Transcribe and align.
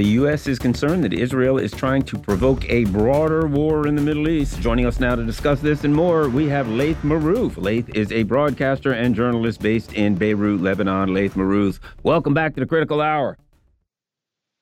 The 0.00 0.06
U.S. 0.12 0.46
is 0.46 0.58
concerned 0.58 1.04
that 1.04 1.12
Israel 1.12 1.58
is 1.58 1.72
trying 1.72 2.04
to 2.04 2.18
provoke 2.18 2.64
a 2.70 2.86
broader 2.86 3.46
war 3.46 3.86
in 3.86 3.96
the 3.96 4.00
Middle 4.00 4.30
East. 4.30 4.58
Joining 4.58 4.86
us 4.86 4.98
now 4.98 5.14
to 5.14 5.22
discuss 5.22 5.60
this 5.60 5.84
and 5.84 5.94
more, 5.94 6.30
we 6.30 6.48
have 6.48 6.66
Laith 6.70 6.96
Marouf. 7.02 7.62
Laith 7.62 7.86
is 7.94 8.10
a 8.10 8.22
broadcaster 8.22 8.92
and 8.92 9.14
journalist 9.14 9.60
based 9.60 9.92
in 9.92 10.14
Beirut, 10.14 10.62
Lebanon. 10.62 11.12
Laith 11.12 11.34
Marouf, 11.34 11.80
welcome 12.02 12.32
back 12.32 12.54
to 12.54 12.60
the 12.60 12.66
Critical 12.66 13.02
Hour. 13.02 13.36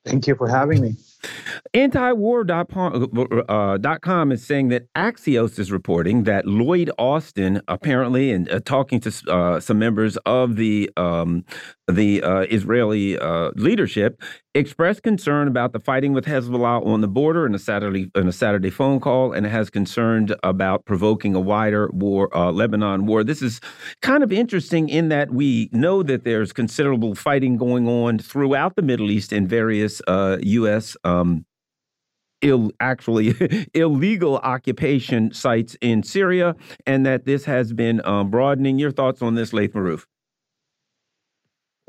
Thank 0.05 0.27
you 0.27 0.35
for 0.35 0.49
having 0.49 0.81
me. 0.81 0.95
Antiwar.com 1.75 3.11
uh, 4.31 4.33
is 4.33 4.45
saying 4.45 4.69
that 4.69 4.93
Axios 4.93 5.59
is 5.59 5.71
reporting 5.71 6.23
that 6.23 6.45
Lloyd 6.47 6.89
Austin, 6.97 7.61
apparently, 7.67 8.31
and 8.31 8.49
uh, 8.49 8.61
talking 8.61 9.01
to 9.01 9.31
uh, 9.31 9.59
some 9.59 9.77
members 9.77 10.17
of 10.25 10.55
the 10.55 10.89
um, 10.95 11.43
the 11.87 12.23
uh, 12.23 12.45
Israeli 12.49 13.19
uh, 13.19 13.51
leadership, 13.55 14.21
expressed 14.55 15.03
concern 15.03 15.47
about 15.47 15.73
the 15.73 15.79
fighting 15.79 16.13
with 16.13 16.25
Hezbollah 16.25 16.85
on 16.85 17.01
the 17.01 17.07
border 17.07 17.45
in 17.45 17.53
a 17.53 17.59
Saturday 17.59 18.09
in 18.15 18.27
a 18.27 18.31
Saturday 18.31 18.69
phone 18.69 18.99
call, 18.99 19.33
and 19.33 19.45
has 19.45 19.69
concerned 19.69 20.35
about 20.43 20.85
provoking 20.85 21.35
a 21.35 21.39
wider 21.39 21.89
war, 21.93 22.35
uh, 22.35 22.51
Lebanon 22.51 23.05
war. 23.05 23.23
This 23.23 23.41
is 23.41 23.59
kind 24.01 24.23
of 24.23 24.31
interesting 24.31 24.89
in 24.89 25.09
that 25.09 25.31
we 25.31 25.69
know 25.71 26.03
that 26.03 26.23
there's 26.23 26.51
considerable 26.51 27.15
fighting 27.15 27.57
going 27.57 27.87
on 27.87 28.19
throughout 28.19 28.75
the 28.75 28.81
Middle 28.81 29.11
East 29.11 29.31
in 29.31 29.47
various 29.47 30.01
U.S. 30.07 30.97
Um, 31.03 31.45
Ill, 32.41 32.71
actually 32.79 33.35
illegal 33.73 34.37
occupation 34.37 35.33
sites 35.33 35.75
in 35.81 36.03
Syria, 36.03 36.55
and 36.85 37.05
that 37.05 37.25
this 37.25 37.45
has 37.45 37.73
been 37.73 38.01
um, 38.05 38.29
broadening. 38.29 38.79
Your 38.79 38.91
thoughts 38.91 39.21
on 39.21 39.35
this, 39.35 39.53
Laith 39.53 39.73
Marouf? 39.73 40.05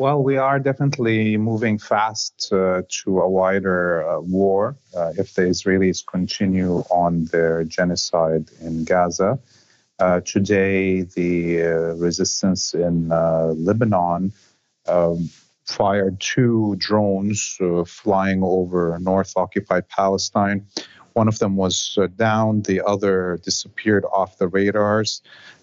Well, 0.01 0.23
we 0.23 0.39
are 0.39 0.59
definitely 0.59 1.37
moving 1.37 1.77
fast 1.77 2.51
uh, 2.55 2.84
to 2.89 3.20
a 3.20 3.29
wider 3.29 4.09
uh, 4.09 4.20
war 4.20 4.79
uh, 4.97 5.12
if 5.19 5.34
the 5.34 5.42
Israelis 5.42 6.03
continue 6.07 6.79
on 6.89 7.27
their 7.27 7.65
genocide 7.65 8.48
in 8.62 8.84
Gaza. 8.84 9.39
Uh, 9.98 10.20
today, 10.20 11.03
the 11.03 11.62
uh, 11.65 11.67
resistance 11.97 12.73
in 12.73 13.12
uh, 13.12 13.53
Lebanon 13.55 14.33
um, 14.89 15.29
fired 15.67 16.19
two 16.19 16.77
drones 16.79 17.59
flying 17.85 18.42
over 18.42 18.98
North 19.03 19.35
occupied 19.37 19.87
Palestine. 19.91 20.64
One 21.12 21.29
of 21.29 21.39
them 21.41 21.57
was 21.57 21.98
down, 22.17 22.62
the 22.62 22.81
other 22.87 23.39
disappeared 23.45 24.07
off 24.11 24.39
the 24.39 24.48
radars. 24.48 25.20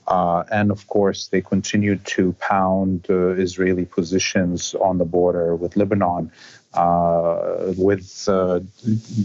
Uh, 0.08 0.44
and 0.52 0.72
of 0.72 0.88
course, 0.88 1.28
they 1.28 1.42
continued 1.42 2.06
to 2.06 2.32
pound 2.40 3.06
uh, 3.10 3.32
Israeli 3.32 3.86
positions 3.86 4.74
on 4.76 4.98
the 4.98 5.06
border 5.06 5.56
with 5.56 5.76
Lebanon 5.76 6.32
uh, 6.74 7.74
with 7.78 8.28
uh, 8.30 8.60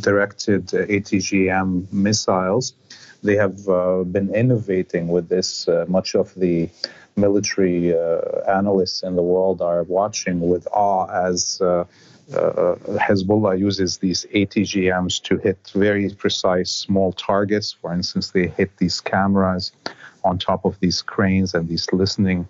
directed 0.00 0.66
ATGM 0.68 1.92
missiles. 1.92 2.74
They 3.22 3.36
have 3.36 3.68
uh, 3.68 4.02
been 4.04 4.34
innovating 4.34 5.08
with 5.08 5.28
this. 5.28 5.68
Uh, 5.68 5.84
much 5.86 6.14
of 6.14 6.34
the 6.34 6.68
military 7.14 7.94
analysts 8.48 9.02
in 9.02 9.16
the 9.16 9.22
world 9.22 9.60
are 9.60 9.82
watching 9.84 10.40
with 10.40 10.66
awe 10.72 11.06
as. 11.06 11.60
Uh, 11.60 11.84
Hezbollah 12.30 13.58
uses 13.58 13.98
these 13.98 14.24
ATGMs 14.32 15.22
to 15.24 15.36
hit 15.36 15.58
very 15.74 16.08
precise 16.10 16.70
small 16.70 17.12
targets. 17.12 17.72
For 17.72 17.92
instance, 17.92 18.30
they 18.30 18.46
hit 18.46 18.74
these 18.78 19.02
cameras 19.02 19.72
on 20.24 20.38
top 20.38 20.64
of 20.64 20.78
these 20.80 21.02
cranes 21.02 21.54
and 21.54 21.68
these 21.68 21.86
listening 21.92 22.46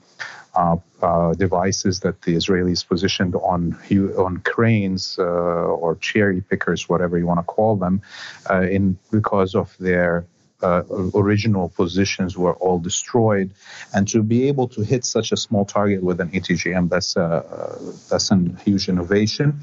uh, 0.54 0.76
uh, 1.00 1.32
devices 1.34 2.00
that 2.00 2.20
the 2.22 2.34
Israelis 2.34 2.86
positioned 2.86 3.34
on 3.34 3.76
on 4.18 4.36
cranes 4.38 5.16
uh, 5.18 5.22
or 5.22 5.96
cherry 5.96 6.40
pickers, 6.42 6.88
whatever 6.88 7.18
you 7.18 7.26
want 7.26 7.40
to 7.40 7.44
call 7.44 7.76
them, 7.76 8.02
uh, 8.50 8.60
in 8.60 8.98
because 9.10 9.54
of 9.54 9.74
their 9.78 10.26
uh, 10.62 10.82
original 11.14 11.70
positions 11.70 12.36
were 12.36 12.54
all 12.54 12.78
destroyed, 12.78 13.50
and 13.94 14.06
to 14.08 14.22
be 14.22 14.46
able 14.48 14.68
to 14.68 14.82
hit 14.82 15.04
such 15.04 15.32
a 15.32 15.36
small 15.36 15.64
target 15.64 16.02
with 16.02 16.20
an 16.20 16.28
ATGM, 16.30 16.88
that's 16.88 17.16
a, 17.16 17.44
that's 18.08 18.30
a 18.30 18.36
huge 18.64 18.88
innovation. 18.88 19.58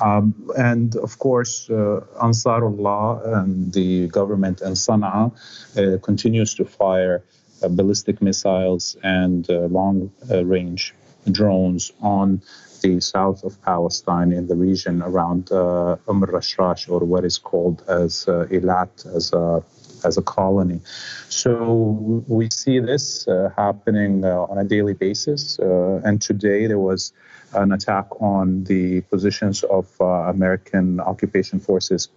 Um, 0.00 0.34
and 0.56 0.96
of 0.96 1.18
course, 1.18 1.68
uh, 1.68 2.00
Ansarullah 2.22 3.42
and 3.42 3.72
the 3.72 4.08
government 4.08 4.62
in 4.62 4.72
Sana'a 4.72 5.30
uh, 5.76 5.98
continues 5.98 6.54
to 6.54 6.64
fire 6.64 7.16
uh, 7.18 7.39
ballistic 7.68 8.22
missiles 8.22 8.96
and 9.02 9.48
uh, 9.50 9.66
long 9.66 10.10
uh, 10.30 10.44
range 10.44 10.94
drones 11.30 11.92
on 12.00 12.40
the 12.82 13.00
south 13.00 13.44
of 13.44 13.60
Palestine 13.62 14.32
in 14.32 14.46
the 14.46 14.54
region 14.54 15.02
around 15.02 15.52
uh, 15.52 15.96
Umm 16.08 16.22
Rashrash, 16.22 16.88
or 16.88 17.00
what 17.00 17.24
is 17.24 17.38
called 17.38 17.82
as 17.88 18.26
uh, 18.26 18.46
Eilat, 18.50 19.06
as 19.14 19.32
a 19.32 19.62
as 20.04 20.16
a 20.16 20.22
colony. 20.22 20.80
So 21.28 22.24
we 22.26 22.48
see 22.50 22.78
this 22.80 23.28
uh, 23.28 23.50
happening 23.56 24.24
uh, 24.24 24.46
on 24.50 24.56
a 24.56 24.64
daily 24.64 24.94
basis. 24.94 25.58
Uh, 25.58 26.00
and 26.04 26.22
today 26.22 26.66
there 26.66 26.78
was 26.78 27.12
an 27.52 27.72
attack 27.72 28.06
on 28.20 28.64
the 28.64 29.02
positions 29.02 29.62
of 29.64 29.86
American 30.00 31.00
occupation 31.00 31.60
forces 31.60 32.08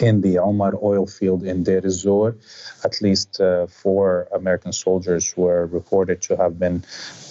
in 0.00 0.20
the 0.20 0.38
Omar 0.38 0.74
oil 0.82 1.06
field 1.06 1.42
in 1.44 1.62
Deir 1.62 1.84
ez-Zor. 1.84 2.36
At 2.84 3.00
least 3.00 3.40
uh, 3.40 3.66
four 3.66 4.28
American 4.32 4.72
soldiers 4.72 5.36
were 5.36 5.66
reported 5.66 6.22
to 6.22 6.36
have 6.36 6.58
been 6.58 6.84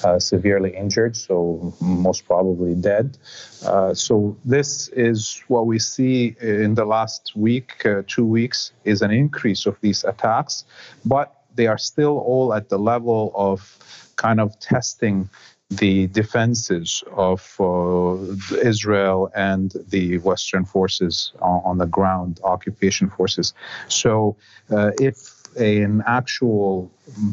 uh, 0.03 0.19
severely 0.19 0.75
injured, 0.75 1.15
so 1.15 1.73
most 1.81 2.25
probably 2.25 2.75
dead. 2.75 3.17
Uh, 3.65 3.93
so 3.93 4.37
this 4.45 4.89
is 4.89 5.43
what 5.47 5.65
we 5.65 5.79
see 5.79 6.35
in 6.41 6.75
the 6.75 6.85
last 6.85 7.33
week, 7.35 7.85
uh, 7.85 8.03
two 8.07 8.25
weeks, 8.25 8.71
is 8.83 9.01
an 9.01 9.11
increase 9.11 9.65
of 9.65 9.77
these 9.81 10.03
attacks, 10.03 10.65
but 11.05 11.33
they 11.55 11.67
are 11.67 11.77
still 11.77 12.19
all 12.19 12.53
at 12.53 12.69
the 12.69 12.77
level 12.77 13.31
of 13.35 13.77
kind 14.15 14.39
of 14.39 14.59
testing 14.59 15.29
the 15.69 16.07
defenses 16.07 17.03
of 17.11 17.55
uh, 17.59 18.15
Israel 18.63 19.29
and 19.35 19.73
the 19.89 20.17
Western 20.19 20.65
forces 20.65 21.33
on, 21.41 21.77
the 21.77 21.85
ground, 21.85 22.39
occupation 22.43 23.09
forces. 23.09 23.53
So, 23.89 24.37
uh, 24.71 24.91
if 24.99 25.33
an 25.57 26.03
actual, 26.05 26.89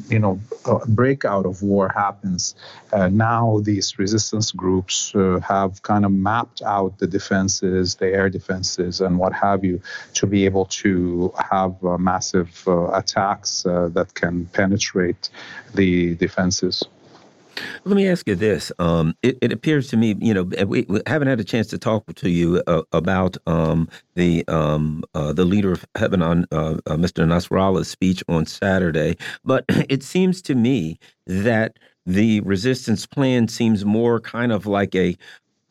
you 0.08 0.18
know, 0.18 0.40
breakout 0.88 1.46
of 1.46 1.62
war 1.62 1.88
happens, 1.94 2.54
uh, 2.92 3.08
now 3.08 3.60
these 3.62 3.98
resistance 3.98 4.50
groups 4.50 5.14
uh, 5.14 5.40
have 5.46 5.82
kind 5.82 6.04
of 6.04 6.10
mapped 6.10 6.62
out 6.62 6.98
the 6.98 7.06
defenses, 7.06 7.96
the 7.96 8.06
air 8.06 8.30
defenses, 8.30 9.00
and 9.00 9.18
what 9.18 9.32
have 9.32 9.62
you, 9.62 9.80
to 10.14 10.26
be 10.26 10.44
able 10.44 10.64
to 10.64 11.32
have 11.50 11.72
uh, 11.84 11.98
massive 11.98 12.64
uh, 12.66 12.88
attacks 12.92 13.64
that 13.64 14.10
can 14.14 14.46
penetrate 14.46 15.28
the 15.75 16.14
defenses. 16.14 16.82
Let 17.84 17.96
me 17.96 18.08
ask 18.08 18.26
you 18.28 18.34
this. 18.34 18.72
Um, 18.78 19.14
it, 19.22 19.38
it, 19.40 19.52
appears 19.52 19.88
to 19.88 19.96
me, 19.96 20.16
you 20.20 20.34
know, 20.34 20.42
we, 20.66 20.82
we, 20.88 21.00
haven't 21.06 21.28
had 21.28 21.40
a 21.40 21.44
chance 21.44 21.68
to 21.68 21.78
talk 21.78 22.12
to 22.14 22.30
you 22.30 22.62
uh, 22.66 22.82
about 22.92 23.36
um, 23.46 23.88
the 24.14 24.46
um, 24.48 25.04
uh, 25.14 25.32
the 25.32 25.44
leader 25.44 25.72
of 25.72 25.86
Lebanon, 25.98 26.46
uh, 26.52 26.78
uh 26.86 26.96
Mr. 26.96 27.26
Nasrallah's 27.26 27.88
speech 27.88 28.22
on 28.28 28.46
Saturday, 28.46 29.16
but 29.44 29.64
it 29.88 30.02
seems 30.02 30.42
to 30.42 30.54
me 30.54 30.98
that 31.26 31.78
the 32.06 32.40
resistance 32.40 33.06
plan 33.06 33.48
seems 33.48 33.84
more 33.84 34.20
kind 34.20 34.52
of 34.52 34.66
like 34.66 34.94
a, 34.94 35.16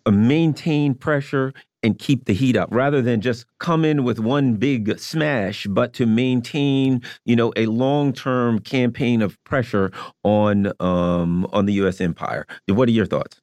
a 0.06 0.12
maintain 0.12 0.94
pressure 0.94 1.54
and 1.84 2.00
keep 2.00 2.26
the 2.26 2.34
heat 2.34 2.56
up 2.56 2.70
rather 2.72 3.02
than 3.02 3.22
just 3.22 3.46
come 3.60 3.86
in 3.86 4.04
with 4.04 4.20
one 4.20 4.56
big 4.56 4.98
smash, 4.98 5.68
but 5.68 5.94
to 5.94 6.06
maintain, 6.06 7.02
you 7.26 7.36
know, 7.36 7.54
a 7.56 7.66
long-term 7.66 8.60
campaign 8.60 9.22
of 9.22 9.42
pressure 9.44 9.92
on 10.24 10.72
um, 10.80 11.46
on 11.52 11.66
the 11.66 11.74
U.S. 11.74 12.00
empire. 12.02 12.48
What 12.68 12.88
are 12.88 12.92
your 12.92 13.06
thoughts? 13.06 13.42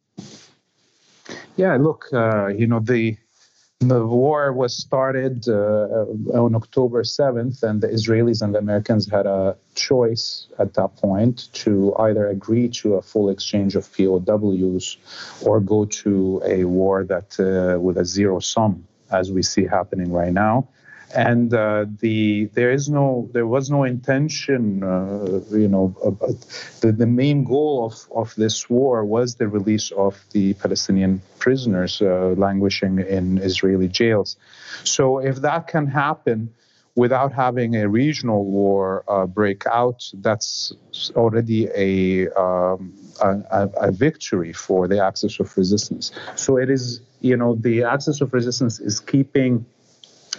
Yeah, 1.56 1.76
look, 1.76 2.06
uh, 2.12 2.48
you 2.48 2.66
know, 2.66 2.80
the 2.80 3.16
The 3.80 4.06
war 4.06 4.52
was 4.52 4.76
started 4.76 5.48
uh, 5.48 6.04
on 6.34 6.54
October 6.54 7.02
7th, 7.02 7.62
and 7.62 7.80
the 7.80 7.88
Israelis 7.88 8.42
and 8.42 8.54
the 8.54 8.58
Americans 8.58 9.10
had 9.10 9.24
a 9.24 9.56
choice 9.74 10.46
at 10.58 10.74
that 10.74 10.96
point 10.96 11.48
to 11.64 11.96
either 11.96 12.26
agree 12.26 12.68
to 12.80 12.96
a 12.96 13.02
full 13.02 13.30
exchange 13.30 13.76
of 13.76 13.90
POWs 13.96 14.98
or 15.42 15.60
go 15.60 15.86
to 15.86 16.42
a 16.44 16.64
war 16.64 17.04
that 17.04 17.40
uh, 17.40 17.80
with 17.80 17.96
a 17.96 18.04
zero 18.04 18.38
sum, 18.38 18.86
as 19.10 19.32
we 19.32 19.42
see 19.42 19.64
happening 19.64 20.12
right 20.12 20.34
now 20.34 20.68
and 21.14 21.52
uh, 21.52 21.86
the 22.00 22.46
there 22.54 22.70
is 22.70 22.88
no 22.88 23.28
there 23.32 23.46
was 23.46 23.70
no 23.70 23.84
intention 23.84 24.82
uh, 24.82 25.40
you 25.50 25.68
know 25.68 25.94
the, 26.80 26.92
the 26.92 27.06
main 27.06 27.44
goal 27.44 27.86
of, 27.86 27.94
of 28.14 28.34
this 28.36 28.70
war 28.70 29.04
was 29.04 29.36
the 29.36 29.48
release 29.48 29.90
of 29.92 30.22
the 30.30 30.54
Palestinian 30.54 31.20
prisoners 31.38 32.00
uh, 32.00 32.34
languishing 32.36 32.98
in 32.98 33.38
Israeli 33.38 33.88
jails. 33.88 34.36
So 34.84 35.18
if 35.18 35.36
that 35.36 35.66
can 35.66 35.86
happen 35.86 36.52
without 36.94 37.32
having 37.32 37.76
a 37.76 37.88
regional 37.88 38.44
war 38.44 39.04
uh, 39.08 39.26
break 39.26 39.66
out 39.66 40.02
that's 40.14 40.72
already 41.16 41.68
a, 41.74 42.28
um, 42.32 42.92
a, 43.22 43.68
a 43.76 43.92
victory 43.92 44.52
for 44.52 44.88
the 44.88 45.02
axis 45.02 45.40
of 45.40 45.56
resistance. 45.56 46.10
So 46.36 46.56
it 46.56 46.70
is 46.70 47.00
you 47.20 47.36
know 47.36 47.54
the 47.54 47.84
axis 47.84 48.20
of 48.20 48.32
resistance 48.32 48.80
is 48.80 49.00
keeping 49.00 49.66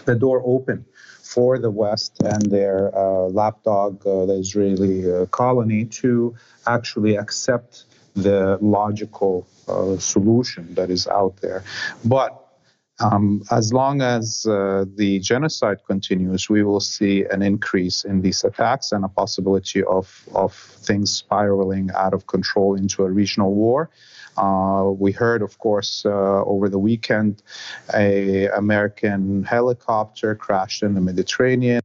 the 0.06 0.16
door 0.16 0.42
open 0.46 0.86
for 1.24 1.58
the 1.58 1.72
West 1.72 2.22
and 2.24 2.52
their 2.52 2.94
uh, 2.96 3.28
lapdog, 3.30 4.06
uh, 4.06 4.26
the 4.26 4.34
Israeli 4.34 5.12
uh, 5.12 5.26
colony, 5.28 5.86
to 5.86 6.36
actually 6.68 7.16
accept 7.16 7.86
the 8.16 8.58
logical 8.62 9.48
uh, 9.68 9.98
solution 9.98 10.74
that 10.76 10.90
is 10.90 11.08
out 11.08 11.38
there. 11.38 11.64
But 12.04 12.38
um, 13.00 13.44
as 13.50 13.74
long 13.74 14.02
as 14.02 14.46
uh, 14.46 14.86
the 14.96 15.20
genocide 15.20 15.80
continues, 15.88 16.50
we 16.50 16.64
will 16.64 16.80
see 16.80 17.24
an 17.24 17.42
increase 17.42 18.04
in 18.04 18.22
these 18.22 18.44
attacks 18.44 18.92
and 18.92 19.04
a 19.04 19.08
possibility 19.08 19.84
of, 19.84 20.28
of 20.36 20.54
things 20.54 21.12
spiraling 21.12 21.90
out 21.96 22.14
of 22.14 22.28
control 22.28 22.76
into 22.76 23.04
a 23.04 23.10
regional 23.10 23.54
war. 23.54 23.90
Uh, 24.38 24.92
we 24.98 25.12
heard, 25.12 25.42
of 25.42 25.58
course, 25.60 26.06
uh, 26.06 26.44
over 26.46 26.70
the 26.70 26.80
weekend, 26.80 27.44
a 27.94 28.48
American 28.48 29.44
helicopter 29.44 30.36
crashed 30.36 30.84
in 30.84 30.94
the 30.94 31.02
Mediterranean, 31.02 31.82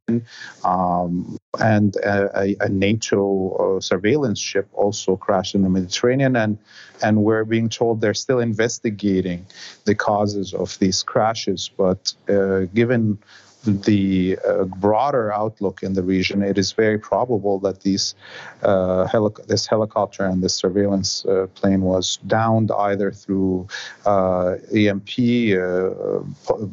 um, 0.65 1.37
and 1.61 1.97
a, 1.97 2.57
a 2.61 2.69
NATO 2.69 3.77
uh, 3.77 3.81
surveillance 3.81 4.39
ship 4.39 4.69
also 4.73 5.17
crashed 5.17 5.55
in 5.55 5.63
the 5.63 5.69
Mediterranean, 5.69 6.37
and 6.37 6.59
and 7.03 7.25
we're 7.25 7.45
being 7.45 7.69
told 7.69 8.01
they're 8.01 8.15
still 8.15 8.41
investigating 8.41 9.45
the 9.85 9.95
causes 9.95 10.55
of 10.55 10.79
these 10.79 11.03
crashes. 11.03 11.71
But 11.77 12.13
uh, 12.29 12.61
given 12.75 13.19
the 13.67 14.39
uh, 14.47 14.65
broader 14.65 15.33
outlook 15.33 15.83
in 15.83 15.93
the 15.95 16.03
region, 16.03 16.43
it 16.43 16.59
is 16.59 16.73
very 16.73 16.99
probable 16.99 17.59
that 17.61 17.83
these 17.83 18.15
uh, 18.63 19.07
heli- 19.07 19.45
this 19.47 19.67
helicopter 19.67 20.25
and 20.25 20.43
this 20.43 20.55
surveillance 20.55 21.25
uh, 21.27 21.47
plane 21.55 21.83
was 21.83 22.19
downed 22.27 22.71
either 22.73 23.11
through 23.13 23.67
uh, 24.07 24.57
EMP, 24.75 25.11
uh, 25.19 26.21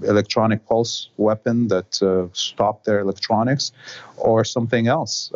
electronic 0.07 0.65
pulse 0.67 1.09
weapon 1.17 1.67
that 1.67 2.01
uh, 2.01 2.27
stopped 2.33 2.85
their 2.85 2.99
electronics, 2.99 3.71
or 4.17 4.43
something 4.45 4.87
else. 4.87 5.31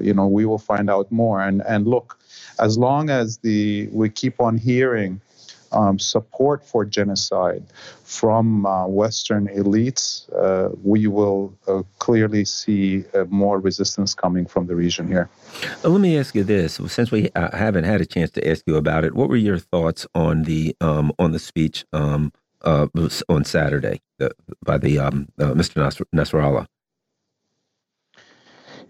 you 0.00 0.12
know, 0.12 0.26
we 0.26 0.44
will 0.44 0.58
find 0.58 0.90
out 0.90 1.10
more. 1.10 1.40
And 1.40 1.62
and 1.66 1.86
look, 1.86 2.18
as 2.58 2.76
long 2.76 3.10
as 3.10 3.38
the 3.38 3.88
we 3.92 4.08
keep 4.08 4.40
on 4.40 4.58
hearing 4.58 5.20
um, 5.76 5.98
support 5.98 6.64
for 6.64 6.84
genocide 6.84 7.62
from 8.04 8.64
uh, 8.64 8.86
Western 8.86 9.46
elites, 9.48 10.06
uh, 10.34 10.70
we 10.82 11.06
will 11.06 11.52
uh, 11.68 11.82
clearly 11.98 12.44
see 12.44 13.04
uh, 13.14 13.24
more 13.28 13.60
resistance 13.60 14.14
coming 14.14 14.46
from 14.46 14.66
the 14.66 14.74
region 14.74 15.06
here. 15.06 15.28
let 15.82 16.00
me 16.00 16.18
ask 16.18 16.34
you 16.34 16.44
this: 16.44 16.80
since 16.88 17.10
we 17.10 17.30
uh, 17.34 17.56
haven't 17.56 17.84
had 17.84 18.00
a 18.00 18.06
chance 18.06 18.30
to 18.30 18.48
ask 18.48 18.62
you 18.66 18.76
about 18.76 19.04
it, 19.04 19.14
what 19.14 19.28
were 19.28 19.36
your 19.36 19.58
thoughts 19.58 20.06
on 20.14 20.44
the 20.44 20.74
um, 20.80 21.12
on 21.18 21.32
the 21.32 21.38
speech 21.38 21.84
um, 21.92 22.32
uh, 22.62 22.86
on 23.28 23.44
Saturday 23.44 24.00
by 24.64 24.78
the 24.78 24.98
um, 24.98 25.28
Mr. 25.38 26.06
Nasrallah? 26.14 26.66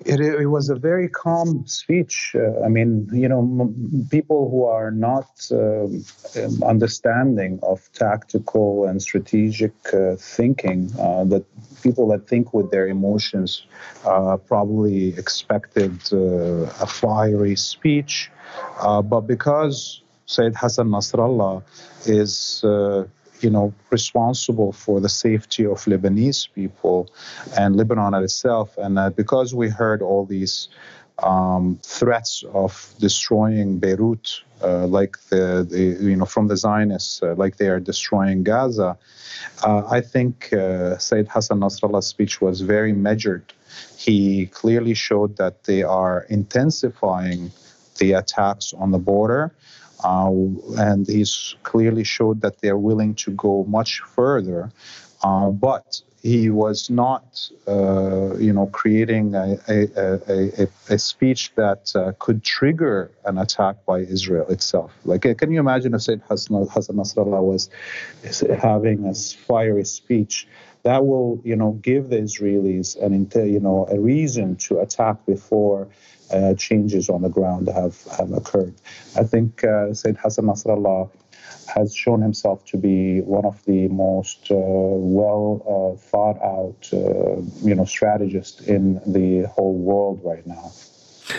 It, 0.04 0.20
it, 0.20 0.46
was 0.46 0.68
a 0.68 0.76
very 0.76 1.08
calm 1.08 1.66
speech. 1.66 2.32
Uh, 2.34 2.60
I 2.60 2.68
mean, 2.68 3.08
you 3.12 3.28
know, 3.28 3.40
m- 3.40 4.06
people 4.10 4.50
who 4.50 4.64
are 4.64 4.90
not 4.90 5.28
uh, 5.50 5.86
understanding 6.64 7.58
of 7.62 7.90
tactical 7.92 8.86
and 8.86 9.02
strategic 9.02 9.72
uh, 9.92 10.16
thinking, 10.16 10.92
uh, 11.00 11.24
that 11.24 11.44
people 11.82 12.06
that 12.08 12.28
think 12.28 12.52
with 12.54 12.70
their 12.70 12.86
emotions 12.86 13.66
uh, 14.04 14.36
probably 14.36 15.08
expected 15.16 15.98
uh, 16.12 16.70
a 16.80 16.86
fiery 16.86 17.56
speech. 17.56 18.30
but 18.82 19.22
because 19.22 20.02
Sayyid 20.26 20.54
Hassan 20.56 20.88
Nasrallah 20.88 21.62
is 22.04 22.64
you 23.40 23.50
know, 23.50 23.72
responsible 23.90 24.72
for 24.72 25.00
the 25.00 25.08
safety 25.08 25.64
of 25.66 25.78
Lebanese 25.84 26.52
people 26.52 27.08
and 27.56 27.76
Lebanon 27.76 28.14
itself. 28.14 28.76
And 28.78 28.98
uh, 28.98 29.10
because 29.10 29.54
we 29.54 29.68
heard 29.68 30.02
all 30.02 30.24
these 30.24 30.68
um, 31.18 31.78
threats 31.82 32.44
of 32.52 32.94
destroying 32.98 33.78
Beirut, 33.78 34.42
uh, 34.62 34.86
like 34.86 35.18
the, 35.28 35.66
the, 35.68 36.04
you 36.04 36.16
know 36.16 36.24
from 36.24 36.48
the 36.48 36.56
Zionists, 36.56 37.22
uh, 37.22 37.34
like 37.36 37.56
they 37.56 37.68
are 37.68 37.80
destroying 37.80 38.42
Gaza, 38.42 38.98
uh, 39.64 39.82
I 39.90 40.00
think 40.00 40.52
uh, 40.52 40.98
Sayyid 40.98 41.28
Hassan 41.28 41.60
Nasrallah's 41.60 42.06
speech 42.06 42.40
was 42.40 42.60
very 42.60 42.92
measured. 42.92 43.52
He 43.96 44.46
clearly 44.46 44.94
showed 44.94 45.36
that 45.36 45.64
they 45.64 45.82
are 45.82 46.26
intensifying 46.28 47.50
the 47.98 48.12
attacks 48.12 48.74
on 48.74 48.90
the 48.90 48.98
border. 48.98 49.52
Uh, 50.04 50.30
and 50.76 51.06
he's 51.06 51.56
clearly 51.62 52.04
showed 52.04 52.40
that 52.42 52.60
they're 52.60 52.78
willing 52.78 53.14
to 53.14 53.30
go 53.30 53.64
much 53.68 54.00
further. 54.00 54.70
Uh, 55.22 55.50
but 55.50 56.00
he 56.22 56.50
was 56.50 56.90
not, 56.90 57.48
uh, 57.68 58.34
you 58.36 58.52
know, 58.52 58.66
creating 58.66 59.34
a, 59.34 59.56
a, 59.68 60.58
a, 60.64 60.68
a 60.90 60.98
speech 60.98 61.52
that 61.54 61.92
uh, 61.94 62.12
could 62.18 62.42
trigger 62.42 63.10
an 63.24 63.38
attack 63.38 63.76
by 63.86 64.00
Israel 64.00 64.46
itself. 64.48 64.92
Like, 65.04 65.24
uh, 65.24 65.34
can 65.34 65.52
you 65.52 65.60
imagine 65.60 65.94
if 65.94 66.02
Sayyid 66.02 66.22
Hassan, 66.28 66.66
Hassan 66.68 66.96
Nasrallah 66.96 67.42
was 67.42 67.70
having 68.60 69.06
a 69.06 69.14
fiery 69.14 69.84
speech? 69.84 70.48
That 70.82 71.06
will, 71.06 71.40
you 71.44 71.56
know, 71.56 71.72
give 71.72 72.10
the 72.10 72.16
Israelis 72.16 73.00
an, 73.00 73.12
you 73.34 73.60
know, 73.60 73.86
a 73.90 73.98
reason 73.98 74.56
to 74.56 74.80
attack 74.80 75.24
before 75.26 75.88
uh, 76.30 76.54
changes 76.54 77.08
on 77.08 77.22
the 77.22 77.28
ground 77.28 77.68
have, 77.68 78.02
have 78.18 78.32
occurred. 78.32 78.74
I 79.16 79.24
think 79.24 79.64
uh, 79.64 79.94
Sayyid 79.94 80.18
Hassan 80.18 80.46
Nasrallah 80.46 81.10
has 81.74 81.94
shown 81.94 82.22
himself 82.22 82.64
to 82.66 82.76
be 82.76 83.20
one 83.20 83.44
of 83.44 83.62
the 83.64 83.88
most 83.88 84.50
uh, 84.50 84.54
well 84.56 85.62
uh, 85.66 86.00
thought 86.00 86.40
out, 86.42 86.88
uh, 86.92 87.40
you 87.66 87.74
know, 87.74 87.84
strategists 87.84 88.60
in 88.62 89.00
the 89.06 89.48
whole 89.48 89.74
world 89.74 90.20
right 90.24 90.46
now. 90.46 90.72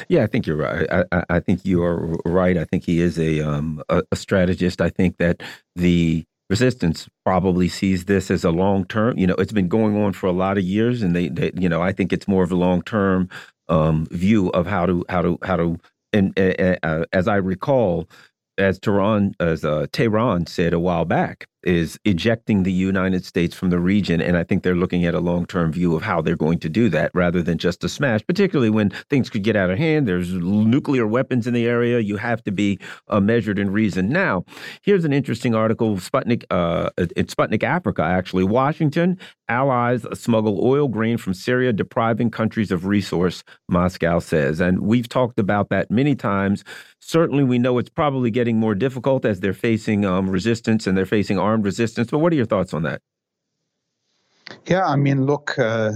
Yeah, 0.09 0.23
I 0.23 0.27
think 0.27 0.45
you're 0.45 0.57
right. 0.57 0.85
I, 0.91 1.23
I, 1.29 1.39
think 1.39 1.63
you 1.63 1.81
are 1.81 2.17
right. 2.25 2.57
I 2.57 2.65
think 2.65 2.83
he 2.83 2.99
is 2.99 3.17
a, 3.17 3.39
um, 3.39 3.81
a, 3.87 4.03
a 4.11 4.17
strategist. 4.17 4.81
I 4.81 4.89
think 4.89 5.17
that 5.17 5.41
the 5.77 6.25
resistance 6.49 7.07
probably 7.25 7.69
sees 7.69 8.05
this 8.05 8.29
as 8.29 8.43
a 8.43 8.51
long 8.51 8.85
term. 8.85 9.17
You 9.17 9.27
know, 9.27 9.35
it's 9.35 9.53
been 9.53 9.69
going 9.69 10.01
on 10.01 10.13
for 10.13 10.27
a 10.27 10.33
lot 10.33 10.57
of 10.57 10.63
years, 10.63 11.01
and 11.01 11.15
they, 11.15 11.29
they 11.29 11.51
you 11.55 11.69
know, 11.69 11.81
I 11.81 11.93
think 11.93 12.11
it's 12.11 12.27
more 12.27 12.43
of 12.43 12.51
a 12.51 12.55
long 12.55 12.81
term 12.81 13.29
um, 13.69 14.07
view 14.11 14.49
of 14.49 14.65
how 14.65 14.85
to 14.85 15.05
how 15.09 15.21
to 15.21 15.37
how 15.43 15.57
to 15.57 15.79
and 16.13 16.37
uh, 16.39 16.75
uh, 16.83 17.05
as 17.13 17.27
I 17.27 17.35
recall, 17.35 18.09
as 18.57 18.79
Tehran 18.79 19.35
as 19.39 19.65
uh, 19.65 19.87
Tehran 19.91 20.47
said 20.47 20.73
a 20.73 20.79
while 20.79 21.05
back, 21.05 21.47
is 21.63 21.99
ejecting 22.05 22.63
the 22.63 22.71
United 22.71 23.25
States 23.25 23.55
from 23.55 23.69
the 23.69 23.79
region. 23.79 24.21
And 24.21 24.37
I 24.37 24.43
think 24.43 24.63
they're 24.63 24.75
looking 24.75 25.05
at 25.05 25.15
a 25.15 25.19
long 25.19 25.45
term 25.45 25.71
view 25.71 25.95
of 25.95 26.03
how 26.03 26.21
they're 26.21 26.35
going 26.35 26.59
to 26.59 26.69
do 26.69 26.89
that 26.89 27.11
rather 27.13 27.41
than 27.41 27.57
just 27.57 27.83
a 27.83 27.89
smash, 27.89 28.25
particularly 28.25 28.69
when 28.69 28.89
things 29.09 29.29
could 29.29 29.43
get 29.43 29.55
out 29.55 29.69
of 29.69 29.77
hand. 29.77 30.07
There's 30.07 30.31
nuclear 30.33 31.07
weapons 31.07 31.47
in 31.47 31.53
the 31.53 31.65
area. 31.65 31.99
You 31.99 32.17
have 32.17 32.43
to 32.43 32.51
be 32.51 32.79
uh, 33.07 33.19
measured 33.19 33.59
in 33.59 33.71
reason. 33.71 34.09
Now, 34.09 34.45
here's 34.81 35.05
an 35.05 35.13
interesting 35.13 35.55
article 35.55 35.97
Sputnik, 35.97 36.45
uh, 36.49 36.89
Sputnik 36.97 37.63
Africa, 37.63 38.03
actually. 38.03 38.43
Washington 38.43 39.17
allies 39.49 40.05
smuggle 40.13 40.59
oil 40.63 40.87
grain 40.87 41.17
from 41.17 41.33
Syria, 41.33 41.71
depriving 41.73 42.29
countries 42.29 42.71
of 42.71 42.85
resource, 42.85 43.43
Moscow 43.69 44.19
says. 44.19 44.59
And 44.59 44.81
we've 44.81 45.07
talked 45.07 45.39
about 45.39 45.69
that 45.69 45.89
many 45.89 46.15
times. 46.15 46.63
Certainly, 46.99 47.45
we 47.45 47.59
know 47.59 47.77
it's 47.77 47.89
probably 47.89 48.31
getting 48.31 48.57
more 48.57 48.75
difficult 48.75 49.25
as 49.25 49.39
they're 49.39 49.53
facing 49.53 50.05
um, 50.05 50.29
resistance 50.29 50.87
and 50.87 50.97
they're 50.97 51.05
facing 51.05 51.39
armed 51.47 51.65
resistance. 51.65 52.11
But 52.11 52.19
what 52.19 52.33
are 52.33 52.35
your 52.35 52.45
thoughts 52.45 52.73
on 52.73 52.83
that? 52.83 53.01
Yeah, 54.67 54.85
I 54.85 54.97
mean, 54.97 55.25
look, 55.25 55.57
uh, 55.57 55.93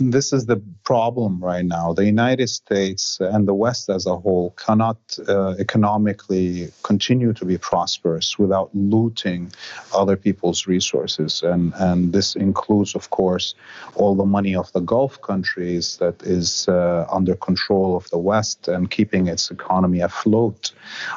this 0.00 0.32
is 0.32 0.46
the 0.46 0.60
problem 0.84 1.42
right 1.42 1.64
now. 1.64 1.92
The 1.92 2.04
United 2.04 2.48
States 2.48 3.18
and 3.20 3.46
the 3.46 3.54
West 3.54 3.88
as 3.88 4.06
a 4.06 4.16
whole 4.16 4.50
cannot 4.56 4.98
uh, 5.28 5.54
economically 5.58 6.72
continue 6.82 7.32
to 7.32 7.44
be 7.44 7.58
prosperous 7.58 8.38
without 8.38 8.70
looting 8.74 9.52
other 9.94 10.16
people's 10.16 10.66
resources. 10.66 11.42
And, 11.42 11.72
and 11.76 12.12
this 12.12 12.34
includes, 12.34 12.96
of 12.96 13.10
course, 13.10 13.54
all 13.94 14.16
the 14.16 14.26
money 14.26 14.56
of 14.56 14.72
the 14.72 14.80
Gulf 14.80 15.20
countries 15.22 15.96
that 15.98 16.22
is 16.22 16.68
uh, 16.68 17.06
under 17.10 17.36
control 17.36 17.96
of 17.96 18.10
the 18.10 18.18
West 18.18 18.66
and 18.66 18.90
keeping 18.90 19.28
its 19.28 19.50
economy 19.50 20.00
afloat. 20.00 20.72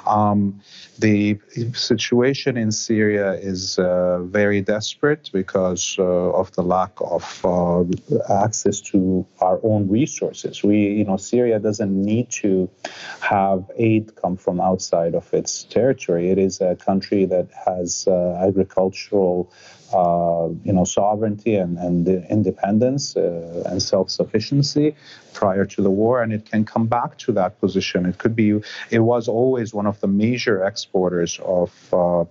Um, 0.05 0.61
the 0.99 1.39
situation 1.73 2.57
in 2.57 2.71
Syria 2.71 3.33
is 3.33 3.77
uh, 3.79 4.19
very 4.23 4.61
desperate 4.61 5.29
because 5.33 5.95
uh, 5.99 6.03
of 6.03 6.54
the 6.55 6.63
lack 6.63 6.91
of 6.99 7.45
uh, 7.45 7.83
access 8.29 8.81
to 8.81 9.25
our 9.39 9.59
own 9.63 9.87
resources. 9.89 10.63
We, 10.63 10.77
you 10.87 11.05
know, 11.05 11.17
Syria 11.17 11.59
doesn't 11.59 11.93
need 11.93 12.29
to 12.41 12.69
have 13.21 13.69
aid 13.77 14.15
come 14.15 14.37
from 14.37 14.59
outside 14.59 15.15
of 15.15 15.33
its 15.33 15.63
territory. 15.63 16.31
It 16.31 16.37
is 16.37 16.61
a 16.61 16.75
country 16.75 17.25
that 17.25 17.47
has 17.65 18.07
uh, 18.07 18.41
agricultural 18.47 19.51
uh, 19.93 20.49
you 20.63 20.73
know, 20.73 20.83
sovereignty 20.83 21.55
and, 21.55 21.77
and 21.77 22.07
independence 22.29 23.15
uh, 23.15 23.63
and 23.67 23.81
self-sufficiency 23.81 24.95
prior 25.33 25.65
to 25.65 25.81
the 25.81 25.89
war, 25.89 26.21
and 26.21 26.33
it 26.33 26.49
can 26.49 26.65
come 26.65 26.87
back 26.87 27.17
to 27.17 27.31
that 27.33 27.59
position. 27.59 28.05
It 28.05 28.17
could 28.17 28.35
be, 28.35 28.61
it 28.89 28.99
was 28.99 29.27
always 29.27 29.73
one 29.73 29.85
of 29.85 29.99
the 29.99 30.07
major 30.07 30.65
exporters 30.65 31.39
of 31.43 31.71
uh, 31.93 32.25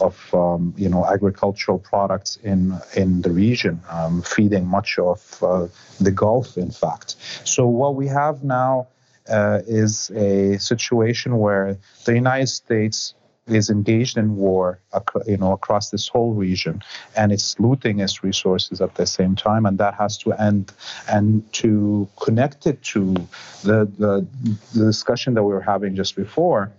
of 0.00 0.34
um, 0.34 0.74
you 0.76 0.88
know 0.88 1.04
agricultural 1.06 1.78
products 1.78 2.36
in 2.42 2.78
in 2.96 3.22
the 3.22 3.30
region, 3.30 3.80
um, 3.90 4.22
feeding 4.22 4.66
much 4.66 4.98
of 4.98 5.42
uh, 5.42 5.66
the 6.00 6.10
Gulf, 6.10 6.56
in 6.56 6.70
fact. 6.70 7.16
So 7.44 7.66
what 7.66 7.94
we 7.94 8.06
have 8.08 8.42
now 8.42 8.88
uh, 9.28 9.60
is 9.66 10.10
a 10.10 10.58
situation 10.58 11.38
where 11.38 11.78
the 12.04 12.14
United 12.14 12.48
States 12.48 13.14
is 13.46 13.68
engaged 13.70 14.16
in 14.16 14.36
war, 14.36 14.80
you 15.26 15.36
know, 15.36 15.52
across 15.52 15.90
this 15.90 16.08
whole 16.08 16.32
region, 16.32 16.82
and 17.16 17.32
it's 17.32 17.58
looting 17.60 18.00
its 18.00 18.24
resources 18.24 18.80
at 18.80 18.94
the 18.94 19.06
same 19.06 19.36
time, 19.36 19.66
and 19.66 19.78
that 19.78 19.94
has 19.94 20.16
to 20.18 20.32
end. 20.32 20.72
And 21.08 21.50
to 21.54 22.08
connect 22.20 22.66
it 22.66 22.82
to 22.94 23.14
the 23.62 23.84
the, 23.98 24.26
the 24.74 24.84
discussion 24.86 25.34
that 25.34 25.42
we 25.44 25.52
were 25.52 25.60
having 25.60 25.94
just 25.94 26.16
before, 26.16 26.72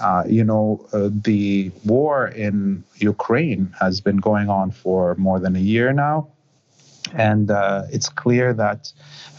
uh, 0.00 0.24
you 0.26 0.44
know, 0.44 0.86
uh, 0.92 1.08
the 1.10 1.70
war 1.84 2.28
in 2.28 2.84
Ukraine 2.96 3.74
has 3.80 4.00
been 4.00 4.18
going 4.18 4.48
on 4.48 4.70
for 4.70 5.14
more 5.16 5.38
than 5.38 5.56
a 5.56 5.60
year 5.60 5.92
now. 5.92 6.28
And 7.14 7.50
uh, 7.50 7.84
it's 7.90 8.08
clear 8.08 8.52
that 8.54 8.92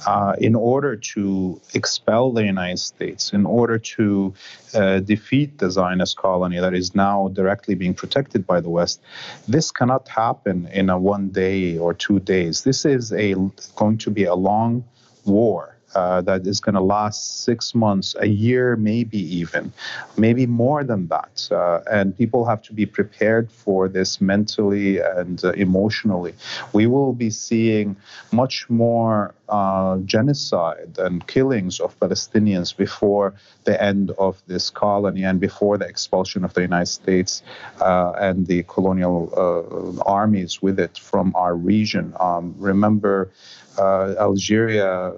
uh, 0.05 0.35
in 0.39 0.55
order 0.55 0.95
to 0.95 1.61
expel 1.73 2.31
the 2.31 2.43
United 2.43 2.79
States, 2.79 3.33
in 3.33 3.45
order 3.45 3.77
to 3.77 4.33
uh, 4.73 4.99
defeat 4.99 5.59
the 5.59 5.69
Zionist 5.69 6.17
colony 6.17 6.59
that 6.59 6.73
is 6.73 6.95
now 6.95 7.29
directly 7.29 7.75
being 7.75 7.93
protected 7.93 8.45
by 8.45 8.61
the 8.61 8.69
West, 8.69 9.01
this 9.47 9.71
cannot 9.71 10.07
happen 10.07 10.67
in 10.73 10.89
a 10.89 10.97
one 10.97 11.29
day 11.29 11.77
or 11.77 11.93
two 11.93 12.19
days. 12.19 12.63
This 12.63 12.85
is 12.85 13.13
a 13.13 13.35
going 13.75 13.97
to 13.99 14.11
be 14.11 14.23
a 14.23 14.35
long 14.35 14.83
war 15.25 15.70
uh, 15.95 16.21
that 16.21 16.47
is 16.47 16.59
going 16.59 16.75
to 16.75 16.81
last 16.81 17.43
six 17.43 17.75
months, 17.75 18.15
a 18.19 18.27
year, 18.27 18.75
maybe 18.75 19.17
even, 19.17 19.71
maybe 20.17 20.45
more 20.45 20.83
than 20.83 21.07
that. 21.07 21.47
Uh, 21.51 21.81
and 21.91 22.17
people 22.17 22.45
have 22.45 22.61
to 22.61 22.73
be 22.73 22.85
prepared 22.85 23.51
for 23.51 23.87
this 23.87 24.21
mentally 24.21 24.99
and 24.99 25.43
uh, 25.43 25.51
emotionally. 25.53 26.33
We 26.73 26.87
will 26.87 27.13
be 27.13 27.29
seeing 27.29 27.95
much 28.31 28.69
more 28.69 29.33
uh, 29.49 29.97
genocide 30.05 30.97
and 30.97 31.25
killings 31.27 31.79
of 31.79 31.99
Palestinians 31.99 32.75
before 32.75 33.33
the 33.65 33.81
end 33.81 34.11
of 34.17 34.41
this 34.47 34.69
colony 34.69 35.23
and 35.23 35.39
before 35.39 35.77
the 35.77 35.85
expulsion 35.85 36.45
of 36.45 36.53
the 36.53 36.61
United 36.61 36.87
States 36.87 37.43
uh, 37.81 38.13
and 38.17 38.47
the 38.47 38.63
colonial 38.63 40.01
armies 40.05 40.61
with 40.61 40.79
it 40.79 40.97
from 40.97 41.33
our 41.35 41.55
region. 41.55 42.13
Um, 42.19 42.55
remember, 42.57 43.29
Algeria 43.77 45.13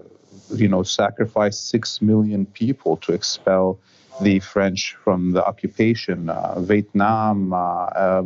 you 0.52 0.68
know, 0.68 0.84
sacrificed 0.84 1.70
six 1.70 2.02
million 2.02 2.46
people 2.46 2.98
to 2.98 3.14
expel 3.14 3.80
the 4.22 4.40
French 4.40 4.96
from 5.04 5.32
the 5.32 5.44
occupation. 5.44 6.30
Uh, 6.30 6.60
Vietnam, 6.60 7.54
uh, 7.54 7.58
uh, 7.58 8.24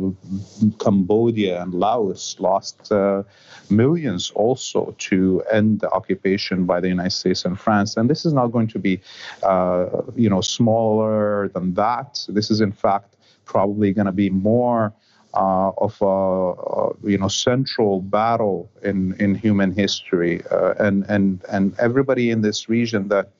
Cambodia, 0.78 1.62
and 1.62 1.72
Laos 1.72 2.36
lost 2.38 2.92
uh, 2.92 3.22
millions 3.70 4.30
also 4.34 4.94
to 4.98 5.42
end 5.50 5.80
the 5.80 5.90
occupation 5.90 6.64
by 6.66 6.80
the 6.80 6.88
United 6.88 7.10
States 7.10 7.44
and 7.44 7.58
France. 7.58 7.96
And 7.96 8.10
this 8.10 8.26
is 8.26 8.32
not 8.32 8.48
going 8.48 8.68
to 8.68 8.78
be, 8.78 9.00
uh, 9.42 9.86
you 10.14 10.28
know, 10.28 10.40
smaller 10.40 11.48
than 11.48 11.74
that. 11.74 12.24
This 12.28 12.50
is 12.50 12.60
in 12.60 12.72
fact 12.72 13.16
probably 13.44 13.92
going 13.92 14.06
to 14.06 14.12
be 14.12 14.28
more 14.28 14.92
uh, 15.34 15.70
of 15.78 15.96
a, 16.00 16.06
a, 16.06 17.08
you 17.08 17.18
know 17.18 17.28
central 17.28 18.00
battle 18.00 18.70
in 18.82 19.14
in 19.14 19.34
human 19.34 19.72
history, 19.72 20.42
uh, 20.50 20.74
and 20.78 21.04
and 21.08 21.42
and 21.48 21.78
everybody 21.78 22.30
in 22.30 22.42
this 22.42 22.68
region 22.68 23.08
that 23.08 23.30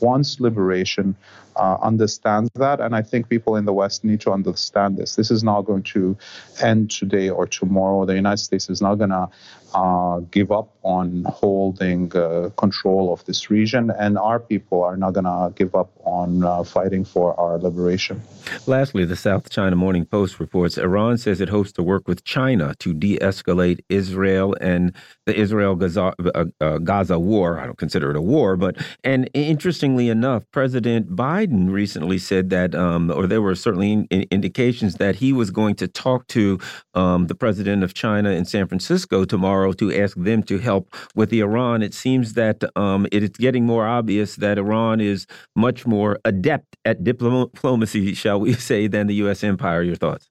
wants 0.00 0.40
liberation 0.40 1.14
uh, 1.56 1.76
understands 1.82 2.50
that. 2.54 2.80
And 2.80 2.94
I 2.94 3.02
think 3.02 3.28
people 3.28 3.56
in 3.56 3.64
the 3.64 3.72
West 3.72 4.04
need 4.04 4.20
to 4.22 4.32
understand 4.32 4.96
this. 4.96 5.16
This 5.16 5.30
is 5.30 5.42
not 5.42 5.62
going 5.62 5.82
to 5.84 6.16
end 6.62 6.90
today 6.90 7.28
or 7.28 7.46
tomorrow. 7.46 8.04
The 8.04 8.14
United 8.14 8.38
States 8.38 8.70
is 8.70 8.80
not 8.80 8.96
going 8.96 9.10
to 9.10 9.28
uh, 9.74 10.20
give 10.30 10.52
up 10.52 10.74
on 10.82 11.24
holding 11.28 12.14
uh, 12.16 12.50
control 12.56 13.12
of 13.12 13.24
this 13.24 13.50
region, 13.50 13.90
and 13.98 14.18
our 14.18 14.38
people 14.38 14.82
are 14.82 14.96
not 14.96 15.12
going 15.12 15.24
to 15.24 15.52
give 15.54 15.74
up 15.74 15.90
on 16.04 16.44
uh, 16.44 16.62
fighting 16.62 17.04
for 17.04 17.38
our 17.38 17.58
liberation. 17.58 18.20
Lastly, 18.66 19.04
the 19.04 19.16
South 19.16 19.48
China 19.48 19.76
Morning 19.76 20.04
Post 20.04 20.40
reports 20.40 20.76
Iran 20.76 21.16
says 21.16 21.40
it 21.40 21.48
hopes 21.48 21.72
to 21.72 21.82
work 21.82 22.06
with 22.08 22.24
China 22.24 22.74
to 22.80 22.92
de 22.92 23.16
escalate 23.18 23.80
Israel 23.88 24.54
and 24.60 24.92
the 25.26 25.34
Israel 25.34 25.74
Gaza, 25.76 26.12
uh, 26.34 26.44
uh, 26.60 26.78
Gaza 26.78 27.18
war. 27.18 27.58
I 27.58 27.66
don't 27.66 27.78
consider 27.78 28.10
it 28.10 28.16
a 28.16 28.22
war, 28.22 28.56
but, 28.56 28.76
and 29.04 29.30
interestingly 29.32 30.08
enough, 30.08 30.44
President 30.50 31.16
Biden 31.16 31.41
recently 31.50 32.18
said 32.18 32.50
that, 32.50 32.74
um, 32.74 33.10
or 33.10 33.26
there 33.26 33.42
were 33.42 33.54
certainly 33.54 33.92
in, 33.92 34.26
indications 34.30 34.96
that 34.96 35.16
he 35.16 35.32
was 35.32 35.50
going 35.50 35.74
to 35.76 35.88
talk 35.88 36.26
to 36.28 36.58
um, 36.94 37.26
the 37.26 37.34
president 37.34 37.82
of 37.82 37.94
China 37.94 38.30
in 38.30 38.44
San 38.44 38.66
Francisco 38.66 39.24
tomorrow 39.24 39.72
to 39.72 39.94
ask 39.94 40.16
them 40.16 40.42
to 40.44 40.58
help 40.58 40.94
with 41.14 41.30
the 41.30 41.40
Iran. 41.40 41.82
It 41.82 41.94
seems 41.94 42.34
that 42.34 42.64
um, 42.76 43.06
it 43.12 43.22
is 43.22 43.30
getting 43.30 43.66
more 43.66 43.86
obvious 43.86 44.36
that 44.36 44.58
Iran 44.58 45.00
is 45.00 45.26
much 45.56 45.86
more 45.86 46.18
adept 46.24 46.76
at 46.84 47.04
diplomacy, 47.04 48.14
shall 48.14 48.40
we 48.40 48.52
say, 48.70 48.86
than 48.86 49.06
the 49.06 49.14
U.S. 49.16 49.42
empire. 49.42 49.82
Your 49.82 49.96
thoughts? 49.96 50.28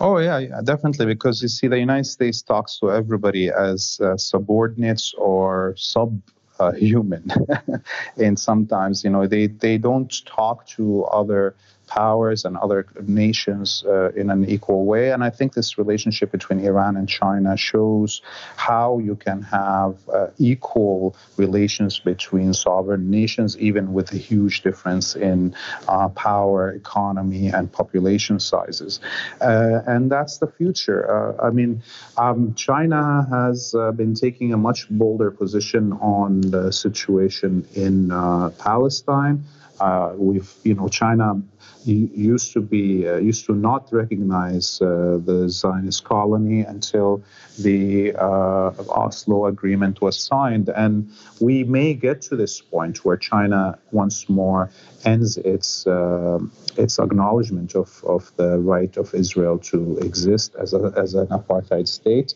Oh 0.00 0.18
yeah, 0.18 0.38
yeah, 0.38 0.60
definitely. 0.62 1.06
Because 1.06 1.42
you 1.42 1.48
see, 1.48 1.66
the 1.66 1.78
United 1.78 2.06
States 2.06 2.40
talks 2.40 2.78
to 2.78 2.92
everybody 2.92 3.50
as 3.50 3.98
uh, 4.00 4.16
subordinates 4.16 5.12
or 5.18 5.74
sub 5.76 6.20
human. 6.60 7.30
And 8.16 8.38
sometimes 8.38 9.04
you 9.04 9.10
know 9.10 9.26
they 9.26 9.46
they 9.46 9.78
don't 9.78 10.12
talk 10.26 10.66
to 10.76 11.04
other 11.04 11.54
powers 11.88 12.44
and 12.44 12.56
other 12.56 12.86
nations 13.06 13.82
uh, 13.86 14.10
in 14.12 14.30
an 14.30 14.48
equal 14.48 14.84
way. 14.84 15.10
And 15.10 15.24
I 15.24 15.30
think 15.30 15.54
this 15.54 15.78
relationship 15.78 16.30
between 16.30 16.60
Iran 16.60 16.96
and 16.96 17.08
China 17.08 17.56
shows 17.56 18.22
how 18.56 18.98
you 18.98 19.16
can 19.16 19.42
have 19.42 19.96
uh, 20.12 20.28
equal 20.38 21.16
relations 21.36 21.98
between 21.98 22.52
sovereign 22.54 23.10
nations, 23.10 23.58
even 23.58 23.92
with 23.92 24.12
a 24.12 24.16
huge 24.16 24.62
difference 24.62 25.16
in 25.16 25.54
uh, 25.88 26.08
power, 26.10 26.70
economy, 26.70 27.48
and 27.48 27.72
population 27.72 28.38
sizes. 28.38 29.00
Uh, 29.40 29.80
and 29.86 30.10
that's 30.10 30.38
the 30.38 30.46
future. 30.46 31.00
Uh, 31.10 31.46
I 31.46 31.50
mean, 31.50 31.82
um, 32.16 32.54
China 32.54 33.26
has 33.30 33.74
uh, 33.74 33.92
been 33.92 34.14
taking 34.14 34.52
a 34.52 34.56
much 34.56 34.88
bolder 34.90 35.30
position 35.30 35.92
on 35.94 36.42
the 36.42 36.70
situation 36.70 37.66
in 37.74 38.10
Palestine. 38.58 39.44
Uh, 39.80 40.12
we've, 40.16 40.52
you 40.64 40.74
know, 40.74 40.88
China 40.88 41.40
used 41.84 42.52
to 42.52 42.60
be 42.60 43.08
uh, 43.08 43.16
used 43.16 43.46
to 43.46 43.54
not 43.54 43.88
recognize 43.92 44.80
uh, 44.82 45.18
the 45.24 45.48
Zionist 45.48 46.04
colony 46.04 46.60
until 46.60 47.22
the 47.58 48.14
uh, 48.14 48.72
Oslo 48.90 49.46
Agreement 49.46 50.00
was 50.00 50.18
signed, 50.18 50.68
and 50.68 51.10
we 51.40 51.64
may 51.64 51.94
get 51.94 52.20
to 52.22 52.36
this 52.36 52.60
point 52.60 53.04
where 53.04 53.16
China 53.16 53.78
once 53.92 54.28
more 54.28 54.70
ends 55.04 55.36
its 55.38 55.86
uh, 55.86 56.38
its 56.76 56.98
acknowledgement 56.98 57.74
of, 57.74 58.04
of 58.04 58.32
the 58.36 58.58
right 58.58 58.96
of 58.96 59.14
Israel 59.14 59.58
to 59.58 59.98
exist 59.98 60.54
as 60.58 60.74
a, 60.74 60.92
as 60.96 61.14
an 61.14 61.28
apartheid 61.28 61.88
state, 61.88 62.34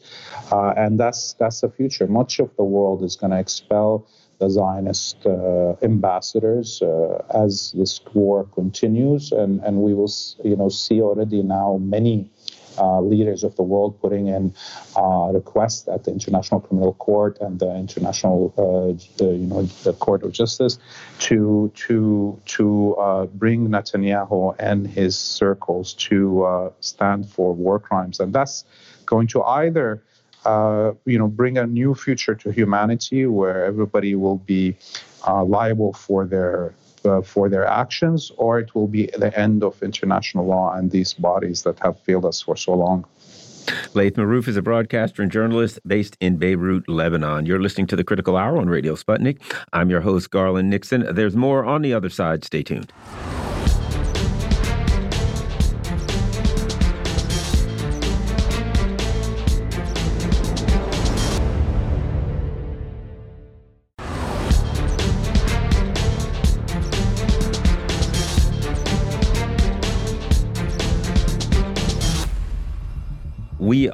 uh, 0.51 0.73
and 0.77 0.99
that's 0.99 1.35
that's 1.35 1.61
the 1.61 1.69
future. 1.69 2.07
Much 2.07 2.39
of 2.39 2.55
the 2.57 2.65
world 2.65 3.03
is 3.03 3.17
going 3.17 3.33
to 3.33 3.39
expel 3.39 4.07
the 4.43 4.51
Zionist 4.51 5.25
uh, 5.25 5.77
ambassadors 5.83 6.83
uh, 6.83 7.23
as 7.33 7.73
this 7.79 8.01
war 8.13 8.45
continues, 8.53 9.31
and, 9.31 9.61
and 9.61 9.77
we 9.77 9.95
will 9.95 10.13
you 10.43 10.57
know 10.57 10.69
see 10.69 11.01
already 11.01 11.43
now 11.45 11.79
many 11.81 12.29
uh, 12.77 13.01
leaders 13.01 13.45
of 13.45 13.55
the 13.55 13.63
world 13.63 14.01
putting 14.01 14.27
in 14.27 14.53
uh, 14.97 15.31
requests 15.33 15.87
at 15.87 16.03
the 16.05 16.11
International 16.11 16.59
Criminal 16.59 16.95
Court 16.95 17.39
and 17.41 17.61
the 17.61 17.73
International, 17.77 18.39
uh, 18.59 19.25
you 19.25 19.47
know, 19.47 19.63
the 19.85 19.93
Court 19.93 20.25
of 20.25 20.33
Justice 20.33 20.79
to 21.21 21.71
to 21.87 22.41
to 22.57 22.97
uh, 22.97 23.27
bring 23.27 23.69
Netanyahu 23.69 24.57
and 24.59 24.89
his 24.89 25.17
circles 25.17 25.95
to 26.09 26.73
stand 26.81 27.29
for 27.29 27.55
war 27.55 27.79
crimes, 27.79 28.19
and 28.19 28.33
that's 28.33 28.65
going 29.07 29.29
to 29.29 29.43
either 29.45 30.03
uh, 30.45 30.93
you 31.05 31.19
know, 31.19 31.29
bring 31.29 31.59
a 31.59 31.67
new 31.67 31.95
future 31.95 32.35
to 32.35 32.51
humanity 32.51 33.27
where 33.27 33.65
everybody 33.65 34.15
will 34.15 34.39
be 34.39 34.77
uh, 35.27 35.45
liable 35.45 35.93
for 35.93 36.27
their 36.27 36.75
uh, 37.05 37.21
for 37.21 37.49
their 37.49 37.67
actions, 37.67 38.31
or 38.37 38.61
it 38.61 38.75
will 38.75 38.87
be 38.87 39.11
the 39.19 39.37
end 39.39 39.65
of 39.65 39.83
international 39.83 40.47
law 40.47 40.73
and 40.75 40.91
these 40.91 41.13
bodies 41.15 41.63
that 41.63 41.79
have 41.81 41.99
failed 42.01 42.25
us 42.25 42.41
for 42.41 42.57
so 42.57 42.75
long. 42.75 43.05
Laith 43.95 44.15
Marouf 44.15 44.49
is 44.49 44.57
a 44.57 44.63
broadcaster 44.63 45.23
and 45.23 45.31
journalist 45.31 45.79
based 45.87 46.17
in 46.21 46.37
Beirut, 46.37 46.89
Lebanon. 46.89 47.47
You're 47.47 47.61
listening 47.61 47.87
to 47.89 47.97
the 47.97 48.05
Critical 48.05 48.37
Hour 48.37 48.59
on 48.59 48.69
Radio 48.69 48.95
Sputnik. 48.97 49.41
I'm 49.73 49.91
your 49.91 50.01
host, 50.01 50.31
Garland 50.31 50.71
Nixon. 50.71 51.15
There's 51.15 51.37
more 51.37 51.65
on 51.65 51.83
the 51.83 51.95
other 51.95 52.11
side. 52.11 52.45
Stay 52.45 52.63
tuned. 52.63 52.93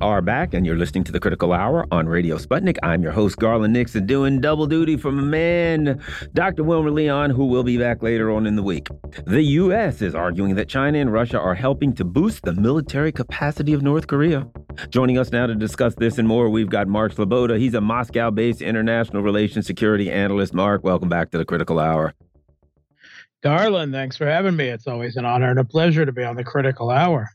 Are 0.01 0.23
back, 0.23 0.55
and 0.55 0.65
you're 0.65 0.77
listening 0.77 1.05
to 1.05 1.13
the 1.13 1.21
Critical 1.21 1.53
Hour 1.53 1.87
on 1.91 2.09
Radio 2.09 2.37
Sputnik. 2.37 2.79
I'm 2.83 3.03
your 3.03 3.13
host, 3.13 3.37
Garland 3.37 3.73
Nixon, 3.73 4.07
doing 4.07 4.41
double 4.41 4.67
duty 4.67 4.97
for 4.97 5.11
my 5.11 5.23
man, 5.23 6.03
Dr. 6.35 6.65
Wilmer 6.65 6.91
Leon, 6.91 7.31
who 7.31 7.47
will 7.47 7.63
be 7.63 7.79
back 7.79 8.03
later 8.03 8.31
on 8.31 8.47
in 8.47 8.57
the 8.57 8.63
week. 8.63 8.89
The 9.27 9.43
U.S. 9.43 10.03
is 10.03 10.15
arguing 10.15 10.55
that 10.55 10.69
China 10.69 10.99
and 10.99 11.13
Russia 11.13 11.39
are 11.39 11.55
helping 11.55 11.95
to 11.95 12.05
boost 12.05 12.43
the 12.43 12.53
military 12.53 13.13
capacity 13.13 13.73
of 13.73 13.83
North 13.83 14.07
Korea. 14.07 14.47
Joining 14.91 15.19
us 15.19 15.33
now 15.33 15.47
to 15.47 15.55
discuss 15.55 15.95
this 15.95 16.19
and 16.19 16.29
more, 16.29 16.49
we've 16.49 16.71
got 16.71 16.89
Mark 16.89 17.15
Sleboda. 17.15 17.59
He's 17.59 17.75
a 17.75 17.81
Moscow 17.81 18.31
based 18.31 18.63
international 18.63 19.23
relations 19.23 19.67
security 19.67 20.11
analyst. 20.11 20.55
Mark, 20.55 20.85
welcome 20.85 21.09
back 21.09 21.31
to 21.33 21.39
the 21.39 21.45
Critical 21.45 21.79
Hour. 21.79 22.15
Garland, 23.43 23.93
thanks 23.93 24.17
for 24.17 24.27
having 24.27 24.57
me. 24.57 24.69
It's 24.69 24.87
always 24.87 25.17
an 25.17 25.25
honor 25.25 25.51
and 25.51 25.61
a 25.61 25.65
pleasure 25.65 26.05
to 26.05 26.13
be 26.13 26.25
on 26.25 26.37
the 26.37 26.45
Critical 26.45 26.91
Hour. 26.91 27.31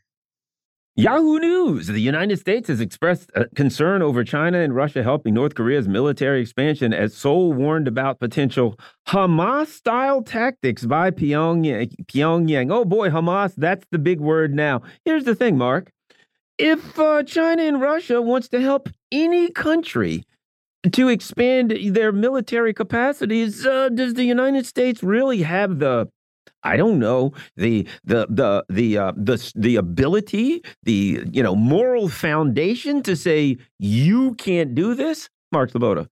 Yahoo 0.95 1.39
News. 1.39 1.87
The 1.87 1.99
United 1.99 2.37
States 2.37 2.67
has 2.67 2.79
expressed 2.79 3.31
concern 3.55 4.03
over 4.03 4.23
China 4.23 4.59
and 4.59 4.75
Russia 4.75 5.01
helping 5.01 5.33
North 5.33 5.55
Korea's 5.55 5.87
military 5.87 6.39
expansion 6.39 6.93
as 6.93 7.15
Seoul 7.15 7.51
warned 7.51 7.87
about 7.87 8.19
potential 8.19 8.77
Hamas 9.07 9.67
style 9.69 10.21
tactics 10.21 10.85
by 10.85 11.09
Pyongyang. 11.09 11.95
Pyongyang. 12.05 12.71
Oh 12.71 12.85
boy, 12.85 13.09
Hamas, 13.09 13.55
that's 13.57 13.87
the 13.89 13.97
big 13.97 14.19
word 14.19 14.53
now. 14.53 14.83
Here's 15.03 15.23
the 15.23 15.33
thing, 15.33 15.57
Mark. 15.57 15.91
If 16.59 16.99
uh, 16.99 17.23
China 17.23 17.63
and 17.63 17.81
Russia 17.81 18.21
wants 18.21 18.47
to 18.49 18.61
help 18.61 18.87
any 19.11 19.49
country 19.49 20.23
to 20.91 21.09
expand 21.09 21.75
their 21.95 22.11
military 22.11 22.71
capacities, 22.71 23.65
uh, 23.65 23.89
does 23.89 24.13
the 24.13 24.25
United 24.25 24.67
States 24.67 25.01
really 25.01 25.41
have 25.41 25.79
the 25.79 26.07
I 26.63 26.77
don't 26.77 26.99
know 26.99 27.33
the 27.55 27.87
the 28.03 28.27
the 28.29 28.65
the 28.69 28.97
uh, 28.97 29.11
the 29.15 29.51
the 29.55 29.75
ability, 29.75 30.63
the 30.83 31.23
you 31.31 31.43
know 31.43 31.55
moral 31.55 32.09
foundation 32.09 33.03
to 33.03 33.15
say 33.15 33.57
you 33.79 34.35
can't 34.35 34.75
do 34.75 34.95
this, 34.95 35.29
Mark 35.51 35.71
Sleboda. 35.71 36.07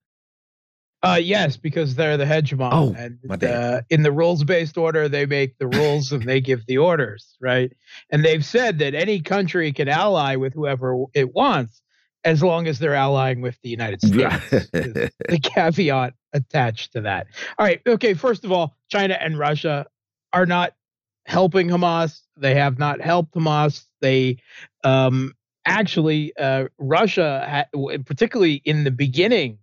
Uh, 1.04 1.20
yes, 1.22 1.58
because 1.58 1.96
they're 1.96 2.18
the 2.18 2.26
hegemon. 2.26 2.70
Oh, 2.72 2.96
and, 2.96 3.44
uh, 3.44 3.82
in 3.90 4.04
the 4.04 4.12
rules-based 4.12 4.78
order, 4.78 5.10
they 5.10 5.26
make 5.26 5.58
the 5.58 5.66
rules 5.66 6.12
and 6.12 6.24
they 6.24 6.40
give 6.40 6.68
the 6.68 6.78
orders, 6.78 7.36
right? 7.42 7.72
And 8.12 8.24
they've 8.24 8.46
said 8.46 8.78
that 8.80 8.94
any 8.94 9.20
country 9.20 9.72
can 9.74 9.90
ally 9.90 10.36
with 10.36 10.54
whoever 10.54 11.06
it 11.16 11.34
wants, 11.34 11.82
as 12.24 12.44
long 12.44 12.68
as 12.68 12.78
they're 12.78 12.94
allying 12.94 13.42
with 13.42 13.58
the 13.64 13.70
United 13.70 14.02
States. 14.02 14.70
the 14.70 15.40
caveat 15.42 16.14
attached 16.34 16.94
to 16.94 17.02
that. 17.02 17.26
All 17.58 17.66
right. 17.66 17.82
Okay. 17.88 18.14
First 18.14 18.46
of 18.46 18.52
all, 18.52 18.76
China 18.90 19.18
and 19.20 19.40
Russia 19.40 19.88
are 20.34 20.46
not 20.46 20.74
helping 21.26 21.68
Hamas. 21.68 22.22
They 22.38 22.56
have 22.56 22.80
not 22.80 23.02
helped 23.02 23.34
Hamas. 23.34 23.86
They 24.02 24.38
um, 24.84 25.34
actually, 25.66 26.34
uh, 26.38 26.66
Russia, 26.80 27.68
particularly 28.06 28.62
in 28.66 28.84
the 28.84 28.92
beginning, 28.92 29.60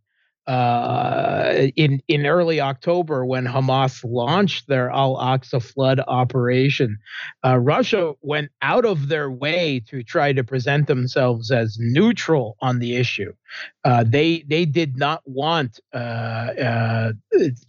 uh, 0.49 1.69
in 1.77 2.01
in 2.09 2.25
early 2.25 2.59
October 2.59 3.25
when 3.27 3.45
Hamas 3.45 4.03
launched 4.03 4.67
their 4.67 4.89
Al 4.91 5.17
Aqsa 5.17 5.63
flood 5.63 6.01
operation, 6.09 6.99
uh, 7.45 7.59
Russia 7.59 8.15
went 8.23 8.51
out 8.63 8.87
of 8.87 9.09
their 9.09 9.31
way 9.31 9.79
to 9.89 10.03
try 10.03 10.33
to 10.33 10.43
present 10.43 10.87
themselves 10.87 11.51
as 11.51 11.77
neutral 11.79 12.57
on 12.63 12.79
the 12.79 12.97
issue. 12.97 13.35
Uh, 13.85 14.05
they 14.07 14.43
they 14.49 14.65
did 14.65 14.97
not 14.97 15.21
want 15.27 15.81
uh, 15.93 15.99
uh, 15.99 17.13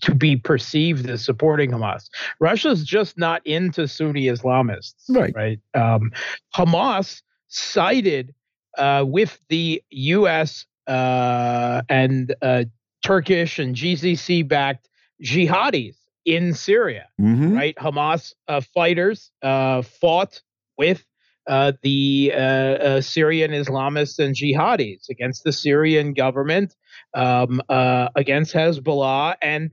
to 0.02 0.16
be 0.16 0.38
perceived 0.38 1.10
as 1.10 1.24
supporting 1.24 1.72
Hamas. 1.72 2.08
Russia's 2.40 2.86
just 2.86 3.18
not 3.18 3.46
into 3.46 3.90
Sunni 3.90 4.28
Islamists, 4.28 5.04
right? 5.10 5.34
Right. 5.36 5.60
Um, 5.74 6.12
Hamas 6.56 7.24
sided 7.50 8.34
uh, 8.78 9.04
with 9.06 9.38
the 9.50 9.84
U.S 9.90 10.66
uh, 10.90 11.84
and 11.88 12.36
uh, 12.42 12.66
Turkish 13.04 13.60
and 13.60 13.76
GCC 13.76 14.48
backed 14.48 14.90
jihadis 15.24 15.96
in 16.26 16.54
Syria, 16.54 17.08
mm-hmm. 17.22 17.54
right? 17.54 17.76
Hamas 17.78 18.34
uh, 18.48 18.62
fighters 18.62 19.32
uh, 19.42 19.84
fought 19.84 20.42
with 20.78 21.06
uh, 21.48 21.74
the 21.82 22.34
uh, 22.36 23.02
Syrian 23.02 23.52
Islamists 23.52 24.20
and 24.20 24.36
jihadis 24.36 25.10
against 25.10 25.44
the 25.44 25.52
Syrian 25.52 26.14
government, 26.14 26.76
um, 27.14 27.62
against 27.70 28.54
Hezbollah, 28.54 29.36
and 29.42 29.72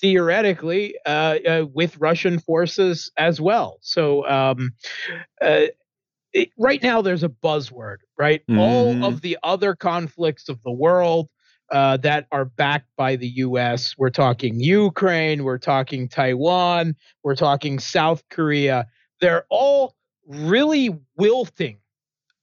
theoretically 0.00 0.94
with 1.74 1.96
Russian 1.98 2.38
forces 2.38 3.10
as 3.16 3.40
well. 3.40 3.78
So 3.80 4.26
um, 4.28 4.72
it, 6.38 6.50
right 6.58 6.82
now 6.82 7.02
there's 7.02 7.24
a 7.24 7.28
buzzword, 7.28 7.98
right? 8.18 8.42
Mm. 8.48 8.58
All 8.58 9.04
of 9.04 9.20
the 9.20 9.38
other 9.42 9.74
conflicts 9.74 10.48
of 10.48 10.62
the 10.62 10.72
world 10.72 11.30
uh, 11.70 11.98
that 11.98 12.26
are 12.32 12.44
backed 12.44 12.88
by 12.96 13.16
the 13.16 13.28
U.S. 13.28 13.94
We're 13.98 14.10
talking 14.10 14.60
Ukraine, 14.60 15.44
we're 15.44 15.58
talking 15.58 16.08
Taiwan, 16.08 16.96
we're 17.22 17.36
talking 17.36 17.78
South 17.78 18.22
Korea. 18.30 18.86
They're 19.20 19.44
all 19.50 19.94
really 20.26 20.96
wilting 21.16 21.78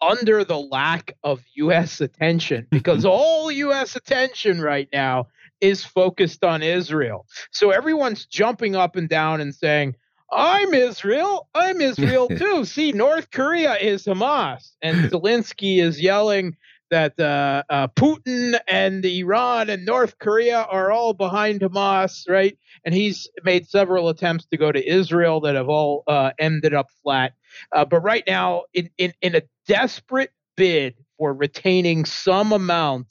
under 0.02 0.44
the 0.44 0.60
lack 0.60 1.16
of 1.24 1.42
U.S. 1.56 2.02
attention 2.02 2.68
because 2.70 3.06
all 3.06 3.52
U.S. 3.52 3.96
attention 3.96 4.62
right 4.62 4.90
now 4.92 5.28
is 5.62 5.84
focused 5.84 6.44
on 6.44 6.62
Israel. 6.62 7.26
So 7.52 7.72
everyone's 7.72 8.26
jumping 8.26 8.76
up 8.76 8.96
and 8.96 9.10
down 9.10 9.42
and 9.42 9.56
saying, 9.56 9.96
I'm 10.32 10.74
Israel. 10.74 11.48
I'm 11.54 11.82
Israel 11.82 12.28
too. 12.38 12.66
See, 12.66 12.92
North 12.92 13.32
Korea 13.32 13.76
is 13.76 14.06
Hamas, 14.06 14.72
and 14.82 14.98
Zelensky 15.12 15.82
is 15.82 16.02
yelling 16.02 16.56
that 16.92 17.20
uh, 17.20 17.64
uh, 17.70 17.88
Putin 17.90 18.60
and 18.68 19.04
Iran 19.04 19.70
and 19.70 19.86
North 19.86 20.18
Korea 20.20 20.62
are 20.70 20.92
all 20.92 21.14
behind 21.14 21.62
Hamas, 21.62 22.30
right? 22.30 22.58
And 22.86 22.94
he's 22.94 23.28
made 23.44 23.68
several 23.68 24.10
attempts 24.10 24.46
to 24.48 24.58
go 24.58 24.72
to 24.72 24.88
Israel 24.88 25.42
that 25.42 25.56
have 25.56 25.70
all 25.70 26.04
uh, 26.08 26.32
ended 26.38 26.74
up 26.74 26.88
flat. 27.02 27.34
Uh, 27.72 27.86
but 27.86 28.02
right 28.02 28.24
now, 28.28 28.64
in, 28.74 28.90
in 28.98 29.14
in 29.22 29.36
a 29.36 29.42
desperate 29.68 30.32
bid 30.56 30.96
for 31.18 31.34
retaining 31.34 32.06
some 32.06 32.52
amount 32.52 33.08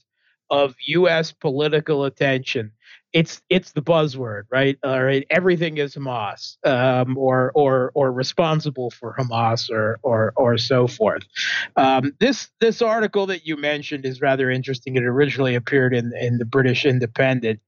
of 0.50 0.74
U.S. 0.86 1.32
political 1.32 2.04
attention, 2.04 2.72
it's 3.14 3.40
it's 3.48 3.70
the 3.72 3.80
buzzword, 3.80 4.42
right? 4.50 4.76
All 4.82 5.02
right, 5.02 5.24
everything 5.30 5.78
is 5.78 5.94
Hamas, 5.94 6.56
um, 6.66 7.16
or 7.16 7.52
or 7.54 7.92
or 7.94 8.12
responsible 8.12 8.90
for 8.90 9.14
Hamas, 9.16 9.70
or 9.70 10.00
or 10.02 10.32
or 10.36 10.58
so 10.58 10.88
forth. 10.88 11.22
Um, 11.76 12.12
this 12.18 12.50
this 12.60 12.82
article 12.82 13.26
that 13.26 13.46
you 13.46 13.56
mentioned 13.56 14.04
is 14.04 14.20
rather 14.20 14.50
interesting. 14.50 14.96
It 14.96 15.04
originally 15.04 15.54
appeared 15.54 15.94
in 15.94 16.12
in 16.20 16.38
the 16.38 16.44
British 16.44 16.84
Independent, 16.84 17.60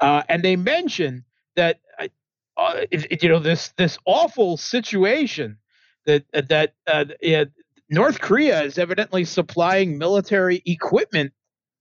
uh, 0.00 0.24
and 0.28 0.42
they 0.42 0.56
mention 0.56 1.24
that 1.54 1.78
uh, 2.00 2.08
uh 2.56 2.84
you 2.90 3.28
know 3.28 3.38
this 3.38 3.68
this 3.76 3.98
awful 4.04 4.56
situation 4.56 5.58
that 6.06 6.24
that 6.32 6.74
uh, 6.88 7.04
North 7.88 8.20
Korea 8.20 8.62
is 8.62 8.78
evidently 8.78 9.24
supplying 9.24 9.96
military 9.96 10.60
equipment 10.66 11.32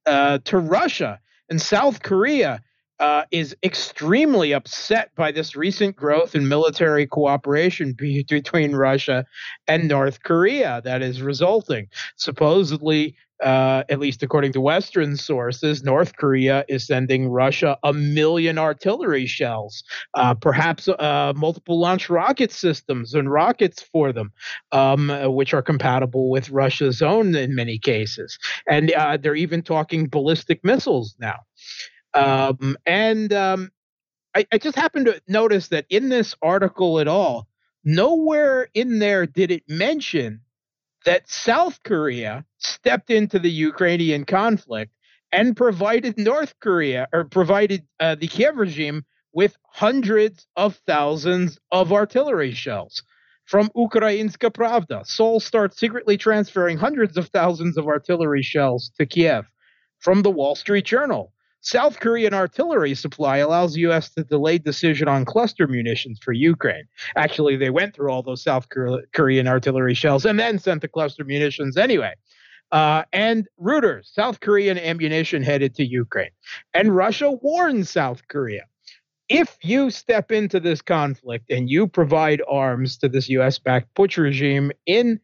uh, 0.05 0.37
to 0.45 0.59
Russia 0.59 1.19
and 1.49 1.59
South 1.59 2.03
Korea 2.03 2.61
uh, 2.99 3.23
is 3.31 3.55
extremely 3.63 4.53
upset 4.53 5.11
by 5.15 5.31
this 5.31 5.55
recent 5.55 5.95
growth 5.95 6.35
in 6.35 6.47
military 6.47 7.05
cooperation 7.05 7.93
be- 7.93 8.25
between 8.27 8.75
Russia 8.75 9.25
and 9.67 9.87
North 9.87 10.23
Korea 10.23 10.81
that 10.83 11.01
is 11.01 11.21
resulting. 11.21 11.87
Supposedly, 12.15 13.15
uh, 13.43 13.83
at 13.89 13.99
least 13.99 14.23
according 14.23 14.51
to 14.51 14.61
Western 14.61 15.15
sources, 15.15 15.83
North 15.83 16.15
Korea 16.15 16.65
is 16.67 16.87
sending 16.87 17.29
Russia 17.29 17.77
a 17.83 17.93
million 17.93 18.57
artillery 18.57 19.27
shells, 19.27 19.83
uh, 20.15 20.33
perhaps 20.33 20.87
uh, 20.87 21.33
multiple 21.35 21.79
launch 21.79 22.09
rocket 22.09 22.51
systems 22.51 23.13
and 23.13 23.31
rockets 23.31 23.83
for 23.83 24.11
them, 24.11 24.31
um, 24.71 25.09
which 25.35 25.53
are 25.53 25.61
compatible 25.61 26.31
with 26.31 26.49
Russia's 26.49 27.01
own 27.01 27.35
in 27.35 27.53
many 27.53 27.77
cases. 27.77 28.39
And 28.67 28.91
uh, 28.93 29.17
they're 29.17 29.35
even 29.35 29.61
talking 29.61 30.07
ballistic 30.07 30.63
missiles 30.63 31.15
now. 31.19 31.35
Um, 32.17 32.77
and 32.85 33.31
um, 33.31 33.71
I, 34.33 34.47
I 34.51 34.57
just 34.57 34.75
happened 34.75 35.05
to 35.05 35.21
notice 35.27 35.67
that 35.67 35.85
in 35.89 36.09
this 36.09 36.33
article 36.41 36.99
at 36.99 37.07
all, 37.07 37.47
nowhere 37.83 38.69
in 38.73 38.99
there 38.99 39.27
did 39.27 39.51
it 39.51 39.63
mention 39.67 40.41
that 41.05 41.29
South 41.29 41.81
Korea 41.83 42.43
stepped 42.57 43.11
into 43.11 43.37
the 43.37 43.51
Ukrainian 43.51 44.25
conflict 44.25 44.91
and 45.31 45.55
provided 45.55 46.17
North 46.17 46.55
Korea 46.59 47.07
or 47.13 47.25
provided 47.25 47.85
uh, 47.99 48.15
the 48.15 48.27
Kiev 48.27 48.57
regime 48.57 49.05
with 49.33 49.55
hundreds 49.71 50.47
of 50.55 50.75
thousands 50.87 51.59
of 51.71 51.93
artillery 51.93 52.51
shells. 52.51 53.03
From 53.45 53.69
Ukrainska 53.75 54.51
Pravda, 54.51 55.05
Seoul 55.05 55.39
starts 55.39 55.79
secretly 55.79 56.17
transferring 56.17 56.77
hundreds 56.77 57.15
of 57.15 57.27
thousands 57.27 57.77
of 57.77 57.85
artillery 57.85 58.41
shells 58.41 58.91
to 58.97 59.05
Kiev. 59.05 59.45
From 59.99 60.23
the 60.23 60.31
Wall 60.31 60.55
Street 60.55 60.85
Journal, 60.85 61.31
South 61.67 61.99
Korean 61.99 62.33
artillery 62.33 62.95
supply 62.95 63.37
allows 63.37 63.73
the 63.73 63.81
U.S. 63.81 64.09
to 64.11 64.23
delay 64.23 64.57
decision 64.57 65.09
on 65.09 65.25
cluster 65.25 65.67
munitions 65.67 66.17
for 66.21 66.31
Ukraine. 66.31 66.85
Actually, 67.17 67.57
they 67.57 67.69
went 67.69 67.93
through 67.93 68.09
all 68.09 68.23
those 68.23 68.41
South 68.41 68.67
Korean 68.69 69.47
artillery 69.49 69.93
shells 69.93 70.25
and 70.25 70.39
then 70.39 70.59
sent 70.59 70.81
the 70.81 70.87
cluster 70.87 71.25
munitions 71.25 71.75
anyway. 71.75 72.13
Uh, 72.71 73.03
and 73.11 73.47
Reuters, 73.61 74.05
South 74.13 74.39
Korean 74.39 74.77
ammunition 74.77 75.43
headed 75.43 75.75
to 75.75 75.85
Ukraine. 75.85 76.31
And 76.73 76.95
Russia 76.95 77.31
warns 77.31 77.89
South 77.89 78.21
Korea 78.29 78.63
if 79.27 79.57
you 79.61 79.89
step 79.89 80.31
into 80.31 80.61
this 80.61 80.81
conflict 80.81 81.51
and 81.51 81.69
you 81.69 81.85
provide 81.85 82.41
arms 82.49 82.97
to 82.99 83.09
this 83.09 83.27
US 83.27 83.59
backed 83.59 83.93
Putsch 83.93 84.17
regime 84.17 84.71
in 84.85 85.19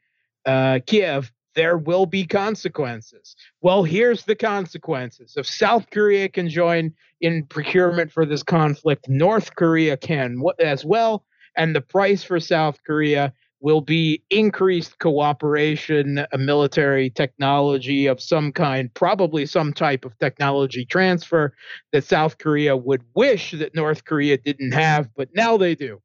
uh, 0.45 0.79
Kiev, 0.85 1.31
there 1.55 1.77
will 1.77 2.05
be 2.05 2.25
consequences. 2.25 3.35
Well, 3.61 3.83
here's 3.83 4.25
the 4.25 4.35
consequences. 4.35 5.33
If 5.37 5.47
South 5.47 5.89
Korea 5.91 6.29
can 6.29 6.49
join 6.49 6.93
in 7.21 7.45
procurement 7.45 8.11
for 8.11 8.25
this 8.25 8.43
conflict, 8.43 9.07
North 9.07 9.55
Korea 9.55 9.97
can 9.97 10.41
as 10.59 10.83
well. 10.83 11.25
And 11.55 11.75
the 11.75 11.81
price 11.81 12.23
for 12.23 12.39
South 12.39 12.79
Korea 12.85 13.33
will 13.63 13.81
be 13.81 14.21
increased 14.29 14.99
cooperation, 14.99 16.25
a 16.33 16.37
military 16.37 17.09
technology 17.09 18.07
of 18.07 18.21
some 18.21 18.51
kind, 18.51 18.93
probably 18.93 19.45
some 19.45 19.71
type 19.71 20.03
of 20.03 20.17
technology 20.19 20.83
transfer 20.85 21.53
that 21.93 22.03
South 22.03 22.37
Korea 22.39 22.75
would 22.75 23.01
wish 23.15 23.51
that 23.51 23.73
North 23.73 24.03
Korea 24.03 24.37
didn't 24.37 24.73
have, 24.73 25.07
but 25.15 25.29
now 25.33 25.55
they 25.55 25.75
do 25.75 26.01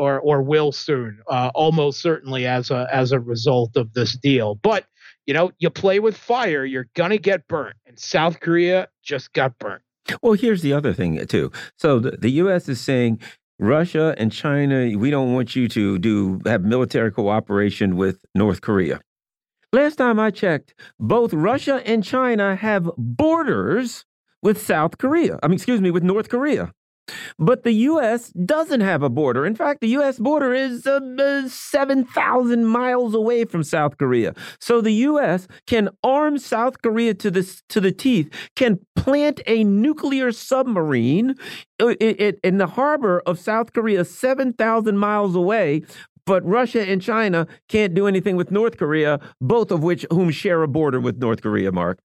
or 0.00 0.18
or 0.20 0.42
will 0.42 0.72
soon, 0.72 1.20
uh, 1.28 1.50
almost 1.54 2.00
certainly 2.00 2.46
as 2.46 2.70
a 2.70 2.88
as 2.90 3.12
a 3.12 3.20
result 3.20 3.76
of 3.76 3.92
this 3.92 4.16
deal. 4.16 4.54
But 4.56 4.86
you 5.26 5.34
know, 5.34 5.50
you 5.58 5.68
play 5.68 6.00
with 6.00 6.16
fire, 6.16 6.64
you're 6.64 6.88
gonna 6.94 7.18
get 7.18 7.46
burnt, 7.46 7.76
and 7.86 7.98
South 7.98 8.40
Korea 8.40 8.88
just 9.02 9.32
got 9.34 9.58
burnt. 9.58 9.82
Well, 10.22 10.32
here's 10.32 10.62
the 10.62 10.72
other 10.72 10.92
thing 10.94 11.24
too. 11.26 11.52
So 11.76 11.98
the, 11.98 12.12
the 12.12 12.30
U.S. 12.42 12.68
is 12.68 12.80
saying 12.80 13.20
Russia 13.58 14.14
and 14.16 14.32
China, 14.32 14.96
we 14.96 15.10
don't 15.10 15.34
want 15.34 15.54
you 15.54 15.68
to 15.68 15.98
do 15.98 16.40
have 16.46 16.62
military 16.62 17.12
cooperation 17.12 17.96
with 17.96 18.24
North 18.34 18.62
Korea. 18.62 19.00
Last 19.72 19.96
time 19.96 20.18
I 20.18 20.30
checked, 20.30 20.74
both 20.98 21.32
Russia 21.32 21.82
and 21.84 22.02
China 22.02 22.56
have 22.56 22.90
borders 22.96 24.04
with 24.42 24.60
South 24.60 24.98
Korea. 24.98 25.38
I 25.42 25.48
mean, 25.48 25.56
excuse 25.56 25.80
me, 25.80 25.90
with 25.90 26.02
North 26.02 26.28
Korea. 26.30 26.72
But 27.38 27.62
the 27.62 27.72
U.S. 27.72 28.30
doesn't 28.30 28.80
have 28.80 29.02
a 29.02 29.08
border. 29.08 29.46
In 29.46 29.54
fact, 29.54 29.80
the 29.80 29.88
U.S. 29.88 30.18
border 30.18 30.52
is 30.52 30.86
uh, 30.86 31.00
uh, 31.18 31.48
7,000 31.48 32.64
miles 32.64 33.14
away 33.14 33.44
from 33.44 33.62
South 33.62 33.98
Korea. 33.98 34.34
So 34.60 34.80
the 34.80 34.92
U.S. 34.92 35.48
can 35.66 35.88
arm 36.02 36.38
South 36.38 36.82
Korea 36.82 37.14
to 37.14 37.30
the, 37.30 37.60
to 37.68 37.80
the 37.80 37.92
teeth, 37.92 38.32
can 38.56 38.80
plant 38.96 39.40
a 39.46 39.64
nuclear 39.64 40.32
submarine 40.32 41.34
uh, 41.80 41.88
in 41.88 42.58
the 42.58 42.66
harbor 42.66 43.20
of 43.26 43.38
South 43.38 43.72
Korea, 43.72 44.04
7,000 44.04 44.98
miles 44.98 45.34
away, 45.34 45.82
but 46.26 46.44
Russia 46.44 46.82
and 46.82 47.02
China 47.02 47.46
can't 47.68 47.94
do 47.94 48.06
anything 48.06 48.36
with 48.36 48.50
North 48.50 48.76
Korea, 48.76 49.18
both 49.40 49.70
of 49.70 49.82
which 49.82 50.06
whom 50.10 50.30
share 50.30 50.62
a 50.62 50.68
border 50.68 51.00
with 51.00 51.18
North 51.18 51.42
Korea, 51.42 51.72
Mark. 51.72 51.98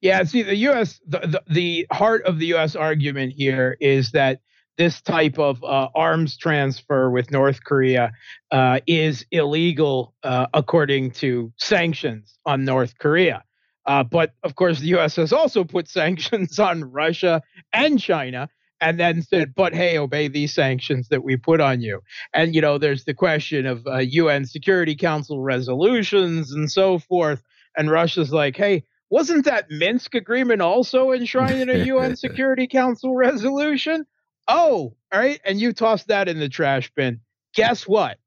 Yeah, 0.00 0.22
see, 0.24 0.42
the 0.42 0.56
U.S. 0.56 1.00
The, 1.06 1.18
the, 1.18 1.42
the 1.48 1.86
heart 1.90 2.24
of 2.24 2.38
the 2.38 2.46
U.S. 2.46 2.76
argument 2.76 3.32
here 3.32 3.76
is 3.80 4.12
that 4.12 4.40
this 4.80 5.02
type 5.02 5.38
of 5.38 5.62
uh, 5.62 5.88
arms 5.94 6.38
transfer 6.38 7.10
with 7.10 7.30
North 7.30 7.62
Korea 7.64 8.12
uh, 8.50 8.80
is 8.86 9.26
illegal 9.30 10.14
uh, 10.22 10.46
according 10.54 11.10
to 11.10 11.52
sanctions 11.58 12.38
on 12.46 12.64
North 12.64 12.98
Korea. 12.98 13.44
Uh, 13.84 14.02
but 14.04 14.32
of 14.42 14.54
course, 14.54 14.80
the 14.80 14.86
U.S. 14.88 15.16
has 15.16 15.34
also 15.34 15.64
put 15.64 15.86
sanctions 16.00 16.58
on 16.58 16.84
Russia 16.84 17.42
and 17.74 18.00
China, 18.00 18.48
and 18.80 18.98
then 18.98 19.20
said, 19.20 19.54
"But 19.54 19.74
hey, 19.74 19.98
obey 19.98 20.28
these 20.28 20.54
sanctions 20.54 21.08
that 21.08 21.22
we 21.22 21.36
put 21.36 21.60
on 21.60 21.82
you." 21.82 22.00
And 22.32 22.54
you 22.54 22.62
know, 22.62 22.78
there's 22.78 23.04
the 23.04 23.12
question 23.12 23.66
of 23.66 23.86
UN 23.86 24.42
uh, 24.42 24.46
Security 24.46 24.96
Council 24.96 25.42
resolutions 25.42 26.52
and 26.52 26.72
so 26.72 26.98
forth. 26.98 27.42
And 27.76 27.90
Russia's 27.90 28.32
like, 28.32 28.56
"Hey, 28.56 28.84
wasn't 29.10 29.44
that 29.44 29.70
Minsk 29.70 30.14
agreement 30.14 30.62
also 30.62 31.10
enshrined 31.10 31.60
in 31.60 31.68
a 31.68 31.84
UN 31.84 32.16
Security 32.16 32.66
Council 32.66 33.14
resolution? 33.14 34.06
Oh, 34.48 34.94
all 35.12 35.20
right. 35.20 35.40
And 35.44 35.60
you 35.60 35.72
toss 35.72 36.04
that 36.04 36.28
in 36.28 36.38
the 36.38 36.48
trash 36.48 36.90
bin. 36.94 37.20
Guess 37.54 37.86
what? 37.86 38.18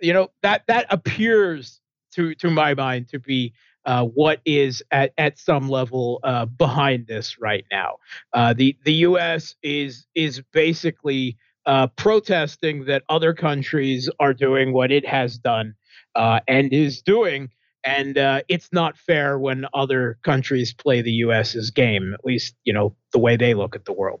You 0.00 0.12
know, 0.12 0.28
that 0.42 0.64
that 0.66 0.86
appears 0.90 1.80
to 2.14 2.34
to 2.36 2.50
my 2.50 2.74
mind 2.74 3.08
to 3.08 3.18
be 3.18 3.54
uh, 3.84 4.04
what 4.04 4.40
is 4.44 4.82
at, 4.90 5.12
at 5.18 5.38
some 5.38 5.68
level 5.68 6.20
uh, 6.24 6.46
behind 6.46 7.06
this 7.06 7.38
right 7.40 7.64
now. 7.70 7.96
Uh, 8.32 8.52
the 8.52 8.76
the 8.84 8.94
U.S. 8.94 9.54
is 9.62 10.06
is 10.14 10.42
basically 10.52 11.36
uh, 11.66 11.86
protesting 11.88 12.84
that 12.86 13.04
other 13.08 13.32
countries 13.32 14.10
are 14.18 14.34
doing 14.34 14.72
what 14.72 14.90
it 14.90 15.06
has 15.06 15.38
done 15.38 15.74
uh, 16.14 16.40
and 16.48 16.72
is 16.72 17.02
doing 17.02 17.50
and 17.84 18.18
uh, 18.18 18.42
it's 18.48 18.68
not 18.72 18.96
fair 18.96 19.38
when 19.38 19.66
other 19.74 20.18
countries 20.22 20.72
play 20.72 21.02
the 21.02 21.12
U.S.'s 21.12 21.70
game. 21.70 22.14
At 22.14 22.24
least 22.24 22.54
you 22.64 22.72
know 22.72 22.94
the 23.12 23.18
way 23.18 23.36
they 23.36 23.54
look 23.54 23.76
at 23.76 23.84
the 23.84 23.92
world. 23.92 24.20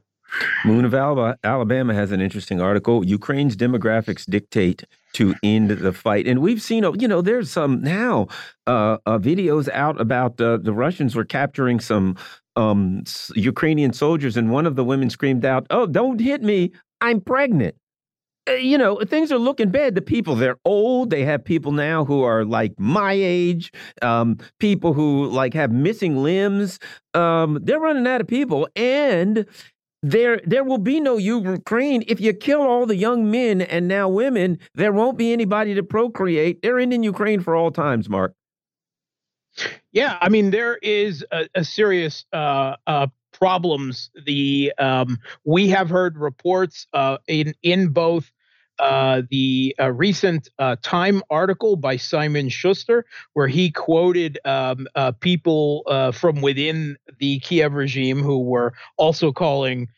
Moon 0.64 0.84
of 0.84 0.94
Alabama 0.94 1.94
has 1.94 2.10
an 2.12 2.20
interesting 2.20 2.60
article. 2.60 3.04
Ukraine's 3.04 3.56
demographics 3.56 4.24
dictate 4.28 4.84
to 5.14 5.34
end 5.42 5.70
the 5.70 5.92
fight, 5.92 6.26
and 6.26 6.40
we've 6.40 6.62
seen, 6.62 6.84
you 6.98 7.06
know, 7.06 7.20
there's 7.20 7.50
some 7.50 7.82
now 7.82 8.28
uh, 8.66 8.96
uh, 9.04 9.18
videos 9.18 9.68
out 9.68 10.00
about 10.00 10.40
uh, 10.40 10.56
the 10.56 10.72
Russians 10.72 11.14
were 11.14 11.24
capturing 11.24 11.80
some 11.80 12.16
um, 12.56 13.04
Ukrainian 13.34 13.92
soldiers, 13.92 14.36
and 14.36 14.50
one 14.50 14.66
of 14.66 14.76
the 14.76 14.84
women 14.84 15.10
screamed 15.10 15.44
out, 15.44 15.66
"Oh, 15.70 15.86
don't 15.86 16.20
hit 16.20 16.42
me! 16.42 16.72
I'm 17.00 17.20
pregnant." 17.20 17.74
Uh, 18.48 18.54
you 18.54 18.76
know, 18.76 18.98
things 19.06 19.30
are 19.30 19.38
looking 19.38 19.70
bad. 19.70 19.94
The 19.94 20.02
people, 20.02 20.34
they're 20.34 20.58
old. 20.64 21.10
They 21.10 21.24
have 21.24 21.44
people 21.44 21.70
now 21.72 22.04
who 22.04 22.22
are 22.22 22.44
like 22.44 22.72
my 22.78 23.12
age, 23.12 23.72
um, 24.02 24.38
people 24.58 24.92
who 24.92 25.28
like 25.28 25.54
have 25.54 25.70
missing 25.70 26.22
limbs. 26.22 26.78
Um, 27.14 27.58
they're 27.62 27.78
running 27.78 28.06
out 28.06 28.20
of 28.20 28.26
people. 28.26 28.68
And 28.74 29.46
there 30.02 30.40
there 30.44 30.64
will 30.64 30.78
be 30.78 30.98
no 30.98 31.16
Ukraine 31.16 32.02
if 32.08 32.20
you 32.20 32.32
kill 32.32 32.62
all 32.62 32.86
the 32.86 32.96
young 32.96 33.30
men 33.30 33.62
and 33.62 33.86
now 33.86 34.08
women. 34.08 34.58
There 34.74 34.92
won't 34.92 35.16
be 35.16 35.32
anybody 35.32 35.74
to 35.74 35.82
procreate. 35.84 36.62
They're 36.62 36.80
ending 36.80 37.04
Ukraine 37.04 37.40
for 37.40 37.54
all 37.54 37.70
times, 37.70 38.08
Mark. 38.08 38.34
Yeah, 39.92 40.18
I 40.20 40.28
mean 40.28 40.50
there 40.50 40.76
is 40.82 41.24
a, 41.30 41.48
a 41.54 41.64
serious 41.64 42.24
uh, 42.32 42.76
uh, 42.86 43.06
problems. 43.42 44.08
The 44.24 44.72
um, 44.78 45.18
we 45.44 45.66
have 45.70 45.90
heard 45.90 46.16
reports 46.16 46.86
uh, 46.92 47.18
in 47.26 47.54
in 47.64 47.88
both 47.88 48.30
uh, 48.78 49.22
the 49.30 49.74
uh, 49.80 49.90
recent 49.90 50.48
uh, 50.60 50.76
Time 50.82 51.24
article 51.28 51.74
by 51.74 51.96
Simon 51.96 52.48
Shuster, 52.48 53.04
where 53.32 53.48
he 53.48 53.72
quoted 53.72 54.38
um, 54.44 54.86
uh, 54.94 55.10
people 55.10 55.82
uh, 55.88 56.12
from 56.12 56.40
within 56.40 56.96
the 57.18 57.40
Kiev 57.40 57.72
regime 57.72 58.22
who 58.22 58.38
were 58.38 58.74
also 58.96 59.32
calling 59.32 59.88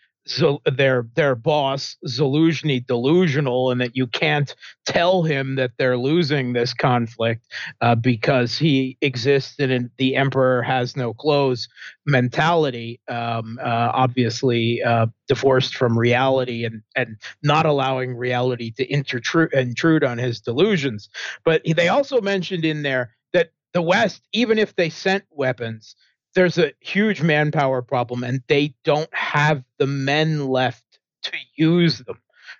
their 0.65 1.07
their 1.15 1.35
boss 1.35 1.97
Zaluzhny 2.07 2.87
delusional 2.87 3.71
and 3.71 3.81
that 3.81 3.95
you 3.95 4.07
can't 4.07 4.55
tell 4.87 5.23
him 5.23 5.57
that 5.57 5.73
they're 5.77 5.99
losing 5.99 6.53
this 6.53 6.73
conflict 6.73 7.45
uh, 7.83 7.95
because 7.95 8.57
he 8.57 8.97
exists 9.03 9.59
in 9.59 9.91
the 9.99 10.17
emperor 10.17 10.63
has 10.63 10.97
no 10.97 11.13
clothes 11.13 11.69
mentality 12.07 13.01
um, 13.09 13.59
uh, 13.63 13.91
obviously 13.93 14.83
uh, 14.83 15.07
divorced 15.29 15.77
from 15.77 15.99
reality 15.99 16.65
and 16.65 16.83
and 16.97 17.17
not 17.43 17.67
allowing 17.67 18.17
reality 18.17 18.71
to 18.71 18.91
intrude 18.91 19.53
intrude 19.53 20.05
on 20.05 20.17
his 20.17 20.41
delusions. 20.41 21.09
But 21.45 21.63
they 21.77 21.89
also 21.89 22.21
mentioned 22.23 22.65
in 22.65 22.83
there 22.83 23.15
that 23.35 23.51
the 23.75 23.83
west 23.83 24.23
even 24.33 24.59
if 24.59 24.75
they 24.77 24.89
sent 24.89 25.25
weapons 25.31 25.97
there's 26.35 26.59
a 26.59 26.73
huge 26.81 27.23
manpower 27.23 27.83
problem 27.83 28.25
and 28.25 28.43
they 28.49 28.75
don't 28.85 29.13
have 29.15 29.65
the 29.79 29.87
men 29.87 30.49
left 30.49 30.85
to 31.23 31.33
use 31.57 31.99
them 31.99 32.19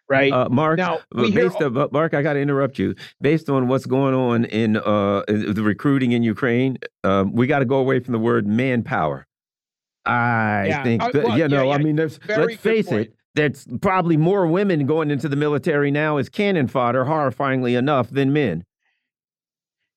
right? 0.09 0.33
Uh, 0.33 0.49
mark 0.49 0.79
now 0.79 0.97
uh, 1.17 1.31
based 1.31 1.61
on, 1.61 1.89
mark 1.93 2.15
i 2.15 2.23
got 2.23 2.35
to 2.35 2.41
interrupt 2.41 2.79
you. 2.79 2.95
Based 3.21 3.49
on 3.49 3.69
what's 3.69 3.87
going 3.87 4.15
on 4.15 4.45
in 4.47 4.77
uh, 4.77 5.23
the 5.27 5.63
recruiting 5.63 6.13
in 6.13 6.23
ukraine 6.23 6.79
uh, 7.03 7.25
we 7.31 7.47
got 7.47 7.61
to 7.61 7.65
go 7.65 7.77
away 7.77 8.01
from 8.01 8.13
the 8.13 8.19
word 8.19 8.47
manpower. 8.47 9.27
I 10.05 10.67
yeah, 10.69 10.83
think 10.83 11.03
uh, 11.03 11.11
well, 11.15 11.39
you 11.39 11.49
know 11.49 11.63
yeah, 11.63 11.69
yeah, 11.69 11.75
i 11.75 11.79
mean 11.79 11.97
let's 11.97 12.19
face 12.57 12.89
point. 12.89 13.09
it 13.09 13.15
there's 13.35 13.67
probably 13.81 14.17
more 14.17 14.47
women 14.47 14.87
going 14.87 15.11
into 15.11 15.29
the 15.29 15.37
military 15.37 15.91
now 15.91 16.19
as 16.19 16.29
cannon 16.29 16.69
fodder 16.69 17.05
horrifyingly 17.05 17.77
enough 17.77 18.11
than 18.11 18.33
men. 18.33 18.65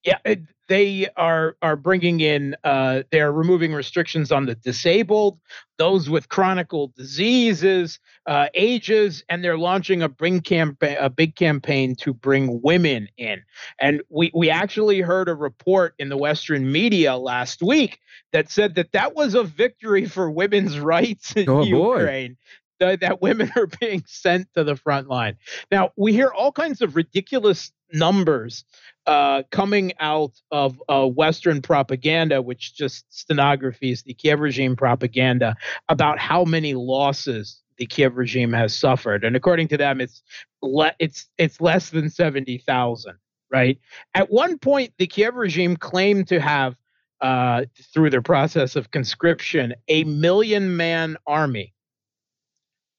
Yeah 0.04 0.20
it, 0.24 0.42
they 0.68 1.08
are 1.16 1.56
are 1.62 1.76
bringing 1.76 2.20
in 2.20 2.56
uh, 2.64 3.04
they're 3.12 3.32
removing 3.32 3.74
restrictions 3.74 4.32
on 4.32 4.46
the 4.46 4.56
disabled, 4.56 5.40
those 5.78 6.10
with 6.10 6.30
chronic 6.30 6.70
diseases, 6.96 8.00
uh, 8.26 8.48
ages, 8.54 9.24
and 9.30 9.44
they're 9.44 9.58
launching 9.58 10.02
a 10.02 10.10
bring 10.10 10.42
campaign 10.42 10.98
a 11.00 11.10
big 11.10 11.36
campaign 11.36 11.96
to 11.96 12.14
bring 12.14 12.62
women 12.62 13.08
in. 13.18 13.42
And 13.80 14.02
we 14.10 14.32
we 14.34 14.50
actually 14.50 15.02
heard 15.02 15.30
a 15.30 15.36
report 15.36 15.94
in 16.00 16.10
the 16.10 16.18
Western 16.18 16.72
media 16.72 17.18
last 17.18 17.62
week 17.62 18.00
that 18.34 18.50
said 18.50 18.76
that 18.76 18.92
that 18.92 19.16
was 19.16 19.36
a 19.36 19.44
victory 19.44 20.06
for 20.06 20.30
women's 20.30 20.80
rights 20.80 21.34
in 21.34 21.50
oh, 21.50 21.64
Ukraine. 21.64 22.38
Boy 22.80 22.98
that 22.98 23.22
women 23.22 23.52
are 23.56 23.68
being 23.80 24.04
sent 24.08 24.48
to 24.54 24.64
the 24.64 24.76
front 24.76 25.08
line. 25.08 25.38
Now, 25.72 25.92
we 25.98 26.14
hear 26.14 26.30
all 26.30 26.52
kinds 26.52 26.82
of 26.82 26.96
ridiculous 26.96 27.72
numbers 27.94 28.66
uh, 29.06 29.44
coming 29.52 29.94
out 30.00 30.34
of 30.52 30.82
uh, 30.90 31.08
Western 31.08 31.62
propaganda, 31.62 32.42
which 32.42 32.76
just 32.76 33.06
stenographies 33.10 34.04
the 34.04 34.14
Kiev 34.14 34.40
regime 34.40 34.76
propaganda, 34.76 35.56
about 35.90 36.20
how 36.20 36.44
many 36.44 36.74
losses 36.74 37.62
the 37.78 37.86
Kiev 37.86 38.18
regime 38.18 38.54
has 38.54 38.76
suffered, 38.76 39.24
and 39.24 39.36
according 39.36 39.68
to 39.68 39.78
them, 39.78 40.02
it's 40.02 40.24
le- 40.62 40.96
it's 41.00 41.28
it's 41.38 41.62
less 41.62 41.92
than 41.92 42.10
seventy 42.10 42.58
thousand. 42.58 43.16
Right. 43.50 43.80
At 44.14 44.30
one 44.30 44.58
point, 44.58 44.92
the 44.98 45.08
Kiev 45.08 45.36
regime 45.36 45.78
claimed 45.78 46.28
to 46.28 46.42
have, 46.42 46.76
uh, 47.22 47.64
through 47.94 48.10
their 48.10 48.22
process 48.22 48.76
of 48.76 48.92
conscription, 48.92 49.74
a 49.88 50.04
million 50.04 50.76
man 50.76 51.16
army. 51.26 51.74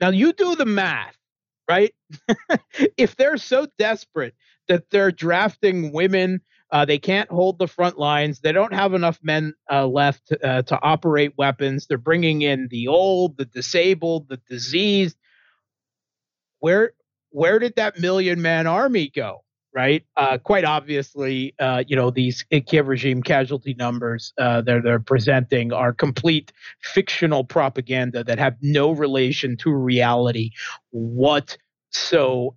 Now 0.01 0.11
you 0.11 0.33
do 0.33 0.55
the 0.57 0.67
math, 0.67 1.17
right? 1.69 1.95
if 2.97 3.17
they're 3.17 3.37
so 3.37 3.67
desperate 3.79 4.35
that 4.69 4.91
they're 4.91 5.13
drafting 5.13 5.93
women. 5.93 6.41
Uh, 6.71 6.85
they 6.85 6.99
can't 6.99 7.31
hold 7.31 7.59
the 7.59 7.67
front 7.67 7.99
lines. 7.99 8.41
They 8.41 8.53
don't 8.53 8.75
have 8.75 8.93
enough 8.93 9.19
men 9.23 9.55
uh, 9.73 9.87
left 9.87 10.33
uh, 10.45 10.63
to 10.63 10.79
operate 10.83 11.33
weapons. 11.39 11.87
They're 11.87 11.97
bringing 11.97 12.43
in 12.43 12.69
the 12.71 12.89
old, 12.89 13.39
the 13.39 13.47
disabled, 13.47 14.29
the 14.29 14.39
diseased. 14.49 15.17
Where 16.61 16.93
where 17.31 17.59
did 17.59 17.77
that 17.77 17.99
million 18.01 18.43
man 18.43 18.67
army 18.67 19.11
go? 19.15 19.45
Right. 19.74 20.02
Uh, 20.16 20.38
quite 20.38 20.64
obviously, 20.64 21.54
uh, 21.59 21.85
you 21.87 21.94
know 21.94 22.11
these 22.11 22.42
Kiev 22.66 22.88
regime 22.88 23.22
casualty 23.22 23.74
numbers 23.74 24.33
uh, 24.38 24.62
that 24.62 24.83
they're 24.83 24.98
presenting 24.98 25.74
are 25.74 25.92
complete 25.92 26.52
fictional 26.83 27.44
propaganda 27.44 28.24
that 28.24 28.38
have 28.38 28.57
no 28.62 28.92
relation 28.92 29.59
to 29.59 29.70
reality 29.70 30.52
whatsoever. 30.90 32.54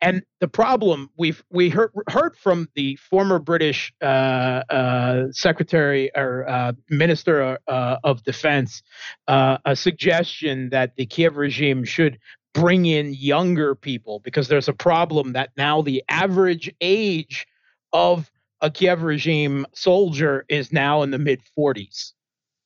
And 0.00 0.22
the 0.40 0.48
problem 0.48 1.10
we've 1.16 1.42
we 1.50 1.70
heard 1.70 1.90
heard 2.08 2.36
from 2.36 2.68
the 2.74 2.96
former 2.96 3.38
British 3.38 3.92
uh, 4.02 4.04
uh, 4.04 5.32
Secretary 5.32 6.10
or 6.14 6.48
uh, 6.48 6.74
Minister 6.90 7.58
of 7.66 8.22
Defense 8.22 8.82
a 9.26 9.74
suggestion 9.74 10.68
that 10.70 10.94
the 10.96 11.06
Kiev 11.06 11.36
regime 11.36 11.84
should 11.84 12.18
bring 12.54 12.86
in 12.86 13.12
younger 13.12 13.74
people 13.74 14.20
because 14.20 14.48
there's 14.48 14.68
a 14.68 14.72
problem 14.72 15.34
that 15.34 15.50
now 15.56 15.82
the 15.82 16.02
average 16.08 16.72
age 16.80 17.46
of 17.92 18.30
a 18.60 18.70
Kiev 18.70 19.02
regime 19.02 19.66
soldier 19.74 20.46
is 20.48 20.72
now 20.72 21.02
in 21.02 21.10
the 21.10 21.18
mid 21.18 21.42
40s, 21.58 22.12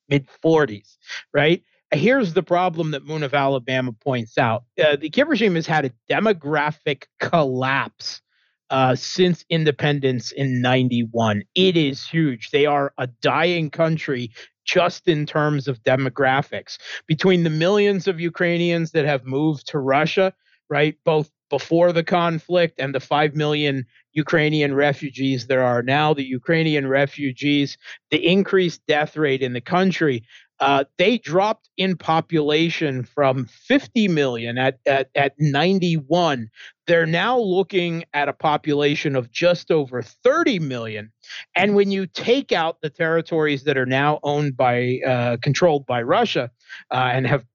mid 0.07 0.27
40s, 0.43 0.95
right? 1.33 1.61
here's 1.91 2.33
the 2.33 2.43
problem 2.43 2.91
that 2.91 3.05
Moon 3.05 3.23
of 3.23 3.33
Alabama 3.33 3.91
points 3.91 4.37
out. 4.37 4.63
Uh, 4.79 4.95
the 4.95 5.09
Kiev 5.09 5.27
regime 5.27 5.55
has 5.55 5.65
had 5.65 5.85
a 5.85 5.91
demographic 6.09 7.05
collapse 7.19 8.21
uh, 8.69 8.95
since 8.95 9.45
independence 9.49 10.31
in 10.31 10.61
91. 10.61 11.43
It 11.55 11.77
is 11.77 12.07
huge. 12.07 12.51
They 12.51 12.65
are 12.65 12.93
a 12.97 13.07
dying 13.07 13.69
country 13.69 14.31
just 14.65 15.07
in 15.07 15.25
terms 15.25 15.67
of 15.67 15.81
demographics. 15.83 16.77
Between 17.07 17.43
the 17.43 17.49
millions 17.49 18.07
of 18.07 18.19
Ukrainians 18.19 18.91
that 18.91 19.05
have 19.05 19.25
moved 19.25 19.67
to 19.67 19.79
Russia, 19.79 20.33
right, 20.69 20.95
both 21.03 21.31
before 21.49 21.91
the 21.91 22.03
conflict 22.03 22.79
and 22.79 22.93
the 22.93 22.99
5 22.99 23.35
million 23.35 23.85
Ukrainian 24.13 24.75
refugees 24.75 25.47
there 25.47 25.63
are 25.63 25.81
now, 25.81 26.13
the 26.13 26.23
Ukrainian 26.23 26.87
refugees, 26.87 27.77
the 28.11 28.23
increased 28.23 28.81
death 28.87 29.17
rate 29.17 29.41
in 29.41 29.53
the 29.53 29.61
country, 29.61 30.23
uh, 30.59 30.83
they 30.97 31.17
dropped 31.17 31.69
in 31.77 31.95
population 31.95 33.03
from 33.03 33.45
50 33.45 34.07
million 34.09 34.57
at, 34.57 34.79
at, 34.85 35.09
at 35.15 35.33
91. 35.39 36.49
They're 36.85 37.05
now 37.05 37.39
looking 37.39 38.03
at 38.13 38.27
a 38.27 38.33
population 38.33 39.15
of 39.15 39.31
just 39.31 39.71
over 39.71 40.01
30 40.01 40.59
million. 40.59 41.11
And 41.55 41.75
when 41.75 41.91
you 41.91 42.07
take 42.07 42.51
out 42.51 42.81
the 42.81 42.89
territories 42.89 43.63
that 43.63 43.77
are 43.77 43.85
now 43.85 44.19
owned 44.23 44.57
by, 44.57 44.99
uh, 45.05 45.37
controlled 45.41 45.85
by 45.85 46.01
Russia 46.01 46.51
uh, 46.91 47.11
and 47.13 47.25
have 47.27 47.45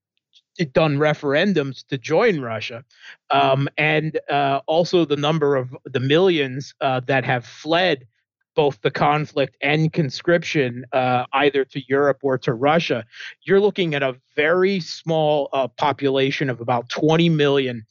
done 0.73 0.99
referendums 0.99 1.85
to 1.89 1.99
join 1.99 2.41
Russia, 2.41 2.85
um, 3.31 3.69
and 3.77 4.21
uh, 4.31 4.61
also 4.67 5.05
the 5.05 5.17
number 5.17 5.57
of 5.57 5.77
the 5.85 6.01
millions 6.01 6.75
uh, 6.81 7.01
that 7.01 7.25
have 7.25 7.45
fled 7.45 8.07
both 8.55 8.81
the 8.83 8.91
conflict 8.91 9.57
and 9.61 9.93
conscription, 9.93 10.85
uh, 10.93 11.25
either 11.33 11.65
to 11.65 11.83
Europe 11.89 12.21
or 12.23 12.39
to 12.39 12.53
Russia, 12.53 13.05
you're 13.43 13.61
looking 13.61 13.95
at 13.95 14.03
a 14.03 14.17
very 14.37 14.81
small 14.81 15.49
uh, 15.53 15.69
population 15.69 16.51
of 16.51 16.61
about 16.61 16.89
20 16.89 17.29
million. 17.29 17.85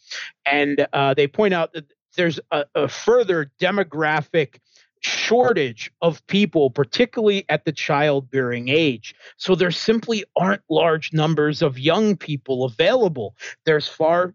And 0.45 0.87
uh, 0.93 1.13
they 1.13 1.27
point 1.27 1.53
out 1.53 1.73
that 1.73 1.85
there's 2.15 2.39
a, 2.51 2.65
a 2.75 2.87
further 2.87 3.51
demographic 3.59 4.59
shortage 5.01 5.91
of 6.01 6.25
people, 6.27 6.69
particularly 6.69 7.45
at 7.49 7.65
the 7.65 7.71
childbearing 7.71 8.69
age. 8.69 9.13
So 9.37 9.55
there 9.55 9.71
simply 9.71 10.23
aren't 10.35 10.61
large 10.69 11.11
numbers 11.13 11.61
of 11.61 11.77
young 11.77 12.15
people 12.15 12.63
available. 12.63 13.35
There's 13.65 13.87
far 13.87 14.33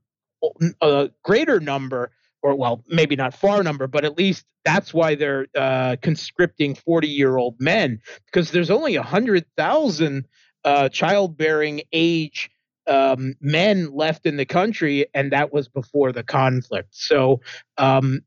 a 0.81 0.85
uh, 0.85 1.09
greater 1.25 1.59
number 1.59 2.13
or 2.43 2.55
well, 2.55 2.85
maybe 2.89 3.17
not 3.17 3.35
far 3.35 3.63
number, 3.63 3.87
but 3.87 4.05
at 4.05 4.17
least 4.17 4.45
that's 4.65 4.95
why 4.95 5.15
they're 5.15 5.47
uh, 5.57 5.97
conscripting 6.03 6.75
40 6.75 7.09
year 7.09 7.37
old 7.37 7.57
men 7.59 8.01
because 8.27 8.51
there's 8.51 8.71
only 8.71 8.97
100,000 8.97 10.25
uh, 10.65 10.89
childbearing 10.89 11.83
age 11.93 12.51
um, 12.87 13.35
men 13.41 13.93
left 13.93 14.27
in 14.27 14.37
the 14.37 14.47
country, 14.47 15.07
and 15.15 15.33
that 15.33 15.53
was 15.53 15.69
before 15.69 16.13
the 16.13 16.23
conflict. 16.23 16.89
So 16.93 17.41
um, 17.77 18.21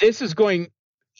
this 0.00 0.20
is 0.20 0.34
going, 0.34 0.68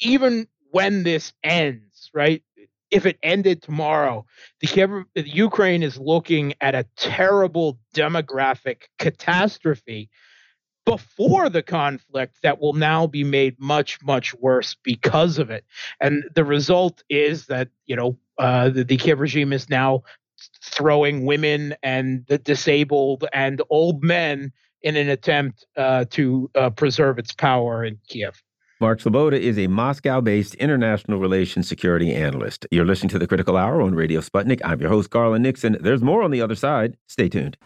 even 0.00 0.46
when 0.70 1.02
this 1.02 1.32
ends, 1.42 2.10
right? 2.14 2.42
If 2.90 3.04
it 3.04 3.18
ended 3.22 3.62
tomorrow, 3.62 4.24
the, 4.60 5.04
the 5.14 5.28
Ukraine 5.28 5.82
is 5.82 5.98
looking 5.98 6.54
at 6.60 6.74
a 6.74 6.86
terrible 6.96 7.78
demographic 7.94 8.82
catastrophe 8.98 10.08
before 10.88 11.48
the 11.48 11.62
conflict 11.62 12.38
that 12.42 12.60
will 12.60 12.72
now 12.72 13.06
be 13.06 13.24
made 13.24 13.58
much 13.60 14.00
much 14.02 14.34
worse 14.34 14.76
because 14.82 15.38
of 15.38 15.50
it 15.50 15.64
and 16.00 16.24
the 16.34 16.44
result 16.44 17.02
is 17.08 17.46
that 17.46 17.68
you 17.86 17.94
know 17.94 18.16
uh, 18.38 18.68
the, 18.68 18.84
the 18.84 18.96
kiev 18.96 19.20
regime 19.20 19.52
is 19.52 19.68
now 19.68 20.02
throwing 20.64 21.26
women 21.26 21.74
and 21.82 22.24
the 22.28 22.38
disabled 22.38 23.24
and 23.32 23.60
old 23.70 24.02
men 24.02 24.52
in 24.82 24.96
an 24.96 25.08
attempt 25.08 25.66
uh, 25.76 26.04
to 26.10 26.48
uh, 26.54 26.70
preserve 26.70 27.18
its 27.18 27.32
power 27.32 27.84
in 27.84 27.98
kiev 28.08 28.42
Mark 28.80 29.00
Sleboda 29.00 29.38
is 29.38 29.58
a 29.58 29.66
Moscow 29.66 30.20
based 30.20 30.54
international 30.54 31.18
relations 31.18 31.68
security 31.68 32.14
analyst. 32.14 32.64
You're 32.70 32.84
listening 32.86 33.08
to 33.08 33.18
the 33.18 33.26
Critical 33.26 33.56
Hour 33.56 33.82
on 33.82 33.96
Radio 33.96 34.20
Sputnik. 34.20 34.60
I'm 34.64 34.80
your 34.80 34.88
host, 34.88 35.10
Garland 35.10 35.42
Nixon. 35.42 35.76
There's 35.80 36.00
more 36.00 36.22
on 36.22 36.30
the 36.30 36.40
other 36.40 36.54
side. 36.54 36.96
Stay 37.08 37.28
tuned. 37.28 37.56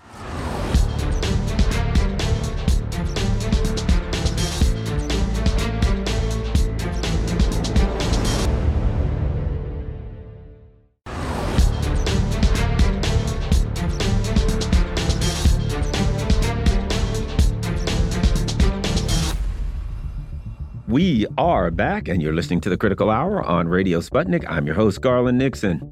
We 20.92 21.26
are 21.38 21.70
back, 21.70 22.06
and 22.06 22.20
you're 22.20 22.34
listening 22.34 22.60
to 22.60 22.68
the 22.68 22.76
Critical 22.76 23.08
Hour 23.08 23.42
on 23.42 23.66
Radio 23.66 24.00
Sputnik. 24.00 24.44
I'm 24.46 24.66
your 24.66 24.74
host, 24.74 25.00
Garland 25.00 25.38
Nixon. 25.38 25.90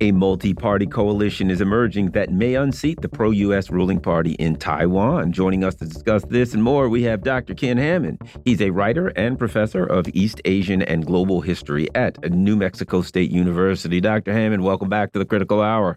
A 0.00 0.10
multi 0.10 0.54
party 0.54 0.86
coalition 0.86 1.52
is 1.52 1.60
emerging 1.60 2.10
that 2.10 2.32
may 2.32 2.56
unseat 2.56 3.00
the 3.00 3.08
pro 3.08 3.30
U.S. 3.30 3.70
ruling 3.70 4.00
party 4.00 4.32
in 4.32 4.56
Taiwan. 4.56 5.30
Joining 5.30 5.62
us 5.62 5.76
to 5.76 5.84
discuss 5.84 6.24
this 6.24 6.52
and 6.52 6.64
more, 6.64 6.88
we 6.88 7.04
have 7.04 7.22
Dr. 7.22 7.54
Ken 7.54 7.78
Hammond. 7.78 8.20
He's 8.44 8.60
a 8.60 8.70
writer 8.70 9.12
and 9.14 9.38
professor 9.38 9.84
of 9.84 10.08
East 10.14 10.40
Asian 10.44 10.82
and 10.82 11.06
Global 11.06 11.40
History 11.40 11.86
at 11.94 12.20
New 12.28 12.56
Mexico 12.56 13.02
State 13.02 13.30
University. 13.30 14.00
Dr. 14.00 14.32
Hammond, 14.32 14.64
welcome 14.64 14.88
back 14.88 15.12
to 15.12 15.20
the 15.20 15.24
Critical 15.24 15.62
Hour. 15.62 15.96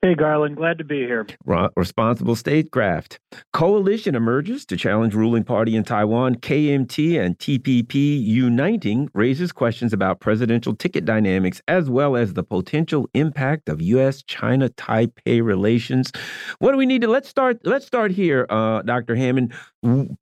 Hey, 0.00 0.14
Garland, 0.14 0.56
glad 0.56 0.78
to 0.78 0.84
be 0.84 0.98
here. 1.00 1.26
Responsible 1.74 2.36
statecraft. 2.36 3.18
Coalition 3.52 4.14
emerges 4.14 4.64
to 4.66 4.76
challenge 4.76 5.12
ruling 5.12 5.42
party 5.42 5.74
in 5.74 5.82
Taiwan. 5.82 6.36
KMT 6.36 7.18
and 7.18 7.36
TPP 7.36 8.22
uniting 8.24 9.10
raises 9.12 9.50
questions 9.50 9.92
about 9.92 10.20
presidential 10.20 10.76
ticket 10.76 11.04
dynamics 11.04 11.60
as 11.66 11.90
well 11.90 12.14
as 12.14 12.34
the 12.34 12.44
potential 12.44 13.10
impact 13.14 13.68
of 13.68 13.82
U.S. 13.82 14.22
China 14.22 14.68
Taipei 14.68 15.42
relations. 15.42 16.12
What 16.60 16.70
do 16.70 16.78
we 16.78 16.86
need 16.86 17.02
to 17.02 17.08
let's 17.08 17.28
start? 17.28 17.58
Let's 17.64 17.86
start 17.86 18.12
here, 18.12 18.46
uh, 18.50 18.82
Dr. 18.82 19.16
Hammond. 19.16 19.52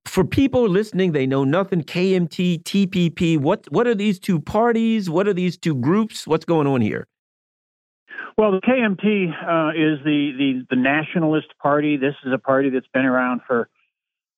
For 0.07 0.25
people 0.25 0.67
listening, 0.67 1.13
they 1.13 1.27
know 1.27 1.45
nothing. 1.45 1.83
KMT, 1.83 2.63
TPP. 2.63 3.39
What 3.39 3.71
what 3.71 3.87
are 3.87 3.95
these 3.95 4.19
two 4.19 4.41
parties? 4.41 5.11
What 5.11 5.29
are 5.29 5.35
these 5.35 5.59
two 5.59 5.75
groups? 5.75 6.27
What's 6.27 6.47
going 6.47 6.67
on 6.67 6.81
here? 6.81 7.07
Well, 8.39 8.53
the 8.53 8.61
KMT 8.61 9.31
uh, 9.31 9.71
is 9.71 10.05
the, 10.05 10.33
the, 10.37 10.67
the 10.69 10.77
nationalist 10.77 11.49
party. 11.59 11.97
This 11.97 12.15
is 12.25 12.33
a 12.35 12.39
party 12.39 12.69
that's 12.69 12.87
been 12.93 13.07
around 13.07 13.41
for 13.47 13.71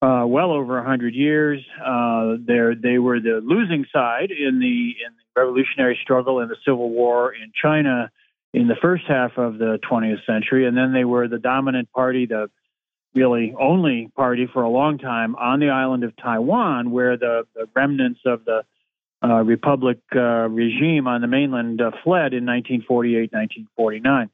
uh, 0.01 0.25
well 0.25 0.53
over 0.53 0.79
a 0.79 0.85
hundred 0.85 1.15
years. 1.15 1.61
Uh, 1.85 2.37
they 2.47 2.99
were 2.99 3.19
the 3.19 3.41
losing 3.43 3.87
side 3.93 4.31
in 4.31 4.61
the 4.61 4.95
in 5.05 5.15
the 5.17 5.41
revolutionary 5.41 5.99
struggle 6.01 6.39
in 6.39 6.49
the 6.49 6.57
Civil 6.65 6.91
War 6.91 7.35
in 7.35 7.51
China 7.61 8.09
in 8.55 8.69
the 8.69 8.77
first 8.81 9.03
half 9.09 9.33
of 9.37 9.59
the 9.59 9.81
20th 9.91 10.25
century, 10.25 10.67
and 10.67 10.77
then 10.77 10.93
they 10.93 11.05
were 11.05 11.27
the 11.27 11.39
dominant 11.39 11.91
party, 11.91 12.27
the 12.27 12.49
really 13.15 13.53
only 13.59 14.11
party 14.15 14.49
for 14.53 14.63
a 14.63 14.71
long 14.71 14.99
time 14.99 15.35
on 15.35 15.59
the 15.59 15.71
island 15.71 16.05
of 16.05 16.17
Taiwan, 16.17 16.93
where 16.93 17.17
the, 17.17 17.47
the 17.55 17.69
remnants 17.75 18.21
of 18.25 18.45
the 18.45 18.63
uh, 19.23 19.43
republic 19.43 19.99
uh, 20.15 20.49
regime 20.49 21.09
on 21.09 21.21
the 21.21 21.27
mainland 21.27 21.81
uh, 21.81 21.91
fled 22.05 22.35
in 22.35 22.47
1948, 22.47 23.33
1949. 23.33 24.31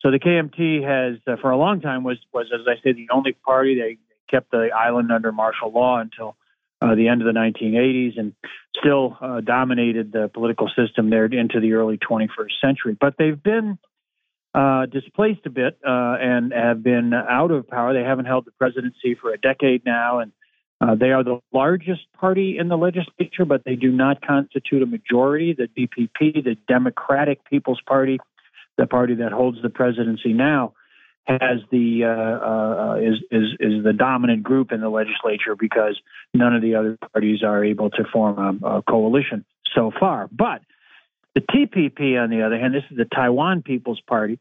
So 0.00 0.10
the 0.10 0.18
KMT 0.18 0.82
has, 0.82 1.18
uh, 1.26 1.40
for 1.40 1.50
a 1.50 1.56
long 1.56 1.80
time, 1.80 2.04
was 2.04 2.18
was 2.32 2.46
as 2.54 2.66
I 2.66 2.80
say, 2.82 2.92
the 2.92 3.08
only 3.12 3.32
party. 3.32 3.76
They 3.76 3.98
kept 4.30 4.50
the 4.50 4.70
island 4.76 5.12
under 5.12 5.32
martial 5.32 5.72
law 5.72 5.98
until 5.98 6.36
uh, 6.80 6.94
the 6.94 7.08
end 7.08 7.22
of 7.22 7.26
the 7.26 7.38
1980s, 7.38 8.18
and 8.18 8.34
still 8.76 9.16
uh, 9.20 9.40
dominated 9.40 10.12
the 10.12 10.28
political 10.32 10.68
system 10.68 11.10
there 11.10 11.24
into 11.26 11.60
the 11.60 11.72
early 11.74 11.98
21st 11.98 12.60
century. 12.60 12.96
But 12.98 13.14
they've 13.18 13.40
been 13.40 13.78
displaced 14.90 15.46
a 15.46 15.50
bit 15.50 15.78
and 15.82 16.52
have 16.52 16.82
been 16.82 17.12
out 17.14 17.50
of 17.50 17.68
power. 17.68 17.92
They 17.92 18.02
haven't 18.02 18.26
held 18.26 18.44
the 18.44 18.52
presidency 18.52 19.14
for 19.20 19.32
a 19.32 19.38
decade 19.38 19.84
now, 19.84 20.18
and 20.18 20.32
uh, 20.82 20.96
they 20.96 21.12
are 21.12 21.22
the 21.22 21.38
largest 21.52 22.00
party 22.18 22.58
in 22.58 22.66
the 22.66 22.76
legislature, 22.76 23.44
but 23.46 23.62
they 23.64 23.76
do 23.76 23.92
not 23.92 24.20
constitute 24.20 24.82
a 24.82 24.86
majority. 24.86 25.52
The 25.52 25.68
DPP, 25.68 26.42
the 26.42 26.56
Democratic 26.66 27.44
People's 27.48 27.80
Party, 27.86 28.18
the 28.76 28.86
party 28.86 29.14
that 29.16 29.30
holds 29.30 29.62
the 29.62 29.70
presidency 29.70 30.32
now, 30.32 30.74
has 31.24 31.60
the 31.70 32.02
uh, 32.04 32.08
uh, 32.08 32.94
is 32.96 33.18
is 33.30 33.50
is 33.60 33.84
the 33.84 33.92
dominant 33.92 34.42
group 34.42 34.72
in 34.72 34.80
the 34.80 34.88
legislature 34.88 35.54
because 35.56 36.00
none 36.34 36.52
of 36.52 36.62
the 36.62 36.74
other 36.74 36.98
parties 37.12 37.44
are 37.44 37.64
able 37.64 37.90
to 37.90 38.02
form 38.12 38.60
a, 38.64 38.78
a 38.78 38.82
coalition 38.82 39.44
so 39.76 39.92
far. 40.00 40.28
But 40.32 40.62
the 41.36 41.42
TPP, 41.42 42.20
on 42.20 42.28
the 42.28 42.42
other 42.42 42.58
hand, 42.58 42.74
this 42.74 42.82
is 42.90 42.96
the 42.96 43.04
Taiwan 43.04 43.62
People's 43.62 44.00
Party, 44.00 44.40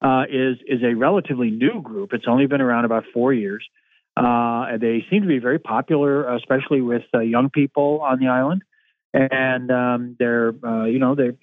uh, 0.00 0.24
is 0.30 0.56
is 0.66 0.82
a 0.82 0.94
relatively 0.94 1.50
new 1.50 1.82
group. 1.82 2.14
It's 2.14 2.26
only 2.26 2.46
been 2.46 2.62
around 2.62 2.86
about 2.86 3.04
four 3.12 3.34
years. 3.34 3.68
Uh, 4.16 4.76
they 4.78 5.04
seem 5.10 5.22
to 5.22 5.28
be 5.28 5.38
very 5.38 5.58
popular, 5.58 6.34
especially 6.34 6.80
with 6.80 7.02
uh, 7.14 7.20
young 7.20 7.50
people 7.50 8.00
on 8.02 8.20
the 8.20 8.28
island, 8.28 8.62
and 9.12 9.70
um, 9.70 10.16
they're 10.18 10.54
uh, 10.64 10.84
you 10.84 10.98
know 10.98 11.14
they're 11.14 11.34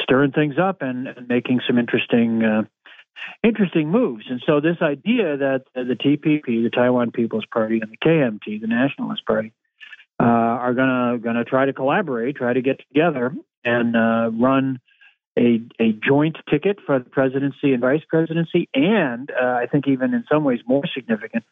stirring 0.00 0.32
things 0.32 0.54
up 0.58 0.82
and, 0.82 1.06
and 1.06 1.28
making 1.28 1.60
some 1.66 1.78
interesting 1.78 2.42
uh, 2.42 2.62
interesting 3.42 3.90
moves. 3.90 4.24
And 4.28 4.42
so 4.46 4.60
this 4.60 4.78
idea 4.80 5.36
that 5.36 5.64
the 5.74 5.96
TPP, 5.96 6.46
the 6.46 6.70
Taiwan 6.74 7.10
People's 7.10 7.46
Party, 7.52 7.80
and 7.80 7.90
the 7.90 7.98
KMT, 7.98 8.60
the 8.60 8.66
Nationalist 8.66 9.24
Party, 9.26 9.52
uh, 10.20 10.24
are 10.24 10.74
gonna 10.74 11.18
gonna 11.18 11.44
try 11.44 11.66
to 11.66 11.72
collaborate, 11.72 12.36
try 12.36 12.52
to 12.52 12.62
get 12.62 12.80
together 12.88 13.34
and 13.64 13.96
uh, 13.96 14.30
run 14.32 14.80
a, 15.38 15.60
a 15.80 15.92
joint 15.92 16.36
ticket 16.48 16.78
for 16.86 16.98
the 16.98 17.10
presidency 17.10 17.72
and 17.72 17.80
vice 17.80 18.02
presidency, 18.08 18.68
and 18.74 19.30
uh, 19.30 19.44
I 19.44 19.66
think 19.70 19.88
even 19.88 20.14
in 20.14 20.24
some 20.30 20.44
ways 20.44 20.60
more 20.66 20.84
significant, 20.94 21.44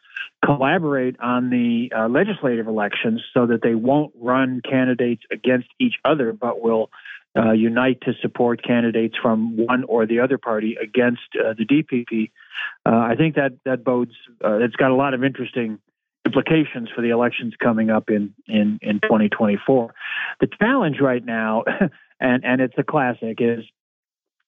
collaborate 0.44 1.18
on 1.20 1.50
the 1.50 1.90
uh, 1.96 2.08
legislative 2.08 2.68
elections 2.68 3.22
so 3.34 3.46
that 3.46 3.62
they 3.62 3.74
won't 3.74 4.12
run 4.20 4.60
candidates 4.68 5.22
against 5.32 5.68
each 5.80 5.94
other, 6.04 6.32
but 6.32 6.60
will 6.60 6.90
uh, 7.36 7.52
unite 7.52 8.00
to 8.02 8.12
support 8.20 8.62
candidates 8.62 9.16
from 9.20 9.56
one 9.56 9.84
or 9.84 10.06
the 10.06 10.20
other 10.20 10.38
party 10.38 10.76
against 10.80 11.22
uh, 11.34 11.54
the 11.56 11.64
DPP. 11.64 12.30
Uh, 12.86 13.10
I 13.10 13.14
think 13.16 13.36
that 13.36 13.52
that 13.64 13.84
bodes. 13.84 14.12
Uh, 14.44 14.58
it's 14.58 14.76
got 14.76 14.90
a 14.90 14.94
lot 14.94 15.14
of 15.14 15.24
interesting 15.24 15.78
implications 16.24 16.88
for 16.94 17.02
the 17.02 17.10
elections 17.10 17.54
coming 17.60 17.90
up 17.90 18.10
in 18.10 18.34
in 18.46 18.78
in 18.82 19.00
2024. 19.00 19.94
The 20.40 20.48
challenge 20.60 20.96
right 21.00 21.24
now. 21.24 21.64
and 22.22 22.44
and 22.44 22.60
it's 22.60 22.74
a 22.78 22.84
classic 22.84 23.38
is 23.40 23.64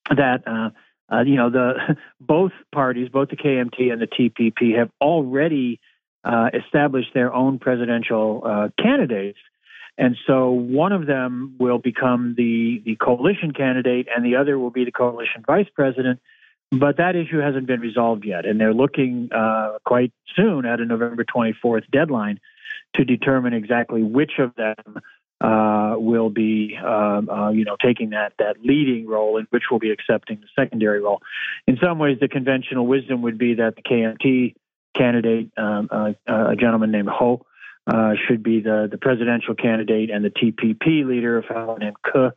that 0.09 0.47
uh, 0.47 0.71
uh, 1.13 1.23
you 1.23 1.37
know 1.37 1.51
the 1.51 1.97
both 2.21 2.53
parties, 2.73 3.09
both 3.11 3.29
the 3.29 3.37
KMT 3.37 3.93
and 3.93 4.01
the 4.01 4.07
TPP, 4.07 4.79
have 4.79 4.91
already 5.01 5.81
uh, 6.23 6.51
established 6.55 7.13
their 7.13 7.35
own 7.35 7.59
presidential 7.59 8.43
uh, 8.45 8.69
candidates, 8.81 9.39
and 9.99 10.17
so 10.27 10.51
one 10.51 10.93
of 10.93 11.07
them 11.07 11.57
will 11.59 11.79
become 11.79 12.35
the 12.37 12.81
the 12.85 12.97
coalition 12.97 13.53
candidate, 13.53 14.07
and 14.15 14.25
the 14.25 14.37
other 14.37 14.59
will 14.59 14.71
be 14.71 14.85
the 14.85 14.93
coalition 14.93 15.43
vice 15.47 15.69
president. 15.75 16.21
But 16.71 16.97
that 16.97 17.15
issue 17.15 17.39
hasn't 17.39 17.67
been 17.67 17.81
resolved 17.81 18.25
yet, 18.25 18.47
and 18.47 18.61
they're 18.61 18.75
looking 18.75 19.29
uh, 19.33 19.79
quite 19.85 20.13
soon 20.35 20.65
at 20.65 20.81
a 20.81 20.85
November 20.85 21.25
24th 21.25 21.89
deadline 21.93 22.41
to 22.95 23.05
determine 23.05 23.53
exactly 23.53 24.03
which 24.03 24.39
of 24.39 24.55
them 24.57 25.01
uh, 25.45 25.97
will 25.99 26.31
be, 26.31 26.75
uh, 26.83 27.21
uh, 27.29 27.51
you 27.51 27.65
know, 27.65 27.77
taking 27.85 28.11
that 28.11 28.33
that 28.39 28.57
leading 28.65 29.07
role, 29.07 29.37
and 29.37 29.47
which 29.51 29.65
will 29.71 29.79
be 29.79 29.91
accepting 29.91 30.41
the 30.41 30.49
secondary 30.59 31.03
role. 31.03 31.21
In 31.67 31.77
some 31.83 31.99
ways, 31.99 32.17
the 32.19 32.29
conventional 32.29 32.87
wisdom 32.87 33.21
would 33.23 33.37
be 33.37 33.55
that 33.55 33.77
the 33.77 33.83
KMT 33.83 34.55
candidate, 34.97 35.51
um, 35.59 35.89
uh, 35.91 36.13
uh, 36.27 36.53
a 36.53 36.57
gentleman 36.57 36.91
named 36.91 37.11
Hou, 37.11 37.45
uh, 37.87 38.15
should 38.27 38.43
be 38.43 38.61
the 38.61 38.89
the 38.91 38.97
presidential 38.97 39.55
candidate, 39.55 40.09
and 40.09 40.25
the 40.25 40.31
TPP 40.31 41.05
leader, 41.05 41.37
a 41.37 41.43
fellow 41.43 41.77
named 41.77 41.97
Ke, 42.03 42.33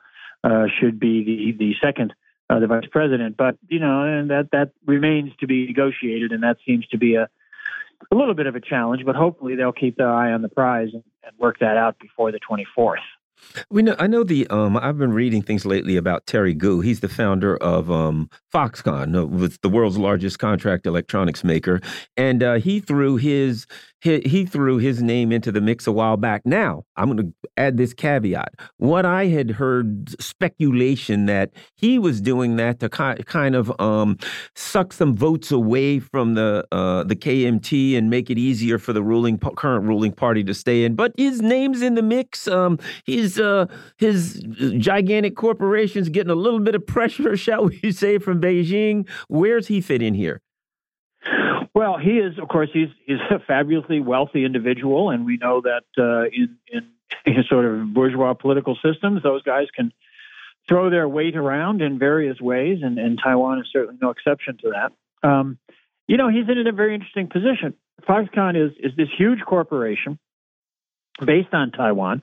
should 0.78 1.00
be 1.00 1.24
the 1.24 1.58
the 1.58 1.76
second. 1.82 2.14
the 2.50 2.68
vice 2.68 2.90
president, 2.92 3.38
but 3.38 3.58
you 3.70 3.80
know, 3.80 4.04
and 4.04 4.32
that 4.32 4.52
that 4.52 4.72
remains 4.86 5.32
to 5.40 5.48
be 5.48 5.66
negotiated, 5.66 6.34
and 6.34 6.44
that 6.44 6.58
seems 6.66 6.86
to 6.88 6.98
be 6.98 7.16
a 7.16 7.30
a 8.12 8.16
little 8.16 8.34
bit 8.34 8.48
of 8.48 8.56
a 8.56 8.62
challenge, 8.62 9.04
but 9.06 9.16
hopefully 9.16 9.56
they'll 9.56 9.72
keep 9.72 9.98
their 9.98 10.12
eye 10.12 10.32
on 10.32 10.42
the 10.42 10.50
prize 10.50 10.90
and, 10.94 11.04
and 11.24 11.38
work 11.38 11.60
that 11.60 11.78
out 11.78 12.00
before 12.00 12.32
the 12.32 12.40
24th. 12.50 12.98
We 13.70 13.84
know. 13.84 13.96
I 14.00 14.08
know 14.08 14.24
the. 14.24 14.48
Um, 14.48 14.78
I've 14.78 14.98
been 14.98 15.14
reading 15.14 15.44
things 15.44 15.66
lately 15.66 15.96
about 15.96 16.26
Terry 16.26 16.56
Gou. 16.56 16.82
He's 16.82 17.02
the 17.02 17.10
founder 17.10 17.56
of 17.58 17.92
um, 17.92 18.30
Foxconn, 18.52 19.16
uh, 19.16 19.56
the 19.62 19.70
world's 19.70 19.98
largest 19.98 20.40
contract 20.40 20.88
electronics 20.88 21.44
maker, 21.44 21.80
and 22.16 22.42
uh, 22.42 22.56
he 22.56 22.80
threw 22.80 23.18
his 23.18 23.68
he, 24.08 24.30
he 24.30 24.46
threw 24.46 24.78
his 24.78 25.02
name 25.02 25.32
into 25.32 25.52
the 25.52 25.62
mix 25.62 25.86
a 25.88 25.92
while 25.92 26.18
back. 26.18 26.46
Now 26.46 26.84
I'm 26.96 27.12
going 27.12 27.18
to 27.18 27.50
add 27.58 27.78
this 27.78 27.94
caveat: 27.94 28.54
what 28.78 29.06
I 29.06 29.26
had 29.28 29.52
heard 29.52 30.20
speculation 30.22 31.26
that 31.26 31.52
he 31.76 32.00
was 32.00 32.22
doing 32.22 32.56
that 32.58 32.80
to 32.80 32.90
ki 32.90 33.24
kind 33.24 33.56
of 33.56 33.72
um, 33.80 34.18
suck 34.56 34.94
some 34.94 35.16
votes 35.16 35.52
away 35.52 36.00
from 36.00 36.36
the 36.36 36.66
uh, 36.72 37.04
the 37.04 37.16
KMT 37.16 37.98
and 37.98 38.10
make 38.10 38.30
it 38.30 38.38
easier 38.38 38.80
for 38.80 38.94
the 38.94 39.04
ruling 39.04 39.38
current 39.38 39.86
ruling 39.86 40.14
party 40.14 40.44
to 40.44 40.54
stay 40.54 40.84
in. 40.84 40.96
But 40.96 41.14
his 41.18 41.42
name's 41.42 41.82
in 41.82 41.96
the 41.96 42.02
mix. 42.02 42.48
Um, 42.48 42.80
his 43.06 43.40
uh, 43.40 43.68
his 43.98 44.42
gigantic 44.78 45.36
corporations 45.36 46.10
getting 46.10 46.32
a 46.32 46.36
little 46.36 46.60
bit 46.60 46.76
of 46.76 46.86
pressure, 46.86 47.36
shall 47.48 47.66
we 47.66 47.92
say, 47.92 48.18
from 48.18 48.40
Beijing. 48.42 49.08
Where's 49.28 49.68
he 49.68 49.82
fit 49.82 50.02
in 50.02 50.14
here? 50.14 50.42
Well, 51.74 51.98
he 51.98 52.18
is, 52.18 52.40
of 52.40 52.48
course, 52.48 52.70
he's 52.74 52.90
he's 53.06 53.18
a 53.30 53.40
fabulously 53.40 54.00
wealthy 54.00 54.46
individual, 54.46 55.10
and 55.10 55.26
we 55.26 55.38
know 55.38 55.62
that 55.62 55.84
uh, 55.98 56.24
in, 56.34 56.58
in 56.72 57.44
sort 57.50 57.66
of 57.66 57.94
bourgeois 57.94 58.34
political 58.34 58.78
systems, 58.84 59.24
those 59.24 59.44
guys 59.44 59.68
can 59.76 59.92
throw 60.68 60.90
their 60.90 61.08
weight 61.08 61.36
around 61.36 61.82
in 61.82 61.98
various 61.98 62.40
ways, 62.42 62.80
and, 62.84 62.98
and 62.98 63.20
Taiwan 63.24 63.60
is 63.60 63.68
certainly 63.72 63.98
no 64.02 64.10
exception 64.10 64.58
to 64.64 64.72
that. 64.72 65.28
Um, 65.28 65.58
you 66.08 66.18
know, 66.18 66.30
he's 66.30 66.48
in 66.50 66.68
a 66.68 66.72
very 66.72 66.94
interesting 66.94 67.28
position. 67.28 67.74
Foxconn 68.08 68.56
is 68.56 68.74
is 68.80 68.96
this 68.96 69.10
huge 69.18 69.40
corporation 69.46 70.20
based 71.26 71.54
on 71.54 71.72
Taiwan, 71.72 72.22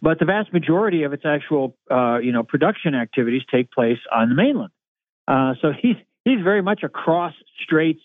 but 0.00 0.18
the 0.18 0.24
vast 0.24 0.52
majority 0.52 1.04
of 1.04 1.12
its 1.12 1.24
actual, 1.24 1.76
uh, 1.90 2.18
you 2.18 2.32
know, 2.32 2.42
production 2.42 2.94
activities 2.94 3.42
take 3.50 3.70
place 3.70 3.98
on 4.12 4.28
the 4.28 4.34
mainland. 4.34 4.72
Uh, 5.28 5.54
so 5.62 5.72
he's 5.72 5.96
he's 6.24 6.40
very 6.42 6.62
much 6.62 6.82
a 6.82 6.88
cross 6.88 7.34
straits 7.62 8.02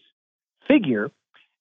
figure, 0.68 1.12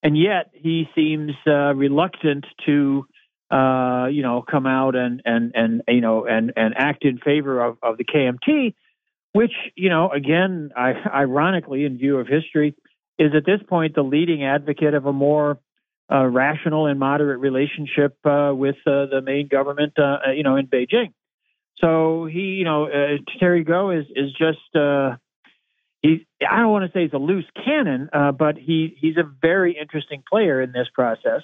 and 0.03 0.17
yet 0.17 0.51
he 0.53 0.87
seems 0.95 1.31
uh, 1.45 1.73
reluctant 1.73 2.45
to, 2.65 3.05
uh, 3.51 4.07
you 4.11 4.21
know, 4.21 4.43
come 4.49 4.65
out 4.65 4.95
and 4.95 5.21
and 5.25 5.51
and 5.55 5.81
you 5.87 6.01
know 6.01 6.25
and 6.25 6.53
and 6.55 6.73
act 6.77 7.05
in 7.05 7.17
favor 7.17 7.63
of 7.63 7.77
of 7.81 7.97
the 7.97 8.05
KMT, 8.05 8.73
which 9.33 9.53
you 9.75 9.89
know, 9.89 10.09
again, 10.09 10.71
I, 10.75 10.93
ironically, 11.13 11.85
in 11.85 11.97
view 11.97 12.17
of 12.17 12.27
history, 12.27 12.75
is 13.17 13.31
at 13.35 13.45
this 13.45 13.61
point 13.67 13.95
the 13.95 14.03
leading 14.03 14.43
advocate 14.43 14.93
of 14.93 15.05
a 15.05 15.13
more 15.13 15.59
uh, 16.11 16.25
rational 16.25 16.85
and 16.85 16.99
moderate 16.99 17.39
relationship 17.39 18.17
uh, 18.25 18.51
with 18.53 18.77
uh, 18.85 19.07
the 19.07 19.21
main 19.21 19.47
government, 19.47 19.93
uh, 19.99 20.31
you 20.33 20.43
know, 20.43 20.55
in 20.55 20.67
Beijing. 20.67 21.13
So 21.79 22.25
he, 22.25 22.39
you 22.39 22.63
know, 22.63 22.87
Terry 23.39 23.63
Gou 23.63 23.91
is 23.91 24.05
is 24.15 24.31
just 24.31 24.59
he. 26.01 26.27
I 26.49 26.59
don't 26.59 26.71
want 26.71 26.91
to 26.91 26.97
say 26.97 27.03
he's 27.03 27.13
a 27.13 27.17
loose 27.17 27.45
cannon, 27.65 28.09
but 28.11 28.57
he 28.57 28.95
he's 28.99 29.17
a 29.17 29.29
very 29.41 29.77
interesting 29.79 30.23
player 30.29 30.61
in 30.61 30.71
this 30.71 30.87
process. 30.93 31.41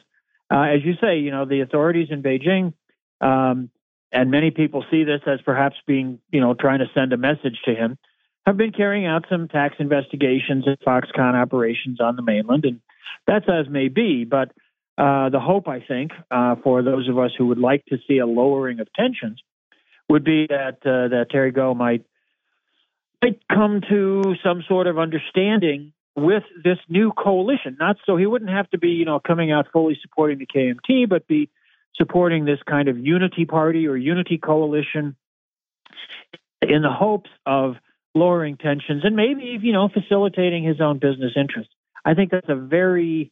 as 0.51 0.83
you 0.83 0.93
say, 1.01 1.19
you 1.19 1.31
know, 1.31 1.45
the 1.45 1.61
authorities 1.61 2.07
in 2.11 2.21
Beijing. 2.23 2.73
Um, 3.21 3.69
and 4.13 4.29
many 4.29 4.51
people 4.51 4.85
see 4.91 5.03
this 5.03 5.21
as 5.25 5.41
perhaps 5.41 5.75
being, 5.87 6.19
you 6.31 6.39
know, 6.39 6.53
trying 6.53 6.79
to 6.79 6.85
send 6.93 7.11
a 7.13 7.17
message 7.17 7.57
to 7.65 7.73
him, 7.73 7.97
have 8.45 8.57
been 8.57 8.71
carrying 8.71 9.07
out 9.07 9.25
some 9.29 9.47
tax 9.47 9.75
investigations 9.79 10.65
and 10.67 10.77
Foxconn 10.79 11.33
operations 11.33 11.99
on 11.99 12.15
the 12.15 12.21
mainland, 12.21 12.65
and 12.65 12.79
that's 13.25 13.45
as 13.47 13.67
may 13.69 13.87
be. 13.87 14.23
But 14.23 14.49
uh, 14.97 15.29
the 15.29 15.39
hope, 15.39 15.67
I 15.67 15.79
think, 15.79 16.11
uh, 16.29 16.55
for 16.63 16.83
those 16.83 17.09
of 17.09 17.17
us 17.17 17.31
who 17.35 17.47
would 17.47 17.57
like 17.57 17.85
to 17.85 17.97
see 18.07 18.19
a 18.19 18.27
lowering 18.27 18.79
of 18.79 18.87
tensions, 18.93 19.41
would 20.09 20.23
be 20.23 20.45
that 20.47 20.77
uh, 20.85 21.07
that 21.09 21.27
Terry 21.31 21.51
Gou 21.51 21.73
might 21.73 22.05
might 23.23 23.41
come 23.47 23.81
to 23.89 24.35
some 24.43 24.63
sort 24.67 24.87
of 24.87 24.99
understanding 24.99 25.93
with 26.15 26.43
this 26.63 26.77
new 26.89 27.11
coalition. 27.11 27.77
Not 27.79 27.97
so 28.05 28.17
he 28.17 28.25
wouldn't 28.25 28.51
have 28.51 28.69
to 28.71 28.77
be, 28.77 28.89
you 28.89 29.05
know, 29.05 29.19
coming 29.19 29.51
out 29.51 29.67
fully 29.71 29.97
supporting 30.01 30.39
the 30.39 30.45
KMT, 30.45 31.07
but 31.09 31.27
be 31.27 31.49
supporting 31.95 32.45
this 32.45 32.59
kind 32.69 32.89
of 32.89 32.97
unity 32.97 33.45
party 33.45 33.87
or 33.87 33.95
unity 33.95 34.37
coalition 34.37 35.15
in 36.61 36.81
the 36.81 36.91
hopes 36.91 37.29
of 37.45 37.75
lowering 38.15 38.57
tensions 38.57 39.03
and 39.03 39.15
maybe 39.15 39.57
you 39.61 39.73
know 39.73 39.89
facilitating 39.89 40.63
his 40.63 40.79
own 40.79 40.99
business 40.99 41.31
interests. 41.35 41.73
I 42.05 42.13
think 42.13 42.31
that's 42.31 42.49
a 42.49 42.55
very 42.55 43.31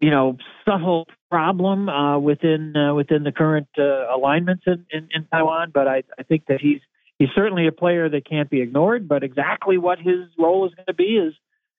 you 0.00 0.10
know 0.10 0.38
subtle 0.64 1.06
problem 1.30 1.88
uh, 1.88 2.18
within 2.18 2.76
uh, 2.76 2.94
within 2.94 3.22
the 3.22 3.32
current 3.32 3.68
uh, 3.78 4.14
alignments 4.14 4.64
in, 4.66 4.86
in, 4.90 5.08
in, 5.14 5.26
Taiwan, 5.32 5.70
but 5.72 5.88
I, 5.88 6.02
I 6.18 6.22
think 6.22 6.46
that 6.46 6.60
he's 6.60 6.80
he's 7.22 7.34
certainly 7.36 7.68
a 7.68 7.72
player 7.72 8.08
that 8.08 8.28
can't 8.28 8.50
be 8.50 8.60
ignored. 8.60 9.06
But 9.06 9.22
exactly 9.22 9.78
what 9.78 9.98
his 9.98 10.26
role 10.38 10.66
is 10.66 10.74
going 10.74 10.86
to 10.86 10.94
be 10.94 11.16
is 11.16 11.34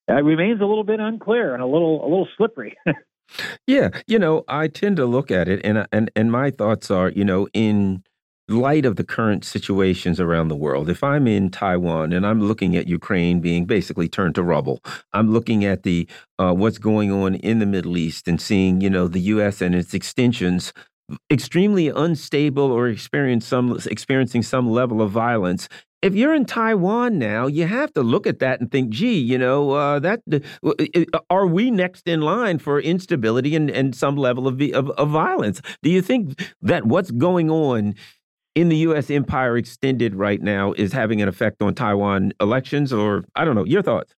uh, 0.10 0.24
remains 0.24 0.62
a 0.62 0.66
little 0.66 0.84
bit 0.84 1.00
unclear 1.00 1.54
and 1.54 1.62
a 1.62 1.68
little 1.68 2.02
a 2.02 2.08
little 2.08 2.28
slippery. 2.38 2.76
Yeah, 3.66 3.90
you 4.06 4.20
know, 4.20 4.44
I 4.48 4.68
tend 4.68 4.98
to 4.98 5.06
look 5.06 5.32
at 5.32 5.48
it, 5.48 5.62
and 5.64 5.88
and 5.92 6.12
and 6.16 6.32
my 6.32 6.52
thoughts 6.52 6.92
are, 6.92 7.10
you 7.10 7.24
know, 7.24 7.48
in 7.54 8.04
light 8.50 8.86
of 8.86 8.98
the 8.98 9.04
current 9.04 9.46
situations 9.46 10.20
around 10.20 10.50
the 10.50 10.56
world, 10.56 10.90
if 10.90 11.04
I'm 11.04 11.26
in 11.26 11.50
Taiwan 11.50 12.12
and 12.12 12.28
I'm 12.28 12.42
looking 12.42 12.76
at 12.76 12.88
Ukraine 12.88 13.40
being 13.40 13.66
basically 13.66 14.10
turned 14.10 14.36
to 14.36 14.44
rubble, 14.44 14.82
I'm 15.14 15.32
looking 15.32 15.64
at 15.64 15.84
the 15.84 16.08
uh, 16.38 16.54
what's 16.54 16.78
going 16.78 17.12
on 17.12 17.36
in 17.36 17.60
the 17.60 17.66
Middle 17.66 17.98
East 17.98 18.28
and 18.28 18.40
seeing, 18.40 18.82
you 18.82 18.90
know, 18.90 19.08
the 19.08 19.22
U.S. 19.22 19.62
and 19.62 19.74
its 19.74 19.94
extensions 19.94 20.74
extremely 21.32 21.90
unstable 21.90 22.72
or 22.72 22.88
experience 22.88 23.46
some 23.46 23.80
experiencing 23.86 24.42
some 24.42 24.70
level 24.70 25.02
of 25.02 25.12
violence 25.12 25.68
if 26.04 26.14
you're 26.14 26.36
in 26.36 26.44
Taiwan 26.44 27.18
now, 27.18 27.48
you 27.48 27.66
have 27.66 27.94
to 27.94 28.02
look 28.02 28.28
at 28.28 28.40
that 28.40 28.60
and 28.60 28.70
think, 28.70 28.90
gee, 28.90 29.18
you 29.18 29.38
know, 29.38 29.72
uh, 29.72 30.00
that 30.00 30.22
uh, 30.62 31.20
are 31.30 31.48
we 31.48 31.72
next 31.72 32.10
in 32.10 32.20
line 32.20 32.60
for 32.60 32.82
instability 32.82 33.56
and, 33.56 33.70
and 33.70 33.96
some 33.96 34.18
level 34.18 34.46
of, 34.46 34.62
of, 34.74 34.90
of 34.92 35.10
violence? 35.10 35.62
Do 35.82 35.90
you 35.90 36.02
think 36.02 36.38
that 36.62 36.86
what's 36.86 37.10
going 37.10 37.50
on 37.50 37.96
in 38.54 38.68
the 38.68 38.76
U.S. 38.78 39.10
empire 39.10 39.56
extended 39.56 40.14
right 40.14 40.42
now 40.42 40.74
is 40.74 40.92
having 40.92 41.22
an 41.22 41.30
effect 41.30 41.62
on 41.62 41.74
Taiwan 41.74 42.34
elections, 42.42 42.92
or 42.92 43.24
I 43.34 43.46
don't 43.46 43.56
know, 43.56 43.66
your 43.66 43.82
thoughts? 43.82 44.14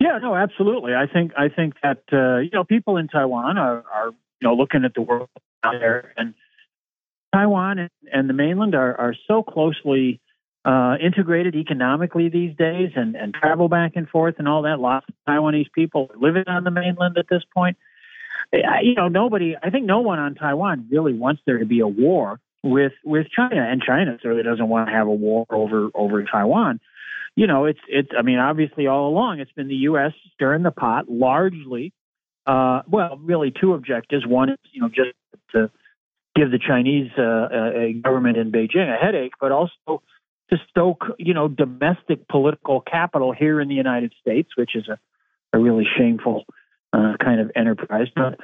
Yeah, 0.00 0.18
no, 0.22 0.36
absolutely. 0.36 0.94
I 0.94 1.06
think 1.12 1.32
I 1.36 1.48
think 1.48 1.74
that 1.82 2.02
uh, 2.12 2.38
you 2.38 2.50
know 2.52 2.62
people 2.62 2.98
in 2.98 3.08
Taiwan 3.08 3.58
are, 3.58 3.84
are 3.92 4.12
know 4.46 4.54
looking 4.54 4.84
at 4.84 4.94
the 4.94 5.02
world 5.02 5.28
out 5.64 5.74
there, 5.80 6.12
and 6.16 6.34
Taiwan 7.34 7.90
and, 8.12 8.28
the 8.28 8.34
mainland 8.34 8.74
are 8.74 8.98
are 8.98 9.14
so 9.26 9.42
closely 9.42 10.20
uh, 10.64 10.96
integrated 11.00 11.54
economically 11.54 12.28
these 12.28 12.56
days 12.56 12.90
and, 12.94 13.16
and 13.16 13.34
travel 13.34 13.68
back 13.68 13.92
and 13.94 14.08
forth 14.08 14.34
and 14.38 14.48
all 14.48 14.62
that. 14.62 14.80
Lots 14.80 15.06
of 15.08 15.14
Taiwanese 15.28 15.72
people 15.72 16.10
living 16.16 16.44
on 16.46 16.64
the 16.64 16.70
mainland 16.70 17.16
at 17.16 17.26
this 17.30 17.42
point. 17.54 17.76
You 18.52 18.94
know, 18.94 19.08
nobody, 19.08 19.56
I 19.62 19.70
think 19.70 19.84
no 19.84 20.00
one 20.00 20.18
on 20.18 20.34
Taiwan 20.34 20.88
really 20.90 21.12
wants 21.12 21.42
there 21.46 21.58
to 21.58 21.66
be 21.66 21.80
a 21.80 21.88
war 21.88 22.40
with 22.62 22.92
with 23.04 23.26
China, 23.30 23.62
and 23.62 23.82
China 23.82 24.18
certainly 24.22 24.42
doesn't 24.42 24.68
want 24.68 24.88
to 24.88 24.92
have 24.92 25.06
a 25.06 25.12
war 25.12 25.46
over 25.50 25.90
over 25.94 26.24
Taiwan. 26.24 26.80
You 27.36 27.46
know, 27.46 27.66
it's 27.66 27.80
it's. 27.88 28.10
I 28.18 28.22
mean, 28.22 28.38
obviously, 28.38 28.86
all 28.86 29.08
along 29.08 29.40
it's 29.40 29.52
been 29.52 29.68
the 29.68 29.74
U.S. 29.76 30.12
stirring 30.34 30.62
the 30.62 30.70
pot, 30.70 31.08
largely. 31.08 31.92
Uh, 32.48 32.80
well, 32.88 33.18
really, 33.22 33.52
two 33.52 33.74
objectives. 33.74 34.26
One 34.26 34.48
is 34.48 34.58
you 34.72 34.80
know 34.80 34.88
just 34.88 35.10
to 35.52 35.70
give 36.34 36.50
the 36.50 36.58
Chinese 36.58 37.10
uh, 37.18 38.00
government 38.02 38.38
in 38.38 38.50
Beijing 38.50 38.92
a 38.92 38.96
headache, 38.96 39.34
but 39.38 39.52
also 39.52 40.02
to 40.50 40.56
stoke, 40.70 41.04
you 41.18 41.34
know, 41.34 41.46
domestic 41.48 42.26
political 42.28 42.80
capital 42.80 43.32
here 43.32 43.60
in 43.60 43.68
the 43.68 43.74
United 43.74 44.14
States, 44.20 44.48
which 44.56 44.74
is 44.74 44.88
a, 44.88 44.98
a 45.52 45.60
really 45.60 45.86
shameful 45.98 46.44
uh, 46.92 47.14
kind 47.22 47.40
of 47.40 47.50
enterprise. 47.54 48.06
But 48.14 48.38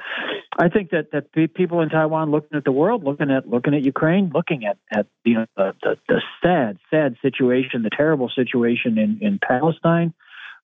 I 0.57 0.69
think 0.69 0.91
that 0.91 1.11
that 1.11 1.31
people 1.55 1.81
in 1.81 1.89
Taiwan 1.89 2.29
looking 2.29 2.57
at 2.57 2.63
the 2.63 2.71
world, 2.71 3.03
looking 3.03 3.31
at 3.31 3.47
looking 3.49 3.73
at 3.73 3.83
Ukraine, 3.83 4.31
looking 4.33 4.65
at 4.65 4.77
at 4.91 5.07
you 5.23 5.33
know 5.33 5.45
the 5.57 5.73
the, 5.81 5.97
the 6.07 6.21
sad 6.43 6.77
sad 6.91 7.15
situation, 7.23 7.81
the 7.81 7.89
terrible 7.89 8.29
situation 8.29 8.99
in 8.99 9.17
in 9.21 9.39
Palestine, 9.39 10.13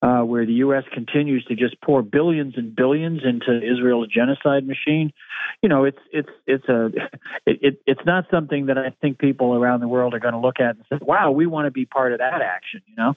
uh, 0.02 0.22
where 0.22 0.46
the 0.46 0.54
U.S. 0.54 0.84
continues 0.92 1.46
to 1.46 1.56
just 1.56 1.80
pour 1.82 2.02
billions 2.02 2.56
and 2.58 2.76
billions 2.76 3.22
into 3.24 3.58
Israel's 3.58 4.08
genocide 4.08 4.66
machine. 4.66 5.14
You 5.62 5.70
know, 5.70 5.84
it's 5.84 6.00
it's 6.12 6.30
it's 6.48 6.68
a 6.68 6.86
it, 7.46 7.60
it, 7.62 7.82
it's 7.86 8.06
not 8.06 8.26
something 8.32 8.68
that 8.68 8.78
I 8.78 8.94
think 9.02 9.20
people 9.20 9.56
around 9.56 9.82
the 9.82 9.88
world 9.88 10.14
are 10.14 10.20
going 10.20 10.34
to 10.34 10.40
look 10.40 10.60
at 10.60 10.76
and 10.76 10.86
say, 10.92 10.98
"Wow, 11.02 11.32
we 11.32 11.46
want 11.46 11.68
to 11.68 11.72
be 11.72 11.86
part 11.86 12.14
of 12.14 12.20
that 12.20 12.42
action." 12.42 12.82
You 12.88 12.96
know, 12.96 13.14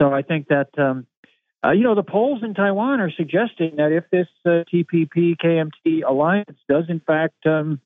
so 0.00 0.12
I 0.12 0.22
think 0.22 0.48
that. 0.48 0.78
Um, 0.78 1.06
uh, 1.64 1.70
you 1.70 1.84
know, 1.84 1.94
the 1.94 2.02
polls 2.02 2.42
in 2.42 2.54
Taiwan 2.54 2.98
are 2.98 3.12
suggesting 3.16 3.76
that 3.76 3.92
if 3.92 4.02
this 4.10 4.26
uh, 4.44 4.64
TPP 4.74 5.36
KMT 5.36 6.02
alliance 6.04 6.58
does 6.68 6.86
in 6.88 6.98
fact 6.98 7.46
um, 7.46 7.80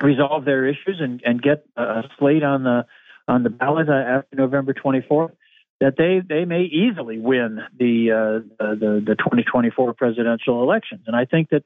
resolve 0.00 0.44
their 0.44 0.64
issues 0.64 1.00
and, 1.00 1.20
and 1.24 1.42
get 1.42 1.66
a 1.76 2.04
slate 2.20 2.44
on 2.44 2.62
the 2.62 2.86
on 3.26 3.42
the 3.42 3.50
ballot 3.50 3.88
uh, 3.88 3.92
after 3.92 4.36
November 4.36 4.74
24th, 4.74 5.32
that 5.80 5.96
they 5.96 6.20
they 6.26 6.44
may 6.44 6.62
easily 6.62 7.18
win 7.18 7.60
the 7.78 8.10
uh, 8.12 8.64
the 8.64 9.02
the 9.04 9.14
2024 9.16 9.94
presidential 9.94 10.62
elections, 10.62 11.02
and 11.06 11.16
I 11.16 11.24
think 11.24 11.50
that 11.50 11.64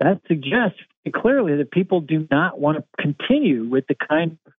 that 0.00 0.20
suggests 0.26 0.80
clearly 1.14 1.56
that 1.56 1.70
people 1.70 2.00
do 2.00 2.26
not 2.30 2.58
want 2.58 2.78
to 2.78 2.84
continue 2.98 3.68
with 3.68 3.86
the 3.86 3.94
kind 3.94 4.38
of 4.46 4.52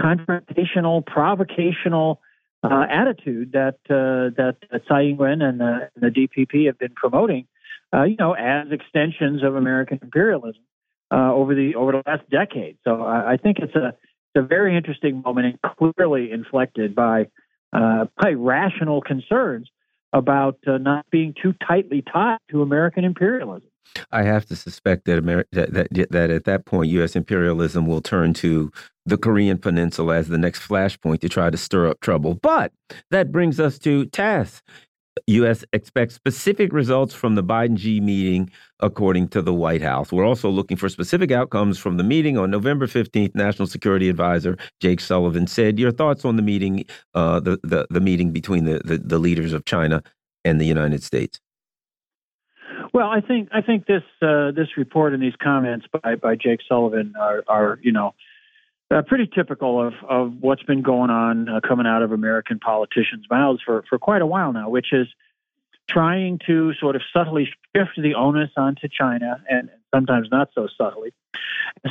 confrontational, 0.00 1.04
provocational 1.04 2.20
uh, 2.62 2.86
attitude 2.88 3.52
that 3.52 3.78
uh, 3.90 4.30
that 4.36 4.56
Tsai 4.86 5.02
Ing-wen 5.02 5.42
and 5.42 5.60
the, 5.60 5.90
the 5.96 6.08
DPP 6.08 6.66
have 6.66 6.78
been 6.78 6.94
promoting, 6.94 7.46
uh, 7.94 8.04
you 8.04 8.16
know, 8.16 8.34
as 8.34 8.70
extensions 8.70 9.42
of 9.42 9.56
American 9.56 9.98
imperialism 10.02 10.62
uh, 11.10 11.32
over 11.32 11.54
the 11.54 11.74
over 11.74 11.92
the 11.92 12.02
last 12.06 12.28
decade. 12.30 12.78
So 12.84 13.02
I, 13.02 13.32
I 13.32 13.36
think 13.36 13.58
it's 13.58 13.74
a 13.74 13.88
it's 13.88 14.36
a 14.36 14.42
very 14.42 14.76
interesting 14.76 15.22
moment 15.22 15.58
and 15.62 15.94
clearly 15.94 16.30
inflected 16.30 16.94
by 16.94 17.26
uh, 17.72 18.06
by 18.20 18.32
rational 18.32 19.00
concerns 19.00 19.68
about 20.12 20.58
uh, 20.66 20.78
not 20.78 21.04
being 21.10 21.34
too 21.40 21.54
tightly 21.66 22.02
tied 22.02 22.38
to 22.50 22.62
American 22.62 23.04
imperialism. 23.04 23.68
I 24.10 24.22
have 24.24 24.46
to 24.46 24.56
suspect 24.56 25.04
that, 25.04 25.22
Ameri 25.22 25.44
that, 25.52 25.72
that, 25.72 26.10
that 26.10 26.30
at 26.30 26.44
that 26.44 26.64
point, 26.66 26.90
U.S. 26.90 27.16
imperialism 27.16 27.86
will 27.86 28.00
turn 28.00 28.34
to 28.34 28.70
the 29.04 29.16
Korean 29.16 29.58
Peninsula 29.58 30.16
as 30.16 30.28
the 30.28 30.38
next 30.38 30.66
flashpoint 30.66 31.20
to 31.20 31.28
try 31.28 31.50
to 31.50 31.56
stir 31.56 31.88
up 31.88 32.00
trouble. 32.00 32.34
But 32.34 32.72
that 33.10 33.32
brings 33.32 33.60
us 33.60 33.78
to 33.80 34.06
TASS. 34.06 34.62
U.S. 35.26 35.64
expects 35.72 36.14
specific 36.14 36.72
results 36.72 37.14
from 37.14 37.34
the 37.34 37.42
Biden 37.42 37.78
Xi 37.78 38.00
meeting, 38.00 38.50
according 38.80 39.28
to 39.28 39.42
the 39.42 39.54
White 39.54 39.82
House. 39.82 40.12
We're 40.12 40.26
also 40.26 40.50
looking 40.50 40.76
for 40.76 40.88
specific 40.88 41.30
outcomes 41.30 41.78
from 41.78 41.96
the 41.96 42.04
meeting 42.04 42.38
on 42.38 42.50
November 42.50 42.86
15th. 42.86 43.34
National 43.34 43.66
Security 43.66 44.08
Advisor 44.08 44.56
Jake 44.80 45.00
Sullivan 45.00 45.46
said, 45.46 45.78
Your 45.78 45.90
thoughts 45.90 46.24
on 46.24 46.36
the 46.36 46.42
meeting, 46.42 46.84
uh, 47.14 47.40
the, 47.40 47.58
the, 47.62 47.86
the 47.90 48.00
meeting 48.00 48.32
between 48.32 48.64
the, 48.64 48.80
the, 48.84 48.98
the 48.98 49.18
leaders 49.18 49.52
of 49.52 49.64
China 49.64 50.02
and 50.44 50.60
the 50.60 50.66
United 50.66 51.02
States? 51.02 51.40
Well, 52.92 53.08
I 53.08 53.20
think 53.20 53.50
I 53.52 53.60
think 53.60 53.86
this 53.86 54.02
uh, 54.22 54.52
this 54.52 54.68
report 54.76 55.12
and 55.12 55.22
these 55.22 55.36
comments 55.42 55.86
by 56.02 56.14
by 56.14 56.34
Jake 56.34 56.60
Sullivan 56.66 57.14
are, 57.20 57.44
are 57.46 57.78
you 57.82 57.92
know 57.92 58.14
uh, 58.90 59.02
pretty 59.02 59.28
typical 59.32 59.84
of 59.84 59.94
of 60.08 60.34
what's 60.40 60.62
been 60.62 60.82
going 60.82 61.10
on 61.10 61.48
uh, 61.48 61.60
coming 61.66 61.86
out 61.86 62.02
of 62.02 62.12
American 62.12 62.58
politicians' 62.58 63.26
mouths 63.30 63.60
for 63.64 63.84
for 63.88 63.98
quite 63.98 64.22
a 64.22 64.26
while 64.26 64.52
now, 64.52 64.68
which 64.68 64.92
is 64.92 65.08
trying 65.88 66.38
to 66.46 66.72
sort 66.74 66.96
of 66.96 67.02
subtly 67.12 67.48
shift 67.74 67.92
the 67.96 68.14
onus 68.14 68.50
onto 68.56 68.88
China, 68.88 69.42
and 69.48 69.70
sometimes 69.94 70.28
not 70.30 70.50
so 70.54 70.68
subtly, 70.76 71.12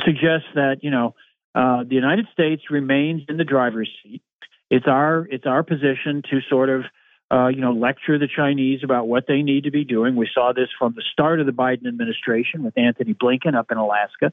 suggest 0.04 0.44
that 0.54 0.78
you 0.82 0.90
know 0.90 1.14
uh, 1.54 1.84
the 1.84 1.94
United 1.94 2.26
States 2.32 2.62
remains 2.70 3.22
in 3.28 3.36
the 3.36 3.44
driver's 3.44 3.90
seat. 4.02 4.22
It's 4.70 4.86
our 4.86 5.26
it's 5.30 5.46
our 5.46 5.62
position 5.62 6.22
to 6.30 6.40
sort 6.48 6.70
of 6.70 6.84
uh, 7.30 7.48
you 7.48 7.60
know 7.60 7.72
lecture 7.72 8.18
the 8.18 8.28
Chinese 8.28 8.80
about 8.82 9.06
what 9.06 9.26
they 9.26 9.42
need 9.42 9.64
to 9.64 9.70
be 9.70 9.84
doing. 9.84 10.16
We 10.16 10.28
saw 10.32 10.52
this 10.52 10.68
from 10.78 10.94
the 10.94 11.02
start 11.12 11.40
of 11.40 11.46
the 11.46 11.52
Biden 11.52 11.86
administration 11.86 12.62
with 12.62 12.76
Antony 12.78 13.14
Blinken 13.14 13.54
up 13.54 13.70
in 13.70 13.76
Alaska. 13.76 14.32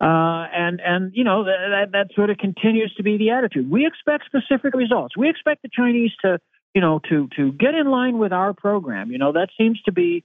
Uh, 0.00 0.46
and 0.54 0.80
and 0.80 1.12
you 1.14 1.24
know 1.24 1.44
that 1.44 1.88
that 1.92 2.08
sort 2.14 2.30
of 2.30 2.38
continues 2.38 2.92
to 2.96 3.02
be 3.02 3.18
the 3.18 3.30
attitude. 3.30 3.70
We 3.70 3.86
expect 3.86 4.24
specific 4.24 4.74
results. 4.74 5.14
We 5.16 5.28
expect 5.28 5.62
the 5.62 5.68
Chinese 5.70 6.12
to 6.22 6.38
you 6.74 6.80
know, 6.80 7.00
to 7.08 7.28
to 7.36 7.52
get 7.52 7.74
in 7.74 7.90
line 7.90 8.18
with 8.18 8.32
our 8.32 8.52
program. 8.54 9.10
You 9.10 9.18
know, 9.18 9.32
that 9.32 9.48
seems 9.58 9.80
to 9.82 9.92
be 9.92 10.24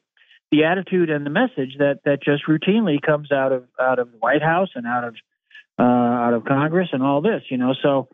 the 0.52 0.66
attitude 0.66 1.10
and 1.10 1.26
the 1.26 1.30
message 1.30 1.76
that 1.80 2.00
that 2.06 2.22
just 2.24 2.44
routinely 2.48 3.02
comes 3.02 3.32
out 3.32 3.52
of 3.52 3.66
out 3.80 4.00
of 4.00 4.12
the 4.12 4.18
White 4.18 4.44
House 4.44 4.70
and 4.76 4.86
out 4.86 5.04
of 5.06 5.16
uh, 5.80 5.84
out 5.84 6.34
of 6.34 6.46
Congress 6.46 6.90
and 6.92 7.04
all 7.04 7.22
this. 7.22 7.44
You 7.50 7.58
know, 7.58 7.74
so. 7.82 8.08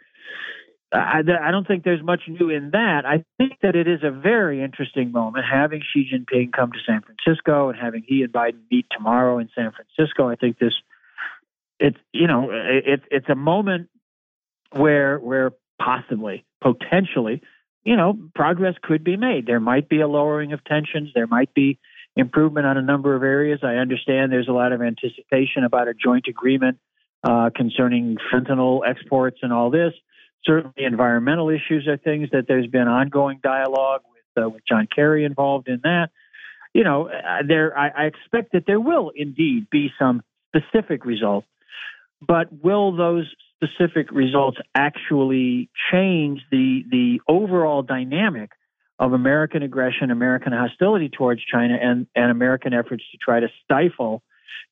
I, 0.93 1.20
I 1.20 1.51
don't 1.51 1.66
think 1.66 1.86
there's 1.86 2.03
much 2.03 2.20
new 2.28 2.49
in 2.49 2.72
that. 2.72 3.03
I 3.05 3.24
think 3.38 3.53
that 3.62 3.78
it 3.78 3.88
is 3.88 4.01
a 4.03 4.12
very 4.12 4.62
interesting 4.62 5.14
moment 5.14 5.45
having 5.49 5.82
Xi 5.82 6.05
Jinping 6.14 6.51
come 6.51 6.74
to 6.74 6.80
San 6.86 6.99
Francisco 6.99 7.70
and 7.70 7.80
having 7.80 8.03
he 8.05 8.24
and 8.24 8.34
Biden 8.34 8.59
meet 8.70 8.88
tomorrow 8.91 9.39
in 9.39 9.47
San 9.55 9.72
Francisco. 9.72 10.28
I 10.28 10.36
think 10.36 10.59
this, 10.59 10.74
it's 11.82 11.97
you 12.13 12.27
know, 12.27 12.49
it's 12.51 13.03
it's 13.09 13.29
a 13.29 13.36
moment 13.36 13.89
where 14.71 15.17
where 15.17 15.51
possibly, 15.82 16.45
potentially, 16.61 17.41
you 17.84 17.97
know, 17.97 18.17
progress 18.36 18.75
could 18.82 19.03
be 19.03 19.17
made. 19.17 19.47
There 19.47 19.59
might 19.59 19.89
be 19.89 19.99
a 20.01 20.07
lowering 20.07 20.53
of 20.53 20.63
tensions. 20.63 21.09
There 21.15 21.27
might 21.27 21.53
be 21.53 21.79
improvement 22.15 22.67
on 22.67 22.77
a 22.77 22.82
number 22.82 23.15
of 23.15 23.23
areas. 23.23 23.59
I 23.63 23.75
understand 23.75 24.32
there's 24.32 24.47
a 24.47 24.53
lot 24.53 24.71
of 24.71 24.82
anticipation 24.82 25.63
about 25.63 25.88
a 25.88 25.93
joint 25.93 26.27
agreement 26.27 26.77
uh, 27.23 27.49
concerning 27.55 28.17
fentanyl 28.32 28.82
exports 28.88 29.39
and 29.41 29.51
all 29.51 29.71
this. 29.71 29.93
Certainly, 30.45 30.86
environmental 30.86 31.49
issues 31.49 31.88
are 31.88 31.97
things 31.97 32.29
that 32.32 32.45
there's 32.47 32.67
been 32.67 32.88
ongoing 32.88 33.39
dialogue 33.41 34.01
with 34.11 34.43
uh, 34.43 34.49
with 34.49 34.61
John 34.67 34.88
Kerry 34.93 35.25
involved 35.25 35.67
in 35.67 35.82
that. 35.84 36.09
You 36.73 36.84
know, 36.84 37.09
uh, 37.09 37.43
there 37.47 37.77
I, 37.77 37.89
I 37.89 38.03
expect 38.05 38.53
that 38.53 38.65
there 38.67 38.79
will 38.79 39.11
indeed 39.15 39.67
be 39.69 39.91
some 39.99 40.21
specific 40.55 41.05
results, 41.05 41.47
but 42.22 42.47
will 42.63 42.95
those 42.95 43.26
specific 43.55 44.11
results 44.11 44.57
actually 44.76 45.69
change 45.91 46.41
the 46.51 46.84
the 46.89 47.19
overall 47.28 47.82
dynamic 47.82 48.51
of 48.99 49.13
American 49.13 49.63
aggression, 49.63 50.11
American 50.11 50.53
hostility 50.53 51.09
towards 51.09 51.41
China, 51.43 51.76
and, 51.82 52.05
and 52.15 52.30
American 52.30 52.74
efforts 52.74 53.03
to 53.11 53.17
try 53.17 53.39
to 53.39 53.47
stifle 53.63 54.22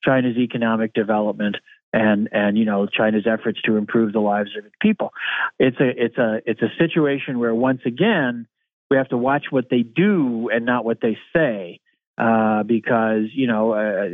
China's 0.04 0.38
economic 0.38 0.94
development 0.94 1.58
and 1.92 2.30
and 2.32 2.56
you 2.58 2.66
know 2.66 2.86
China's 2.86 3.26
efforts 3.26 3.60
to 3.64 3.76
improve 3.78 4.14
the 4.14 4.20
lives 4.20 4.52
of 4.58 4.66
its 4.66 4.76
people. 4.80 5.12
It's 5.58 5.80
a 5.80 5.90
it's 6.06 6.18
a 6.18 6.42
it's 6.46 6.62
a 6.62 6.70
situation 6.78 7.40
where 7.40 7.54
once 7.56 7.82
again 7.86 8.48
we 8.92 8.98
have 8.98 9.10
to 9.10 9.18
watch 9.18 9.46
what 9.50 9.70
they 9.70 9.82
do 9.82 10.50
and 10.54 10.66
not 10.66 10.86
what 10.86 11.00
they 11.02 11.18
say, 11.36 11.80
uh, 12.18 12.64
because 12.64 13.26
you 13.34 13.48
know 13.48 13.72
uh, 13.74 14.10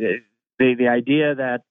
the 0.59 0.75
the 0.75 0.87
idea 0.87 1.35
that 1.35 1.63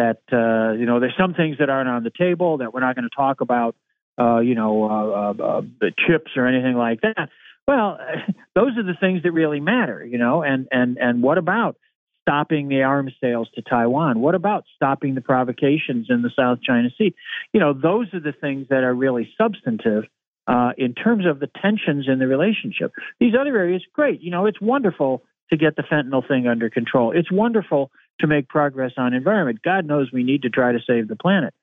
that 0.00 0.22
uh, 0.32 0.72
you 0.72 0.86
know 0.86 0.98
there's 0.98 1.16
some 1.18 1.34
things 1.34 1.58
that 1.58 1.68
aren't 1.68 1.88
on 1.88 2.02
the 2.02 2.12
table 2.16 2.58
that 2.58 2.72
we're 2.72 2.80
not 2.80 2.96
going 2.96 3.08
to 3.08 3.14
talk 3.14 3.42
about, 3.42 3.76
uh, 4.18 4.38
you 4.38 4.54
know, 4.54 4.84
uh, 4.84 4.88
uh, 4.88 5.44
uh 5.44 5.60
the 5.80 5.92
chips 6.06 6.30
or 6.36 6.46
anything 6.46 6.74
like 6.74 7.02
that. 7.02 7.28
Well, 7.68 7.98
those 8.54 8.76
are 8.78 8.82
the 8.82 8.96
things 8.98 9.22
that 9.24 9.32
really 9.32 9.60
matter, 9.60 10.04
you 10.04 10.18
know. 10.18 10.42
And 10.42 10.68
and 10.72 10.96
and 10.96 11.22
what 11.22 11.36
about 11.36 11.76
stopping 12.22 12.68
the 12.68 12.82
arms 12.82 13.12
sales 13.20 13.48
to 13.56 13.62
Taiwan? 13.62 14.20
What 14.20 14.34
about 14.34 14.64
stopping 14.74 15.14
the 15.14 15.20
provocations 15.20 16.06
in 16.08 16.22
the 16.22 16.30
South 16.34 16.60
China 16.62 16.88
Sea? 16.96 17.14
You 17.52 17.60
know, 17.60 17.74
those 17.74 18.06
are 18.14 18.20
the 18.20 18.32
things 18.32 18.68
that 18.70 18.84
are 18.84 18.94
really 18.94 19.28
substantive. 19.38 20.04
Uh, 20.46 20.72
in 20.76 20.94
terms 20.94 21.26
of 21.26 21.38
the 21.38 21.48
tensions 21.62 22.06
in 22.08 22.18
the 22.18 22.26
relationship, 22.26 22.90
these 23.20 23.34
other 23.38 23.56
areas, 23.56 23.84
great. 23.92 24.20
You 24.20 24.32
know, 24.32 24.46
it's 24.46 24.60
wonderful 24.60 25.22
to 25.50 25.56
get 25.56 25.76
the 25.76 25.82
fentanyl 25.82 26.26
thing 26.26 26.48
under 26.48 26.70
control. 26.70 27.12
It's 27.14 27.30
wonderful 27.30 27.92
to 28.20 28.26
make 28.26 28.48
progress 28.48 28.92
on 28.96 29.14
environment. 29.14 29.60
God 29.62 29.86
knows 29.86 30.10
we 30.12 30.24
need 30.24 30.42
to 30.42 30.50
try 30.50 30.72
to 30.72 30.78
save 30.86 31.08
the 31.08 31.16
planet. 31.16 31.54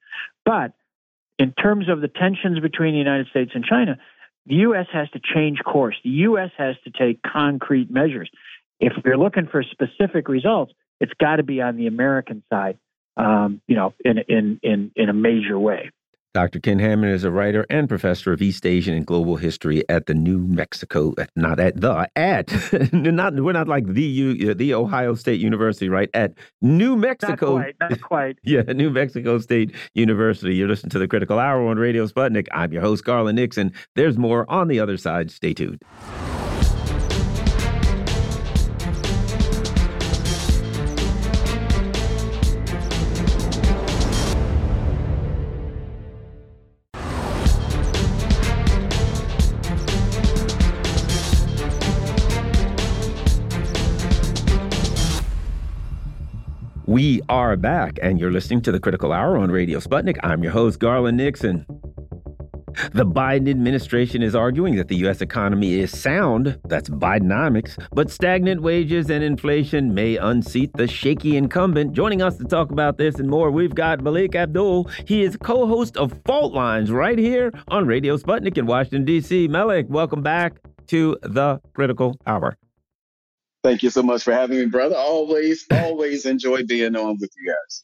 But 0.45 0.73
in 1.39 1.53
terms 1.53 1.89
of 1.89 2.01
the 2.01 2.07
tensions 2.07 2.59
between 2.59 2.93
the 2.93 2.99
United 2.99 3.27
States 3.27 3.51
and 3.53 3.63
China, 3.63 3.97
the 4.45 4.55
U.S. 4.55 4.87
has 4.93 5.09
to 5.11 5.19
change 5.19 5.59
course. 5.63 5.95
The 6.03 6.09
U.S. 6.09 6.51
has 6.57 6.75
to 6.85 6.91
take 6.91 7.21
concrete 7.21 7.91
measures. 7.91 8.29
If 8.79 8.93
we're 9.03 9.17
looking 9.17 9.47
for 9.47 9.63
specific 9.63 10.29
results, 10.29 10.73
it's 10.99 11.13
got 11.19 11.35
to 11.37 11.43
be 11.43 11.61
on 11.61 11.77
the 11.77 11.87
American 11.87 12.43
side, 12.51 12.77
um, 13.17 13.61
you 13.67 13.75
know, 13.75 13.93
in, 14.03 14.19
in, 14.29 14.59
in, 14.63 14.91
in 14.95 15.09
a 15.09 15.13
major 15.13 15.59
way. 15.59 15.91
Dr. 16.37 16.59
Ken 16.59 16.77
Hammond 16.77 17.11
is 17.11 17.23
a 17.23 17.31
writer 17.31 17.65
and 17.67 17.89
professor 17.89 18.31
of 18.31 18.43
East 18.43 18.63
Asian 18.63 18.93
and 18.93 19.07
global 19.07 19.37
history 19.37 19.83
at 19.89 20.05
the 20.05 20.13
New 20.13 20.37
Mexico, 20.37 21.15
not 21.35 21.59
at 21.59 21.81
the 21.81 22.07
at 22.15 22.53
not 22.93 23.33
we're 23.33 23.53
not 23.53 23.67
like 23.67 23.87
the 23.87 24.51
uh, 24.51 24.53
the 24.53 24.75
Ohio 24.75 25.15
State 25.15 25.39
University, 25.39 25.89
right? 25.89 26.11
At 26.13 26.33
New 26.61 26.95
Mexico, 26.95 27.57
not 27.57 27.63
quite, 27.63 27.75
not 27.79 28.01
quite. 28.09 28.37
yeah, 28.43 28.61
New 28.61 28.91
Mexico 28.91 29.39
State 29.39 29.73
University. 29.95 30.53
You're 30.53 30.67
listening 30.67 30.91
to 30.91 30.99
the 30.99 31.07
Critical 31.07 31.39
Hour 31.39 31.67
on 31.69 31.77
Radio 31.77 32.05
Sputnik. 32.05 32.45
I'm 32.51 32.71
your 32.71 32.83
host, 32.83 33.03
Garland 33.03 33.37
Nixon. 33.37 33.73
There's 33.95 34.19
more 34.19 34.47
on 34.47 34.67
the 34.67 34.79
other 34.79 34.97
side. 34.97 35.31
Stay 35.31 35.55
tuned. 35.55 35.81
We 56.97 57.21
are 57.29 57.55
back, 57.55 57.99
and 58.01 58.19
you're 58.19 58.31
listening 58.31 58.63
to 58.63 58.71
the 58.71 58.79
Critical 58.79 59.13
Hour 59.13 59.37
on 59.37 59.51
Radio 59.51 59.79
Sputnik. 59.79 60.17
I'm 60.23 60.41
your 60.41 60.51
host, 60.51 60.79
Garland 60.79 61.17
Nixon. 61.17 61.63
The 62.91 63.05
Biden 63.05 63.47
administration 63.47 64.23
is 64.23 64.33
arguing 64.33 64.77
that 64.77 64.87
the 64.87 64.95
U.S. 64.95 65.21
economy 65.21 65.75
is 65.75 65.95
sound, 65.95 66.57
that's 66.63 66.89
Bidenomics, 66.89 67.77
but 67.91 68.09
stagnant 68.09 68.63
wages 68.63 69.11
and 69.11 69.23
inflation 69.23 69.93
may 69.93 70.17
unseat 70.17 70.73
the 70.73 70.87
shaky 70.87 71.37
incumbent. 71.37 71.93
Joining 71.93 72.23
us 72.23 72.35
to 72.37 72.45
talk 72.45 72.71
about 72.71 72.97
this 72.97 73.19
and 73.19 73.29
more, 73.29 73.51
we've 73.51 73.75
got 73.75 73.99
Melik 73.99 74.33
Abdul. 74.33 74.89
He 75.05 75.21
is 75.21 75.37
co 75.37 75.67
host 75.67 75.97
of 75.97 76.19
Fault 76.25 76.55
Lines 76.55 76.89
right 76.89 77.19
here 77.19 77.51
on 77.67 77.85
Radio 77.85 78.17
Sputnik 78.17 78.57
in 78.57 78.65
Washington, 78.65 79.05
D.C. 79.05 79.47
Melik, 79.49 79.87
welcome 79.87 80.23
back 80.23 80.57
to 80.87 81.15
the 81.21 81.61
Critical 81.75 82.17
Hour. 82.25 82.57
Thank 83.67 83.83
you 83.83 83.89
so 83.89 84.01
much 84.01 84.23
for 84.23 84.31
having 84.31 84.59
me, 84.59 84.65
brother. 84.67 84.95
Always, 84.95 85.65
always 85.71 86.25
enjoy 86.25 86.63
being 86.65 86.95
on 86.95 87.17
with 87.19 87.29
you 87.37 87.53
guys. 87.53 87.83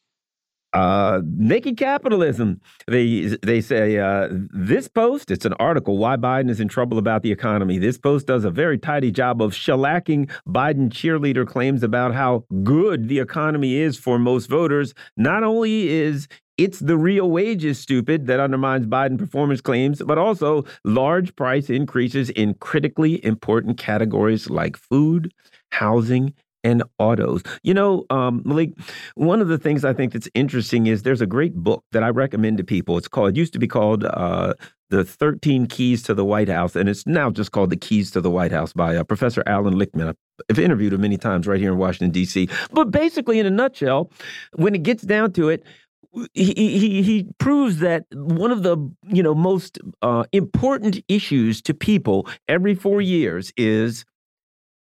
Uh, 0.71 1.21
naked 1.25 1.75
capitalism. 1.75 2.61
They 2.87 3.35
they 3.43 3.59
say 3.59 3.97
uh, 3.99 4.29
this 4.31 4.87
post. 4.87 5.29
It's 5.29 5.43
an 5.43 5.51
article. 5.59 5.97
Why 5.97 6.15
Biden 6.15 6.49
is 6.49 6.61
in 6.61 6.69
trouble 6.69 6.97
about 6.97 7.21
the 7.21 7.33
economy. 7.33 7.79
This 7.79 7.97
post 7.97 8.27
does 8.27 8.45
a 8.45 8.49
very 8.49 8.77
tidy 8.77 9.11
job 9.11 9.41
of 9.41 9.51
shellacking 9.51 10.31
Biden 10.47 10.89
cheerleader 10.89 11.45
claims 11.45 11.83
about 11.83 12.13
how 12.13 12.45
good 12.63 13.09
the 13.09 13.19
economy 13.19 13.75
is 13.75 13.97
for 13.97 14.17
most 14.17 14.49
voters. 14.49 14.93
Not 15.17 15.43
only 15.43 15.89
is 15.89 16.29
it's 16.57 16.79
the 16.79 16.97
real 16.97 17.31
wages, 17.31 17.79
stupid, 17.79 18.27
that 18.27 18.39
undermines 18.39 18.85
Biden 18.85 19.17
performance 19.17 19.59
claims, 19.59 20.01
but 20.05 20.17
also 20.17 20.65
large 20.85 21.35
price 21.35 21.69
increases 21.69 22.29
in 22.29 22.53
critically 22.55 23.23
important 23.25 23.77
categories 23.77 24.49
like 24.49 24.77
food, 24.77 25.33
housing, 25.73 26.33
and 26.63 26.83
autos. 26.97 27.43
You 27.63 27.73
know, 27.73 28.05
um, 28.09 28.41
Melik, 28.43 28.73
one 29.15 29.41
of 29.41 29.47
the 29.47 29.57
things 29.57 29.83
I 29.83 29.93
think 29.93 30.13
that's 30.13 30.29
interesting 30.33 30.87
is 30.87 31.03
there's 31.03 31.21
a 31.21 31.27
great 31.27 31.55
book 31.55 31.83
that 31.91 32.03
I 32.03 32.09
recommend 32.09 32.57
to 32.57 32.63
people. 32.63 32.97
It's 32.97 33.07
called, 33.07 33.29
it 33.29 33.37
used 33.37 33.53
to 33.53 33.59
be 33.59 33.67
called 33.67 34.05
uh, 34.05 34.53
The 34.89 35.03
13 35.03 35.67
Keys 35.67 36.03
to 36.03 36.13
the 36.13 36.25
White 36.25 36.49
House, 36.49 36.75
and 36.75 36.87
it's 36.87 37.05
now 37.05 37.29
just 37.29 37.51
called 37.51 37.69
The 37.69 37.77
Keys 37.77 38.11
to 38.11 38.21
the 38.21 38.31
White 38.31 38.51
House 38.51 38.73
by 38.73 38.95
uh, 38.95 39.03
Professor 39.03 39.43
Alan 39.45 39.75
Lichtman. 39.75 40.15
I've 40.49 40.59
interviewed 40.59 40.93
him 40.93 41.01
many 41.01 41.17
times 41.17 41.47
right 41.47 41.59
here 41.59 41.71
in 41.71 41.77
Washington, 41.77 42.11
D.C. 42.11 42.49
But 42.71 42.91
basically, 42.91 43.39
in 43.39 43.45
a 43.45 43.51
nutshell, 43.51 44.11
when 44.55 44.73
it 44.73 44.83
gets 44.83 45.03
down 45.03 45.33
to 45.33 45.49
it, 45.49 45.63
he, 46.33 46.53
he 46.53 47.01
he 47.01 47.27
proves 47.39 47.79
that 47.79 48.05
one 48.13 48.51
of 48.51 48.61
the 48.61 48.77
you 49.07 49.23
know 49.23 49.33
most 49.33 49.79
uh, 50.03 50.25
important 50.31 51.03
issues 51.07 51.59
to 51.63 51.73
people 51.73 52.27
every 52.47 52.75
four 52.75 53.01
years 53.01 53.51
is 53.57 54.05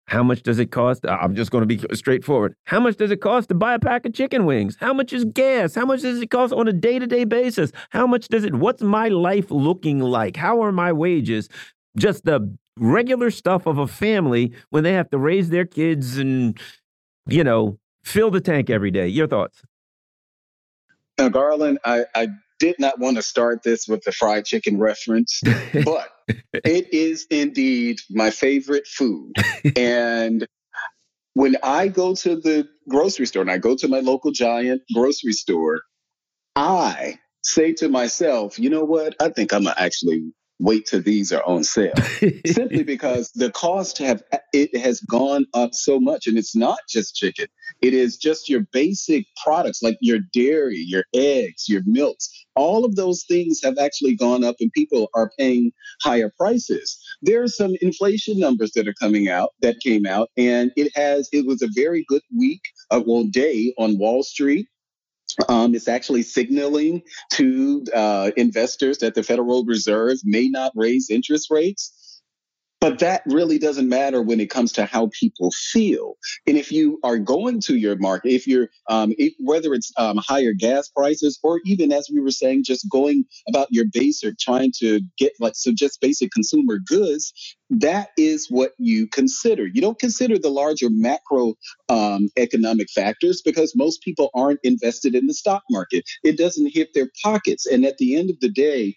How 0.06 0.22
much 0.22 0.42
does 0.42 0.58
it 0.58 0.66
cost? 0.66 1.06
I'm 1.06 1.34
just 1.34 1.50
going 1.50 1.66
to 1.66 1.76
be 1.76 1.80
straightforward. 1.94 2.54
How 2.64 2.80
much 2.80 2.96
does 2.96 3.10
it 3.10 3.20
cost 3.20 3.48
to 3.48 3.54
buy 3.54 3.74
a 3.74 3.78
pack 3.78 4.04
of 4.04 4.12
chicken 4.12 4.44
wings? 4.44 4.76
How 4.78 4.92
much 4.92 5.12
is 5.12 5.24
gas? 5.24 5.74
How 5.74 5.86
much 5.86 6.02
does 6.02 6.20
it 6.20 6.30
cost 6.30 6.52
on 6.52 6.68
a 6.68 6.72
day 6.72 6.98
to 6.98 7.06
day 7.06 7.24
basis? 7.24 7.72
How 7.90 8.06
much 8.06 8.28
does 8.28 8.44
it, 8.44 8.54
what's 8.54 8.82
my 8.82 9.08
life 9.08 9.50
looking 9.50 10.00
like? 10.00 10.36
How 10.36 10.62
are 10.62 10.72
my 10.72 10.92
wages? 10.92 11.48
Just 11.96 12.24
the 12.24 12.56
regular 12.76 13.30
stuff 13.30 13.66
of 13.66 13.78
a 13.78 13.86
family 13.86 14.52
when 14.70 14.82
they 14.84 14.92
have 14.92 15.08
to 15.10 15.18
raise 15.18 15.50
their 15.50 15.66
kids 15.66 16.18
and, 16.18 16.58
you 17.26 17.44
know, 17.44 17.78
fill 18.04 18.30
the 18.30 18.40
tank 18.40 18.70
every 18.70 18.90
day. 18.90 19.06
Your 19.08 19.26
thoughts? 19.26 19.62
Now, 21.18 21.28
Garland, 21.28 21.78
I, 21.84 22.04
I 22.14 22.28
did 22.58 22.76
not 22.78 22.98
want 22.98 23.16
to 23.16 23.22
start 23.22 23.62
this 23.62 23.86
with 23.88 24.02
the 24.04 24.12
fried 24.12 24.44
chicken 24.44 24.78
reference, 24.78 25.40
but 25.84 26.11
it 26.52 26.92
is 26.92 27.26
indeed 27.30 28.00
my 28.10 28.30
favorite 28.30 28.86
food. 28.86 29.32
and 29.76 30.46
when 31.34 31.56
I 31.62 31.88
go 31.88 32.14
to 32.14 32.36
the 32.36 32.68
grocery 32.88 33.26
store 33.26 33.42
and 33.42 33.50
I 33.50 33.58
go 33.58 33.76
to 33.76 33.88
my 33.88 34.00
local 34.00 34.32
giant 34.32 34.82
grocery 34.94 35.32
store, 35.32 35.82
I 36.56 37.18
say 37.42 37.72
to 37.74 37.88
myself, 37.88 38.58
you 38.58 38.70
know 38.70 38.84
what? 38.84 39.16
I 39.20 39.30
think 39.30 39.52
I'm 39.52 39.64
to 39.64 39.74
actually 39.76 40.32
wait 40.58 40.86
till 40.86 41.02
these 41.02 41.32
are 41.32 41.42
on 41.44 41.64
sale. 41.64 41.94
Simply 42.46 42.82
because 42.84 43.30
the 43.34 43.50
cost 43.50 43.98
have 43.98 44.22
it 44.52 44.76
has 44.76 45.00
gone 45.00 45.44
up 45.54 45.74
so 45.74 45.98
much 45.98 46.26
and 46.26 46.38
it's 46.38 46.56
not 46.56 46.78
just 46.88 47.14
chicken. 47.14 47.46
It 47.80 47.94
is 47.94 48.16
just 48.16 48.48
your 48.48 48.64
basic 48.72 49.24
products 49.42 49.82
like 49.82 49.98
your 50.00 50.18
dairy 50.32 50.84
your 50.86 51.04
eggs 51.14 51.68
your 51.68 51.82
milks. 51.86 52.28
All 52.54 52.84
of 52.84 52.96
those 52.96 53.24
things 53.26 53.60
have 53.62 53.78
actually 53.78 54.14
gone 54.14 54.44
up 54.44 54.56
and 54.60 54.70
people 54.72 55.08
are 55.14 55.30
paying 55.38 55.72
higher 56.02 56.32
prices. 56.36 56.98
There 57.22 57.42
are 57.42 57.48
some 57.48 57.74
inflation 57.80 58.38
numbers 58.38 58.72
that 58.74 58.86
are 58.86 58.94
coming 59.00 59.28
out 59.28 59.50
that 59.62 59.80
came 59.80 60.06
out 60.06 60.30
and 60.36 60.70
it 60.76 60.92
has 60.94 61.28
it 61.32 61.46
was 61.46 61.62
a 61.62 61.68
very 61.74 62.04
good 62.08 62.22
week 62.36 62.62
uh, 62.90 63.02
well 63.04 63.24
day 63.24 63.74
on 63.78 63.98
wall 63.98 64.22
street 64.22 64.66
um, 65.48 65.74
it's 65.74 65.88
actually 65.88 66.22
signaling 66.22 67.02
to 67.32 67.84
uh, 67.94 68.30
investors 68.36 68.98
that 68.98 69.14
the 69.14 69.22
Federal 69.22 69.64
Reserve 69.64 70.18
may 70.24 70.48
not 70.48 70.72
raise 70.74 71.10
interest 71.10 71.50
rates. 71.50 71.92
But 72.82 72.98
that 72.98 73.22
really 73.26 73.60
doesn't 73.60 73.88
matter 73.88 74.20
when 74.22 74.40
it 74.40 74.50
comes 74.50 74.72
to 74.72 74.86
how 74.86 75.08
people 75.18 75.52
feel. 75.52 76.16
And 76.48 76.58
if 76.58 76.72
you 76.72 76.98
are 77.04 77.16
going 77.16 77.60
to 77.60 77.76
your 77.76 77.94
market, 77.94 78.32
if 78.32 78.48
you're, 78.48 78.70
um, 78.88 79.14
if, 79.18 79.34
whether 79.38 79.72
it's 79.72 79.92
um, 79.98 80.16
higher 80.18 80.52
gas 80.52 80.88
prices 80.88 81.38
or 81.44 81.60
even 81.64 81.92
as 81.92 82.10
we 82.12 82.18
were 82.18 82.32
saying, 82.32 82.64
just 82.64 82.90
going 82.90 83.22
about 83.48 83.68
your 83.70 83.84
basic, 83.92 84.32
or 84.32 84.34
trying 84.40 84.72
to 84.80 85.00
get 85.16 85.32
like, 85.38 85.52
so 85.54 85.70
just 85.72 86.00
basic 86.00 86.32
consumer 86.32 86.80
goods, 86.84 87.32
that 87.70 88.08
is 88.18 88.48
what 88.50 88.72
you 88.78 89.06
consider. 89.06 89.66
You 89.72 89.80
don't 89.80 90.00
consider 90.00 90.36
the 90.36 90.50
larger 90.50 90.88
macro 90.90 91.54
um, 91.88 92.30
economic 92.36 92.88
factors 92.90 93.42
because 93.44 93.74
most 93.76 94.02
people 94.02 94.30
aren't 94.34 94.60
invested 94.64 95.14
in 95.14 95.28
the 95.28 95.34
stock 95.34 95.62
market. 95.70 96.04
It 96.24 96.36
doesn't 96.36 96.74
hit 96.74 96.94
their 96.94 97.08
pockets. 97.22 97.64
And 97.64 97.84
at 97.84 97.98
the 97.98 98.16
end 98.16 98.28
of 98.28 98.40
the 98.40 98.50
day, 98.50 98.96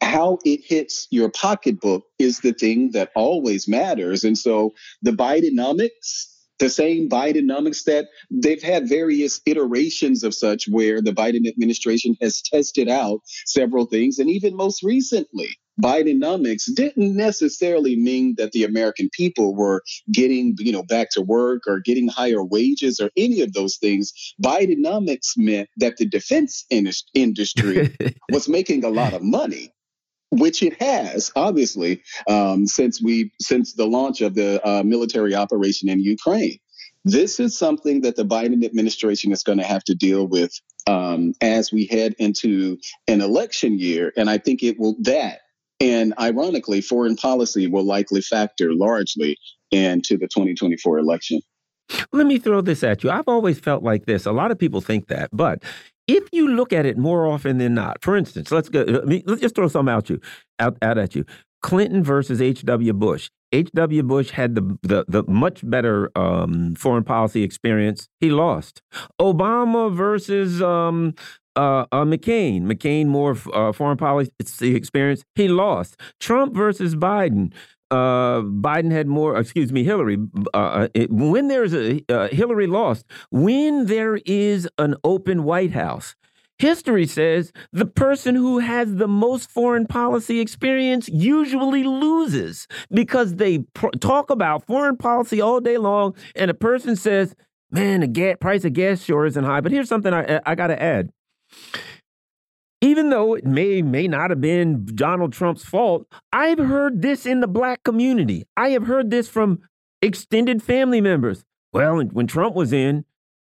how 0.00 0.38
it 0.44 0.60
hits 0.64 1.06
your 1.10 1.30
pocketbook 1.30 2.04
is 2.18 2.40
the 2.40 2.52
thing 2.52 2.90
that 2.92 3.10
always 3.14 3.68
matters. 3.68 4.24
And 4.24 4.36
so 4.36 4.72
the 5.02 5.12
Bidenomics, 5.12 6.26
the 6.58 6.70
same 6.70 7.08
Bidenomics 7.08 7.84
that 7.84 8.06
they've 8.30 8.62
had 8.62 8.88
various 8.88 9.40
iterations 9.46 10.24
of 10.24 10.34
such 10.34 10.66
where 10.68 11.00
the 11.00 11.12
Biden 11.12 11.46
administration 11.46 12.16
has 12.20 12.42
tested 12.42 12.88
out 12.88 13.20
several 13.46 13.86
things. 13.86 14.18
And 14.18 14.30
even 14.30 14.56
most 14.56 14.82
recently, 14.82 15.50
Bidenomics 15.80 16.64
didn't 16.74 17.16
necessarily 17.16 17.96
mean 17.96 18.34
that 18.38 18.52
the 18.52 18.64
American 18.64 19.08
people 19.12 19.54
were 19.54 19.82
getting, 20.12 20.54
you 20.58 20.72
know, 20.72 20.82
back 20.82 21.10
to 21.12 21.22
work 21.22 21.62
or 21.66 21.80
getting 21.80 22.08
higher 22.08 22.44
wages 22.44 23.00
or 23.00 23.10
any 23.16 23.40
of 23.40 23.52
those 23.52 23.76
things. 23.76 24.12
Bidenomics 24.42 25.32
meant 25.36 25.68
that 25.78 25.96
the 25.96 26.06
defense 26.06 26.64
industry 27.14 27.96
was 28.30 28.48
making 28.48 28.84
a 28.84 28.90
lot 28.90 29.12
of 29.12 29.22
money 29.22 29.72
which 30.32 30.62
it 30.62 30.80
has 30.80 31.32
obviously 31.34 32.00
um, 32.28 32.66
since 32.66 33.02
we 33.02 33.32
since 33.40 33.74
the 33.74 33.86
launch 33.86 34.20
of 34.20 34.34
the 34.34 34.64
uh, 34.66 34.82
military 34.82 35.34
operation 35.34 35.88
in 35.88 36.00
Ukraine. 36.00 36.58
This 37.04 37.40
is 37.40 37.58
something 37.58 38.02
that 38.02 38.16
the 38.16 38.24
Biden 38.24 38.64
administration 38.64 39.32
is 39.32 39.42
going 39.42 39.58
to 39.58 39.64
have 39.64 39.82
to 39.84 39.94
deal 39.94 40.28
with 40.28 40.52
um, 40.86 41.32
as 41.40 41.72
we 41.72 41.86
head 41.86 42.14
into 42.18 42.78
an 43.08 43.22
election 43.22 43.78
year, 43.78 44.12
and 44.16 44.28
I 44.28 44.38
think 44.38 44.62
it 44.62 44.78
will 44.78 44.96
that 45.00 45.40
and 45.80 46.14
ironically, 46.20 46.80
foreign 46.80 47.16
policy 47.16 47.66
will 47.66 47.84
likely 47.84 48.20
factor 48.20 48.74
largely 48.74 49.36
into 49.70 50.16
the 50.16 50.26
2024 50.28 50.98
election. 50.98 51.40
Let 52.12 52.26
me 52.26 52.38
throw 52.38 52.60
this 52.60 52.84
at 52.84 53.02
you. 53.02 53.10
I've 53.10 53.26
always 53.26 53.58
felt 53.58 53.82
like 53.82 54.06
this. 54.06 54.26
A 54.26 54.32
lot 54.32 54.50
of 54.50 54.58
people 54.58 54.80
think 54.80 55.08
that, 55.08 55.30
but 55.32 55.62
if 56.06 56.28
you 56.32 56.48
look 56.48 56.72
at 56.72 56.86
it 56.86 56.98
more 56.98 57.26
often 57.26 57.58
than 57.58 57.74
not, 57.74 58.02
for 58.02 58.16
instance, 58.16 58.50
let's 58.50 58.68
go. 58.68 58.82
Let's 59.04 59.40
just 59.40 59.54
throw 59.54 59.68
something 59.68 59.92
out 59.92 60.10
you 60.10 60.20
out, 60.58 60.76
out 60.82 60.98
at 60.98 61.14
you. 61.14 61.24
Clinton 61.62 62.02
versus 62.02 62.40
H.W. 62.40 62.92
Bush. 62.94 63.30
H.W. 63.52 64.02
Bush 64.04 64.30
had 64.30 64.54
the, 64.54 64.78
the, 64.82 65.04
the 65.08 65.24
much 65.24 65.68
better 65.68 66.10
um, 66.16 66.74
foreign 66.74 67.04
policy 67.04 67.42
experience. 67.42 68.08
He 68.20 68.30
lost. 68.30 68.80
Obama 69.20 69.94
versus 69.94 70.62
um, 70.62 71.14
uh, 71.56 71.86
uh, 71.92 72.04
McCain. 72.04 72.62
McCain 72.62 73.06
more 73.06 73.36
uh, 73.52 73.72
foreign 73.72 73.96
policy 73.96 74.74
experience. 74.74 75.24
He 75.34 75.48
lost. 75.48 75.96
Trump 76.18 76.54
versus 76.54 76.94
Biden. 76.94 77.52
Uh, 77.90 78.42
Biden 78.42 78.92
had 78.92 79.06
more. 79.08 79.36
Excuse 79.36 79.72
me, 79.72 79.82
Hillary. 79.84 80.18
Uh, 80.54 80.56
uh, 80.56 80.88
it, 80.94 81.10
when 81.10 81.48
there's 81.48 81.74
a 81.74 82.04
Hillary 82.30 82.66
lost. 82.66 83.04
When 83.30 83.86
there 83.86 84.16
is 84.26 84.68
an 84.78 84.94
open 85.04 85.44
White 85.44 85.72
House. 85.72 86.14
History 86.58 87.06
says 87.06 87.54
the 87.72 87.86
person 87.86 88.34
who 88.34 88.58
has 88.58 88.96
the 88.96 89.08
most 89.08 89.50
foreign 89.50 89.86
policy 89.86 90.40
experience 90.40 91.08
usually 91.08 91.84
loses 91.84 92.68
because 92.92 93.36
they 93.36 93.64
talk 93.98 94.28
about 94.28 94.66
foreign 94.66 94.98
policy 94.98 95.40
all 95.40 95.60
day 95.60 95.78
long, 95.78 96.14
and 96.36 96.50
a 96.50 96.54
person 96.54 96.96
says, 96.96 97.34
"Man, 97.70 98.00
the 98.00 98.06
gas 98.08 98.36
price 98.42 98.66
of 98.66 98.74
gas 98.74 99.02
sure 99.02 99.24
isn't 99.24 99.42
high." 99.42 99.62
But 99.62 99.72
here's 99.72 99.88
something 99.88 100.12
I 100.12 100.42
I 100.44 100.54
got 100.54 100.66
to 100.66 100.80
add 100.80 101.10
even 102.80 103.10
though 103.10 103.34
it 103.34 103.44
may 103.44 103.82
may 103.82 104.08
not 104.08 104.30
have 104.30 104.40
been 104.40 104.86
Donald 104.94 105.32
Trump's 105.32 105.64
fault, 105.64 106.06
I've 106.32 106.58
heard 106.58 107.02
this 107.02 107.26
in 107.26 107.40
the 107.40 107.48
black 107.48 107.82
community. 107.84 108.44
I 108.56 108.70
have 108.70 108.86
heard 108.86 109.10
this 109.10 109.28
from 109.28 109.60
extended 110.00 110.62
family 110.62 111.00
members. 111.00 111.44
Well, 111.72 112.02
when 112.02 112.26
Trump 112.26 112.54
was 112.54 112.72
in, 112.72 113.04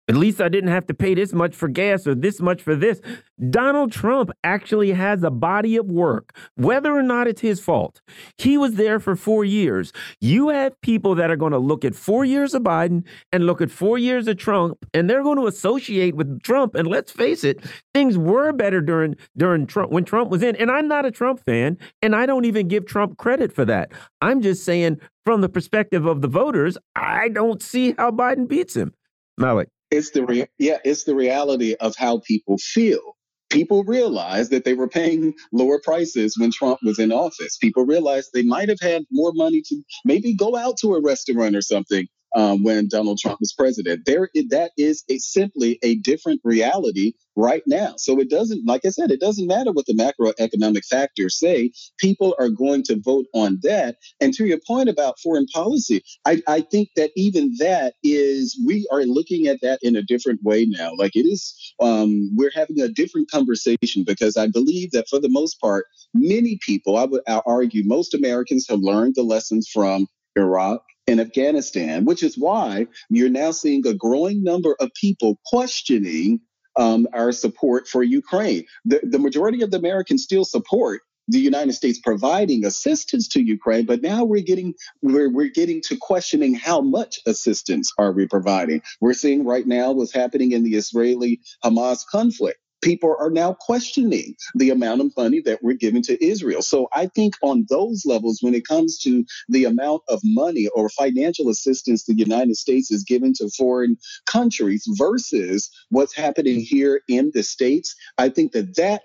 at 0.08 0.16
least 0.16 0.40
I 0.40 0.50
didn't 0.50 0.70
have 0.70 0.86
to 0.88 0.94
pay 0.94 1.16
this 1.16 1.34
much 1.34 1.56
for 1.56 1.68
gas 1.68 2.06
or 2.06 2.14
this 2.14 2.40
much 2.40 2.62
for 2.62 2.76
this. 2.76 3.02
Donald 3.50 3.92
Trump 3.92 4.30
actually 4.44 4.92
has 4.92 5.24
a 5.24 5.32
body 5.32 5.76
of 5.78 5.88
work, 5.88 6.38
whether 6.56 6.96
or 6.96 7.02
not 7.02 7.28
it's 7.28 7.42
his 7.42 7.60
fault. 7.60 8.02
He 8.38 8.58
was 8.58 8.76
there 8.76 9.00
for 9.00 9.16
four 9.16 9.44
years. 9.44 9.92
You 10.22 10.50
have 10.50 10.80
people 10.82 11.16
that 11.16 11.32
are 11.32 11.36
going 11.36 11.52
to 11.52 11.58
look 11.58 11.84
at 11.84 11.96
four 11.96 12.24
years 12.24 12.54
of 12.54 12.62
Biden 12.62 13.04
and 13.32 13.46
look 13.46 13.62
at 13.62 13.72
four 13.72 13.98
years 13.98 14.28
of 14.28 14.38
Trump, 14.38 14.86
and 14.94 15.10
they're 15.10 15.24
going 15.24 15.40
to 15.40 15.48
associate 15.48 16.16
with 16.16 16.42
Trump. 16.44 16.76
And 16.76 16.88
let's 16.88 17.12
face 17.12 17.44
it, 17.44 17.64
things 17.94 18.18
were 18.18 18.52
better 18.52 18.82
during 18.82 19.16
during 19.36 19.66
Trump 19.66 19.92
when 19.92 20.06
Trump 20.06 20.30
was 20.30 20.44
in. 20.44 20.56
And 20.56 20.70
I'm 20.70 20.88
not 20.88 21.06
a 21.06 21.12
Trump 21.12 21.44
fan, 21.44 21.78
and 22.02 22.16
I 22.16 22.26
don't 22.26 22.46
even 22.46 22.68
give 22.68 22.86
Trump 22.86 23.18
credit 23.18 23.52
for 23.52 23.66
that. 23.66 23.92
I'm 24.22 24.42
just 24.42 24.64
saying, 24.64 25.00
from 25.26 25.42
the 25.42 25.50
perspective 25.50 26.06
of 26.06 26.22
the 26.22 26.28
voters, 26.28 26.78
I 26.96 27.30
don't 27.30 27.62
see 27.62 27.96
how 27.98 28.12
Biden 28.12 28.48
beats 28.48 28.76
him. 28.76 28.94
Melik. 29.40 29.68
It's 29.92 30.12
the 30.12 30.26
rea- 30.26 30.48
yeah, 30.60 30.78
it's 30.84 31.04
the 31.06 31.16
reality 31.16 31.76
of 31.80 31.96
how 31.98 32.20
people 32.20 32.58
feel. 32.58 33.02
People 33.50 33.84
realized 33.86 34.52
that 34.52 34.66
they 34.66 34.74
were 34.74 34.90
paying 34.90 35.34
lower 35.54 35.80
prices 35.82 36.36
when 36.38 36.52
Trump 36.52 36.80
was 36.84 37.00
in 37.00 37.12
office. 37.14 37.58
People 37.58 37.86
realized 37.86 38.32
they 38.34 38.44
might 38.44 38.70
have 38.70 38.82
had 38.82 39.04
more 39.12 39.32
money 39.34 39.62
to 39.68 39.82
maybe 40.06 40.36
go 40.36 40.56
out 40.58 40.78
to 40.82 40.96
a 40.96 41.02
restaurant 41.02 41.56
or 41.56 41.62
something 41.62 42.06
um, 42.36 42.64
when 42.64 42.88
Donald 42.88 43.18
Trump 43.18 43.40
was 43.40 43.54
president. 43.54 44.02
There, 44.06 44.30
that 44.50 44.72
is 44.78 45.04
a, 45.10 45.18
simply 45.18 45.80
a 45.82 45.96
different 45.96 46.42
reality 46.44 47.14
right 47.38 47.64
now. 47.66 47.96
So 47.98 48.20
it 48.20 48.30
doesn't, 48.30 48.66
like 48.66 48.86
I 48.86 48.90
said, 48.90 49.12
it 49.12 49.20
doesn't 49.20 49.48
matter 49.48 49.72
what 49.72 49.86
the 49.86 49.94
macroeconomic 49.94 50.86
factors 50.86 51.40
say. 51.40 51.72
People 51.98 52.36
are 52.40 52.50
going 52.50 52.84
to 52.84 53.00
vote 53.00 53.26
on 53.34 53.60
that. 53.64 53.96
And 54.22 54.34
to 54.36 54.46
your 54.46 54.60
point 54.66 54.90
about 54.90 55.20
foreign 55.20 55.48
policy, 55.48 56.04
I, 56.26 56.42
I 56.48 56.62
think 56.62 56.90
that 56.96 57.12
even 57.16 57.54
that 57.60 57.96
is, 58.04 58.62
we 58.66 58.88
are 58.92 59.04
looking 59.04 59.48
at 59.48 59.60
that 59.62 59.80
in 59.82 59.96
a 59.96 60.04
different 60.04 60.44
way 60.44 60.66
now. 60.66 60.92
Like 60.98 61.16
it 61.16 61.26
is, 61.26 61.74
um, 61.82 62.32
we're 62.36 62.52
having 62.54 62.80
a 62.80 62.90
different 62.90 63.30
conversation 63.32 64.04
because 64.06 64.38
I 64.38 64.48
believe 64.48 64.92
that 64.92 65.08
for 65.10 65.20
the 65.20 65.30
most 65.30 65.60
part, 65.60 65.86
many 66.14 66.58
people, 66.66 66.98
I 66.98 67.06
would 67.06 67.22
argue, 67.46 67.84
most 67.86 68.14
Americans 68.14 68.66
have 68.70 68.80
learned 68.80 69.16
the 69.16 69.24
lessons 69.24 69.70
from 69.72 70.08
Iraq 70.38 70.82
in 71.08 71.20
Afghanistan, 71.20 72.06
which 72.06 72.24
is 72.24 72.38
why 72.38 72.88
you're 73.10 73.30
now 73.30 73.52
seeing 73.52 73.86
a 73.86 73.94
growing 73.94 74.44
number 74.44 74.76
of 74.80 74.94
people 74.94 75.40
questioning 75.46 76.40
um, 76.78 77.08
our 77.14 77.32
support 77.32 77.88
for 77.88 78.04
Ukraine. 78.04 78.66
The, 78.86 79.02
the 79.04 79.20
majority 79.20 79.62
of 79.62 79.72
the 79.72 79.78
Americans 79.78 80.24
still 80.24 80.46
support 80.46 81.02
the 81.28 81.40
United 81.40 81.74
States 81.74 82.00
providing 82.00 82.66
assistance 82.66 83.28
to 83.30 83.42
Ukraine, 83.42 83.86
but 83.86 84.02
now 84.02 84.24
we're 84.24 84.44
getting 84.44 84.76
we're, 85.02 85.32
we're 85.32 85.50
getting 85.50 85.82
to 85.88 85.98
questioning 86.00 86.54
how 86.54 86.82
much 86.82 87.20
assistance 87.26 87.92
are 87.98 88.12
we 88.12 88.28
providing. 88.28 88.82
We're 89.02 89.14
seeing 89.14 89.44
right 89.44 89.66
now 89.66 89.92
what's 89.92 90.14
happening 90.14 90.52
in 90.52 90.64
the 90.64 90.76
Israeli 90.76 91.42
Hamas 91.64 92.06
conflict 92.06 92.60
people 92.86 93.16
are 93.20 93.32
now 93.32 93.52
questioning 93.52 94.36
the 94.54 94.70
amount 94.70 95.02
of 95.02 95.12
money 95.18 95.42
that 95.42 95.64
we're 95.64 95.74
giving 95.74 96.04
to 96.04 96.24
Israel. 96.24 96.62
So 96.62 96.88
I 96.94 97.08
think 97.08 97.34
on 97.42 97.66
those 97.68 98.04
levels, 98.06 98.38
when 98.42 98.54
it 98.54 98.68
comes 98.68 99.00
to 99.00 99.26
the 99.50 99.66
amount 99.66 100.04
of 100.08 100.22
money 100.24 100.68
or 100.76 100.88
financial 100.90 101.50
assistance 101.50 102.06
the 102.06 102.14
United 102.14 102.56
States 102.56 102.92
is 102.92 103.04
giving 103.04 103.34
to 103.36 103.50
foreign 103.50 103.98
countries 104.28 104.86
versus 104.98 105.72
what's 105.90 106.16
happening 106.16 106.60
here 106.60 107.02
in 107.10 107.32
the 107.34 107.42
States, 107.42 107.96
I 108.20 108.30
think 108.30 108.52
that 108.52 108.76
that 108.76 109.02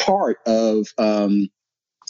part 0.00 0.38
of 0.44 0.88
um, 0.98 1.48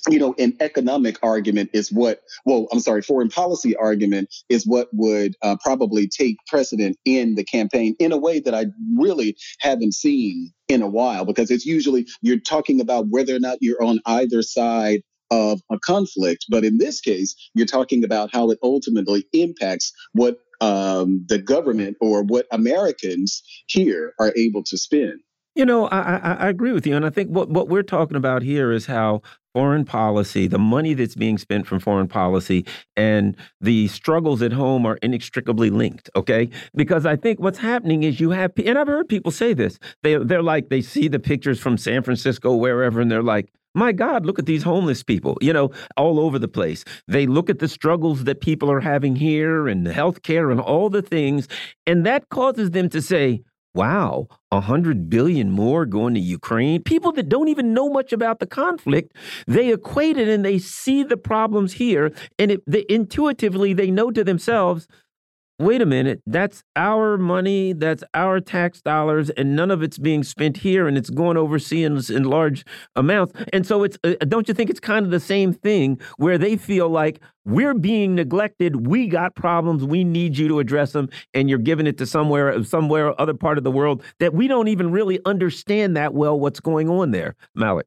you 0.08 0.18
know, 0.18 0.34
an 0.38 0.56
economic 0.60 1.18
argument 1.22 1.70
is 1.72 1.92
what, 1.92 2.22
well, 2.44 2.66
I'm 2.72 2.80
sorry, 2.80 3.02
foreign 3.02 3.28
policy 3.28 3.76
argument 3.76 4.34
is 4.48 4.66
what 4.66 4.88
would 4.92 5.34
uh, 5.42 5.56
probably 5.62 6.08
take 6.08 6.36
precedent 6.48 6.96
in 7.04 7.36
the 7.36 7.44
campaign 7.44 7.94
in 7.98 8.10
a 8.10 8.16
way 8.16 8.40
that 8.40 8.54
I 8.54 8.66
really 8.96 9.36
haven't 9.60 9.94
seen 9.94 10.52
in 10.68 10.82
a 10.82 10.88
while, 10.88 11.24
because 11.24 11.50
it's 11.50 11.66
usually 11.66 12.06
you're 12.20 12.40
talking 12.40 12.80
about 12.80 13.06
whether 13.10 13.36
or 13.36 13.40
not 13.40 13.58
you're 13.60 13.82
on 13.82 14.00
either 14.06 14.42
side 14.42 15.02
of 15.30 15.60
a 15.70 15.78
conflict. 15.78 16.46
But 16.48 16.64
in 16.64 16.78
this 16.78 17.00
case, 17.00 17.36
you're 17.54 17.66
talking 17.66 18.04
about 18.04 18.30
how 18.32 18.50
it 18.50 18.58
ultimately 18.62 19.24
impacts 19.32 19.92
what 20.12 20.38
um, 20.60 21.24
the 21.28 21.38
government 21.38 21.96
or 22.00 22.22
what 22.22 22.46
Americans 22.52 23.42
here 23.66 24.14
are 24.18 24.32
able 24.36 24.62
to 24.64 24.76
spend. 24.76 25.20
You 25.54 25.66
know, 25.66 25.86
I, 25.88 26.16
I, 26.16 26.32
I, 26.34 26.48
agree 26.48 26.72
with 26.72 26.86
you. 26.86 26.96
And 26.96 27.04
I 27.04 27.10
think 27.10 27.28
what, 27.28 27.50
what 27.50 27.68
we're 27.68 27.82
talking 27.82 28.16
about 28.16 28.42
here 28.42 28.72
is 28.72 28.86
how 28.86 29.20
foreign 29.52 29.84
policy, 29.84 30.46
the 30.46 30.58
money 30.58 30.94
that's 30.94 31.14
being 31.14 31.36
spent 31.36 31.66
from 31.66 31.78
foreign 31.78 32.08
policy, 32.08 32.64
and 32.96 33.36
the 33.60 33.88
struggles 33.88 34.40
at 34.40 34.52
home 34.52 34.86
are 34.86 34.98
inextricably 35.02 35.70
linked. 35.70 36.08
Okay, 36.16 36.48
because 36.74 37.04
I 37.04 37.16
think 37.16 37.38
what's 37.38 37.58
happening 37.58 38.02
is 38.02 38.20
you 38.20 38.30
have, 38.30 38.52
and 38.64 38.78
I've 38.78 38.86
heard 38.86 39.08
people 39.08 39.30
say 39.30 39.52
this. 39.52 39.78
They 40.02 40.16
they're 40.16 40.42
like 40.42 40.70
they 40.70 40.80
see 40.80 41.08
the 41.08 41.18
pictures 41.18 41.60
from 41.60 41.76
San 41.76 42.02
Francisco, 42.02 42.54
wherever, 42.54 43.00
and 43.00 43.10
they're 43.10 43.22
like. 43.22 43.52
My 43.74 43.92
God, 43.92 44.26
look 44.26 44.38
at 44.38 44.44
these 44.44 44.62
homeless 44.62 45.02
people, 45.02 45.38
you 45.40 45.50
know, 45.50 45.70
all 45.96 46.20
over 46.20 46.38
the 46.38 46.46
place. 46.46 46.84
They 47.08 47.26
look 47.26 47.48
at 47.48 47.58
the 47.58 47.68
struggles 47.68 48.24
that 48.24 48.42
people 48.42 48.70
are 48.70 48.80
having 48.80 49.16
here 49.16 49.66
and 49.66 49.86
the 49.86 49.94
health 49.94 50.20
care 50.20 50.50
and 50.50 50.60
all 50.60 50.90
the 50.90 51.00
things. 51.00 51.48
And 51.86 52.04
that 52.04 52.28
causes 52.28 52.72
them 52.72 52.90
to 52.90 53.00
say, 53.00 53.42
wow, 53.74 54.28
a 54.50 54.60
hundred 54.60 55.08
billion 55.08 55.50
more 55.50 55.86
going 55.86 56.14
to 56.14 56.20
Ukraine. 56.20 56.82
People 56.82 57.12
that 57.12 57.28
don't 57.28 57.48
even 57.48 57.72
know 57.72 57.88
much 57.88 58.12
about 58.12 58.38
the 58.38 58.46
conflict, 58.46 59.16
they 59.46 59.72
equate 59.72 60.16
it 60.16 60.28
and 60.28 60.44
they 60.44 60.58
see 60.58 61.02
the 61.02 61.16
problems 61.16 61.72
here, 61.74 62.12
and 62.38 62.50
it, 62.50 62.62
intuitively 62.88 63.72
they 63.72 63.90
know 63.90 64.10
to 64.10 64.24
themselves, 64.24 64.86
wait 65.62 65.80
a 65.80 65.86
minute, 65.86 66.20
that's 66.26 66.62
our 66.76 67.16
money, 67.16 67.72
that's 67.72 68.02
our 68.14 68.40
tax 68.40 68.82
dollars, 68.82 69.30
and 69.30 69.56
none 69.56 69.70
of 69.70 69.82
it's 69.82 69.98
being 69.98 70.22
spent 70.22 70.56
here, 70.56 70.88
and 70.88 70.98
it's 70.98 71.10
going 71.10 71.36
overseas 71.36 72.10
in, 72.10 72.24
large 72.24 72.64
amounts. 72.96 73.34
And 73.52 73.66
so 73.66 73.84
it's, 73.84 73.96
uh, 74.04 74.14
don't 74.28 74.48
you 74.48 74.54
think 74.54 74.70
it's 74.70 74.80
kind 74.80 75.04
of 75.04 75.10
the 75.10 75.20
same 75.20 75.52
thing 75.52 76.00
where 76.16 76.38
they 76.38 76.56
feel 76.56 76.88
like 76.88 77.20
we're 77.44 77.74
being 77.74 78.14
neglected, 78.14 78.86
we 78.86 79.06
got 79.06 79.34
problems, 79.34 79.84
we 79.84 80.04
need 80.04 80.36
you 80.36 80.48
to 80.48 80.58
address 80.58 80.92
them, 80.92 81.08
and 81.34 81.48
you're 81.48 81.58
giving 81.58 81.86
it 81.86 81.98
to 81.98 82.06
somewhere, 82.06 82.62
somewhere 82.64 83.18
other 83.20 83.34
part 83.34 83.58
of 83.58 83.64
the 83.64 83.70
world 83.70 84.02
that 84.18 84.34
we 84.34 84.48
don't 84.48 84.68
even 84.68 84.90
really 84.90 85.20
understand 85.24 85.96
that 85.96 86.14
well 86.14 86.38
what's 86.38 86.60
going 86.60 86.88
on 86.88 87.10
there, 87.10 87.34
Melik. 87.56 87.84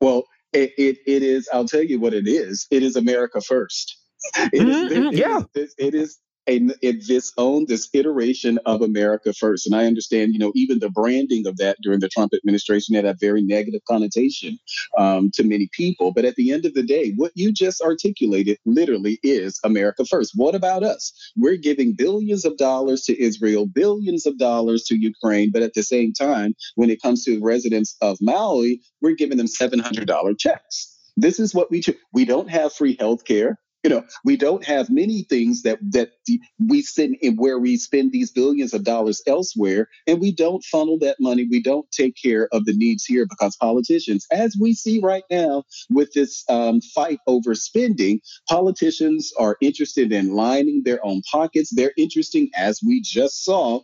Well, 0.00 0.24
it, 0.52 0.72
it, 0.78 0.98
it 1.06 1.22
is, 1.22 1.48
I'll 1.52 1.66
tell 1.66 1.82
you 1.82 2.00
what 2.00 2.14
it 2.14 2.28
is. 2.28 2.66
It 2.70 2.82
is 2.82 2.96
America 2.96 3.40
first. 3.40 3.96
It 4.36 4.62
mm 4.62 4.66
-hmm, 4.66 4.86
is, 4.86 4.92
mm-hmm, 4.92 5.06
it, 5.06 5.14
yeah. 5.14 5.42
Is, 5.54 5.74
it 5.78 5.94
is 5.94 6.18
a, 6.48 6.92
this 6.92 7.32
own 7.36 7.66
this 7.68 7.88
iteration 7.92 8.58
of 8.66 8.82
America 8.82 9.32
first. 9.32 9.66
And 9.66 9.74
I 9.74 9.86
understand, 9.86 10.32
you 10.32 10.38
know, 10.38 10.52
even 10.54 10.78
the 10.78 10.90
branding 10.90 11.46
of 11.46 11.56
that 11.58 11.76
during 11.82 12.00
the 12.00 12.08
Trump 12.08 12.32
administration 12.34 12.94
had 12.94 13.04
a 13.04 13.14
very 13.20 13.42
negative 13.42 13.82
connotation 13.88 14.58
um, 14.96 15.30
to 15.34 15.44
many 15.44 15.68
people. 15.72 16.12
But 16.12 16.24
at 16.24 16.36
the 16.36 16.52
end 16.52 16.64
of 16.64 16.74
the 16.74 16.82
day, 16.82 17.12
what 17.16 17.32
you 17.34 17.52
just 17.52 17.80
articulated 17.82 18.58
literally 18.64 19.20
is 19.22 19.60
America 19.64 20.04
first. 20.04 20.32
What 20.34 20.54
about 20.54 20.82
us? 20.82 21.12
We're 21.36 21.56
giving 21.56 21.94
billions 21.94 22.44
of 22.44 22.56
dollars 22.56 23.02
to 23.02 23.22
Israel, 23.22 23.66
billions 23.66 24.26
of 24.26 24.38
dollars 24.38 24.84
to 24.84 24.96
Ukraine, 24.96 25.50
but 25.52 25.62
at 25.62 25.74
the 25.74 25.82
same 25.82 26.12
time, 26.12 26.54
when 26.76 26.90
it 26.90 27.02
comes 27.02 27.24
to 27.24 27.40
residents 27.40 27.96
of 28.00 28.18
Maui, 28.20 28.80
we're 29.02 29.14
giving 29.14 29.36
them 29.36 29.46
$700 29.46 30.38
checks. 30.38 30.94
This 31.16 31.40
is 31.40 31.54
what 31.54 31.70
we 31.70 31.80
do. 31.80 31.94
we 32.12 32.24
don't 32.24 32.48
have 32.48 32.72
free 32.72 32.96
health 32.98 33.24
care 33.24 33.58
you 33.84 33.90
know 33.90 34.04
we 34.24 34.36
don't 34.36 34.64
have 34.64 34.90
many 34.90 35.22
things 35.22 35.62
that 35.62 35.78
that 35.82 36.10
we 36.58 36.82
send 36.82 37.16
in 37.20 37.36
where 37.36 37.58
we 37.58 37.76
spend 37.76 38.12
these 38.12 38.30
billions 38.30 38.74
of 38.74 38.84
dollars 38.84 39.22
elsewhere 39.26 39.88
and 40.06 40.20
we 40.20 40.32
don't 40.32 40.64
funnel 40.64 40.98
that 40.98 41.16
money. 41.20 41.46
We 41.48 41.62
don't 41.62 41.90
take 41.90 42.14
care 42.20 42.48
of 42.52 42.64
the 42.64 42.74
needs 42.74 43.04
here 43.04 43.26
because 43.28 43.56
politicians 43.56 44.26
as 44.32 44.56
we 44.60 44.74
see 44.74 45.00
right 45.02 45.24
now 45.30 45.64
with 45.90 46.12
this 46.12 46.44
um, 46.48 46.80
fight 46.94 47.18
over 47.26 47.54
spending 47.54 48.20
politicians 48.48 49.32
are 49.38 49.56
interested 49.60 50.12
in 50.12 50.34
lining 50.34 50.82
their 50.84 51.04
own 51.04 51.22
pockets. 51.30 51.72
They're 51.74 51.92
interesting 51.96 52.50
as 52.56 52.80
we 52.84 53.00
just 53.00 53.44
saw 53.44 53.80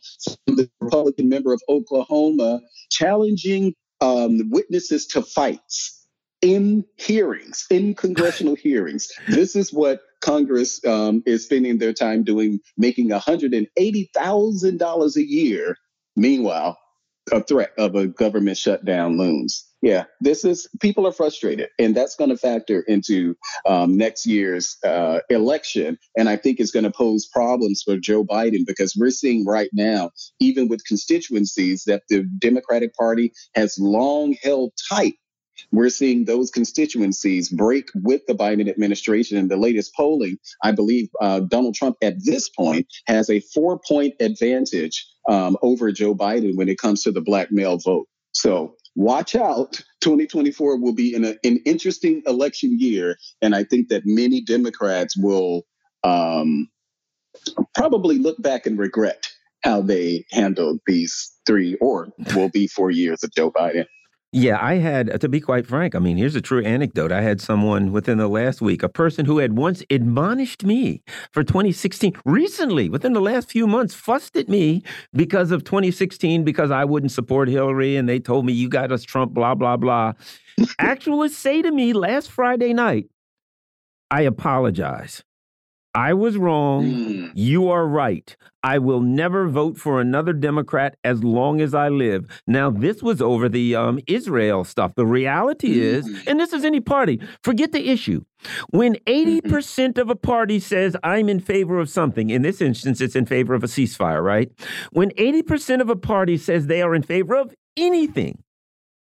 the 0.46 0.68
republican 0.80 1.28
member 1.28 1.52
of 1.52 1.60
oklahoma 1.68 2.60
challenging 2.90 3.74
um, 4.00 4.50
witnesses 4.50 5.06
to 5.06 5.22
fights 5.22 6.03
in 6.44 6.84
hearings, 6.96 7.66
in 7.70 7.94
congressional 7.94 8.54
hearings. 8.54 9.08
This 9.28 9.56
is 9.56 9.72
what 9.72 10.02
Congress 10.20 10.84
um, 10.84 11.22
is 11.24 11.44
spending 11.44 11.78
their 11.78 11.94
time 11.94 12.22
doing, 12.22 12.60
making 12.76 13.08
$180,000 13.08 15.16
a 15.16 15.24
year. 15.24 15.76
Meanwhile, 16.16 16.78
a 17.32 17.42
threat 17.42 17.72
of 17.78 17.94
a 17.94 18.06
government 18.06 18.58
shutdown 18.58 19.16
looms. 19.16 19.66
Yeah, 19.80 20.04
this 20.20 20.44
is 20.44 20.68
people 20.80 21.06
are 21.06 21.12
frustrated, 21.12 21.70
and 21.78 21.94
that's 21.94 22.16
going 22.16 22.30
to 22.30 22.36
factor 22.36 22.82
into 22.82 23.34
um, 23.66 23.96
next 23.96 24.26
year's 24.26 24.76
uh, 24.84 25.20
election. 25.30 25.98
And 26.16 26.28
I 26.28 26.36
think 26.36 26.60
it's 26.60 26.70
going 26.70 26.84
to 26.84 26.90
pose 26.90 27.26
problems 27.26 27.82
for 27.84 27.96
Joe 27.96 28.24
Biden 28.24 28.66
because 28.66 28.94
we're 28.98 29.10
seeing 29.10 29.46
right 29.46 29.70
now, 29.72 30.10
even 30.40 30.68
with 30.68 30.84
constituencies 30.86 31.84
that 31.86 32.02
the 32.08 32.24
Democratic 32.38 32.94
Party 32.94 33.32
has 33.54 33.78
long 33.78 34.36
held 34.42 34.72
tight 34.90 35.14
we're 35.72 35.90
seeing 35.90 36.24
those 36.24 36.50
constituencies 36.50 37.48
break 37.48 37.88
with 37.94 38.22
the 38.26 38.34
Biden 38.34 38.68
administration. 38.68 39.38
In 39.38 39.48
the 39.48 39.56
latest 39.56 39.94
polling, 39.94 40.38
I 40.62 40.72
believe 40.72 41.08
uh, 41.20 41.40
Donald 41.40 41.74
Trump 41.74 41.96
at 42.02 42.24
this 42.24 42.48
point 42.48 42.86
has 43.06 43.30
a 43.30 43.40
four 43.40 43.80
point 43.86 44.14
advantage 44.20 45.06
um, 45.28 45.56
over 45.62 45.92
Joe 45.92 46.14
Biden 46.14 46.56
when 46.56 46.68
it 46.68 46.78
comes 46.78 47.02
to 47.02 47.12
the 47.12 47.20
black 47.20 47.50
male 47.50 47.78
vote. 47.78 48.06
So 48.32 48.76
watch 48.94 49.34
out. 49.34 49.80
2024 50.00 50.80
will 50.80 50.94
be 50.94 51.14
an, 51.14 51.24
an 51.24 51.60
interesting 51.64 52.22
election 52.26 52.78
year. 52.78 53.16
And 53.40 53.54
I 53.54 53.64
think 53.64 53.88
that 53.88 54.02
many 54.04 54.42
Democrats 54.42 55.16
will 55.16 55.62
um, 56.02 56.68
probably 57.74 58.18
look 58.18 58.40
back 58.42 58.66
and 58.66 58.78
regret 58.78 59.28
how 59.62 59.80
they 59.80 60.26
handled 60.30 60.80
these 60.86 61.32
three 61.46 61.76
or 61.80 62.08
will 62.34 62.50
be 62.50 62.66
four 62.66 62.90
years 62.90 63.24
of 63.24 63.32
Joe 63.34 63.50
Biden. 63.50 63.86
Yeah, 64.36 64.58
I 64.60 64.78
had, 64.78 65.20
to 65.20 65.28
be 65.28 65.40
quite 65.40 65.64
frank, 65.64 65.94
I 65.94 66.00
mean, 66.00 66.16
here's 66.16 66.34
a 66.34 66.40
true 66.40 66.60
anecdote. 66.64 67.12
I 67.12 67.20
had 67.20 67.40
someone 67.40 67.92
within 67.92 68.18
the 68.18 68.26
last 68.26 68.60
week, 68.60 68.82
a 68.82 68.88
person 68.88 69.26
who 69.26 69.38
had 69.38 69.56
once 69.56 69.84
admonished 69.90 70.64
me 70.64 71.04
for 71.30 71.44
2016, 71.44 72.14
recently, 72.24 72.88
within 72.88 73.12
the 73.12 73.20
last 73.20 73.48
few 73.48 73.68
months, 73.68 73.94
fussed 73.94 74.36
at 74.36 74.48
me 74.48 74.82
because 75.12 75.52
of 75.52 75.62
2016, 75.62 76.42
because 76.42 76.72
I 76.72 76.84
wouldn't 76.84 77.12
support 77.12 77.48
Hillary 77.48 77.94
and 77.94 78.08
they 78.08 78.18
told 78.18 78.44
me, 78.44 78.52
you 78.52 78.68
got 78.68 78.90
us 78.90 79.04
Trump, 79.04 79.34
blah, 79.34 79.54
blah, 79.54 79.76
blah. 79.76 80.14
Actually, 80.80 81.28
say 81.28 81.62
to 81.62 81.70
me 81.70 81.92
last 81.92 82.28
Friday 82.28 82.72
night, 82.72 83.06
I 84.10 84.22
apologize. 84.22 85.22
I 85.94 86.12
was 86.12 86.36
wrong. 86.36 86.84
Mm. 86.84 87.32
You 87.34 87.68
are 87.68 87.86
right. 87.86 88.36
I 88.64 88.78
will 88.78 89.00
never 89.00 89.46
vote 89.46 89.76
for 89.76 90.00
another 90.00 90.32
Democrat 90.32 90.96
as 91.04 91.22
long 91.22 91.60
as 91.60 91.72
I 91.74 91.88
live. 91.88 92.26
Now, 92.46 92.70
this 92.70 93.02
was 93.02 93.22
over 93.22 93.48
the 93.48 93.76
um, 93.76 94.00
Israel 94.06 94.64
stuff. 94.64 94.94
The 94.96 95.06
reality 95.06 95.80
is, 95.80 96.06
and 96.26 96.40
this 96.40 96.52
is 96.52 96.64
any 96.64 96.80
party, 96.80 97.20
forget 97.42 97.72
the 97.72 97.90
issue. 97.90 98.22
When 98.70 98.96
80% 99.06 99.98
of 99.98 100.10
a 100.10 100.16
party 100.16 100.58
says, 100.58 100.96
I'm 101.04 101.28
in 101.28 101.40
favor 101.40 101.78
of 101.78 101.88
something, 101.88 102.30
in 102.30 102.42
this 102.42 102.60
instance, 102.60 103.00
it's 103.00 103.14
in 103.16 103.26
favor 103.26 103.54
of 103.54 103.62
a 103.62 103.68
ceasefire, 103.68 104.22
right? 104.22 104.50
When 104.92 105.10
80% 105.10 105.80
of 105.80 105.90
a 105.90 105.96
party 105.96 106.36
says 106.38 106.66
they 106.66 106.82
are 106.82 106.94
in 106.94 107.02
favor 107.02 107.36
of 107.36 107.54
anything, 107.76 108.42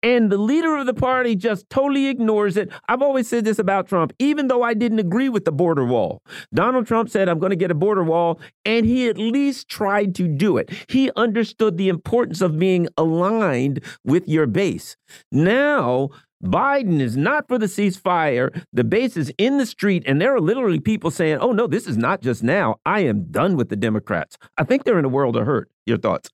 and 0.05 0.31
the 0.31 0.37
leader 0.37 0.77
of 0.77 0.85
the 0.85 0.93
party 0.93 1.35
just 1.35 1.67
totally 1.67 2.05
ignores 2.05 2.57
it. 2.57 2.69
I've 2.87 3.01
always 3.01 3.27
said 3.27 3.43
this 3.43 3.57
about 3.57 3.87
Trump, 3.87 4.13
even 4.19 4.47
though 4.47 4.61
I 4.61 4.75
didn't 4.75 4.99
agree 4.99 5.29
with 5.29 5.45
the 5.45 5.51
border 5.51 5.83
wall. 5.83 6.21
Donald 6.53 6.85
Trump 6.85 7.09
said, 7.09 7.27
I'm 7.27 7.39
going 7.39 7.49
to 7.49 7.55
get 7.55 7.71
a 7.71 7.75
border 7.75 8.03
wall, 8.03 8.39
and 8.63 8.85
he 8.85 9.09
at 9.09 9.17
least 9.17 9.67
tried 9.67 10.13
to 10.15 10.27
do 10.27 10.57
it. 10.57 10.69
He 10.87 11.09
understood 11.15 11.77
the 11.77 11.89
importance 11.89 12.39
of 12.39 12.59
being 12.59 12.87
aligned 12.95 13.83
with 14.03 14.27
your 14.27 14.45
base. 14.45 14.95
Now, 15.31 16.11
Biden 16.43 16.99
is 16.99 17.17
not 17.17 17.47
for 17.47 17.57
the 17.57 17.65
ceasefire. 17.65 18.63
The 18.71 18.83
base 18.83 19.17
is 19.17 19.33
in 19.39 19.57
the 19.57 19.65
street, 19.65 20.03
and 20.05 20.21
there 20.21 20.35
are 20.35 20.41
literally 20.41 20.79
people 20.79 21.09
saying, 21.09 21.39
oh, 21.39 21.51
no, 21.51 21.65
this 21.65 21.87
is 21.87 21.97
not 21.97 22.21
just 22.21 22.43
now. 22.43 22.75
I 22.85 22.99
am 22.99 23.31
done 23.31 23.55
with 23.55 23.69
the 23.69 23.75
Democrats. 23.75 24.37
I 24.55 24.65
think 24.65 24.83
they're 24.83 24.99
in 24.99 25.05
a 25.05 25.09
world 25.09 25.35
of 25.35 25.47
hurt. 25.47 25.67
Your 25.87 25.97
thoughts? 25.97 26.29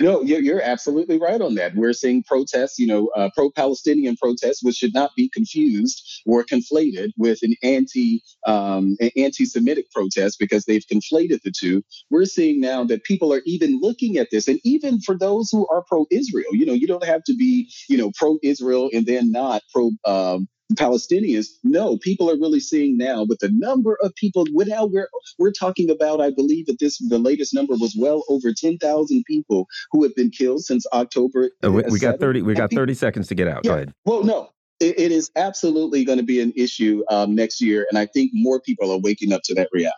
No, 0.00 0.22
you're, 0.22 0.62
absolutely 0.62 1.18
right 1.18 1.40
on 1.42 1.56
that. 1.56 1.74
We're 1.74 1.92
seeing 1.92 2.22
protests, 2.22 2.78
you 2.78 2.86
know, 2.86 3.08
uh, 3.16 3.28
pro-Palestinian 3.34 4.16
protests, 4.16 4.62
which 4.62 4.76
should 4.76 4.94
not 4.94 5.10
be 5.14 5.28
confused 5.28 6.22
or 6.24 6.42
conflated 6.42 7.10
with 7.18 7.40
an 7.42 7.54
anti 7.62 8.22
um, 8.46 8.96
anti 9.16 9.44
Semitic 9.44 9.90
protest 9.90 10.38
because 10.38 10.64
they've 10.64 10.84
conflated 10.90 11.42
the 11.42 11.52
two. 11.54 11.82
We're 12.10 12.24
seeing 12.24 12.60
now 12.60 12.84
that 12.84 13.04
people 13.04 13.32
are 13.34 13.42
even 13.44 13.78
looking 13.80 14.16
at 14.16 14.28
this, 14.32 14.48
and 14.48 14.58
even 14.64 15.00
for 15.00 15.18
those 15.18 15.50
who 15.50 15.66
are 15.68 15.84
pro-Israel, 15.86 16.48
you 16.52 16.64
know, 16.64 16.72
you 16.72 16.86
don't 16.86 17.04
have 17.04 17.22
to 17.24 17.36
be, 17.36 17.70
you 17.88 17.98
know, 17.98 18.10
pro-Israel 18.16 18.88
and 18.92 19.04
then 19.04 19.30
not 19.30 19.62
pro. 19.72 19.90
Um, 20.06 20.48
Palestinians. 20.76 21.46
No, 21.64 21.98
people 21.98 22.30
are 22.30 22.36
really 22.36 22.60
seeing 22.60 22.96
now 22.96 23.24
with 23.24 23.38
the 23.40 23.50
number 23.52 23.98
of 24.02 24.14
people. 24.14 24.46
Now 24.50 24.86
we're 24.86 25.08
we're 25.38 25.52
talking 25.52 25.90
about, 25.90 26.20
I 26.20 26.30
believe 26.30 26.66
that 26.66 26.78
this 26.78 26.98
the 26.98 27.18
latest 27.18 27.54
number 27.54 27.74
was 27.74 27.96
well 27.98 28.24
over 28.28 28.52
ten 28.52 28.78
thousand 28.78 29.24
people 29.26 29.66
who 29.92 30.02
have 30.02 30.14
been 30.14 30.30
killed 30.30 30.64
since 30.64 30.86
October. 30.92 31.50
Uh, 31.64 31.72
we, 31.72 31.82
we 31.90 31.98
got 31.98 32.20
thirty. 32.20 32.42
We 32.42 32.54
got 32.54 32.72
thirty 32.72 32.94
seconds 32.94 33.28
to 33.28 33.34
get 33.34 33.48
out. 33.48 33.64
Yeah, 33.64 33.70
Go 33.70 33.74
ahead. 33.74 33.94
Well, 34.04 34.24
no, 34.24 34.50
it, 34.80 34.98
it 34.98 35.12
is 35.12 35.30
absolutely 35.36 36.04
going 36.04 36.18
to 36.18 36.24
be 36.24 36.40
an 36.40 36.52
issue 36.56 37.04
um, 37.10 37.34
next 37.34 37.60
year, 37.60 37.86
and 37.90 37.98
I 37.98 38.06
think 38.06 38.30
more 38.34 38.60
people 38.60 38.90
are 38.90 38.98
waking 38.98 39.32
up 39.32 39.42
to 39.44 39.54
that 39.54 39.68
reality. 39.72 39.94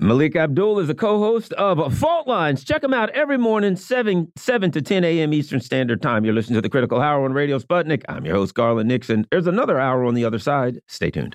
Melik 0.00 0.36
Abdul 0.36 0.78
is 0.78 0.88
a 0.88 0.94
co-host 0.94 1.52
of 1.54 1.98
Fault 1.98 2.28
Lines. 2.28 2.62
Check 2.62 2.84
him 2.84 2.94
out 2.94 3.10
every 3.10 3.36
morning, 3.36 3.74
7, 3.74 4.30
7 4.36 4.70
to 4.70 4.80
10 4.80 5.02
a.m. 5.02 5.34
Eastern 5.34 5.60
Standard 5.60 6.00
Time. 6.00 6.24
You're 6.24 6.34
listening 6.34 6.54
to 6.54 6.60
the 6.60 6.68
Critical 6.68 7.00
Hour 7.00 7.24
on 7.24 7.32
Radio 7.32 7.58
Sputnik. 7.58 8.04
I'm 8.08 8.24
your 8.24 8.36
host, 8.36 8.54
Garland 8.54 8.88
Nixon. 8.88 9.26
There's 9.32 9.48
another 9.48 9.80
hour 9.80 10.04
on 10.04 10.14
the 10.14 10.24
other 10.24 10.38
side. 10.38 10.80
Stay 10.86 11.10
tuned. 11.10 11.34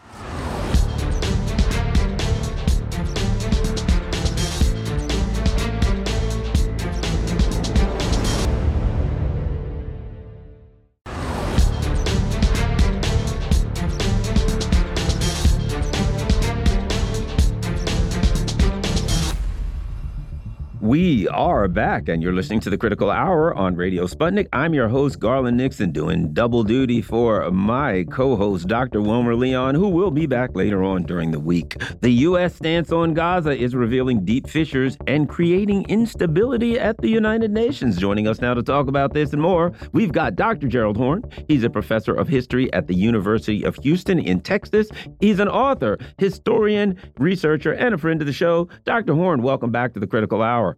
We 20.94 21.28
are 21.30 21.68
back, 21.68 22.08
and 22.08 22.22
you're 22.22 22.34
listening 22.36 22.60
to 22.60 22.70
the 22.70 22.78
Critical 22.78 23.10
Hour 23.10 23.52
on 23.56 23.76
Radio 23.76 24.06
Sputnik. 24.06 24.48
I'm 24.54 24.76
your 24.76 24.90
host, 24.90 25.20
Garland 25.20 25.58
Nixon, 25.58 25.92
doing 25.92 26.34
double 26.34 26.64
duty 26.64 27.02
for 27.02 27.50
my 27.50 28.06
co 28.12 28.36
host, 28.36 28.68
Dr. 28.68 29.02
Wilmer 29.02 29.34
Leon, 29.34 29.74
who 29.74 29.90
will 29.90 30.12
be 30.12 30.28
back 30.28 30.56
later 30.56 30.84
on 30.84 31.02
during 31.02 31.32
the 31.32 31.40
week. 31.40 31.82
The 32.02 32.12
U.S. 32.12 32.54
stance 32.54 32.92
on 32.92 33.16
Gaza 33.16 33.58
is 33.58 33.74
revealing 33.74 34.24
deep 34.24 34.48
fissures 34.48 34.96
and 35.08 35.28
creating 35.28 35.88
instability 35.90 36.80
at 36.80 37.00
the 37.00 37.10
United 37.10 37.50
Nations. 37.50 37.98
Joining 37.98 38.28
us 38.28 38.40
now 38.40 38.54
to 38.54 38.62
talk 38.62 38.88
about 38.88 39.16
this 39.16 39.34
and 39.34 39.42
more, 39.42 39.74
we've 39.94 40.12
got 40.12 40.36
Dr. 40.36 40.68
Gerald 40.68 40.98
Horne. 40.98 41.24
He's 41.48 41.64
a 41.64 41.72
professor 41.72 42.14
of 42.14 42.28
history 42.28 42.72
at 42.72 42.86
the 42.86 42.94
University 42.94 43.64
of 43.64 43.78
Houston 43.78 44.20
in 44.20 44.42
Texas. 44.42 44.90
He's 45.20 45.40
an 45.40 45.48
author, 45.48 45.98
historian, 46.20 47.02
researcher, 47.18 47.72
and 47.72 47.96
a 47.96 47.98
friend 47.98 48.22
of 48.22 48.28
the 48.28 48.32
show. 48.34 48.70
Dr. 48.84 49.16
Horne, 49.16 49.42
welcome 49.42 49.72
back 49.72 49.96
to 49.96 50.00
the 50.00 50.06
Critical 50.06 50.44
Hour. 50.44 50.78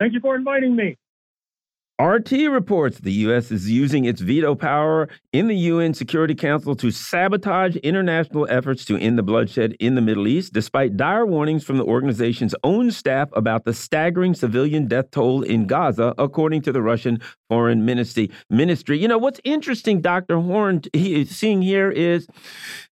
Thank 0.00 0.14
you 0.14 0.20
for 0.20 0.36
inviting 0.36 0.76
me. 0.76 0.96
RT 1.98 2.32
reports 2.50 2.98
the 2.98 3.12
U.S. 3.12 3.50
is 3.50 3.70
using 3.70 4.04
its 4.04 4.20
veto 4.20 4.54
power 4.54 5.08
in 5.32 5.48
the 5.48 5.56
UN 5.56 5.94
Security 5.94 6.34
Council 6.34 6.76
to 6.76 6.90
sabotage 6.90 7.74
international 7.76 8.46
efforts 8.50 8.84
to 8.84 8.98
end 8.98 9.16
the 9.16 9.22
bloodshed 9.22 9.74
in 9.80 9.94
the 9.94 10.02
Middle 10.02 10.28
East, 10.28 10.52
despite 10.52 10.98
dire 10.98 11.24
warnings 11.24 11.64
from 11.64 11.78
the 11.78 11.84
organization's 11.84 12.54
own 12.64 12.90
staff 12.90 13.30
about 13.32 13.64
the 13.64 13.72
staggering 13.72 14.34
civilian 14.34 14.86
death 14.88 15.10
toll 15.10 15.42
in 15.42 15.66
Gaza, 15.66 16.14
according 16.18 16.60
to 16.62 16.72
the 16.72 16.82
Russian 16.82 17.18
Foreign 17.48 17.86
Ministry. 17.86 18.30
Ministry. 18.50 18.98
You 18.98 19.08
know 19.08 19.16
what's 19.16 19.40
interesting, 19.42 20.02
Dr. 20.02 20.38
Horne, 20.38 20.82
he 20.92 21.22
is 21.22 21.34
seeing 21.34 21.62
here 21.62 21.90
is 21.90 22.26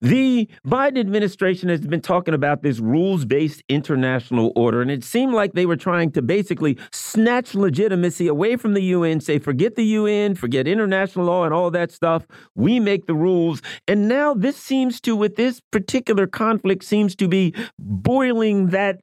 the 0.01 0.49
Biden 0.65 1.01
administration 1.01 1.69
has 1.71 1.81
been 1.81 2.03
talking 2.03 2.35
about 2.35 2.63
this 2.63 2.79
rules-based 2.79 3.65
international 3.69 4.53
order, 4.55 4.81
and 4.81 4.93
it 4.93 5.03
seemed 5.03 5.35
like 5.35 5.55
they 5.55 5.67
were 5.67 5.77
trying 5.77 6.13
to 6.13 6.23
basically 6.23 6.79
snatch 6.93 7.57
legitimacy 7.57 8.29
away 8.29 8.55
from 8.55 8.75
the 8.75 8.92
UN, 8.97 9.21
say, 9.21 9.39
forget 9.39 9.75
the 9.75 9.85
UN, 9.85 10.35
forget 10.35 10.67
international 10.67 11.27
law 11.27 11.45
and 11.45 11.53
all 11.53 11.71
that 11.71 11.93
stuff. 11.93 12.27
We 12.55 12.81
make 12.81 13.07
the 13.07 13.15
rules. 13.15 13.63
And 13.87 14.09
now 14.09 14.35
this 14.35 14.57
seems 14.57 15.01
to, 15.03 15.17
with 15.17 15.37
this 15.37 15.61
particular 15.71 16.27
conflict, 16.27 16.85
seems 16.85 17.15
to 17.17 17.29
be 17.29 17.55
boiling 17.79 18.69
that 18.69 19.01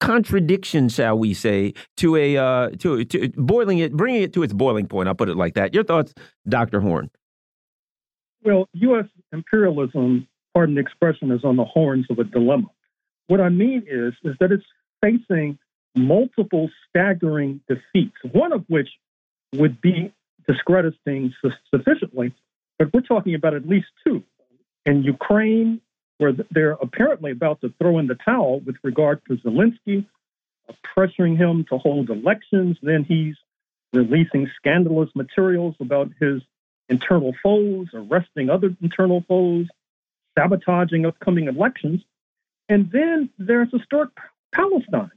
contradiction, 0.00 0.88
shall 0.88 1.16
we 1.16 1.32
say, 1.32 1.72
to 1.96 2.16
a 2.16 2.36
uh, 2.36 2.70
to 2.80 3.04
to 3.04 3.28
boiling 3.36 3.78
it, 3.78 3.92
bringing 3.92 4.22
it 4.22 4.32
to 4.34 4.42
its 4.42 4.52
boiling 4.52 4.86
point. 4.88 5.08
I'll 5.08 5.14
put 5.14 5.28
it 5.28 5.36
like 5.36 5.54
that. 5.54 5.72
Your 5.72 5.84
thoughts, 5.84 6.12
Dr. 6.48 6.80
Horne? 6.80 7.10
Well, 8.44 8.68
U.S. 8.72 9.04
imperialism, 9.32 10.26
pardon 10.54 10.74
the 10.74 10.80
expression, 10.80 11.30
is 11.30 11.44
on 11.44 11.56
the 11.56 11.64
horns 11.64 12.06
of 12.10 12.18
a 12.18 12.24
dilemma. 12.24 12.66
What 13.28 13.40
I 13.40 13.48
mean 13.48 13.84
is, 13.88 14.12
is 14.24 14.34
that 14.40 14.50
it's 14.50 14.64
facing 15.00 15.58
multiple 15.94 16.68
staggering 16.88 17.60
defeats, 17.68 18.16
one 18.32 18.52
of 18.52 18.64
which 18.68 18.88
would 19.54 19.80
be 19.80 20.12
discrediting 20.46 21.32
sufficiently, 21.70 22.34
but 22.78 22.92
we're 22.92 23.00
talking 23.00 23.34
about 23.34 23.54
at 23.54 23.68
least 23.68 23.88
two. 24.04 24.22
In 24.84 25.02
Ukraine, 25.02 25.80
where 26.18 26.32
they're 26.50 26.72
apparently 26.72 27.32
about 27.32 27.60
to 27.60 27.72
throw 27.78 27.98
in 27.98 28.06
the 28.06 28.14
towel 28.14 28.60
with 28.60 28.76
regard 28.82 29.20
to 29.26 29.36
Zelensky, 29.38 30.06
uh, 30.68 30.72
pressuring 30.96 31.36
him 31.36 31.64
to 31.68 31.78
hold 31.78 32.10
elections. 32.10 32.76
Then 32.82 33.04
he's 33.04 33.36
releasing 33.92 34.48
scandalous 34.56 35.10
materials 35.14 35.74
about 35.80 36.10
his 36.20 36.42
internal 36.88 37.34
foes, 37.42 37.88
arresting 37.92 38.50
other 38.50 38.74
internal 38.80 39.24
foes, 39.28 39.66
sabotaging 40.38 41.06
upcoming 41.06 41.48
elections. 41.48 42.02
And 42.68 42.90
then 42.90 43.30
there's 43.38 43.70
historic 43.72 44.10
Palestine, 44.52 45.10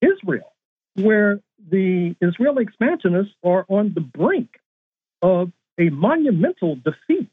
Israel, 0.00 0.51
where 0.94 1.40
the 1.70 2.14
Israeli 2.20 2.62
expansionists 2.62 3.34
are 3.44 3.64
on 3.68 3.92
the 3.94 4.00
brink 4.00 4.50
of 5.20 5.52
a 5.78 5.88
monumental 5.90 6.76
defeat, 6.76 7.28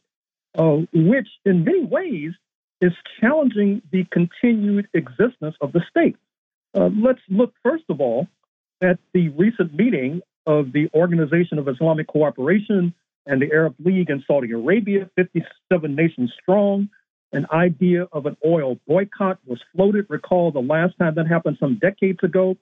uh, 0.57 0.77
which 0.93 1.27
in 1.45 1.63
many 1.63 1.83
ways 1.83 2.31
is 2.81 2.93
challenging 3.19 3.81
the 3.91 4.05
continued 4.11 4.87
existence 4.93 5.55
of 5.61 5.71
the 5.73 5.81
state. 5.89 6.15
Uh, 6.73 6.89
let's 7.01 7.19
look, 7.29 7.53
first 7.63 7.83
of 7.89 7.99
all, 7.99 8.27
at 8.81 8.99
the 9.13 9.29
recent 9.29 9.73
meeting 9.73 10.21
of 10.45 10.71
the 10.71 10.89
Organization 10.93 11.59
of 11.59 11.67
Islamic 11.67 12.07
Cooperation 12.07 12.93
and 13.25 13.41
the 13.41 13.51
Arab 13.51 13.75
League 13.83 14.09
in 14.09 14.23
Saudi 14.25 14.51
Arabia, 14.51 15.09
57 15.15 15.95
nations 15.95 16.31
strong. 16.41 16.89
An 17.31 17.45
idea 17.51 18.07
of 18.11 18.25
an 18.25 18.37
oil 18.45 18.79
boycott 18.87 19.39
was 19.45 19.59
floated. 19.75 20.07
Recall 20.09 20.51
the 20.51 20.61
last 20.61 20.97
time 20.97 21.15
that 21.15 21.27
happened 21.27 21.57
some 21.59 21.77
decades 21.77 22.19
ago 22.23 22.57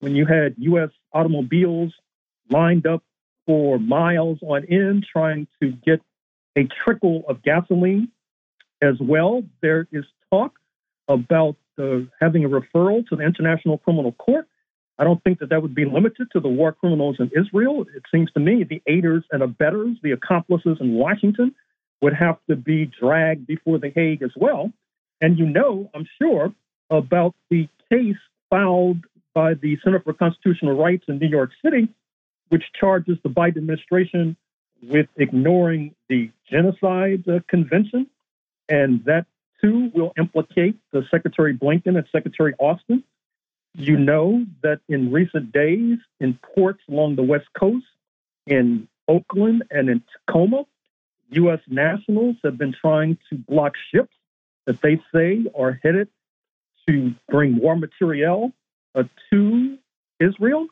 when 0.00 0.16
you 0.16 0.26
had 0.26 0.54
U.S. 0.58 0.90
automobiles 1.12 1.92
lined 2.50 2.86
up 2.86 3.02
for 3.46 3.78
miles 3.78 4.38
on 4.42 4.64
end 4.66 5.06
trying 5.10 5.46
to 5.62 5.70
get 5.70 6.00
a 6.56 6.64
trickle 6.64 7.24
of 7.28 7.42
gasoline 7.42 8.08
as 8.82 8.96
well. 9.00 9.42
There 9.60 9.86
is 9.92 10.04
talk 10.30 10.58
about 11.08 11.56
uh, 11.78 12.00
having 12.20 12.44
a 12.44 12.48
referral 12.48 13.06
to 13.08 13.16
the 13.16 13.22
International 13.22 13.78
Criminal 13.78 14.12
Court. 14.12 14.46
I 14.98 15.04
don't 15.04 15.22
think 15.24 15.38
that 15.38 15.48
that 15.48 15.62
would 15.62 15.74
be 15.74 15.86
limited 15.86 16.28
to 16.32 16.40
the 16.40 16.48
war 16.48 16.72
criminals 16.72 17.16
in 17.18 17.30
Israel. 17.34 17.86
It 17.94 18.02
seems 18.12 18.30
to 18.32 18.40
me 18.40 18.64
the 18.64 18.82
aiders 18.86 19.24
and 19.30 19.42
abettors, 19.42 19.96
the 20.02 20.12
accomplices 20.12 20.76
in 20.80 20.94
Washington, 20.94 21.54
would 22.02 22.14
have 22.14 22.38
to 22.48 22.56
be 22.56 22.90
dragged 23.00 23.46
before 23.46 23.78
The 23.78 23.90
Hague 23.94 24.22
as 24.22 24.32
well. 24.36 24.70
And 25.20 25.38
you 25.38 25.46
know, 25.46 25.90
I'm 25.94 26.06
sure, 26.20 26.52
about 26.90 27.34
the 27.50 27.68
case 27.90 28.16
filed 28.50 28.98
by 29.34 29.54
the 29.54 29.78
Center 29.82 30.00
for 30.00 30.12
Constitutional 30.12 30.76
Rights 30.76 31.04
in 31.08 31.18
New 31.18 31.28
York 31.28 31.50
City, 31.64 31.88
which 32.48 32.64
charges 32.78 33.18
the 33.22 33.28
Biden 33.28 33.58
administration 33.58 34.36
with 34.82 35.08
ignoring 35.16 35.94
the 36.08 36.30
Genocide 36.50 37.28
uh, 37.28 37.40
Convention. 37.48 38.06
And 38.68 39.04
that 39.04 39.26
too 39.60 39.90
will 39.94 40.12
implicate 40.18 40.76
the 40.92 41.04
Secretary 41.10 41.56
Blinken 41.56 41.96
and 41.96 42.06
Secretary 42.10 42.54
Austin. 42.58 43.04
You 43.74 43.96
know 43.96 44.44
that 44.62 44.80
in 44.88 45.12
recent 45.12 45.52
days, 45.52 45.98
in 46.18 46.38
ports 46.54 46.82
along 46.88 47.16
the 47.16 47.22
West 47.22 47.46
Coast, 47.58 47.86
in 48.46 48.88
Oakland 49.06 49.64
and 49.70 49.88
in 49.88 50.02
Tacoma, 50.26 50.64
U.S. 51.30 51.60
nationals 51.68 52.36
have 52.42 52.58
been 52.58 52.72
trying 52.72 53.16
to 53.28 53.36
block 53.36 53.74
ships 53.92 54.14
that 54.66 54.80
they 54.82 55.00
say 55.14 55.44
are 55.56 55.78
headed 55.82 56.08
to 56.88 57.14
bring 57.28 57.56
war 57.56 57.76
materiel 57.76 58.52
uh, 58.94 59.04
to 59.32 59.78
Israel. 60.18 60.66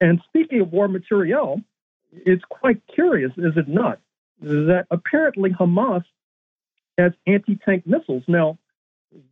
And 0.00 0.20
speaking 0.28 0.60
of 0.60 0.72
war 0.72 0.88
materiel, 0.88 1.60
it's 2.12 2.44
quite 2.48 2.80
curious, 2.92 3.32
is 3.36 3.56
it 3.56 3.68
not, 3.68 4.00
that 4.40 4.86
apparently 4.90 5.50
Hamas 5.50 6.04
has 6.98 7.12
anti 7.26 7.56
tank 7.56 7.86
missiles. 7.86 8.22
Now, 8.26 8.58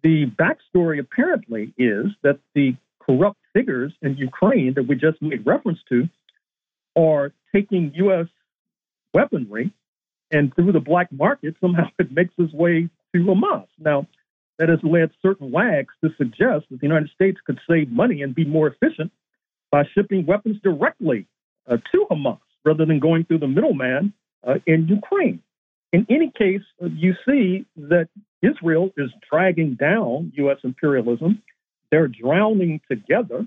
the 0.03 0.27
backstory 0.27 1.01
apparently 1.01 1.73
is 1.79 2.07
that 2.23 2.39
the 2.55 2.77
corrupt 3.01 3.39
figures 3.53 3.93
in 4.03 4.17
Ukraine 4.17 4.75
that 4.75 4.87
we 4.87 4.97
just 4.97 5.21
made 5.23 5.47
reference 5.47 5.79
to 5.89 6.09
are 6.97 7.33
taking 7.55 7.93
U.S. 7.95 8.27
weaponry 9.15 9.73
and 10.31 10.55
through 10.55 10.73
the 10.73 10.81
black 10.81 11.11
market, 11.11 11.55
somehow 11.61 11.85
it 11.99 12.13
makes 12.13 12.35
its 12.39 12.53
way 12.53 12.89
to 13.15 13.19
Hamas. 13.23 13.67
Now, 13.79 14.07
that 14.59 14.69
has 14.69 14.79
led 14.83 15.11
certain 15.23 15.51
wags 15.51 15.95
to 16.03 16.11
suggest 16.17 16.67
that 16.71 16.81
the 16.81 16.87
United 16.87 17.11
States 17.11 17.39
could 17.47 17.61
save 17.69 17.91
money 17.91 18.23
and 18.23 18.35
be 18.35 18.45
more 18.45 18.69
efficient 18.69 19.13
by 19.71 19.85
shipping 19.95 20.27
weapons 20.27 20.57
directly 20.63 21.27
uh, 21.69 21.77
to 21.93 22.07
Hamas 22.11 22.41
rather 22.65 22.85
than 22.85 22.99
going 22.99 23.25
through 23.25 23.39
the 23.39 23.49
middleman 23.49 24.13
uh, 24.47 24.55
in 24.67 24.89
Ukraine. 24.89 25.43
In 25.93 26.07
any 26.11 26.31
case, 26.37 26.63
uh, 26.83 26.87
you 26.87 27.15
see 27.27 27.67
that 27.77 28.09
Israel 28.43 28.91
is 28.97 29.11
dragging 29.31 29.75
down 29.75 30.33
U.S. 30.37 30.59
imperialism. 30.65 31.43
They're 31.91 32.09
drowning 32.09 32.81
together. 32.91 33.47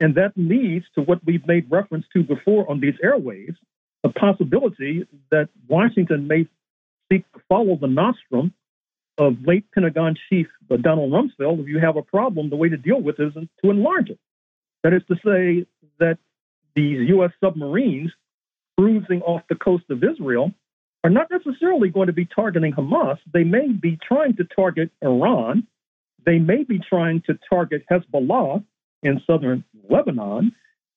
And 0.00 0.14
that 0.16 0.32
leads 0.36 0.86
to 0.94 1.02
what 1.02 1.20
we've 1.24 1.46
made 1.46 1.70
reference 1.70 2.06
to 2.14 2.22
before 2.24 2.68
on 2.70 2.80
these 2.80 2.94
airwaves 3.04 3.56
the 4.02 4.08
possibility 4.08 5.06
that 5.30 5.48
Washington 5.68 6.26
may 6.26 6.48
seek 7.10 7.30
to 7.32 7.40
follow 7.48 7.76
the 7.76 7.86
nostrum 7.86 8.52
of 9.22 9.36
late 9.46 9.64
Pentagon 9.72 10.16
Chief 10.28 10.46
Donald 10.80 11.12
Rumsfeld. 11.12 11.60
If 11.60 11.68
you 11.68 11.78
have 11.78 11.96
a 11.96 12.02
problem, 12.02 12.50
the 12.50 12.56
way 12.56 12.68
to 12.68 12.76
deal 12.76 13.00
with 13.00 13.20
it 13.20 13.28
is 13.28 13.34
to 13.62 13.70
enlarge 13.70 14.10
it. 14.10 14.18
That 14.82 14.92
is 14.92 15.02
to 15.08 15.16
say, 15.24 15.66
that 15.98 16.18
these 16.74 17.08
U.S. 17.10 17.30
submarines 17.42 18.10
cruising 18.76 19.22
off 19.22 19.42
the 19.48 19.54
coast 19.54 19.84
of 19.90 20.02
Israel 20.02 20.52
are 21.04 21.10
not 21.10 21.28
necessarily 21.30 21.90
going 21.90 22.08
to 22.08 22.12
be 22.12 22.24
targeting 22.24 22.72
Hamas. 22.72 23.18
They 23.32 23.44
may 23.44 23.68
be 23.68 23.98
trying 24.02 24.36
to 24.36 24.44
target 24.44 24.90
Iran. 25.00 25.66
They 26.24 26.38
may 26.38 26.64
be 26.64 26.80
trying 26.80 27.22
to 27.26 27.38
target 27.48 27.84
Hezbollah 27.90 28.64
in 29.02 29.20
southern 29.26 29.64
Lebanon. 29.88 30.52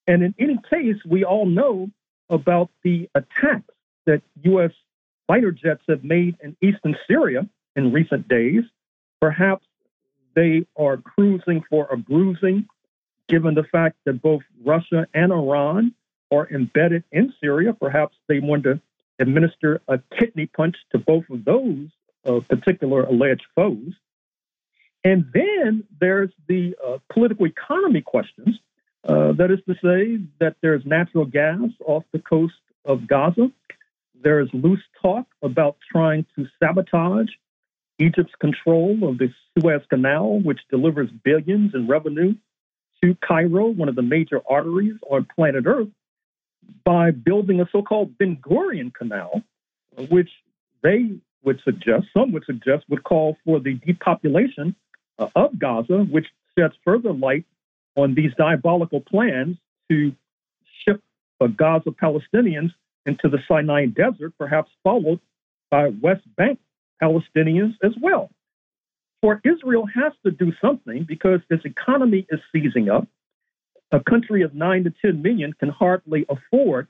And 0.08 0.24
in 0.24 0.34
any 0.40 0.58
case, 0.70 0.98
we 1.08 1.24
all 1.24 1.46
know 1.46 1.90
about 2.30 2.70
the 2.84 3.10
attacks 3.14 3.74
that 4.06 4.22
U.S. 4.44 4.72
fighter 5.28 5.52
jets 5.52 5.82
have 5.90 6.04
made 6.04 6.38
in 6.44 6.56
eastern 6.62 6.96
Syria 7.08 7.48
in 7.76 7.92
recent 7.92 8.28
days. 8.28 8.64
Perhaps 9.22 9.66
they 10.36 10.66
are 10.78 10.98
cruising 10.98 11.64
for 11.70 11.88
a 11.92 11.98
bruising, 11.98 12.68
given 13.30 13.56
the 13.56 13.64
fact 13.64 13.98
that 14.06 14.22
both 14.22 14.44
Russia 14.64 15.08
and 15.14 15.32
Iran 15.32 15.94
are 16.32 16.48
embedded 16.50 17.04
in 17.12 17.34
Syria. 17.42 17.74
Perhaps 17.74 18.16
they 18.28 18.40
want 18.40 18.64
to 18.64 18.80
administer 19.20 19.82
a 19.88 20.00
kidney 20.20 20.48
punch 20.48 20.76
to 20.92 20.98
both 20.98 21.24
of 21.30 21.46
those 21.46 21.88
uh, 22.26 22.40
particular 22.50 23.04
alleged 23.04 23.46
foes. 23.56 23.94
And 25.04 25.26
then 25.34 25.84
there's 26.02 26.32
the 26.48 26.76
uh, 26.86 26.98
political 27.14 27.46
economy 27.46 28.02
questions. 28.02 28.60
Uh, 29.08 29.34
that 29.34 29.52
is 29.52 29.60
to 29.68 29.76
say, 29.76 30.20
that 30.40 30.56
there's 30.62 30.84
natural 30.84 31.26
gas 31.26 31.70
off 31.86 32.04
the 32.12 32.20
coast 32.20 32.56
of 32.86 33.08
Gaza. 33.08 33.52
There's 34.20 34.50
loose 34.52 34.82
talk 35.00 35.28
about 35.44 35.78
trying 35.92 36.26
to 36.36 36.48
sabotage 36.60 37.30
Egypt's 38.00 38.34
control 38.40 38.98
of 39.04 39.18
the 39.18 39.30
Suez 39.58 39.82
Canal, 39.90 40.40
which 40.42 40.60
delivers 40.70 41.10
billions 41.24 41.74
in 41.74 41.88
revenue 41.88 42.36
to 43.04 43.16
Cairo, 43.26 43.68
one 43.68 43.90
of 43.90 43.96
the 43.96 44.02
major 44.02 44.42
arteries 44.50 44.96
on 45.10 45.28
planet 45.36 45.66
Earth, 45.66 45.88
by 46.84 47.12
building 47.12 47.62
a 47.62 47.70
so 47.72 47.82
called 47.82 48.18
Ben 48.18 48.38
Gurion 48.38 48.94
Canal, 48.94 49.42
which 50.10 50.30
they 50.82 51.18
would 51.44 51.62
suggest, 51.64 52.08
some 52.16 52.32
would 52.32 52.44
suggest, 52.46 52.86
would 52.90 53.04
call 53.04 53.38
for 53.46 53.60
the 53.60 53.76
depopulation 53.86 54.76
uh, 55.20 55.28
of 55.36 55.58
Gaza, 55.58 56.00
which 56.10 56.26
sheds 56.58 56.74
further 56.84 57.14
light 57.14 57.46
on 57.96 58.16
these 58.16 58.32
diabolical 58.38 59.00
plans 59.00 59.58
to 59.90 60.12
ship 60.84 61.02
the 61.40 61.48
Gaza 61.48 61.92
Palestinians 61.92 62.72
into 63.06 63.30
the 63.30 63.38
Sinai 63.48 63.86
Desert, 63.86 64.34
perhaps 64.38 64.72
followed 64.84 65.20
by 65.70 65.90
West 66.02 66.24
Bank 66.36 66.60
Palestinians 67.02 67.74
as 67.84 67.94
well. 68.02 68.30
For 69.22 69.42
Israel 69.44 69.86
has 69.86 70.14
to 70.24 70.32
do 70.32 70.54
something 70.62 71.04
because 71.08 71.40
its 71.50 71.66
economy 71.66 72.28
is 72.30 72.40
seizing 72.52 72.90
up. 72.90 73.08
A 73.92 74.00
country 74.00 74.42
of 74.44 74.54
9 74.54 74.84
to 74.86 74.94
10 75.02 75.22
million 75.22 75.54
can 75.54 75.70
hardly 75.70 76.26
afford 76.30 76.88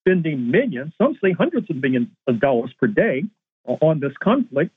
spending 0.00 0.50
millions, 0.50 0.92
some 0.98 1.16
say 1.22 1.32
hundreds 1.32 1.68
of 1.70 1.76
millions 1.76 2.08
of 2.26 2.40
dollars 2.40 2.72
per 2.80 2.86
day 2.86 3.24
on 3.66 4.00
this 4.00 4.12
conflict. 4.22 4.72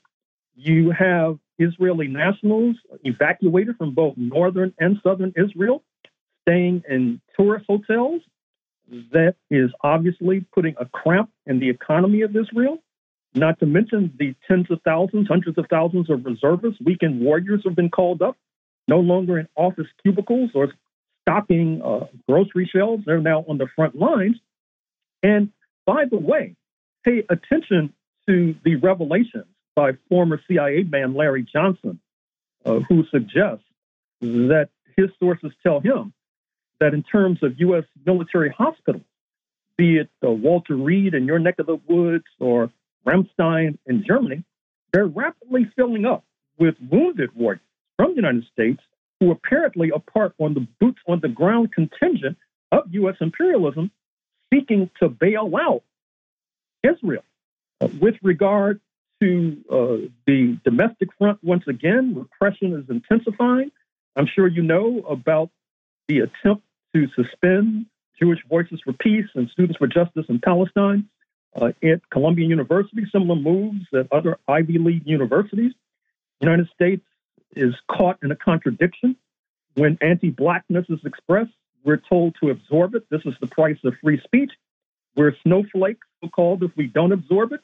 You 0.56 0.90
have 0.90 1.38
Israeli 1.58 2.08
nationals 2.08 2.76
evacuated 3.04 3.76
from 3.76 3.94
both 3.94 4.16
northern 4.16 4.74
and 4.78 4.98
southern 5.02 5.32
Israel, 5.36 5.82
staying 6.42 6.82
in 6.88 7.20
tourist 7.36 7.66
hotels. 7.68 8.22
That 9.12 9.36
is 9.50 9.70
obviously 9.82 10.44
putting 10.52 10.74
a 10.80 10.86
cramp 10.86 11.30
in 11.46 11.60
the 11.60 11.70
economy 11.70 12.22
of 12.22 12.34
Israel. 12.34 12.78
Not 13.34 13.60
to 13.60 13.66
mention 13.66 14.12
the 14.18 14.34
tens 14.48 14.66
of 14.70 14.80
thousands, 14.84 15.28
hundreds 15.28 15.56
of 15.56 15.66
thousands 15.70 16.10
of 16.10 16.24
reservists, 16.24 16.80
weekend 16.84 17.20
warriors 17.20 17.62
have 17.64 17.76
been 17.76 17.90
called 17.90 18.22
up, 18.22 18.36
no 18.88 18.98
longer 18.98 19.38
in 19.38 19.48
office 19.54 19.86
cubicles 20.02 20.50
or 20.54 20.72
stocking 21.22 21.80
uh, 21.82 22.06
grocery 22.28 22.68
shelves. 22.72 23.04
They're 23.06 23.20
now 23.20 23.44
on 23.48 23.58
the 23.58 23.68
front 23.76 23.94
lines. 23.94 24.36
And 25.22 25.50
by 25.86 26.06
the 26.10 26.18
way, 26.18 26.56
pay 27.04 27.22
attention 27.30 27.92
to 28.28 28.54
the 28.64 28.76
revelations 28.76 29.46
by 29.76 29.92
former 30.08 30.40
CIA 30.48 30.82
man 30.82 31.14
Larry 31.14 31.46
Johnson, 31.50 32.00
uh, 32.64 32.80
who 32.88 33.04
suggests 33.10 33.64
that 34.20 34.70
his 34.96 35.08
sources 35.20 35.52
tell 35.62 35.80
him 35.80 36.12
that 36.80 36.94
in 36.94 37.02
terms 37.02 37.42
of 37.42 37.60
U.S. 37.60 37.84
military 38.04 38.50
hospitals, 38.50 39.04
be 39.76 39.98
it 39.98 40.10
uh, 40.24 40.30
Walter 40.30 40.74
Reed 40.74 41.14
in 41.14 41.26
your 41.26 41.38
neck 41.38 41.58
of 41.58 41.66
the 41.66 41.80
woods 41.86 42.24
or 42.38 42.70
Ramstein 43.06 43.78
in 43.86 44.04
Germany, 44.06 44.44
they're 44.92 45.06
rapidly 45.06 45.70
filling 45.76 46.04
up 46.04 46.24
with 46.58 46.74
wounded 46.90 47.34
warriors 47.34 47.62
from 47.96 48.10
the 48.10 48.16
United 48.16 48.44
States 48.52 48.80
who 49.18 49.30
apparently 49.30 49.90
are 49.92 50.02
part 50.12 50.34
on 50.38 50.54
the 50.54 50.66
boots 50.80 51.00
on 51.06 51.20
the 51.20 51.28
ground 51.28 51.72
contingent 51.72 52.36
of 52.72 52.84
U.S. 52.90 53.16
imperialism 53.20 53.90
seeking 54.52 54.90
to 55.00 55.08
bail 55.08 55.50
out 55.56 55.82
Israel. 56.82 57.22
Uh, 57.80 57.88
with 58.00 58.16
regard 58.22 58.80
to 59.20 59.56
uh, 59.70 60.08
the 60.26 60.58
domestic 60.64 61.08
front 61.18 61.38
once 61.42 61.64
again. 61.66 62.14
Repression 62.14 62.72
is 62.74 62.88
intensifying. 62.88 63.70
I'm 64.16 64.26
sure 64.26 64.46
you 64.46 64.62
know 64.62 65.00
about 65.08 65.50
the 66.08 66.20
attempt 66.20 66.64
to 66.94 67.06
suspend 67.14 67.86
Jewish 68.20 68.40
Voices 68.48 68.80
for 68.84 68.92
Peace 68.92 69.26
and 69.34 69.48
Students 69.50 69.78
for 69.78 69.86
Justice 69.86 70.26
in 70.28 70.40
Palestine 70.40 71.08
at 71.54 72.08
Columbia 72.10 72.46
University, 72.46 73.06
similar 73.10 73.36
moves 73.36 73.86
at 73.92 74.06
other 74.12 74.38
Ivy 74.48 74.78
League 74.78 75.06
universities. 75.06 75.72
The 76.40 76.46
United 76.46 76.68
States 76.74 77.04
is 77.56 77.74
caught 77.90 78.18
in 78.22 78.30
a 78.30 78.36
contradiction. 78.36 79.16
When 79.74 79.98
anti 80.00 80.30
blackness 80.30 80.86
is 80.88 81.00
expressed, 81.04 81.52
we're 81.84 82.00
told 82.08 82.36
to 82.40 82.50
absorb 82.50 82.94
it. 82.94 83.08
This 83.10 83.22
is 83.24 83.34
the 83.40 83.46
price 83.46 83.78
of 83.84 83.94
free 84.02 84.20
speech. 84.24 84.52
We're 85.16 85.34
snowflakes, 85.42 86.06
so 86.22 86.28
called, 86.28 86.62
if 86.62 86.70
we 86.76 86.86
don't 86.86 87.12
absorb 87.12 87.52
it. 87.52 87.60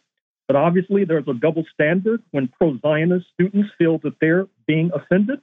But 0.47 0.57
obviously, 0.57 1.05
there's 1.05 1.27
a 1.29 1.35
double 1.35 1.65
standard 1.73 2.23
when 2.31 2.49
pro 2.49 2.79
Zionist 2.79 3.27
students 3.35 3.71
feel 3.79 3.99
that 3.99 4.15
they're 4.21 4.47
being 4.67 4.91
offended. 4.95 5.41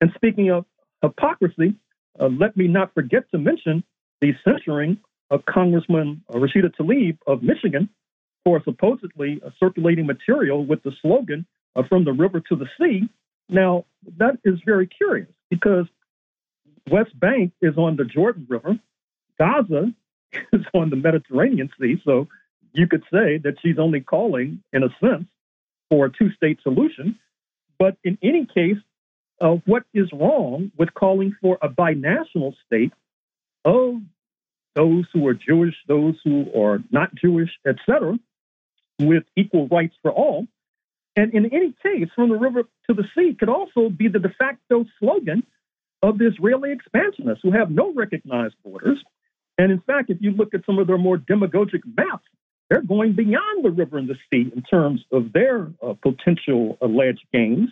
And 0.00 0.10
speaking 0.14 0.50
of 0.50 0.64
hypocrisy, 1.02 1.74
uh, 2.18 2.28
let 2.28 2.56
me 2.56 2.68
not 2.68 2.94
forget 2.94 3.30
to 3.32 3.38
mention 3.38 3.84
the 4.20 4.34
censoring 4.44 4.98
of 5.30 5.44
Congressman 5.46 6.22
Rashida 6.30 6.74
Tlaib 6.78 7.18
of 7.26 7.42
Michigan 7.42 7.88
for 8.44 8.62
supposedly 8.64 9.40
uh, 9.44 9.50
circulating 9.58 10.06
material 10.06 10.64
with 10.64 10.82
the 10.82 10.92
slogan 11.02 11.46
uh, 11.74 11.82
from 11.88 12.04
the 12.04 12.12
river 12.12 12.40
to 12.40 12.56
the 12.56 12.66
sea. 12.78 13.08
Now, 13.48 13.84
that 14.18 14.38
is 14.44 14.58
very 14.64 14.86
curious 14.86 15.28
because 15.50 15.86
West 16.90 17.18
Bank 17.18 17.52
is 17.60 17.76
on 17.76 17.96
the 17.96 18.04
Jordan 18.04 18.46
River, 18.48 18.78
Gaza 19.38 19.92
is 20.52 20.62
on 20.74 20.90
the 20.90 20.96
Mediterranean 20.96 21.70
Sea. 21.80 22.00
So 22.04 22.28
you 22.72 22.86
could 22.86 23.02
say 23.12 23.38
that 23.38 23.56
she's 23.62 23.78
only 23.78 24.00
calling, 24.00 24.62
in 24.72 24.82
a 24.82 24.88
sense, 25.00 25.26
for 25.90 26.06
a 26.06 26.12
two 26.12 26.30
state 26.32 26.58
solution. 26.62 27.18
But 27.78 27.96
in 28.04 28.18
any 28.22 28.46
case, 28.46 28.78
uh, 29.40 29.56
what 29.66 29.84
is 29.92 30.08
wrong 30.12 30.70
with 30.78 30.94
calling 30.94 31.36
for 31.40 31.58
a 31.60 31.68
binational 31.68 32.54
state 32.66 32.92
of 33.64 34.00
those 34.76 35.06
who 35.12 35.26
are 35.26 35.34
Jewish, 35.34 35.74
those 35.88 36.14
who 36.22 36.46
are 36.56 36.78
not 36.92 37.12
Jewish, 37.14 37.50
etc., 37.66 38.18
with 39.00 39.24
equal 39.34 39.66
rights 39.66 39.96
for 40.02 40.12
all? 40.12 40.46
And 41.16 41.34
in 41.34 41.46
any 41.46 41.74
case, 41.82 42.08
from 42.14 42.28
the 42.28 42.36
river 42.36 42.64
to 42.88 42.94
the 42.94 43.04
sea 43.16 43.34
could 43.34 43.48
also 43.48 43.88
be 43.88 44.06
the 44.08 44.18
de 44.18 44.28
facto 44.38 44.84
slogan 45.00 45.42
of 46.02 46.18
the 46.18 46.28
Israeli 46.28 46.72
expansionists 46.72 47.40
who 47.42 47.52
have 47.52 47.70
no 47.70 47.92
recognized 47.92 48.54
borders. 48.62 49.02
And 49.58 49.72
in 49.72 49.80
fact, 49.80 50.10
if 50.10 50.18
you 50.20 50.32
look 50.32 50.52
at 50.54 50.66
some 50.66 50.78
of 50.78 50.86
their 50.86 50.98
more 50.98 51.16
demagogic 51.16 51.80
maps, 51.86 52.26
they're 52.68 52.82
going 52.82 53.14
beyond 53.14 53.64
the 53.64 53.70
river 53.70 53.96
and 53.96 54.08
the 54.08 54.16
sea 54.30 54.52
in 54.54 54.62
terms 54.62 55.02
of 55.10 55.32
their 55.32 55.68
uh, 55.82 55.94
potential 56.02 56.76
alleged 56.82 57.24
gains. 57.32 57.70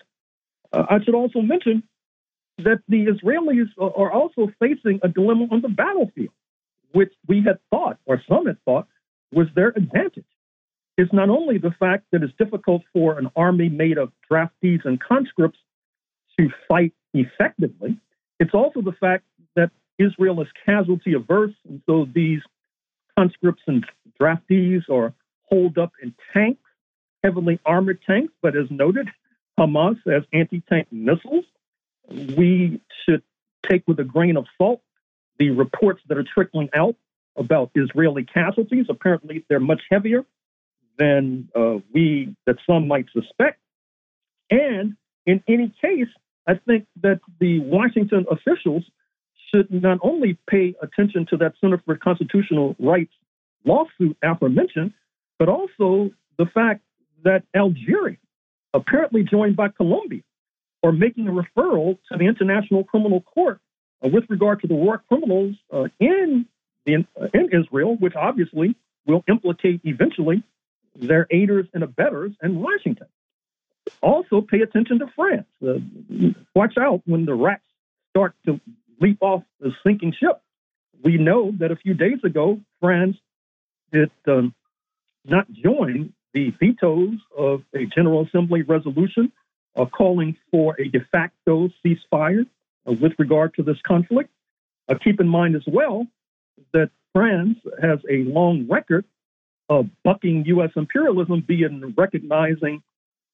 Uh, 0.73 0.87
I 0.89 1.05
should 1.05 1.15
also 1.15 1.41
mention 1.41 1.83
that 2.59 2.81
the 2.89 3.07
Israelis 3.07 3.69
are 3.79 4.13
also 4.13 4.51
facing 4.61 5.01
a 5.03 5.09
dilemma 5.09 5.49
on 5.51 5.61
the 5.61 5.69
battlefield, 5.69 6.33
which 6.95 7.13
we 7.27 7.43
had 7.43 7.59
thought, 7.71 7.99
or 8.07 8.23
some 8.29 8.47
had 8.47 8.63
thought, 8.65 8.87
was 9.33 9.49
their 9.55 9.69
advantage. 9.69 10.25
It's 10.97 11.13
not 11.13 11.29
only 11.29 11.59
the 11.59 11.75
fact 11.79 12.05
that 12.13 12.23
it's 12.23 12.33
difficult 12.39 12.83
for 12.93 13.19
an 13.19 13.31
army 13.35 13.69
made 13.69 13.99
of 13.99 14.13
draftees 14.31 14.85
and 14.85 15.01
conscripts 15.01 15.59
to 16.39 16.49
fight 16.69 16.95
effectively, 17.13 17.99
it's 18.39 18.55
also 18.55 18.81
the 18.81 18.93
fact 18.93 19.25
that 19.57 19.71
Israel 19.99 20.41
is 20.41 20.49
casualty 20.65 21.15
averse, 21.15 21.55
and 21.69 21.83
so 21.87 22.07
these 22.15 22.41
conscripts 23.19 23.63
and 23.67 23.85
draftees 24.21 24.89
are 24.89 25.13
holed 25.51 25.79
up 25.79 25.93
in 26.01 26.15
tanks, 26.33 26.63
heavily 27.25 27.59
armored 27.67 28.01
tanks, 28.07 28.33
but 28.41 28.57
as 28.57 28.71
noted, 28.71 29.09
Hamas 29.59 29.99
has 30.07 30.23
anti 30.33 30.61
tank 30.69 30.89
missiles. 30.93 31.45
We 32.09 32.81
should 33.05 33.23
take 33.69 33.83
with 33.89 33.99
a 33.99 34.05
grain 34.05 34.37
of 34.37 34.47
salt 34.59 34.81
the 35.39 35.51
reports 35.51 36.03
that 36.09 36.19
are 36.19 36.25
trickling 36.25 36.69
out 36.75 36.97
about 37.37 37.71
Israeli 37.75 38.25
casualties. 38.25 38.87
Apparently, 38.89 39.45
they're 39.49 39.61
much 39.61 39.83
heavier 39.91 40.25
than 40.99 41.49
uh, 41.55 41.79
we 41.93 42.35
that 42.47 42.57
some 42.69 42.87
might 42.87 43.07
suspect. 43.13 43.59
And 44.51 44.97
in 45.27 45.43
any 45.49 45.73
case, 45.81 46.09
I 46.47 46.55
think 46.67 46.87
that 47.03 47.21
the 47.41 47.61
Washington 47.61 48.27
officials 48.31 48.85
should 49.51 49.71
not 49.71 49.99
only 50.03 50.39
pay 50.49 50.75
attention 50.83 51.27
to 51.31 51.37
that 51.39 51.55
Center 51.61 51.81
for 51.85 51.97
Constitutional 51.97 52.77
Rights 52.79 53.13
lawsuit 53.65 54.17
aforementioned, 54.23 54.93
but 55.39 55.49
also 55.49 56.11
the 56.39 56.47
fact 56.47 56.83
that 57.25 57.45
Algeria, 57.57 58.19
apparently 58.75 59.23
joined 59.23 59.57
by 59.57 59.69
Colombia, 59.69 60.21
are 60.83 60.93
making 60.93 61.27
a 61.29 61.31
referral 61.31 61.99
to 62.11 62.19
the 62.19 62.27
International 62.27 62.85
Criminal 62.85 63.23
Court 63.23 63.59
with 64.09 64.25
regard 64.29 64.61
to 64.61 64.67
the 64.67 64.75
war 64.75 65.03
criminals 65.09 65.55
uh, 65.73 65.85
in, 65.99 66.47
in, 66.87 67.07
uh, 67.21 67.27
in 67.33 67.49
Israel, 67.53 67.97
which 67.97 68.15
obviously 68.15 68.77
will 69.07 69.25
implicate 69.29 69.81
eventually 69.85 70.43
their 70.97 71.27
aiders 71.31 71.67
and 71.75 71.83
abettors 71.83 72.33
in 72.43 72.61
Washington. 72.61 73.07
Also, 74.01 74.41
pay 74.41 74.61
attention 74.61 74.99
to 75.01 75.07
France. 75.15 75.47
Uh, 75.67 75.75
watch 76.55 76.75
out 76.79 77.03
when 77.07 77.25
the 77.27 77.35
rats 77.35 77.65
start 78.11 78.35
to 78.47 78.61
leap 79.01 79.19
off 79.21 79.43
the 79.61 79.73
sinking 79.85 80.13
ship. 80.19 80.41
We 81.03 81.19
know 81.19 81.53
that 81.59 81.71
a 81.71 81.77
few 81.77 81.95
days 81.95 82.19
ago, 82.25 82.61
France 82.81 83.17
did 83.93 84.11
um, 84.27 84.55
not 85.25 85.51
join 85.53 86.13
the 86.33 86.53
vetoes 86.59 87.19
of 87.37 87.63
a 87.75 87.87
General 87.87 88.27
Assembly 88.27 88.63
resolution 88.63 89.33
uh, 89.77 89.85
calling 89.87 90.37
for 90.51 90.77
a 90.81 90.89
de 90.89 91.01
facto 91.13 91.69
ceasefire 91.85 92.43
uh, 92.43 92.47
with 92.93 93.13
regard 93.19 93.55
to 93.55 93.63
this 93.63 93.81
conflict. 93.83 94.31
Uh, 94.89 94.95
keep 95.03 95.21
in 95.21 95.29
mind 95.29 95.57
as 95.57 95.65
well 95.67 96.07
that 96.73 96.91
France 97.13 97.59
has 97.81 98.01
a 98.11 98.25
long 98.25 98.67
record 98.69 99.05
of 99.69 99.89
bucking 100.03 100.45
U.S. 100.47 100.71
imperialism, 100.77 101.41
be 101.41 101.63
it 101.63 101.71
in 101.71 101.95
recognizing 101.97 102.83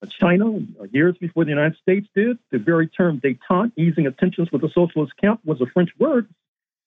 China 0.09 0.57
uh, 0.81 0.85
years 0.93 1.17
before 1.19 1.45
the 1.45 1.51
United 1.51 1.77
States 1.79 2.07
did. 2.15 2.39
The 2.51 2.59
very 2.59 2.89
term 2.89 3.21
détente, 3.21 3.73
easing 3.77 4.11
tensions 4.19 4.51
with 4.53 4.63
the 4.63 4.71
socialist 4.75 5.13
camp, 5.17 5.41
was 5.45 5.61
a 5.61 5.67
French 5.67 5.91
word. 5.99 6.29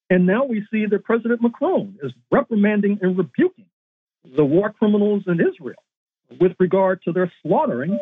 And 0.10 0.26
now 0.26 0.46
we 0.46 0.66
see 0.72 0.86
that 0.86 1.04
President 1.04 1.42
Macron 1.42 1.98
is 2.02 2.12
reprimanding 2.32 3.00
and 3.02 3.18
rebuking 3.18 3.66
the 4.36 4.46
war 4.46 4.72
criminals 4.72 5.24
in 5.28 5.40
Israel 5.40 5.82
with 6.40 6.54
regard 6.60 7.02
to 7.04 7.12
their 7.12 7.32
slaughtering 7.42 8.00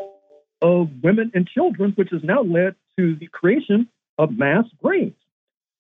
of 0.62 0.90
women 1.04 1.32
and 1.34 1.48
children, 1.48 1.94
which 1.96 2.10
has 2.12 2.24
now 2.24 2.44
led 2.44 2.76
to 2.98 3.16
the 3.16 3.28
creation 3.28 3.88
of 4.22 4.38
mass 4.38 4.66
graves. 4.82 5.16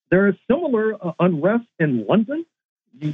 There 0.09 0.27
is 0.27 0.35
similar 0.49 0.95
uh, 0.95 1.11
unrest 1.19 1.67
in 1.79 2.05
London. 2.07 2.43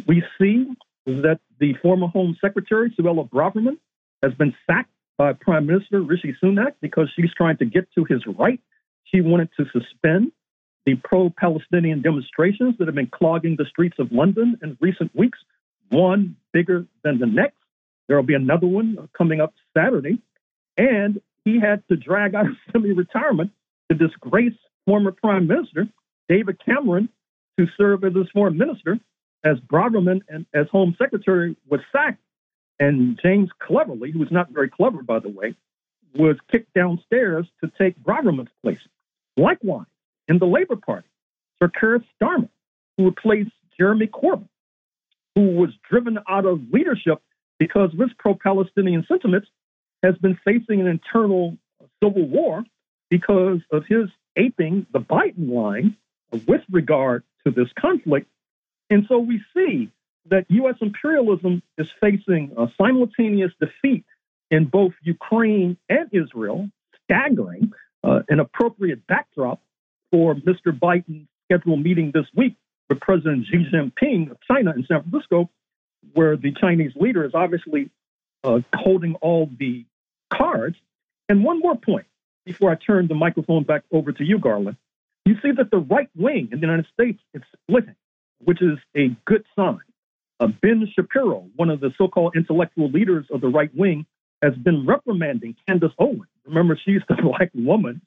We 0.07 0.23
see 0.39 0.67
that 1.05 1.39
the 1.59 1.73
former 1.81 2.07
Home 2.07 2.37
Secretary, 2.39 2.93
Suella 2.97 3.29
Braverman, 3.29 3.77
has 4.23 4.33
been 4.33 4.55
sacked 4.65 4.89
by 5.17 5.33
Prime 5.33 5.65
Minister 5.65 6.01
Rishi 6.01 6.33
Sunak 6.41 6.75
because 6.81 7.11
she's 7.13 7.33
trying 7.35 7.57
to 7.57 7.65
get 7.65 7.91
to 7.95 8.05
his 8.05 8.21
right. 8.39 8.61
She 9.03 9.19
wanted 9.19 9.49
to 9.57 9.65
suspend 9.65 10.31
the 10.85 10.95
pro 10.95 11.29
Palestinian 11.29 12.01
demonstrations 12.01 12.75
that 12.79 12.87
have 12.87 12.95
been 12.95 13.07
clogging 13.07 13.57
the 13.57 13.65
streets 13.65 13.97
of 13.99 14.11
London 14.13 14.57
in 14.63 14.77
recent 14.79 15.13
weeks, 15.13 15.39
one 15.89 16.37
bigger 16.53 16.85
than 17.03 17.19
the 17.19 17.25
next. 17.25 17.57
There 18.07 18.15
will 18.15 18.23
be 18.23 18.33
another 18.33 18.67
one 18.67 19.09
coming 19.17 19.41
up 19.41 19.53
Saturday. 19.75 20.19
And 20.77 21.21
he 21.43 21.59
had 21.59 21.83
to 21.89 21.97
drag 21.97 22.33
out 22.33 22.47
of 22.47 22.55
semi 22.71 22.93
retirement 22.93 23.51
to 23.89 23.97
disgrace 23.97 24.53
former 24.87 25.11
Prime 25.11 25.45
Minister 25.45 25.87
David 26.29 26.59
Cameron 26.65 27.09
to 27.59 27.67
serve 27.77 28.03
as 28.03 28.15
his 28.15 28.27
foreign 28.33 28.57
minister 28.57 28.97
as 29.43 29.57
Braverman 29.59 30.21
and 30.29 30.45
as 30.53 30.67
Home 30.71 30.95
Secretary 30.97 31.55
was 31.69 31.81
sacked, 31.91 32.21
and 32.79 33.19
James 33.21 33.49
Cleverly, 33.59 34.11
who 34.11 34.19
was 34.19 34.31
not 34.31 34.49
very 34.49 34.69
clever, 34.69 35.03
by 35.03 35.19
the 35.19 35.29
way, 35.29 35.55
was 36.15 36.37
kicked 36.51 36.73
downstairs 36.73 37.45
to 37.63 37.71
take 37.79 38.01
Braverman's 38.01 38.49
place. 38.63 38.79
Likewise, 39.35 39.85
in 40.27 40.39
the 40.39 40.45
Labor 40.45 40.75
Party, 40.75 41.07
Sir 41.59 41.69
Keir 41.79 42.03
Starmer, 42.19 42.49
who 42.97 43.05
replaced 43.05 43.51
Jeremy 43.77 44.07
Corbyn, 44.07 44.47
who 45.35 45.51
was 45.51 45.69
driven 45.89 46.17
out 46.27 46.45
of 46.45 46.61
leadership 46.71 47.21
because 47.59 47.93
of 47.93 47.99
his 47.99 48.11
pro-Palestinian 48.17 49.05
sentiments, 49.07 49.47
has 50.03 50.15
been 50.17 50.37
facing 50.45 50.81
an 50.81 50.87
internal 50.87 51.57
civil 52.03 52.27
war 52.27 52.63
because 53.09 53.59
of 53.71 53.83
his 53.87 54.09
aping 54.37 54.85
the 54.93 54.99
Biden 54.99 55.51
line 55.51 55.97
with 56.47 56.61
regard 56.71 57.23
to 57.45 57.51
this 57.51 57.69
conflict 57.79 58.29
and 58.89 59.05
so 59.07 59.19
we 59.19 59.41
see 59.55 59.89
that 60.29 60.45
U.S. 60.49 60.75
imperialism 60.81 61.61
is 61.77 61.87
facing 62.01 62.53
a 62.57 62.67
simultaneous 62.77 63.51
defeat 63.59 64.05
in 64.49 64.65
both 64.65 64.93
Ukraine 65.03 65.77
and 65.89 66.09
Israel, 66.11 66.69
staggering, 67.03 67.71
uh, 68.03 68.21
an 68.29 68.39
appropriate 68.39 69.05
backdrop 69.07 69.61
for 70.11 70.35
Mr. 70.35 70.77
Biden's 70.77 71.27
scheduled 71.45 71.83
meeting 71.83 72.11
this 72.13 72.25
week 72.33 72.55
with 72.89 72.99
President 73.01 73.45
Xi 73.47 73.65
Jinping 73.71 74.31
of 74.31 74.37
China 74.49 74.73
in 74.75 74.85
San 74.85 75.03
Francisco, 75.03 75.49
where 76.13 76.37
the 76.37 76.53
Chinese 76.53 76.93
leader 76.95 77.25
is 77.25 77.31
obviously 77.33 77.89
uh, 78.43 78.59
holding 78.73 79.15
all 79.15 79.49
the 79.59 79.85
cards. 80.31 80.77
And 81.29 81.43
one 81.43 81.59
more 81.59 81.75
point 81.75 82.05
before 82.47 82.71
I 82.71 82.75
turn 82.75 83.07
the 83.07 83.15
microphone 83.15 83.63
back 83.63 83.83
over 83.91 84.11
to 84.11 84.23
you, 84.23 84.39
Garland. 84.39 84.77
You 85.25 85.35
see 85.43 85.51
that 85.51 85.69
the 85.69 85.77
right 85.77 86.09
wing 86.15 86.49
in 86.51 86.59
the 86.59 86.65
United 86.65 86.87
States 86.93 87.19
is 87.33 87.43
splitting 87.53 87.95
which 88.39 88.61
is 88.61 88.77
a 88.95 89.09
good 89.25 89.43
sign. 89.55 89.79
Uh, 90.39 90.47
ben 90.61 90.87
Shapiro, 90.93 91.47
one 91.55 91.69
of 91.69 91.79
the 91.79 91.91
so 91.97 92.07
called 92.07 92.35
intellectual 92.35 92.89
leaders 92.89 93.25
of 93.31 93.41
the 93.41 93.47
right 93.47 93.73
wing, 93.75 94.05
has 94.41 94.53
been 94.55 94.85
reprimanding 94.85 95.55
Candace 95.67 95.93
Owens. 95.97 96.29
Remember, 96.45 96.79
she's 96.83 97.01
the 97.09 97.15
black 97.21 97.49
woman 97.55 98.01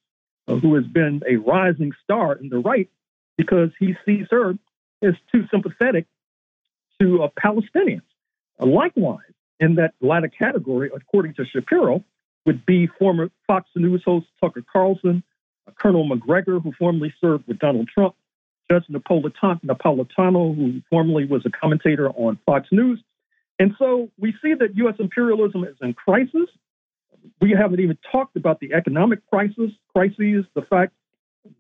uh, 0.47 0.57
who 0.57 0.75
has 0.77 0.85
been 0.85 1.23
a 1.29 1.37
rising 1.37 1.93
star 2.05 2.35
in 2.35 2.49
the 2.49 2.59
right 2.59 2.89
because 3.37 3.71
he 3.79 3.97
sees 4.07 4.27
her 4.31 4.55
as 5.03 5.15
too 5.33 5.47
sympathetic 5.51 6.07
to 7.01 7.25
uh, 7.25 7.29
Palestinians. 7.43 8.03
Uh, 8.61 8.67
likewise, 8.67 9.33
in 9.59 9.75
that 9.75 9.95
latter 10.01 10.29
category, 10.29 10.91
according 10.95 11.35
to 11.35 11.45
Shapiro, 11.47 12.05
would 12.47 12.65
be 12.67 12.87
former 12.87 13.31
Fox 13.47 13.69
News 13.77 14.03
host 14.05 14.27
Tucker 14.41 14.65
Carlson, 14.73 15.23
Colonel 15.79 16.05
Macgregor, 16.05 16.59
who 16.61 16.73
formerly 16.79 17.13
served 17.21 17.47
with 17.47 17.59
Donald 17.59 17.89
Trump, 17.89 18.15
Judge 18.71 18.85
Napolitano, 18.89 20.57
who 20.57 20.81
formerly 20.89 21.27
was 21.27 21.45
a 21.45 21.51
commentator 21.51 22.09
on 22.11 22.39
Fox 22.47 22.69
News. 22.71 23.03
And 23.59 23.75
so 23.79 24.09
we 24.19 24.35
see 24.43 24.55
that 24.55 24.77
U.S. 24.77 24.95
imperialism 24.99 25.65
is 25.65 25.77
in 25.83 25.93
crisis. 25.93 26.49
We 27.41 27.51
haven't 27.51 27.81
even 27.81 27.99
talked 28.11 28.37
about 28.37 28.61
the 28.61 28.73
economic 28.73 29.29
crisis, 29.29 29.71
crises, 29.95 30.47
the 30.55 30.63
fact 30.63 30.93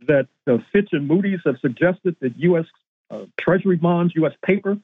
that 0.07 0.28
uh, 0.47 0.59
Fitch 0.73 0.90
and 0.93 1.07
Moody's 1.07 1.40
have 1.44 1.57
suggested 1.61 2.16
that 2.20 2.39
U.S. 2.39 2.65
Uh, 3.11 3.27
Treasury 3.39 3.77
bonds, 3.77 4.15
U.S. 4.16 4.32
paper, 4.44 4.78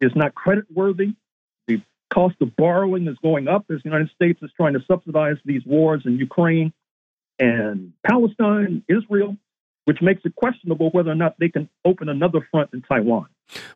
is 0.00 0.12
not 0.14 0.34
creditworthy. 0.34 1.14
The 1.14 1.14
cost 2.12 2.36
of 2.40 2.56
borrowing 2.56 3.06
is 3.06 3.16
going 3.22 3.48
up 3.48 3.66
as 3.70 3.78
the 3.82 3.90
United 3.90 4.10
States 4.14 4.40
is 4.42 4.50
trying 4.56 4.74
to 4.74 4.80
subsidize 4.86 5.36
these 5.44 5.64
wars 5.64 6.02
in 6.04 6.18
Ukraine 6.18 6.72
and 7.38 7.92
Palestine, 8.06 8.82
Israel. 8.88 9.36
Which 9.88 10.02
makes 10.02 10.20
it 10.26 10.34
questionable 10.36 10.90
whether 10.90 11.10
or 11.10 11.14
not 11.14 11.34
they 11.40 11.48
can 11.48 11.66
open 11.86 12.10
another 12.10 12.46
front 12.50 12.68
in 12.74 12.82
Taiwan. 12.82 13.26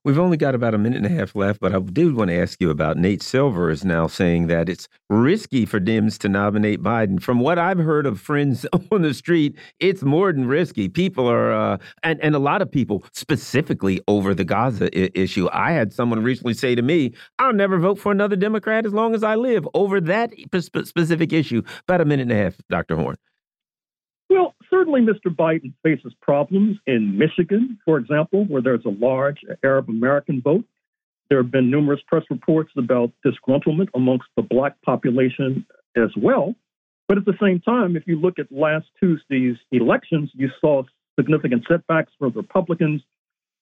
We've 0.04 0.18
only 0.18 0.36
got 0.36 0.54
about 0.54 0.74
a 0.74 0.78
minute 0.78 0.98
and 0.98 1.06
a 1.06 1.08
half 1.08 1.34
left, 1.34 1.58
but 1.58 1.74
I 1.74 1.78
do 1.78 2.14
want 2.14 2.28
to 2.28 2.36
ask 2.36 2.60
you 2.60 2.68
about 2.68 2.98
Nate 2.98 3.22
Silver 3.22 3.70
is 3.70 3.82
now 3.82 4.08
saying 4.08 4.48
that 4.48 4.68
it's 4.68 4.90
risky 5.08 5.64
for 5.64 5.80
Dems 5.80 6.18
to 6.18 6.28
nominate 6.28 6.82
Biden. 6.82 7.18
From 7.18 7.40
what 7.40 7.58
I've 7.58 7.78
heard 7.78 8.04
of 8.04 8.20
friends 8.20 8.66
on 8.92 9.00
the 9.00 9.14
street, 9.14 9.56
it's 9.80 10.02
more 10.02 10.30
than 10.30 10.46
risky. 10.46 10.86
People 10.86 11.26
are, 11.30 11.50
uh, 11.50 11.78
and, 12.02 12.20
and 12.20 12.34
a 12.34 12.38
lot 12.38 12.60
of 12.60 12.70
people 12.70 13.06
specifically 13.14 14.02
over 14.06 14.34
the 14.34 14.44
Gaza 14.44 14.90
issue. 15.18 15.48
I 15.50 15.72
had 15.72 15.94
someone 15.94 16.22
recently 16.22 16.52
say 16.52 16.74
to 16.74 16.82
me, 16.82 17.14
I'll 17.38 17.54
never 17.54 17.78
vote 17.78 17.98
for 17.98 18.12
another 18.12 18.36
Democrat 18.36 18.84
as 18.84 18.92
long 18.92 19.14
as 19.14 19.22
I 19.22 19.36
live 19.36 19.66
over 19.72 19.98
that 20.02 20.34
specific 20.60 21.32
issue. 21.32 21.62
About 21.88 22.02
a 22.02 22.04
minute 22.04 22.24
and 22.24 22.32
a 22.32 22.36
half, 22.36 22.56
Dr. 22.68 22.96
Horne. 22.96 23.16
Certainly 24.72 25.02
Mr. 25.02 25.34
Biden 25.34 25.74
faces 25.82 26.14
problems 26.22 26.78
in 26.86 27.18
Michigan, 27.18 27.78
for 27.84 27.98
example, 27.98 28.44
where 28.46 28.62
there's 28.62 28.84
a 28.86 28.90
large 28.90 29.40
Arab 29.62 29.90
American 29.90 30.40
vote. 30.40 30.64
There 31.28 31.42
have 31.42 31.50
been 31.50 31.70
numerous 31.70 32.00
press 32.06 32.24
reports 32.30 32.70
about 32.76 33.12
disgruntlement 33.24 33.88
amongst 33.94 34.26
the 34.36 34.42
black 34.42 34.80
population 34.82 35.66
as 35.94 36.10
well. 36.16 36.54
But 37.06 37.18
at 37.18 37.26
the 37.26 37.36
same 37.40 37.60
time, 37.60 37.96
if 37.96 38.04
you 38.06 38.18
look 38.18 38.38
at 38.38 38.50
last 38.50 38.86
Tuesday's 38.98 39.56
elections, 39.72 40.30
you 40.32 40.48
saw 40.60 40.84
significant 41.18 41.64
setbacks 41.68 42.12
for 42.18 42.30
the 42.30 42.40
Republicans 42.40 43.02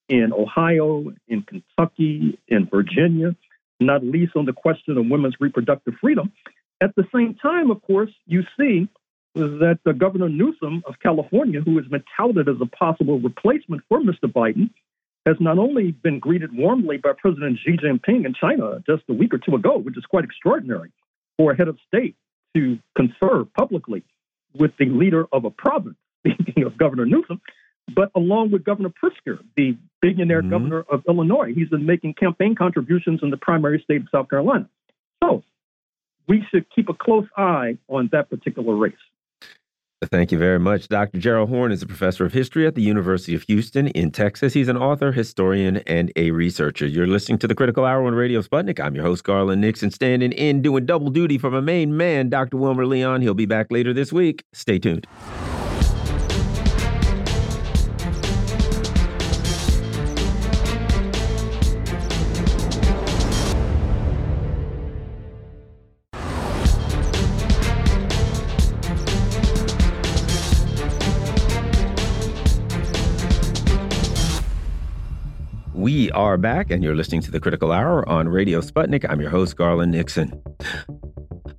in 0.08 0.32
Ohio, 0.32 1.12
in 1.26 1.42
Kentucky, 1.42 2.38
in 2.46 2.68
Virginia, 2.70 3.34
not 3.80 4.04
least 4.04 4.36
on 4.36 4.44
the 4.44 4.52
question 4.52 4.96
of 4.96 5.06
women's 5.06 5.34
reproductive 5.40 5.94
freedom. 6.00 6.32
At 6.80 6.94
the 6.94 7.04
same 7.12 7.34
time, 7.34 7.70
of 7.72 7.82
course, 7.82 8.10
you 8.26 8.42
see 8.58 8.88
that 9.34 9.78
the 9.84 9.92
Governor 9.92 10.28
Newsom 10.28 10.82
of 10.86 10.94
California, 11.02 11.60
who 11.60 11.76
has 11.76 11.86
been 11.86 12.02
touted 12.16 12.48
as 12.48 12.56
a 12.60 12.66
possible 12.66 13.20
replacement 13.20 13.82
for 13.88 14.00
Mr. 14.00 14.24
Biden, 14.24 14.70
has 15.26 15.36
not 15.38 15.58
only 15.58 15.92
been 15.92 16.18
greeted 16.18 16.56
warmly 16.56 16.96
by 16.96 17.12
President 17.16 17.58
Xi 17.64 17.76
Jinping 17.76 18.24
in 18.24 18.34
China 18.34 18.82
just 18.86 19.02
a 19.08 19.12
week 19.12 19.34
or 19.34 19.38
two 19.38 19.54
ago, 19.54 19.76
which 19.78 19.96
is 19.96 20.04
quite 20.06 20.24
extraordinary 20.24 20.90
for 21.36 21.52
a 21.52 21.56
head 21.56 21.68
of 21.68 21.78
state 21.86 22.16
to 22.54 22.78
confer 22.96 23.44
publicly 23.56 24.02
with 24.54 24.72
the 24.78 24.86
leader 24.86 25.26
of 25.32 25.44
a 25.44 25.50
province, 25.50 25.96
speaking 26.26 26.64
of 26.64 26.76
Governor 26.76 27.06
Newsom, 27.06 27.40
but 27.94 28.10
along 28.14 28.50
with 28.50 28.64
Governor 28.64 28.90
Pritzker, 28.90 29.38
the 29.56 29.76
billionaire 30.00 30.40
mm-hmm. 30.40 30.50
governor 30.50 30.84
of 30.90 31.02
Illinois. 31.08 31.52
He's 31.54 31.68
been 31.68 31.86
making 31.86 32.14
campaign 32.14 32.54
contributions 32.54 33.20
in 33.22 33.30
the 33.30 33.36
primary 33.36 33.80
state 33.84 34.02
of 34.02 34.08
South 34.12 34.30
Carolina. 34.30 34.68
So 35.22 35.42
we 36.28 36.44
should 36.50 36.66
keep 36.74 36.88
a 36.88 36.94
close 36.94 37.26
eye 37.36 37.78
on 37.88 38.08
that 38.12 38.30
particular 38.30 38.74
race. 38.74 38.94
Thank 40.06 40.32
you 40.32 40.38
very 40.38 40.58
much. 40.58 40.88
Dr. 40.88 41.18
Gerald 41.18 41.50
Horne 41.50 41.72
is 41.72 41.82
a 41.82 41.86
professor 41.86 42.24
of 42.24 42.32
history 42.32 42.66
at 42.66 42.74
the 42.74 42.80
University 42.80 43.34
of 43.34 43.42
Houston 43.42 43.88
in 43.88 44.10
Texas. 44.10 44.54
He's 44.54 44.68
an 44.68 44.78
author, 44.78 45.12
historian, 45.12 45.78
and 45.86 46.10
a 46.16 46.30
researcher. 46.30 46.86
You're 46.86 47.06
listening 47.06 47.38
to 47.40 47.46
the 47.46 47.54
Critical 47.54 47.84
Hour 47.84 48.06
on 48.06 48.14
Radio 48.14 48.40
Sputnik. 48.40 48.80
I'm 48.80 48.94
your 48.94 49.04
host, 49.04 49.24
Garland 49.24 49.60
Nixon, 49.60 49.90
standing 49.90 50.32
in, 50.32 50.62
doing 50.62 50.86
double 50.86 51.10
duty 51.10 51.36
for 51.36 51.50
my 51.50 51.60
main 51.60 51.98
man, 51.98 52.30
Dr. 52.30 52.56
Wilmer 52.56 52.86
Leon. 52.86 53.20
He'll 53.20 53.34
be 53.34 53.44
back 53.44 53.66
later 53.70 53.92
this 53.92 54.10
week. 54.10 54.42
Stay 54.54 54.78
tuned. 54.78 55.06
We 76.10 76.14
are 76.14 76.36
back, 76.36 76.72
and 76.72 76.82
you're 76.82 76.96
listening 76.96 77.20
to 77.20 77.30
the 77.30 77.38
Critical 77.38 77.70
Hour 77.70 78.08
on 78.08 78.28
Radio 78.28 78.60
Sputnik. 78.60 79.06
I'm 79.08 79.20
your 79.20 79.30
host, 79.30 79.54
Garland 79.54 79.92
Nixon. 79.92 80.42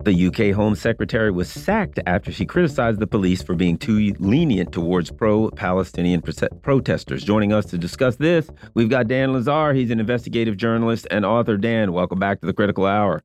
The 0.03 0.27
UK 0.27 0.53
Home 0.53 0.75
Secretary 0.75 1.31
was 1.31 1.49
sacked 1.49 2.01
after 2.05 2.33
she 2.33 2.45
criticized 2.45 2.99
the 2.99 3.07
police 3.07 3.41
for 3.41 3.55
being 3.55 3.77
too 3.77 4.13
lenient 4.19 4.73
towards 4.73 5.09
pro 5.09 5.51
Palestinian 5.51 6.21
protesters. 6.63 7.23
Joining 7.23 7.53
us 7.53 7.65
to 7.67 7.77
discuss 7.77 8.17
this, 8.17 8.49
we've 8.73 8.89
got 8.89 9.07
Dan 9.07 9.29
Lazare. 9.29 9.73
He's 9.73 9.89
an 9.89 10.01
investigative 10.01 10.57
journalist 10.57 11.07
and 11.09 11.23
author. 11.23 11.55
Dan, 11.55 11.93
welcome 11.93 12.19
back 12.19 12.41
to 12.41 12.45
the 12.45 12.53
Critical 12.53 12.85
Hour. 12.85 13.23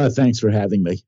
Uh, 0.00 0.08
thanks 0.08 0.38
for 0.38 0.50
having 0.50 0.82
me. 0.82 1.02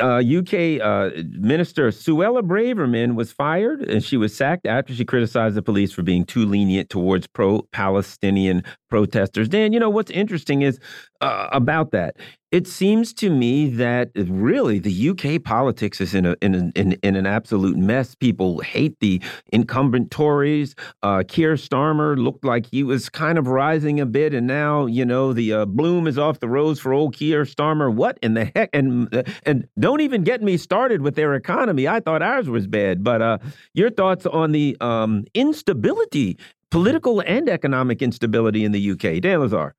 Uh, 0.00 0.16
UK 0.16 0.80
uh, 0.80 1.10
Minister 1.38 1.88
Suella 1.88 2.42
Braverman 2.42 3.14
was 3.14 3.30
fired 3.30 3.82
and 3.82 4.02
she 4.04 4.16
was 4.16 4.34
sacked 4.34 4.66
after 4.66 4.92
she 4.92 5.04
criticized 5.04 5.54
the 5.54 5.62
police 5.62 5.92
for 5.92 6.02
being 6.02 6.24
too 6.24 6.44
lenient 6.44 6.90
towards 6.90 7.28
pro 7.28 7.62
Palestinian 7.72 8.64
protesters. 8.90 9.48
Dan, 9.48 9.72
you 9.72 9.78
know 9.78 9.90
what's 9.90 10.10
interesting 10.10 10.62
is 10.62 10.80
uh, 11.20 11.48
about 11.52 11.92
that 11.92 12.16
it 12.52 12.68
seems 12.68 13.14
to 13.14 13.30
me 13.30 13.70
that 13.70 14.10
really 14.14 14.78
the 14.78 15.08
UK 15.08 15.42
politics 15.42 16.02
is 16.02 16.14
in 16.14 16.26
a 16.26 16.36
in, 16.42 16.54
a, 16.54 16.78
in, 16.78 16.92
in 17.02 17.16
an 17.16 17.24
absolute 17.24 17.78
mess. 17.78 18.14
People 18.14 18.60
hate 18.60 19.00
the 19.00 19.22
incumbent 19.52 20.10
Tories. 20.10 20.74
Uh, 21.02 21.22
Keir 21.26 21.54
Starmer 21.54 22.16
looked 22.16 22.44
like 22.44 22.66
he 22.66 22.82
was 22.82 23.08
kind 23.08 23.38
of 23.38 23.46
rising 23.46 23.98
a 24.00 24.06
bit, 24.06 24.34
and 24.34 24.46
now 24.46 24.84
you 24.84 25.04
know 25.04 25.32
the 25.32 25.52
uh, 25.52 25.64
bloom 25.64 26.06
is 26.06 26.18
off 26.18 26.40
the 26.40 26.48
rose 26.48 26.78
for 26.78 26.92
old 26.92 27.16
Keir 27.16 27.44
Starmer. 27.44 27.92
What 27.92 28.18
in 28.22 28.34
the 28.34 28.44
heck? 28.54 28.68
And 28.74 29.12
uh, 29.14 29.22
and 29.44 29.66
don't 29.78 30.02
even 30.02 30.22
get 30.22 30.42
me 30.42 30.58
started 30.58 31.00
with 31.00 31.14
their 31.14 31.34
economy. 31.34 31.88
I 31.88 32.00
thought 32.00 32.22
ours 32.22 32.50
was 32.50 32.66
bad, 32.66 33.02
but 33.02 33.22
uh, 33.22 33.38
your 33.72 33.90
thoughts 33.90 34.26
on 34.26 34.52
the 34.52 34.76
um, 34.82 35.24
instability, 35.32 36.36
political 36.70 37.20
and 37.20 37.48
economic 37.48 38.02
instability 38.02 38.62
in 38.62 38.72
the 38.72 38.90
UK, 38.90 39.22
Dan 39.22 39.40
Lazare. 39.40 39.72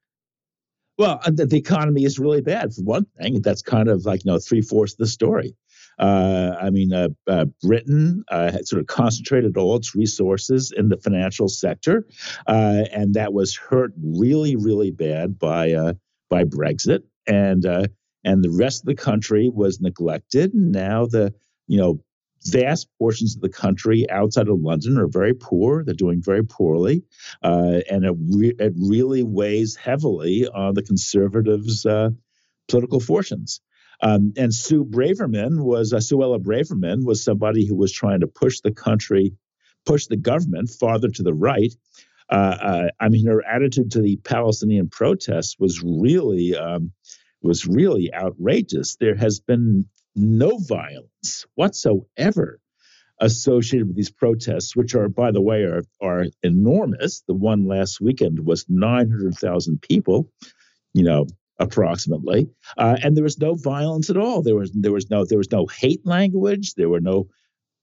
Well, 0.98 1.20
uh, 1.24 1.32
the, 1.32 1.46
the 1.46 1.58
economy 1.58 2.04
is 2.04 2.20
really 2.20 2.42
bad 2.42 2.74
for 2.74 2.82
one 2.84 3.06
thing. 3.20 3.42
That's 3.42 3.62
kind 3.62 3.90
of 3.90 4.06
like 4.06 4.24
you 4.26 4.32
know 4.32 4.40
three 4.40 4.62
fourths 4.62 4.94
of 4.94 5.00
the 5.00 5.08
story. 5.08 5.56
Uh, 6.00 6.56
I 6.60 6.70
mean, 6.70 6.94
uh, 6.94 7.10
uh, 7.28 7.46
Britain 7.62 8.24
uh, 8.30 8.52
had 8.52 8.68
sort 8.68 8.80
of 8.80 8.88
concentrated 8.88 9.58
all 9.58 9.76
its 9.76 9.96
resources 9.96 10.74
in 10.76 10.90
the 10.90 10.98
financial 10.98 11.48
sector, 11.48 12.08
uh, 12.48 12.86
and 12.92 13.14
that 13.14 13.34
was 13.34 13.56
hurt 13.56 13.94
really, 14.04 14.56
really 14.56 14.92
bad 14.92 15.38
by 15.38 15.94
by 16.30 16.44
Brexit, 16.44 17.04
and 17.28 17.66
and 18.24 18.44
the 18.44 18.52
rest 18.52 18.82
of 18.82 18.88
the 18.88 18.96
country 18.96 19.50
was 19.50 19.82
neglected. 19.82 20.54
And 20.54 20.72
now 20.72 21.06
the 21.06 21.34
you 21.68 21.78
know 21.78 22.04
vast 22.46 22.88
portions 23.00 23.36
of 23.36 23.42
the 23.42 23.50
country 23.50 24.10
outside 24.10 24.48
of 24.48 24.60
London 24.60 24.98
are 24.98 25.08
very 25.08 25.34
poor. 25.34 25.84
They're 25.84 25.94
doing 25.94 26.22
very 26.22 26.44
poorly, 26.44 27.04
uh, 27.42 27.80
and 27.90 28.04
it, 28.04 28.16
re- 28.18 28.56
it, 28.60 28.74
really 28.76 29.24
weighs 29.24 29.76
heavily 29.76 30.48
on 30.48 30.74
the 30.74 30.84
conservatives' 30.84 31.86
uh, 31.86 32.10
political 32.68 33.00
fortunes. 33.00 33.62
Um, 34.02 34.34
and 34.36 34.54
Sue 34.54 34.84
Braverman 34.84 35.64
was 35.64 35.94
uh, 35.94 35.98
Suella 35.98 36.40
Braverman 36.40 37.06
was 37.06 37.24
somebody 37.24 37.66
who 37.66 37.76
was 37.76 37.92
trying 37.92 38.20
to 38.20 38.28
push 38.28 38.60
the 38.60 38.72
country, 38.72 39.34
push 39.86 40.08
the 40.08 40.18
government 40.18 40.70
farther 40.70 41.10
to 41.10 41.24
the 41.24 41.34
right. 41.34 41.74
Uh, 42.30 42.58
uh, 42.62 42.88
I 43.00 43.10
mean, 43.10 43.28
her 43.28 43.46
attitude 43.46 43.92
to 43.92 44.02
the 44.02 44.18
Palestinian 44.18 44.90
protests 44.90 45.58
was 45.60 45.82
really 45.84 46.56
um, 46.56 46.92
was 47.42 47.66
really 47.66 48.14
outrageous. 48.14 48.96
There 48.96 49.16
has 49.16 49.40
been 49.40 49.86
no 50.16 50.58
violence 50.58 51.46
whatsoever 51.56 52.60
associated 53.20 53.88
with 53.88 53.96
these 53.96 54.12
protests, 54.12 54.76
which 54.76 54.96
are, 54.96 55.08
by 55.08 55.32
the 55.32 55.42
way, 55.42 55.64
are, 55.64 55.84
are 56.02 56.26
enormous. 56.42 57.24
The 57.28 57.34
one 57.34 57.68
last 57.68 58.02
weekend 58.02 58.46
was 58.46 58.66
900,000 58.68 59.82
people, 59.82 60.30
you 60.94 61.04
know, 61.04 61.28
approximately, 61.60 62.50
uh, 62.78 62.98
and 63.02 63.16
there 63.16 63.24
was 63.24 63.40
no 63.40 63.56
violence 63.56 64.10
at 64.10 64.18
all. 64.18 64.42
There 64.42 64.56
was 64.56 64.72
there 64.72 64.92
was 64.92 65.10
no 65.10 65.24
there 65.24 65.38
was 65.38 65.52
no 65.52 65.68
hate 65.68 66.06
language. 66.06 66.74
There 66.74 66.90
were 66.90 67.00
no 67.00 67.30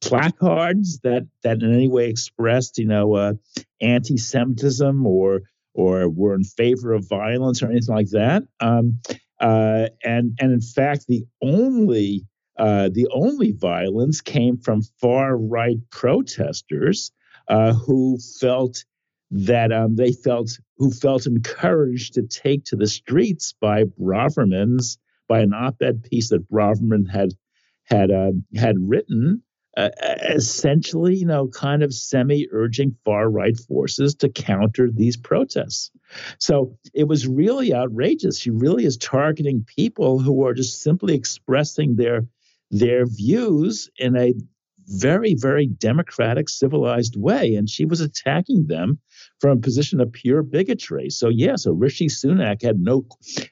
placards 0.01 0.98
that 1.05 1.27
that 1.43 1.62
in 1.62 1.73
any 1.73 1.89
way 1.89 2.09
expressed, 2.09 2.78
you 2.78 2.86
know, 2.86 3.15
uh, 3.15 3.35
anti-Semitism 3.81 5.07
or 5.07 5.43
or 5.73 6.09
were 6.09 6.35
in 6.35 6.44
favor 6.44 6.93
of 6.93 7.09
violence 7.09 7.62
or 7.62 7.70
anything 7.70 7.94
like 7.94 8.11
that. 8.11 8.43
Um, 8.59 9.01
uh, 9.40 9.88
and 10.04 10.36
and 10.38 10.52
in 10.52 10.60
fact, 10.60 11.06
the 11.08 11.24
only 11.42 12.26
uh, 12.58 12.90
the 12.92 13.08
only 13.12 13.52
violence 13.52 14.20
came 14.20 14.58
from 14.58 14.82
far 15.00 15.36
right 15.36 15.78
protesters 15.90 17.10
uh, 17.48 17.72
who 17.72 18.18
felt 18.38 18.84
that 19.30 19.72
um, 19.72 19.96
they 19.96 20.12
felt 20.12 20.58
who 20.76 20.90
felt 20.90 21.26
encouraged 21.26 22.14
to 22.14 22.22
take 22.22 22.64
to 22.64 22.76
the 22.76 22.86
streets 22.86 23.54
by 23.60 23.84
Braverman's 23.84 24.98
by 25.28 25.40
an 25.40 25.54
op-ed 25.54 26.02
piece 26.02 26.30
that 26.30 26.50
Braverman 26.50 27.08
had 27.10 27.30
had 27.84 28.10
uh, 28.10 28.32
had 28.56 28.76
written 28.78 29.42
essentially, 29.76 31.14
you 31.16 31.26
know, 31.26 31.48
kind 31.48 31.82
of 31.82 31.94
semi 31.94 32.48
urging 32.51 32.97
far 33.05 33.30
right 33.30 33.59
forces 33.59 34.14
to 34.16 34.28
counter 34.28 34.90
these 34.92 35.16
protests. 35.16 35.90
So 36.38 36.76
it 36.92 37.05
was 37.05 37.26
really 37.26 37.72
outrageous. 37.72 38.38
She 38.38 38.51
really 38.51 38.84
is 38.84 38.97
targeting 38.97 39.64
people 39.64 40.18
who 40.18 40.44
are 40.44 40.55
just 40.55 40.82
simply 40.82 41.14
expressing 41.14 41.97
their 41.97 42.26
their 42.70 43.06
views 43.06 43.90
in 43.97 44.16
a 44.16 44.34
very, 44.86 45.34
very 45.34 45.66
democratic, 45.66 46.48
civilized 46.48 47.16
way. 47.16 47.55
And 47.55 47.68
she 47.68 47.84
was 47.84 48.01
attacking 48.01 48.66
them 48.66 48.98
from 49.40 49.59
a 49.59 49.60
position 49.60 50.01
of 50.01 50.12
pure 50.12 50.42
bigotry. 50.42 51.10
So 51.10 51.28
yeah, 51.28 51.56
so 51.56 51.72
Rishi 51.72 52.09
Sunak 52.09 52.62
had 52.62 52.80
no 52.80 53.06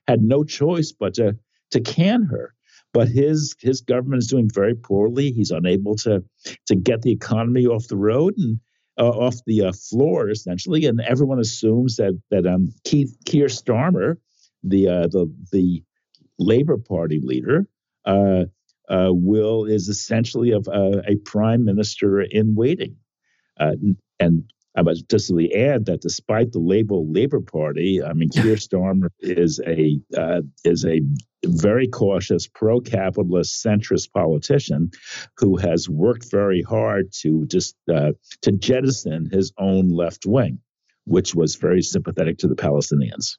had 0.07 0.23
no 0.23 0.45
choice 0.45 0.93
but 0.93 1.15
to 1.15 1.37
to 1.71 1.81
can 1.81 2.25
her. 2.25 2.55
But 2.93 3.09
his 3.09 3.55
his 3.61 3.81
government 3.83 4.23
is 4.23 4.29
doing 4.29 4.49
very 4.53 4.75
poorly. 4.75 5.31
He's 5.31 5.51
unable 5.51 5.97
to 5.97 6.25
to 6.67 6.77
get 6.77 7.03
the 7.03 7.13
economy 7.13 7.67
off 7.67 7.89
the 7.89 7.97
road 7.97 8.35
and 8.39 8.59
uh, 8.99 9.09
off 9.11 9.37
the 9.47 9.63
uh, 9.67 9.73
floor 9.73 10.31
essentially. 10.31 10.87
And 10.87 11.01
everyone 11.01 11.39
assumes 11.39 11.97
that 11.97 12.21
that 12.31 12.47
um, 12.47 12.73
Keith 12.85 13.17
Keir 13.27 13.47
Starmer, 13.47 14.17
the 14.63 14.89
uh, 14.89 15.07
the 15.09 15.33
the 15.53 15.83
Labor 16.39 16.79
Party 16.79 17.21
leader, 17.23 17.67
uh, 18.05 18.45
uh, 18.89 19.11
will 19.11 19.65
is 19.65 19.89
essentially 19.89 20.53
of 20.53 20.67
uh, 20.69 21.03
a 21.07 21.17
prime 21.25 21.65
minister 21.65 22.21
in 22.23 22.55
waiting. 22.55 22.97
and 24.21 24.45
I 24.79 24.83
must 24.83 25.09
just 25.09 25.33
add 25.57 25.87
that 25.87 26.03
despite 26.03 26.53
the 26.53 26.61
label 26.61 27.11
Labor 27.11 27.41
Party, 27.41 28.01
I 28.01 28.13
mean 28.13 28.29
Keir 28.29 28.55
Starmer 28.55 29.09
is 29.19 29.61
a 29.67 29.99
uh, 30.17 30.43
is 30.65 30.85
a 30.85 31.01
very 31.45 31.89
cautious 31.89 32.47
pro-capitalist 32.47 33.65
centrist 33.65 34.13
politician 34.13 34.93
who 35.37 35.57
has 35.57 35.89
worked 35.89 36.31
very 36.31 36.63
hard 36.63 37.13
to 37.23 37.45
just 37.47 37.75
uh, 37.93 38.13
to 38.43 38.53
jettison 38.53 39.29
his 39.33 39.53
own 39.59 39.91
left 39.91 40.27
wing, 40.27 40.61
which 41.07 41.35
was 41.35 41.57
very 41.57 41.83
sympathetic 41.83 42.39
to 42.39 42.47
the 42.47 42.57
Palestinians. 42.57 43.37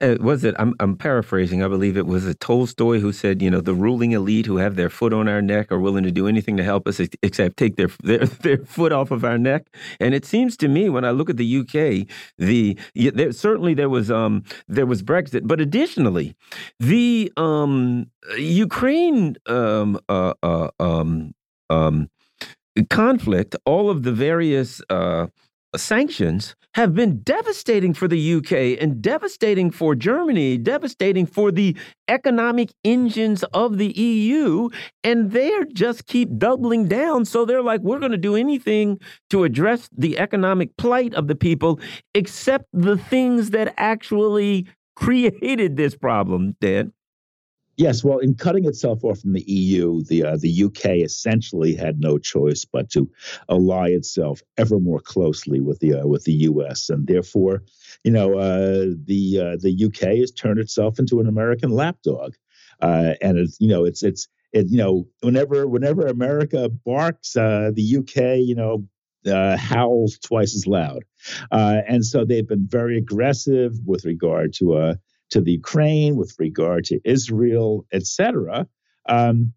Uh, 0.00 0.16
was 0.20 0.44
it? 0.44 0.54
I'm, 0.58 0.74
I'm 0.80 0.96
paraphrasing. 0.96 1.62
I 1.62 1.68
believe 1.68 1.96
it 1.96 2.06
was 2.06 2.26
a 2.26 2.34
Tolstoy 2.34 3.00
who 3.00 3.12
said, 3.12 3.42
you 3.42 3.50
know, 3.50 3.60
the 3.60 3.74
ruling 3.74 4.12
elite 4.12 4.46
who 4.46 4.56
have 4.58 4.76
their 4.76 4.88
foot 4.88 5.12
on 5.12 5.28
our 5.28 5.42
neck 5.42 5.72
are 5.72 5.80
willing 5.80 6.04
to 6.04 6.10
do 6.10 6.28
anything 6.28 6.56
to 6.56 6.64
help 6.64 6.86
us 6.86 7.00
except 7.22 7.56
take 7.56 7.76
their, 7.76 7.88
their 8.02 8.26
their 8.42 8.58
foot 8.58 8.92
off 8.92 9.10
of 9.10 9.24
our 9.24 9.38
neck. 9.38 9.66
And 10.00 10.14
it 10.14 10.24
seems 10.24 10.56
to 10.58 10.68
me 10.68 10.88
when 10.88 11.04
I 11.04 11.10
look 11.10 11.30
at 11.30 11.36
the 11.36 11.58
UK, 11.58 12.06
the 12.38 12.78
there, 12.94 13.32
certainly 13.32 13.74
there 13.74 13.88
was 13.88 14.10
um 14.10 14.44
there 14.68 14.86
was 14.86 15.02
Brexit, 15.02 15.42
but 15.44 15.60
additionally, 15.60 16.34
the 16.78 17.32
um 17.36 18.06
Ukraine 18.38 19.36
um 19.46 19.98
uh, 20.08 20.34
uh 20.42 20.68
um 20.78 21.32
um 21.70 22.08
conflict, 22.90 23.56
all 23.64 23.90
of 23.90 24.02
the 24.02 24.12
various 24.12 24.80
uh 24.90 25.26
sanctions 25.78 26.54
have 26.74 26.94
been 26.94 27.20
devastating 27.22 27.92
for 27.92 28.08
the 28.08 28.34
UK 28.34 28.80
and 28.82 29.02
devastating 29.02 29.70
for 29.70 29.94
Germany, 29.94 30.56
devastating 30.56 31.26
for 31.26 31.52
the 31.52 31.76
economic 32.08 32.72
engines 32.82 33.42
of 33.52 33.76
the 33.76 33.92
EU. 33.92 34.70
And 35.04 35.32
they're 35.32 35.64
just 35.66 36.06
keep 36.06 36.38
doubling 36.38 36.88
down. 36.88 37.24
So 37.26 37.44
they're 37.44 37.62
like, 37.62 37.82
we're 37.82 37.98
going 37.98 38.12
to 38.12 38.18
do 38.18 38.36
anything 38.36 38.98
to 39.30 39.44
address 39.44 39.88
the 39.96 40.18
economic 40.18 40.76
plight 40.78 41.14
of 41.14 41.28
the 41.28 41.34
people, 41.34 41.78
except 42.14 42.66
the 42.72 42.96
things 42.96 43.50
that 43.50 43.74
actually 43.76 44.66
created 44.96 45.76
this 45.76 45.94
problem, 45.94 46.56
Dan. 46.60 46.92
Yes, 47.76 48.04
well, 48.04 48.18
in 48.18 48.34
cutting 48.34 48.66
itself 48.66 49.02
off 49.02 49.20
from 49.20 49.32
the 49.32 49.50
EU, 49.50 50.02
the 50.02 50.24
uh, 50.24 50.36
the 50.36 50.64
UK 50.64 50.96
essentially 50.96 51.74
had 51.74 52.00
no 52.00 52.18
choice 52.18 52.66
but 52.66 52.90
to 52.90 53.10
ally 53.48 53.88
itself 53.88 54.42
ever 54.58 54.78
more 54.78 55.00
closely 55.00 55.60
with 55.60 55.78
the 55.80 55.94
uh, 55.94 56.06
with 56.06 56.24
the 56.24 56.34
US, 56.50 56.90
and 56.90 57.06
therefore, 57.06 57.62
you 58.04 58.10
know, 58.10 58.38
uh, 58.38 58.94
the 59.04 59.38
uh, 59.40 59.56
the 59.58 59.84
UK 59.86 60.18
has 60.18 60.30
turned 60.30 60.58
itself 60.60 60.98
into 60.98 61.18
an 61.20 61.26
American 61.26 61.70
lapdog, 61.70 62.34
uh, 62.82 63.14
and 63.22 63.38
it's 63.38 63.58
you 63.58 63.68
know 63.68 63.84
it's 63.84 64.02
it's 64.02 64.28
it, 64.52 64.66
you 64.68 64.76
know 64.76 65.08
whenever 65.22 65.66
whenever 65.66 66.06
America 66.06 66.68
barks, 66.68 67.36
uh, 67.36 67.70
the 67.74 67.96
UK 67.96 68.38
you 68.46 68.54
know 68.54 68.86
uh, 69.26 69.56
howls 69.56 70.18
twice 70.18 70.54
as 70.54 70.66
loud. 70.66 71.04
Uh, 71.50 71.80
and 71.88 72.04
so 72.04 72.24
they've 72.24 72.48
been 72.48 72.66
very 72.66 72.98
aggressive 72.98 73.74
with 73.86 74.04
regard 74.04 74.52
to 74.54 74.74
uh, 74.74 74.94
to 75.32 75.40
the 75.40 75.52
Ukraine, 75.52 76.16
with 76.16 76.34
regard 76.38 76.84
to 76.86 77.00
Israel, 77.04 77.86
etc. 77.92 78.66
Um, 79.08 79.52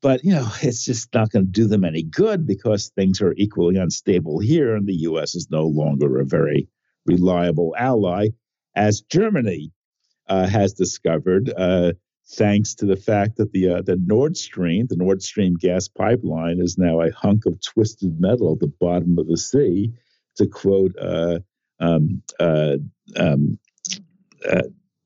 but 0.00 0.24
you 0.24 0.32
know, 0.32 0.48
it's 0.62 0.84
just 0.84 1.12
not 1.14 1.30
going 1.30 1.46
to 1.46 1.50
do 1.50 1.66
them 1.66 1.84
any 1.84 2.02
good 2.02 2.46
because 2.46 2.88
things 2.88 3.20
are 3.20 3.34
equally 3.36 3.76
unstable 3.76 4.38
here, 4.38 4.76
and 4.76 4.86
the 4.86 5.00
U.S. 5.10 5.34
is 5.34 5.48
no 5.50 5.64
longer 5.66 6.20
a 6.20 6.24
very 6.24 6.68
reliable 7.06 7.74
ally, 7.78 8.28
as 8.76 9.00
Germany 9.00 9.72
uh, 10.28 10.46
has 10.46 10.74
discovered, 10.74 11.52
uh, 11.56 11.92
thanks 12.32 12.74
to 12.74 12.86
the 12.86 12.96
fact 12.96 13.36
that 13.36 13.52
the 13.52 13.68
uh, 13.70 13.82
the 13.82 13.96
Nord 13.96 14.36
Stream, 14.36 14.86
the 14.88 14.96
Nord 14.96 15.22
Stream 15.22 15.54
gas 15.54 15.88
pipeline, 15.88 16.60
is 16.60 16.76
now 16.78 17.00
a 17.00 17.10
hunk 17.12 17.46
of 17.46 17.60
twisted 17.60 18.20
metal 18.20 18.52
at 18.52 18.60
the 18.60 18.72
bottom 18.80 19.18
of 19.18 19.26
the 19.26 19.38
sea. 19.38 19.92
To 20.36 20.46
quote 20.46 20.94
uh, 21.00 21.40
um, 21.80 22.22
uh, 22.38 22.76
um, 23.16 23.58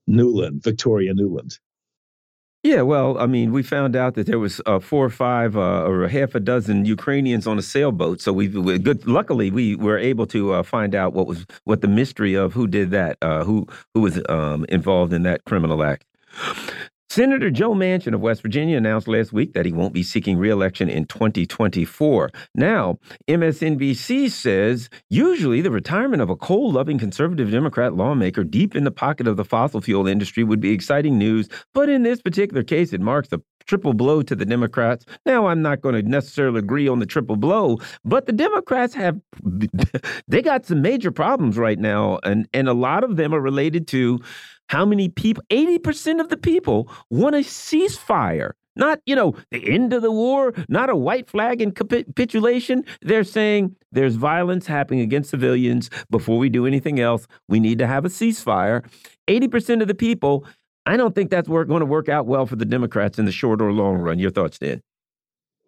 Nuland, 0.09 0.63
Victoria 0.63 1.15
Nuland? 1.15 1.59
Yeah, 2.63 2.83
well, 2.83 3.19
I 3.19 3.27
mean, 3.27 3.51
we 3.51 3.65
found 3.65 3.97
out 3.97 4.15
that 4.15 4.27
there 4.29 4.39
was 4.39 4.61
uh, 4.67 4.79
four 4.79 5.05
or 5.05 5.11
five 5.11 5.57
uh, 5.57 5.83
or 5.83 6.07
half 6.07 6.37
a 6.37 6.41
dozen 6.41 6.85
Ukrainians 6.85 7.45
on 7.45 7.59
a 7.59 7.63
sailboat. 7.63 8.21
So 8.21 8.33
we, 8.33 8.47
we 8.49 8.79
good. 8.79 9.05
Luckily, 9.05 9.51
we 9.51 9.75
were 9.75 9.99
able 9.99 10.27
to 10.29 10.53
uh, 10.53 10.63
find 10.63 10.95
out 10.95 11.13
what 11.13 11.27
was 11.27 11.45
what 11.65 11.81
the 11.81 11.89
mystery 11.89 12.35
of 12.35 12.53
who 12.53 12.69
did 12.69 12.93
that, 12.93 13.19
uh, 13.21 13.43
who 13.43 13.67
who 13.95 14.01
was 14.03 14.21
um, 14.29 14.65
involved 14.69 15.13
in 15.13 15.25
that 15.25 15.45
criminal 15.45 15.83
act. 15.83 16.05
Senator 17.13 17.51
Joe 17.51 17.75
Manchin 17.75 18.15
of 18.15 18.23
West 18.23 18.41
Virginia 18.41 18.79
announced 18.79 19.07
last 19.07 19.35
week 19.35 19.53
that 19.53 19.67
he 19.67 19.73
won't 19.75 19.93
be 19.93 20.03
seeking 20.03 20.39
reelection 20.39 20.89
in 20.89 21.05
2024. 21.05 22.31
Now, 22.55 22.99
MSNBC 23.29 24.31
says 24.31 24.89
usually 25.11 25.61
the 25.61 25.71
retirement 25.71 26.23
of 26.23 26.31
a 26.31 26.37
coal 26.37 26.73
loving 26.73 26.99
conservative 26.99 27.51
Democrat 27.51 27.93
lawmaker 27.93 28.45
deep 28.45 28.75
in 28.75 28.85
the 28.85 28.91
pocket 28.91 29.29
of 29.29 29.37
the 29.37 29.45
fossil 29.45 29.83
fuel 29.83 30.07
industry 30.07 30.43
would 30.43 30.59
be 30.59 30.71
exciting 30.71 31.19
news, 31.19 31.51
but 31.75 31.91
in 31.91 32.03
this 32.03 32.23
particular 32.23 32.63
case, 32.63 32.95
it 32.95 33.01
marks 33.03 33.31
a 33.31 33.43
triple 33.67 33.93
blow 33.93 34.23
to 34.23 34.35
the 34.35 34.47
Democrats. 34.47 35.05
Now, 35.27 35.49
I'm 35.49 35.61
not 35.61 35.83
going 35.83 35.95
to 35.95 36.03
necessarily 36.03 36.61
agree 36.61 36.89
on 36.89 36.99
the 36.99 37.07
triple 37.07 37.37
blow, 37.37 37.79
but 38.07 38.25
the 38.25 38.33
Democrats 38.33 38.95
have 38.95 39.21
they 40.29 40.41
got 40.41 40.65
some 40.65 40.81
major 40.81 41.11
problems 41.11 41.59
right 41.59 41.79
now, 41.79 42.21
and 42.23 42.49
and 42.55 42.71
a 42.71 42.75
lot 42.75 43.05
of 43.05 43.17
them 43.17 43.35
are 43.35 43.41
related 43.41 43.87
to 43.89 44.19
how 44.73 44.87
many 44.87 45.11
people, 45.11 45.45
80% 45.51 46.19
of 46.19 46.31
the 46.31 46.37
people 46.39 46.91
want 47.11 47.35
a 47.35 47.41
ceasefire. 47.41 48.53
Not, 48.75 49.01
you 49.05 49.15
know, 49.15 49.35
the 49.51 49.71
end 49.71 49.93
of 49.93 50.01
the 50.01 50.11
war, 50.11 50.55
not 50.67 50.89
a 50.89 50.97
white 50.97 51.29
flag 51.29 51.61
and 51.61 51.77
capitulation. 51.77 52.87
They're 53.03 53.23
saying 53.23 53.77
there's 53.93 54.15
violence 54.15 54.67
happening 54.67 55.01
against 55.01 55.29
civilians. 55.29 55.91
Before 56.11 56.39
we 56.39 56.49
do 56.49 56.67
anything 56.67 57.01
else, 57.01 57.27
we 57.49 57.61
need 57.61 57.79
to 57.81 57.87
have 57.87 58.07
a 58.07 58.09
ceasefire. 58.09 58.83
80% 59.29 59.83
of 59.83 59.89
the 59.89 59.95
people, 59.95 60.47
I 60.87 60.97
don't 60.97 61.15
think 61.15 61.31
that's 61.31 61.49
going 61.49 61.69
to 61.81 61.85
work 61.85 62.09
out 62.09 62.25
well 62.25 62.47
for 62.47 62.57
the 62.57 62.65
Democrats 62.65 63.19
in 63.19 63.27
the 63.27 63.33
short 63.33 63.61
or 63.61 63.73
long 63.73 63.97
run. 63.97 64.19
Your 64.19 64.31
thoughts, 64.31 64.59
Dan? 64.59 64.81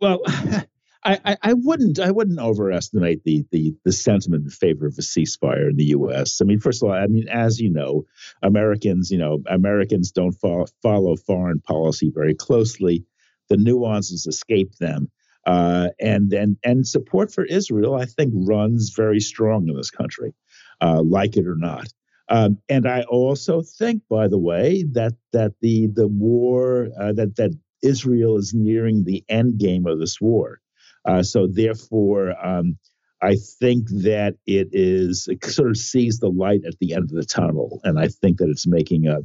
Well, 0.01 0.21
I, 1.05 1.37
I, 1.43 1.53
wouldn't 1.53 1.99
I 1.99 2.11
wouldn't 2.11 2.39
overestimate 2.39 3.25
the, 3.25 3.45
the 3.51 3.75
the 3.85 3.93
sentiment 3.93 4.45
in 4.45 4.51
favor 4.51 4.87
of 4.87 4.97
a 4.99 5.03
ceasefire 5.03 5.69
in 5.69 5.77
the 5.77 5.87
U.S. 5.87 6.41
I 6.41 6.45
mean, 6.45 6.61
first 6.61 6.83
of 6.83 6.89
all, 6.89 6.95
I 6.95 7.07
mean, 7.07 7.29
as 7.29 7.61
you 7.61 7.71
know, 7.71 8.07
Americans, 8.43 9.11
you 9.11 9.19
know, 9.19 9.43
Americans 9.47 10.11
don't 10.11 10.33
follow, 10.33 10.67
follow 10.83 11.17
foreign 11.17 11.61
policy 11.61 12.11
very 12.15 12.35
closely. 12.35 13.05
The 13.51 13.59
nuances 13.59 14.27
escape 14.27 14.77
them, 14.77 15.11
uh, 15.47 15.89
and 16.01 16.33
and 16.33 16.57
and 16.65 16.87
support 16.87 17.33
for 17.33 17.45
Israel, 17.45 17.95
I 17.95 18.07
think, 18.07 18.33
runs 18.35 18.91
very 18.91 19.21
strong 19.21 19.69
in 19.69 19.77
this 19.77 19.91
country, 19.91 20.33
uh, 20.81 21.03
like 21.03 21.37
it 21.37 21.47
or 21.47 21.57
not. 21.57 21.87
Um, 22.31 22.59
and 22.71 22.89
I 22.89 23.03
also 23.03 23.61
think, 23.61 24.03
by 24.09 24.29
the 24.29 24.39
way, 24.39 24.85
that 24.93 25.13
that 25.35 25.53
the 25.61 25.89
the 25.89 26.09
war 26.09 26.89
uh, 26.99 27.13
that 27.13 27.37
that 27.37 27.51
Israel 27.83 28.39
is 28.39 28.55
nearing 28.55 29.05
the 29.05 29.23
end 29.29 29.59
game 29.59 29.87
of 29.87 29.99
this 29.99 30.19
war. 30.19 30.61
Uh, 31.05 31.23
so 31.23 31.47
therefore, 31.47 32.35
um, 32.45 32.79
I 33.23 33.37
think 33.37 33.89
that 33.89 34.37
it 34.47 34.69
is 34.73 35.29
it 35.31 35.45
sort 35.45 35.71
of 35.71 35.77
sees 35.77 36.19
the 36.19 36.29
light 36.29 36.63
at 36.67 36.79
the 36.79 36.93
end 36.93 37.05
of 37.05 37.17
the 37.17 37.25
tunnel, 37.25 37.81
and 37.85 37.99
I 37.99 38.09
think 38.09 38.39
that 38.39 38.51
it's 38.51 38.67
making 38.67 39.07
a, 39.07 39.21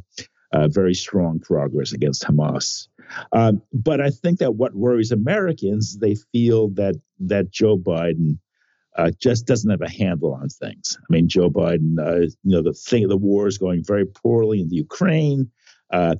a 0.54 0.70
very 0.70 0.94
strong 0.94 1.40
progress 1.40 1.92
against 1.92 2.24
Hamas. 2.24 2.88
Um, 3.34 3.62
but 3.74 4.00
I 4.00 4.12
think 4.12 4.40
that 4.40 4.56
what 4.56 4.76
worries 4.76 5.12
Americans, 5.12 5.98
they 5.98 6.16
feel 6.32 6.70
that 6.76 6.96
that 7.20 7.52
Joe 7.52 7.78
Biden 7.78 8.40
uh, 8.96 9.12
just 9.20 9.46
doesn't 9.46 9.70
have 9.70 9.82
a 9.82 9.90
handle 9.90 10.34
on 10.34 10.50
things. 10.50 10.98
I 10.98 11.06
mean, 11.10 11.28
Joe 11.28 11.50
Biden, 11.50 12.00
uh, 12.00 12.22
you 12.44 12.56
know, 12.56 12.62
the 12.62 12.74
thing, 12.74 13.08
the 13.08 13.18
war 13.18 13.48
is 13.48 13.58
going 13.58 13.84
very 13.84 14.06
poorly 14.06 14.62
in 14.62 14.70
the 14.70 14.76
Ukraine. 14.78 15.52
Uh, 15.92 16.16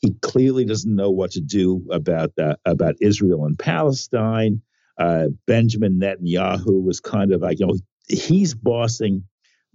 he 0.00 0.12
clearly 0.20 0.64
doesn't 0.64 0.94
know 0.94 1.10
what 1.10 1.32
to 1.32 1.40
do 1.40 1.84
about 1.90 2.34
that, 2.36 2.60
about 2.64 2.96
Israel 3.00 3.46
and 3.46 3.58
Palestine 3.58 4.62
uh, 4.98 5.28
Benjamin 5.46 6.00
Netanyahu 6.00 6.82
was 6.82 7.00
kind 7.00 7.32
of 7.32 7.42
like, 7.42 7.60
you 7.60 7.66
know, 7.66 7.76
he's 8.08 8.54
bossing 8.54 9.24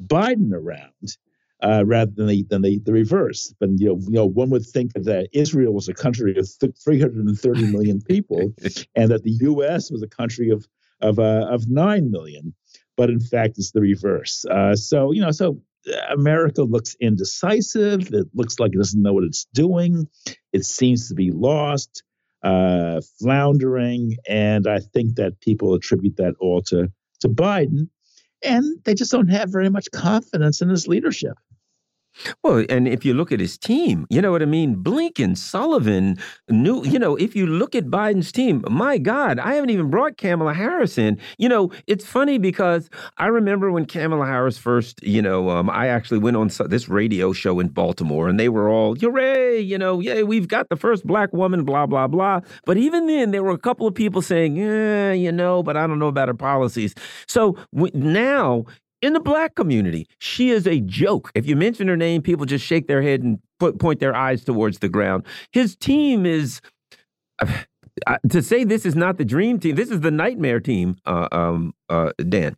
Biden 0.01 0.53
around. 0.53 1.17
uh, 1.63 1.83
rather 1.85 2.11
than 2.15 2.27
the 2.27 2.43
than 2.49 2.61
the, 2.61 2.79
the 2.79 2.93
reverse. 2.93 3.53
But 3.59 3.69
you 3.77 3.87
know, 3.87 3.99
you 4.01 4.11
know, 4.11 4.25
one 4.25 4.49
would 4.51 4.65
think 4.65 4.93
that 4.93 5.29
Israel 5.33 5.73
was 5.73 5.87
a 5.87 5.93
country 5.93 6.37
of 6.37 6.47
330 6.83 7.67
million 7.71 8.01
people, 8.01 8.53
and 8.95 9.09
that 9.11 9.23
the 9.23 9.37
U.S. 9.41 9.91
was 9.91 10.03
a 10.03 10.07
country 10.07 10.49
of 10.49 10.67
of 11.01 11.19
uh, 11.19 11.47
of 11.49 11.67
nine 11.67 12.11
million. 12.11 12.53
But 12.95 13.09
in 13.09 13.19
fact, 13.19 13.57
it's 13.57 13.71
the 13.71 13.81
reverse. 13.81 14.45
Uh, 14.45 14.75
so 14.75 15.11
you 15.11 15.21
know, 15.21 15.31
so 15.31 15.61
America 16.09 16.63
looks 16.63 16.95
indecisive. 16.99 18.13
It 18.13 18.27
looks 18.33 18.59
like 18.59 18.73
it 18.73 18.77
doesn't 18.77 19.01
know 19.01 19.13
what 19.13 19.23
it's 19.23 19.45
doing. 19.53 20.07
It 20.53 20.65
seems 20.65 21.07
to 21.09 21.15
be 21.15 21.31
lost, 21.31 22.03
uh, 22.43 23.01
floundering, 23.19 24.15
and 24.27 24.67
I 24.67 24.79
think 24.79 25.15
that 25.15 25.39
people 25.41 25.73
attribute 25.73 26.17
that 26.17 26.35
all 26.39 26.61
to 26.63 26.91
to 27.21 27.29
Biden, 27.29 27.89
and 28.43 28.83
they 28.83 28.93
just 28.93 29.11
don't 29.11 29.29
have 29.29 29.51
very 29.51 29.69
much 29.69 29.89
confidence 29.91 30.61
in 30.61 30.69
his 30.69 30.87
leadership. 30.87 31.37
Well, 32.43 32.65
and 32.69 32.87
if 32.87 33.05
you 33.05 33.13
look 33.13 33.31
at 33.31 33.39
his 33.39 33.57
team, 33.57 34.07
you 34.09 34.21
know 34.21 34.31
what 34.31 34.41
I 34.41 34.45
mean? 34.45 34.75
Blinken, 34.75 35.37
Sullivan, 35.37 36.17
new, 36.49 36.83
you 36.85 36.99
know, 36.99 37.15
if 37.15 37.35
you 37.35 37.47
look 37.47 37.75
at 37.75 37.85
Biden's 37.85 38.31
team, 38.31 38.63
my 38.69 38.97
God, 38.97 39.39
I 39.39 39.55
haven't 39.55 39.69
even 39.69 39.89
brought 39.89 40.17
Kamala 40.17 40.53
Harris 40.53 40.97
in. 40.97 41.19
You 41.37 41.49
know, 41.49 41.71
it's 41.87 42.05
funny 42.05 42.37
because 42.37 42.89
I 43.17 43.27
remember 43.27 43.71
when 43.71 43.85
Kamala 43.85 44.25
Harris 44.25 44.57
first, 44.57 45.01
you 45.03 45.21
know, 45.21 45.49
um, 45.49 45.69
I 45.69 45.87
actually 45.87 46.19
went 46.19 46.37
on 46.37 46.49
this 46.69 46.89
radio 46.89 47.33
show 47.33 47.59
in 47.59 47.69
Baltimore 47.69 48.27
and 48.27 48.39
they 48.39 48.49
were 48.49 48.69
all, 48.69 48.95
hooray, 48.95 49.59
you 49.59 49.77
know, 49.77 49.99
yay, 49.99 50.23
we've 50.23 50.47
got 50.47 50.69
the 50.69 50.75
first 50.75 51.05
black 51.05 51.33
woman, 51.33 51.63
blah, 51.63 51.85
blah, 51.85 52.07
blah. 52.07 52.41
But 52.65 52.77
even 52.77 53.07
then, 53.07 53.31
there 53.31 53.43
were 53.43 53.51
a 53.51 53.57
couple 53.57 53.87
of 53.87 53.95
people 53.95 54.21
saying, 54.21 54.55
yeah, 54.55 55.11
you 55.11 55.31
know, 55.31 55.63
but 55.63 55.77
I 55.77 55.87
don't 55.87 55.99
know 55.99 56.07
about 56.07 56.27
her 56.27 56.33
policies. 56.33 56.93
So 57.27 57.57
now 57.73 58.65
in 59.01 59.13
the 59.13 59.19
black 59.19 59.55
community, 59.55 60.07
she 60.19 60.49
is 60.49 60.67
a 60.67 60.79
joke. 60.81 61.31
If 61.35 61.45
you 61.45 61.55
mention 61.55 61.87
her 61.87 61.97
name, 61.97 62.21
people 62.21 62.45
just 62.45 62.65
shake 62.65 62.87
their 62.87 63.01
head 63.01 63.21
and 63.21 63.39
put, 63.59 63.79
point 63.79 63.99
their 63.99 64.15
eyes 64.15 64.43
towards 64.43 64.79
the 64.79 64.89
ground. 64.89 65.23
His 65.51 65.75
team 65.75 66.25
is. 66.25 66.61
Uh, 68.05 68.15
to 68.29 68.43
say 68.43 68.63
this 68.63 68.85
is 68.85 68.95
not 68.95 69.17
the 69.17 69.25
dream 69.25 69.59
team, 69.59 69.73
this 69.75 69.89
is 69.89 70.01
the 70.01 70.11
nightmare 70.11 70.59
team, 70.59 70.95
uh, 71.07 71.27
um, 71.31 71.73
uh, 71.89 72.11
Dan. 72.29 72.55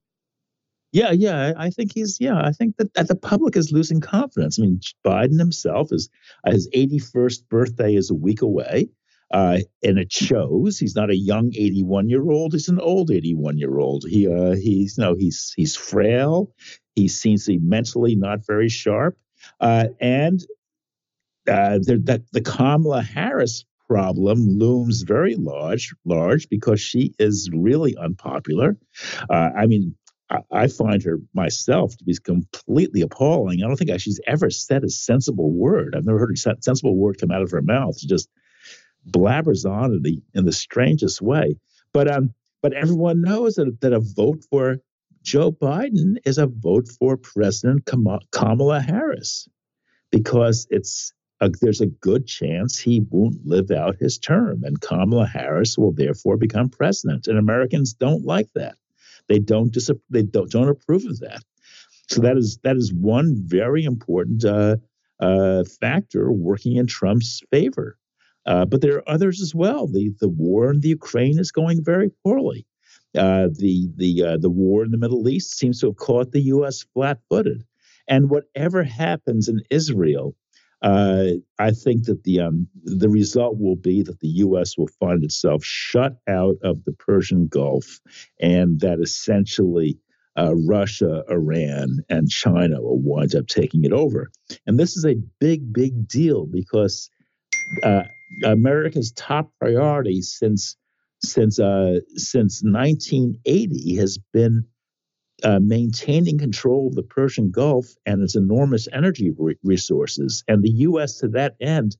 Yeah, 0.91 1.11
yeah, 1.11 1.53
I 1.55 1.69
think 1.69 1.93
he's. 1.93 2.17
Yeah, 2.19 2.41
I 2.43 2.51
think 2.51 2.75
that, 2.75 2.93
that 2.95 3.07
the 3.07 3.15
public 3.15 3.55
is 3.55 3.71
losing 3.71 4.01
confidence. 4.01 4.59
I 4.59 4.63
mean, 4.63 4.81
Biden 5.05 5.39
himself 5.39 5.93
is 5.93 6.09
his 6.45 6.67
81st 6.75 7.47
birthday 7.47 7.95
is 7.95 8.09
a 8.09 8.15
week 8.15 8.41
away. 8.41 8.89
Uh, 9.31 9.59
and 9.83 9.99
it 9.99 10.11
shows 10.11 10.79
he's 10.79 10.95
not 10.95 11.11
a 11.11 11.15
young 11.15 11.51
81 11.55 12.09
year 12.09 12.29
old 12.31 12.53
he's 12.53 12.67
an 12.67 12.79
old 12.79 13.11
81 13.11 13.57
year 13.59 13.77
old 13.77 14.03
he 14.07 14.27
uh, 14.27 14.55
he's 14.55 14.97
you 14.97 15.03
know 15.03 15.15
he's 15.15 15.53
he's 15.55 15.75
frail 15.75 16.51
he 16.95 17.07
seems 17.07 17.45
to 17.45 17.51
be 17.51 17.59
mentally 17.59 18.15
not 18.15 18.45
very 18.45 18.69
sharp 18.69 19.17
uh, 19.59 19.85
and 19.99 20.41
uh, 21.47 21.79
that 21.79 22.23
the 22.31 22.41
Kamala 22.41 23.01
Harris 23.01 23.65
problem 23.87 24.47
looms 24.57 25.03
very 25.03 25.35
large 25.35 25.93
large 26.05 26.49
because 26.49 26.81
she 26.81 27.13
is 27.19 27.49
really 27.53 27.95
unpopular 27.97 28.77
uh, 29.29 29.49
I 29.55 29.67
mean 29.67 29.95
I, 30.29 30.39
I 30.51 30.67
find 30.67 31.03
her 31.03 31.19
myself 31.33 31.95
to 31.97 32.03
be 32.03 32.15
completely 32.23 33.01
appalling. 33.01 33.63
I 33.63 33.67
don't 33.67 33.77
think 33.77 33.99
she's 33.99 34.19
ever 34.27 34.49
said 34.49 34.83
a 34.83 34.89
sensible 34.89 35.51
word. 35.51 35.95
I've 35.95 36.05
never 36.05 36.19
heard 36.19 36.35
a 36.35 36.55
sensible 36.61 36.95
word 36.95 37.17
come 37.19 37.31
out 37.31 37.41
of 37.41 37.51
her 37.51 37.61
mouth. 37.61 37.99
She 37.99 38.07
just 38.07 38.29
blabbers 39.11 39.69
on 39.69 39.93
in 39.93 40.01
the 40.03 40.21
in 40.33 40.45
the 40.45 40.51
strangest 40.51 41.21
way. 41.21 41.55
But 41.93 42.09
um, 42.09 42.33
but 42.61 42.73
everyone 42.73 43.21
knows 43.21 43.55
that 43.55 43.79
that 43.81 43.93
a 43.93 43.99
vote 43.99 44.43
for 44.49 44.77
Joe 45.23 45.51
Biden 45.51 46.17
is 46.25 46.37
a 46.37 46.47
vote 46.47 46.87
for 46.87 47.17
President 47.17 47.85
Kamala 48.31 48.81
Harris 48.81 49.47
because 50.11 50.67
it's 50.69 51.13
a, 51.41 51.49
there's 51.61 51.81
a 51.81 51.87
good 51.87 52.27
chance 52.27 52.77
he 52.77 53.01
won't 53.09 53.45
live 53.45 53.71
out 53.71 53.95
his 53.99 54.17
term, 54.17 54.63
and 54.63 54.81
Kamala 54.81 55.25
Harris 55.25 55.77
will 55.77 55.91
therefore 55.91 56.37
become 56.37 56.69
president. 56.69 57.27
And 57.27 57.37
Americans 57.37 57.93
don't 57.93 58.25
like 58.25 58.49
that; 58.55 58.75
they 59.27 59.39
don't 59.39 59.71
dis- 59.71 59.91
they 60.09 60.23
don't, 60.23 60.51
don't 60.51 60.69
approve 60.69 61.05
of 61.05 61.19
that. 61.19 61.43
So 62.09 62.21
that 62.21 62.37
is 62.37 62.57
that 62.63 62.75
is 62.75 62.91
one 62.93 63.35
very 63.35 63.83
important 63.85 64.43
uh, 64.43 64.77
uh, 65.19 65.63
factor 65.79 66.31
working 66.31 66.77
in 66.77 66.87
Trump's 66.87 67.41
favor. 67.51 67.98
Uh, 68.45 68.65
but 68.65 68.81
there 68.81 68.95
are 68.97 69.09
others 69.09 69.41
as 69.41 69.53
well. 69.53 69.87
The 69.87 70.13
the 70.19 70.29
war 70.29 70.71
in 70.71 70.79
the 70.79 70.89
Ukraine 70.89 71.39
is 71.39 71.51
going 71.51 71.83
very 71.83 72.09
poorly. 72.23 72.65
Uh, 73.17 73.47
the 73.51 73.89
the 73.95 74.23
uh, 74.23 74.37
the 74.37 74.49
war 74.49 74.83
in 74.83 74.91
the 74.91 74.97
Middle 74.97 75.27
East 75.27 75.57
seems 75.57 75.79
to 75.79 75.87
have 75.87 75.97
caught 75.97 76.31
the 76.31 76.41
U.S. 76.41 76.85
flat-footed. 76.93 77.63
And 78.07 78.29
whatever 78.29 78.83
happens 78.83 79.47
in 79.47 79.61
Israel, 79.69 80.35
uh, 80.81 81.25
I 81.59 81.71
think 81.71 82.05
that 82.05 82.23
the 82.23 82.39
um, 82.39 82.67
the 82.83 83.09
result 83.09 83.59
will 83.59 83.75
be 83.75 84.01
that 84.03 84.19
the 84.19 84.29
U.S. 84.45 84.77
will 84.77 84.89
find 84.99 85.23
itself 85.23 85.63
shut 85.63 86.17
out 86.27 86.55
of 86.63 86.83
the 86.85 86.93
Persian 86.93 87.47
Gulf, 87.47 87.99
and 88.39 88.79
that 88.79 88.99
essentially 88.99 89.99
uh, 90.37 90.55
Russia, 90.55 91.23
Iran, 91.29 91.99
and 92.09 92.29
China 92.29 92.81
will 92.81 92.99
wind 92.99 93.35
up 93.35 93.47
taking 93.47 93.83
it 93.83 93.91
over. 93.91 94.31
And 94.65 94.79
this 94.79 94.95
is 94.95 95.05
a 95.05 95.21
big, 95.39 95.73
big 95.73 96.07
deal 96.07 96.45
because 96.45 97.09
uh, 97.83 98.03
America's 98.43 99.11
top 99.11 99.51
priority 99.59 100.21
since 100.21 100.75
since 101.21 101.59
uh, 101.59 101.99
since 102.15 102.61
1980 102.63 103.95
has 103.97 104.17
been 104.33 104.65
uh, 105.43 105.59
maintaining 105.61 106.37
control 106.37 106.87
of 106.87 106.95
the 106.95 107.03
Persian 107.03 107.51
Gulf 107.51 107.87
and 108.05 108.21
its 108.21 108.35
enormous 108.35 108.87
energy 108.91 109.31
re- 109.37 109.55
resources. 109.63 110.43
And 110.47 110.63
the 110.63 110.71
U.S. 110.71 111.17
to 111.19 111.27
that 111.29 111.55
end 111.61 111.95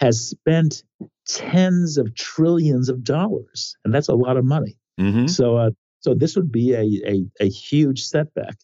has 0.00 0.28
spent 0.28 0.82
tens 1.26 1.98
of 1.98 2.14
trillions 2.14 2.88
of 2.88 3.02
dollars, 3.02 3.76
and 3.84 3.92
that's 3.92 4.08
a 4.08 4.14
lot 4.14 4.36
of 4.36 4.44
money. 4.44 4.78
Mm-hmm. 5.00 5.26
So, 5.26 5.56
uh, 5.56 5.70
so 6.00 6.14
this 6.14 6.36
would 6.36 6.52
be 6.52 6.72
a, 6.72 6.84
a, 7.06 7.24
a 7.40 7.48
huge 7.48 8.04
setback. 8.04 8.56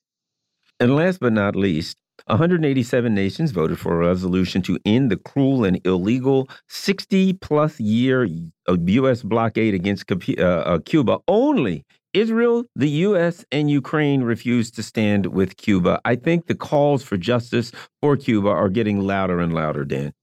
And 0.81 0.95
last 0.95 1.21
but 1.21 1.33
not 1.33 1.57
least, 1.57 1.97
187 2.27 3.15
nations 3.15 3.51
voted 3.51 3.79
for 3.79 4.01
a 4.01 4.07
resolution 4.07 4.63
to 4.63 4.79
end 4.87 5.11
the 5.11 5.17
cruel 5.17 5.65
and 5.65 5.81
illegal 5.87 6.49
60 6.69 7.35
plus 7.35 7.79
year 7.79 8.27
U.S. 8.69 9.23
blockade 9.23 9.75
against 9.75 10.11
uh, 10.11 10.43
uh, 10.43 10.79
Cuba. 10.81 11.19
Only 11.29 11.85
Israel, 12.15 12.65
the 12.77 12.89
U.S., 12.89 13.45
and 13.53 13.71
Ukraine 13.71 14.23
refused 14.23 14.75
to 14.77 14.83
stand 14.83 15.27
with 15.27 15.57
Cuba. 15.57 16.01
I 16.05 16.17
think 16.17 16.47
the 16.47 16.55
calls 16.55 17.03
for 17.03 17.17
justice 17.17 17.73
for 18.01 18.17
Cuba 18.17 18.49
are 18.49 18.69
getting 18.69 19.01
louder 19.01 19.41
and 19.41 19.53
louder, 19.53 19.85
Dan. 19.85 20.15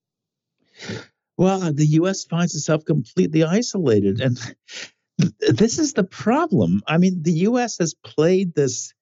Well, 1.38 1.72
the 1.74 1.86
U.S. 1.86 2.24
finds 2.24 2.56
itself 2.56 2.86
completely 2.86 3.44
isolated. 3.44 4.22
And 4.22 4.40
this 5.40 5.80
is 5.80 5.94
the 5.94 6.04
problem. 6.04 6.82
I 6.88 6.98
mean, 6.98 7.22
the 7.22 7.34
U.S. 7.50 7.78
has 7.80 7.94
played 7.94 8.56
this 8.56 8.94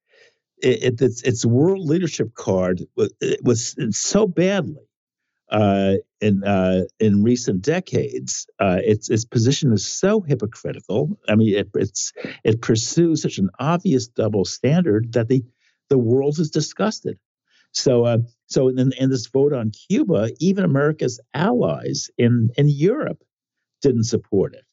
it, 0.61 1.01
its 1.01 1.21
its 1.23 1.45
world 1.45 1.87
leadership 1.87 2.33
card 2.35 2.81
was, 2.95 3.13
was 3.43 3.75
so 3.91 4.27
badly 4.27 4.89
uh, 5.49 5.95
in 6.21 6.43
uh, 6.43 6.83
in 6.99 7.23
recent 7.23 7.61
decades. 7.61 8.47
Uh, 8.59 8.79
its 8.83 9.09
its 9.09 9.25
position 9.25 9.73
is 9.73 9.85
so 9.85 10.21
hypocritical. 10.21 11.19
I 11.27 11.35
mean, 11.35 11.55
it, 11.55 11.69
it's 11.75 12.13
it 12.43 12.61
pursues 12.61 13.21
such 13.21 13.37
an 13.37 13.49
obvious 13.59 14.07
double 14.07 14.45
standard 14.45 15.13
that 15.13 15.27
the 15.27 15.43
the 15.89 15.97
world 15.97 16.39
is 16.39 16.51
disgusted. 16.51 17.17
So, 17.71 18.05
uh, 18.05 18.17
so 18.47 18.67
in, 18.67 18.91
in 18.93 19.09
this 19.09 19.27
vote 19.27 19.53
on 19.53 19.71
Cuba, 19.71 20.29
even 20.39 20.63
America's 20.63 21.19
allies 21.33 22.09
in 22.17 22.49
in 22.57 22.67
Europe 22.69 23.23
didn't 23.81 24.05
support 24.05 24.53
it. 24.53 24.63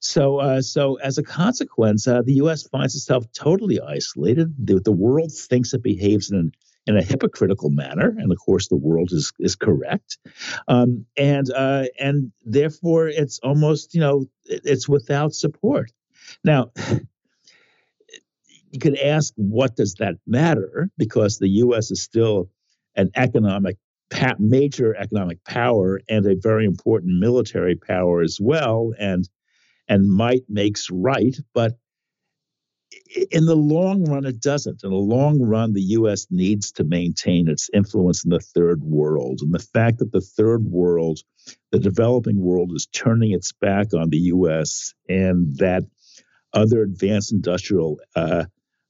So, 0.00 0.38
uh, 0.38 0.62
so 0.62 0.96
as 0.96 1.18
a 1.18 1.22
consequence, 1.22 2.08
uh, 2.08 2.22
the 2.22 2.34
U.S. 2.34 2.66
finds 2.66 2.94
itself 2.94 3.30
totally 3.32 3.80
isolated. 3.80 4.54
The, 4.58 4.80
the 4.80 4.92
world 4.92 5.30
thinks 5.32 5.74
it 5.74 5.82
behaves 5.82 6.30
in 6.30 6.38
an, 6.38 6.52
in 6.86 6.96
a 6.96 7.02
hypocritical 7.02 7.68
manner, 7.68 8.14
and 8.18 8.32
of 8.32 8.38
course, 8.38 8.68
the 8.68 8.76
world 8.76 9.12
is 9.12 9.32
is 9.38 9.54
correct, 9.54 10.16
um, 10.66 11.04
and 11.18 11.50
uh, 11.52 11.84
and 12.00 12.32
therefore, 12.44 13.08
it's 13.08 13.38
almost 13.40 13.94
you 13.94 14.00
know 14.00 14.24
it's 14.46 14.88
without 14.88 15.34
support. 15.34 15.92
Now, 16.42 16.72
you 18.70 18.78
could 18.80 18.98
ask, 18.98 19.34
what 19.36 19.76
does 19.76 19.94
that 19.96 20.14
matter? 20.26 20.90
Because 20.96 21.38
the 21.38 21.48
U.S. 21.48 21.90
is 21.90 22.02
still 22.02 22.48
an 22.96 23.10
economic 23.14 23.76
major 24.38 24.96
economic 24.96 25.44
power 25.44 26.00
and 26.08 26.26
a 26.26 26.34
very 26.34 26.64
important 26.64 27.20
military 27.20 27.76
power 27.76 28.22
as 28.22 28.38
well, 28.40 28.92
and 28.98 29.28
and 29.90 30.08
might 30.08 30.44
makes 30.48 30.88
right, 30.90 31.36
but 31.52 31.72
in 33.30 33.44
the 33.44 33.56
long 33.56 34.04
run, 34.04 34.24
it 34.24 34.40
doesn't. 34.40 34.84
In 34.84 34.90
the 34.90 34.96
long 34.96 35.42
run, 35.42 35.72
the 35.72 35.82
U.S. 35.82 36.28
needs 36.30 36.72
to 36.72 36.84
maintain 36.84 37.48
its 37.48 37.68
influence 37.74 38.24
in 38.24 38.30
the 38.30 38.40
third 38.40 38.82
world. 38.82 39.40
And 39.42 39.52
the 39.52 39.58
fact 39.58 39.98
that 39.98 40.12
the 40.12 40.20
third 40.20 40.64
world, 40.64 41.18
the 41.72 41.78
developing 41.80 42.40
world, 42.40 42.72
is 42.74 42.86
turning 42.86 43.32
its 43.32 43.52
back 43.52 43.92
on 43.92 44.10
the 44.10 44.18
U.S. 44.18 44.94
and 45.08 45.56
that 45.56 45.82
other 46.52 46.82
advanced 46.82 47.32
industrial 47.32 47.98
uh, 48.14 48.44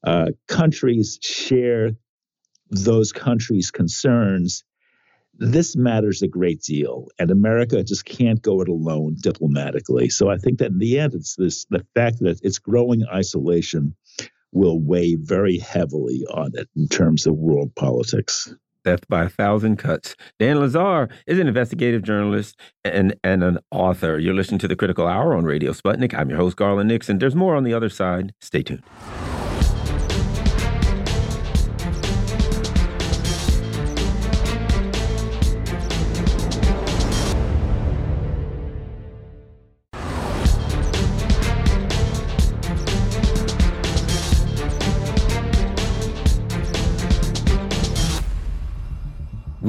uh, 0.04 0.26
countries 0.48 1.18
share 1.22 1.92
those 2.70 3.12
countries' 3.12 3.70
concerns, 3.70 4.64
this 5.40 5.74
matters 5.74 6.20
a 6.20 6.28
great 6.28 6.60
deal, 6.60 7.08
and 7.18 7.30
America 7.30 7.82
just 7.82 8.04
can't 8.04 8.42
go 8.42 8.60
it 8.60 8.68
alone 8.68 9.16
diplomatically. 9.20 10.10
So 10.10 10.28
I 10.28 10.36
think 10.36 10.58
that 10.58 10.70
in 10.70 10.78
the 10.78 11.00
end, 11.00 11.14
it's 11.14 11.34
this 11.36 11.64
the 11.70 11.84
fact 11.94 12.18
that 12.20 12.40
it's 12.42 12.58
growing 12.58 13.04
isolation 13.12 13.96
will 14.52 14.78
weigh 14.78 15.14
very 15.14 15.58
heavily 15.58 16.24
on 16.34 16.50
it 16.54 16.68
in 16.76 16.88
terms 16.88 17.26
of 17.26 17.34
world 17.36 17.74
politics. 17.74 18.54
Death 18.84 19.06
by 19.08 19.24
a 19.24 19.28
Thousand 19.28 19.76
Cuts. 19.76 20.14
Dan 20.38 20.56
Lazare 20.56 21.10
is 21.26 21.38
an 21.38 21.46
investigative 21.46 22.02
journalist 22.02 22.58
and, 22.84 23.14
and 23.22 23.44
an 23.44 23.58
author. 23.70 24.18
You're 24.18 24.34
listening 24.34 24.58
to 24.60 24.68
the 24.68 24.76
Critical 24.76 25.06
Hour 25.06 25.34
on 25.34 25.44
Radio 25.44 25.72
Sputnik. 25.72 26.14
I'm 26.14 26.30
your 26.30 26.38
host, 26.38 26.56
Garland 26.56 26.88
Nixon. 26.88 27.18
There's 27.18 27.36
more 27.36 27.56
on 27.56 27.64
the 27.64 27.74
other 27.74 27.90
side. 27.90 28.32
Stay 28.40 28.62
tuned. 28.62 28.82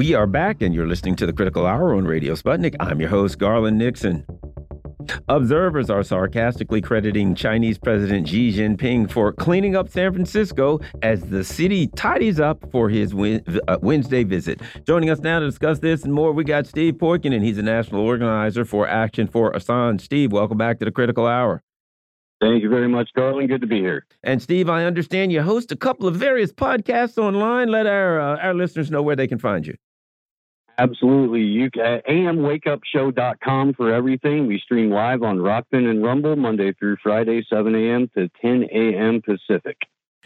We 0.01 0.15
are 0.15 0.25
back, 0.25 0.63
and 0.63 0.73
you're 0.73 0.87
listening 0.87 1.15
to 1.17 1.27
the 1.27 1.31
Critical 1.31 1.67
Hour 1.67 1.93
on 1.93 2.05
Radio 2.05 2.33
Sputnik. 2.33 2.75
I'm 2.79 2.99
your 2.99 3.11
host, 3.11 3.37
Garland 3.37 3.77
Nixon. 3.77 4.25
Observers 5.29 5.91
are 5.91 6.01
sarcastically 6.01 6.81
crediting 6.81 7.35
Chinese 7.35 7.77
President 7.77 8.27
Xi 8.27 8.51
Jinping 8.51 9.11
for 9.11 9.31
cleaning 9.31 9.75
up 9.75 9.89
San 9.89 10.11
Francisco 10.11 10.79
as 11.03 11.21
the 11.25 11.43
city 11.43 11.85
tidies 11.85 12.39
up 12.39 12.65
for 12.71 12.89
his 12.89 13.13
uh, 13.13 13.77
Wednesday 13.83 14.23
visit. 14.23 14.59
Joining 14.87 15.11
us 15.11 15.19
now 15.19 15.37
to 15.37 15.45
discuss 15.45 15.77
this 15.77 16.03
and 16.03 16.11
more, 16.11 16.31
we 16.31 16.45
got 16.45 16.65
Steve 16.65 16.95
Poikonen. 16.95 17.43
He's 17.43 17.59
a 17.59 17.61
national 17.61 18.01
organizer 18.01 18.65
for 18.65 18.87
Action 18.87 19.27
for 19.27 19.51
Assange. 19.51 20.01
Steve, 20.01 20.31
welcome 20.31 20.57
back 20.57 20.79
to 20.79 20.85
the 20.85 20.91
Critical 20.91 21.27
Hour. 21.27 21.61
Thank 22.41 22.63
you 22.63 22.69
very 22.69 22.87
much, 22.87 23.11
Garland. 23.15 23.49
Good 23.49 23.61
to 23.61 23.67
be 23.67 23.77
here. 23.77 24.07
And 24.23 24.41
Steve, 24.41 24.67
I 24.67 24.85
understand 24.85 25.31
you 25.31 25.43
host 25.43 25.71
a 25.71 25.75
couple 25.75 26.07
of 26.07 26.15
various 26.15 26.51
podcasts 26.51 27.19
online. 27.19 27.67
Let 27.67 27.85
our 27.85 28.19
uh, 28.19 28.37
our 28.37 28.55
listeners 28.55 28.89
know 28.89 29.03
where 29.03 29.15
they 29.15 29.27
can 29.27 29.37
find 29.37 29.67
you. 29.67 29.75
Absolutely. 30.77 31.41
You 31.41 31.69
can 31.69 32.01
amwakeupshow.com 32.09 33.73
for 33.73 33.93
everything. 33.93 34.47
We 34.47 34.59
stream 34.59 34.89
live 34.89 35.21
on 35.21 35.37
Rokfin 35.37 35.89
and 35.89 36.03
Rumble 36.03 36.35
Monday 36.35 36.73
through 36.73 36.97
Friday, 37.03 37.45
7 37.49 37.75
a.m. 37.75 38.09
to 38.17 38.29
10 38.41 38.63
a.m. 38.71 39.21
Pacific. 39.21 39.77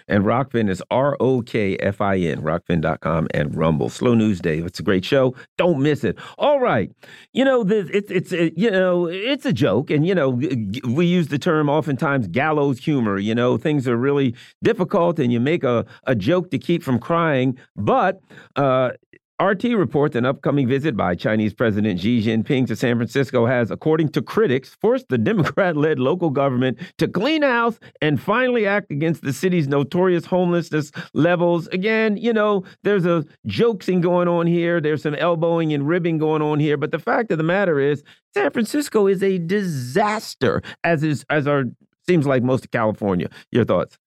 And 0.07 0.23
Rokfin 0.23 0.69
is 0.69 0.83
R 0.91 1.17
O 1.19 1.41
K 1.41 1.75
F 1.77 1.99
I 1.99 2.17
N, 2.17 2.41
rokfin.com 2.41 3.27
and 3.33 3.55
Rumble. 3.55 3.89
Slow 3.89 4.13
News 4.13 4.39
Day. 4.39 4.59
It's 4.59 4.79
a 4.79 4.83
great 4.83 5.03
show. 5.03 5.33
Don't 5.57 5.81
miss 5.81 6.03
it. 6.03 6.17
All 6.37 6.59
right. 6.59 6.91
You 7.33 7.43
know, 7.43 7.63
this, 7.63 7.89
it's, 7.91 8.11
it's, 8.11 8.31
it, 8.31 8.53
you 8.55 8.69
know, 8.69 9.07
it's 9.07 9.45
a 9.45 9.53
joke. 9.53 9.89
And, 9.89 10.05
you 10.05 10.13
know, 10.13 10.29
we 10.29 11.07
use 11.07 11.29
the 11.29 11.39
term 11.39 11.69
oftentimes 11.69 12.27
gallows 12.27 12.79
humor. 12.79 13.17
You 13.17 13.33
know, 13.33 13.57
things 13.57 13.87
are 13.87 13.97
really 13.97 14.35
difficult 14.63 15.17
and 15.17 15.33
you 15.33 15.39
make 15.39 15.63
a, 15.63 15.85
a 16.05 16.13
joke 16.13 16.51
to 16.51 16.59
keep 16.59 16.83
from 16.83 16.99
crying. 16.99 17.57
But, 17.75 18.21
uh, 18.55 18.91
RT 19.41 19.63
reports 19.63 20.15
an 20.15 20.25
upcoming 20.25 20.65
visit 20.65 20.95
by 20.95 21.13
Chinese 21.13 21.53
President 21.53 21.99
Xi 21.99 22.23
Jinping 22.23 22.67
to 22.67 22.75
San 22.75 22.95
Francisco 22.95 23.45
has, 23.45 23.69
according 23.69 24.07
to 24.09 24.21
critics, 24.21 24.77
forced 24.79 25.09
the 25.09 25.17
Democrat 25.17 25.75
led 25.75 25.99
local 25.99 26.29
government 26.29 26.79
to 26.99 27.07
clean 27.09 27.41
house 27.41 27.77
and 28.01 28.21
finally 28.21 28.65
act 28.65 28.91
against 28.91 29.23
the 29.23 29.33
city's 29.33 29.67
notorious 29.67 30.25
homelessness 30.25 30.89
levels. 31.13 31.67
Again, 31.67 32.15
you 32.15 32.31
know, 32.31 32.63
there's 32.83 33.05
a 33.05 33.25
jokesing 33.45 33.99
going 33.99 34.29
on 34.29 34.47
here, 34.47 34.79
there's 34.79 35.03
some 35.03 35.15
elbowing 35.15 35.73
and 35.73 35.85
ribbing 35.85 36.17
going 36.17 36.41
on 36.41 36.61
here, 36.61 36.77
but 36.77 36.91
the 36.91 36.99
fact 36.99 37.29
of 37.29 37.37
the 37.37 37.43
matter 37.43 37.77
is, 37.77 38.03
San 38.33 38.51
Francisco 38.51 39.05
is 39.05 39.21
a 39.21 39.37
disaster, 39.37 40.61
as 40.85 41.03
is 41.03 41.25
as 41.29 41.45
our 41.45 41.65
seems 42.07 42.25
like 42.25 42.41
most 42.41 42.63
of 42.63 42.71
California. 42.71 43.29
Your 43.51 43.65
thoughts? 43.65 43.97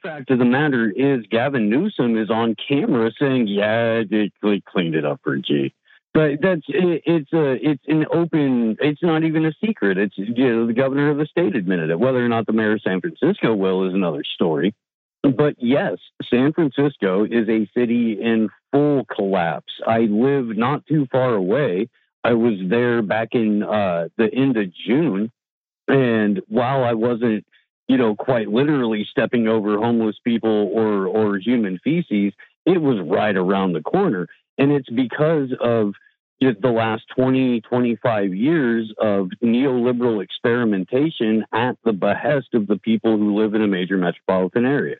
Fact 0.00 0.30
of 0.30 0.38
the 0.38 0.44
matter 0.44 0.90
is, 0.90 1.26
Gavin 1.30 1.68
Newsom 1.68 2.16
is 2.16 2.30
on 2.30 2.56
camera 2.56 3.10
saying, 3.20 3.46
"Yeah, 3.46 4.02
they 4.08 4.62
cleaned 4.64 4.94
it 4.94 5.04
up 5.04 5.20
for 5.22 5.38
Xi." 5.42 5.74
But 6.14 6.40
that's 6.42 6.62
it, 6.68 7.02
it's 7.06 7.32
a 7.32 7.52
it's 7.52 7.84
an 7.88 8.06
open. 8.12 8.76
It's 8.80 9.02
not 9.02 9.22
even 9.24 9.44
a 9.44 9.52
secret. 9.64 9.98
It's 9.98 10.16
you 10.16 10.34
know 10.34 10.66
the 10.66 10.72
governor 10.72 11.10
of 11.10 11.18
the 11.18 11.26
state 11.26 11.56
admitted 11.56 11.90
it. 11.90 11.98
Whether 11.98 12.24
or 12.24 12.28
not 12.28 12.46
the 12.46 12.52
mayor 12.52 12.72
of 12.72 12.82
San 12.82 13.00
Francisco 13.00 13.54
will 13.54 13.86
is 13.86 13.94
another 13.94 14.22
story. 14.24 14.74
But 15.22 15.54
yes, 15.58 15.98
San 16.28 16.52
Francisco 16.52 17.24
is 17.24 17.48
a 17.48 17.68
city 17.76 18.20
in 18.20 18.48
full 18.72 19.04
collapse. 19.04 19.72
I 19.86 20.00
live 20.00 20.56
not 20.56 20.86
too 20.86 21.06
far 21.12 21.34
away. 21.34 21.88
I 22.24 22.32
was 22.34 22.54
there 22.68 23.02
back 23.02 23.28
in 23.32 23.62
uh, 23.62 24.08
the 24.16 24.32
end 24.32 24.56
of 24.56 24.72
June, 24.74 25.30
and 25.88 26.42
while 26.48 26.84
I 26.84 26.94
wasn't 26.94 27.46
you 27.88 27.96
know, 27.96 28.14
quite 28.14 28.48
literally 28.48 29.06
stepping 29.10 29.48
over 29.48 29.78
homeless 29.78 30.16
people 30.24 30.70
or 30.72 31.06
or 31.06 31.38
human 31.38 31.78
feces, 31.82 32.32
it 32.64 32.80
was 32.80 32.98
right 33.04 33.36
around 33.36 33.72
the 33.72 33.82
corner. 33.82 34.28
And 34.58 34.72
it's 34.72 34.90
because 34.90 35.50
of 35.60 35.94
the 36.40 36.70
last 36.70 37.04
20, 37.16 37.60
25 37.60 38.34
years 38.34 38.92
of 38.98 39.28
neoliberal 39.42 40.22
experimentation 40.22 41.44
at 41.52 41.76
the 41.84 41.92
behest 41.92 42.48
of 42.54 42.66
the 42.66 42.78
people 42.78 43.16
who 43.16 43.40
live 43.40 43.54
in 43.54 43.62
a 43.62 43.68
major 43.68 43.96
metropolitan 43.96 44.64
area. 44.64 44.96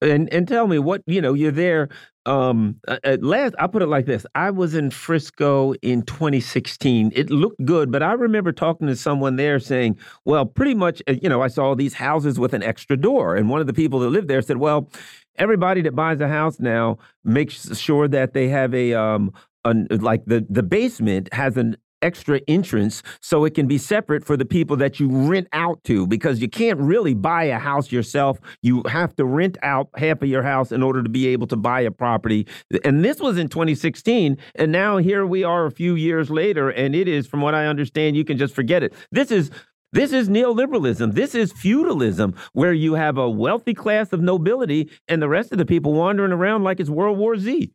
And 0.00 0.32
and 0.32 0.46
tell 0.48 0.66
me 0.66 0.78
what 0.78 1.02
you 1.06 1.20
know. 1.20 1.34
You're 1.34 1.52
there. 1.52 1.88
Um, 2.24 2.80
at 3.04 3.22
last, 3.22 3.54
I 3.58 3.68
put 3.68 3.82
it 3.82 3.86
like 3.86 4.06
this: 4.06 4.26
I 4.34 4.50
was 4.50 4.74
in 4.74 4.90
Frisco 4.90 5.74
in 5.82 6.02
2016. 6.02 7.12
It 7.14 7.30
looked 7.30 7.64
good, 7.64 7.92
but 7.92 8.02
I 8.02 8.12
remember 8.14 8.52
talking 8.52 8.88
to 8.88 8.96
someone 8.96 9.36
there 9.36 9.60
saying, 9.60 9.98
"Well, 10.24 10.44
pretty 10.44 10.74
much, 10.74 11.02
uh, 11.08 11.14
you 11.22 11.28
know, 11.28 11.42
I 11.42 11.48
saw 11.48 11.74
these 11.74 11.94
houses 11.94 12.38
with 12.38 12.52
an 12.52 12.62
extra 12.62 12.96
door." 12.96 13.36
And 13.36 13.48
one 13.48 13.60
of 13.60 13.66
the 13.66 13.72
people 13.72 14.00
that 14.00 14.10
lived 14.10 14.28
there 14.28 14.42
said, 14.42 14.56
"Well, 14.56 14.90
everybody 15.36 15.82
that 15.82 15.94
buys 15.94 16.20
a 16.20 16.28
house 16.28 16.58
now 16.58 16.98
makes 17.24 17.78
sure 17.78 18.08
that 18.08 18.32
they 18.32 18.48
have 18.48 18.74
a 18.74 18.94
um, 18.94 19.32
like 19.64 20.24
the 20.26 20.44
the 20.48 20.62
basement 20.62 21.32
has 21.32 21.56
an 21.56 21.76
extra 22.02 22.40
entrance 22.48 23.02
so 23.20 23.44
it 23.44 23.54
can 23.54 23.66
be 23.66 23.78
separate 23.78 24.24
for 24.24 24.36
the 24.36 24.44
people 24.44 24.76
that 24.76 25.00
you 25.00 25.08
rent 25.08 25.48
out 25.52 25.82
to 25.84 26.06
because 26.06 26.40
you 26.40 26.48
can't 26.48 26.78
really 26.78 27.14
buy 27.14 27.44
a 27.44 27.58
house 27.58 27.90
yourself. 27.92 28.38
You 28.62 28.82
have 28.86 29.14
to 29.16 29.24
rent 29.24 29.58
out 29.62 29.88
half 29.96 30.22
of 30.22 30.28
your 30.28 30.42
house 30.42 30.72
in 30.72 30.82
order 30.82 31.02
to 31.02 31.08
be 31.08 31.26
able 31.28 31.46
to 31.48 31.56
buy 31.56 31.80
a 31.80 31.90
property. 31.90 32.46
And 32.84 33.04
this 33.04 33.20
was 33.20 33.38
in 33.38 33.48
2016. 33.48 34.36
And 34.54 34.72
now 34.72 34.98
here 34.98 35.26
we 35.26 35.44
are 35.44 35.66
a 35.66 35.70
few 35.70 35.94
years 35.94 36.30
later. 36.30 36.70
And 36.70 36.94
it 36.94 37.08
is, 37.08 37.26
from 37.26 37.40
what 37.40 37.54
I 37.54 37.66
understand, 37.66 38.16
you 38.16 38.24
can 38.24 38.38
just 38.38 38.54
forget 38.54 38.82
it. 38.82 38.92
This 39.10 39.30
is 39.30 39.50
this 39.92 40.12
is 40.12 40.28
neoliberalism. 40.28 41.14
This 41.14 41.34
is 41.34 41.52
feudalism, 41.52 42.34
where 42.52 42.72
you 42.72 42.94
have 42.94 43.16
a 43.16 43.30
wealthy 43.30 43.72
class 43.72 44.12
of 44.12 44.20
nobility 44.20 44.90
and 45.08 45.22
the 45.22 45.28
rest 45.28 45.52
of 45.52 45.58
the 45.58 45.64
people 45.64 45.94
wandering 45.94 46.32
around 46.32 46.64
like 46.64 46.80
it's 46.80 46.90
World 46.90 47.16
War 47.16 47.38
Z. 47.38 47.70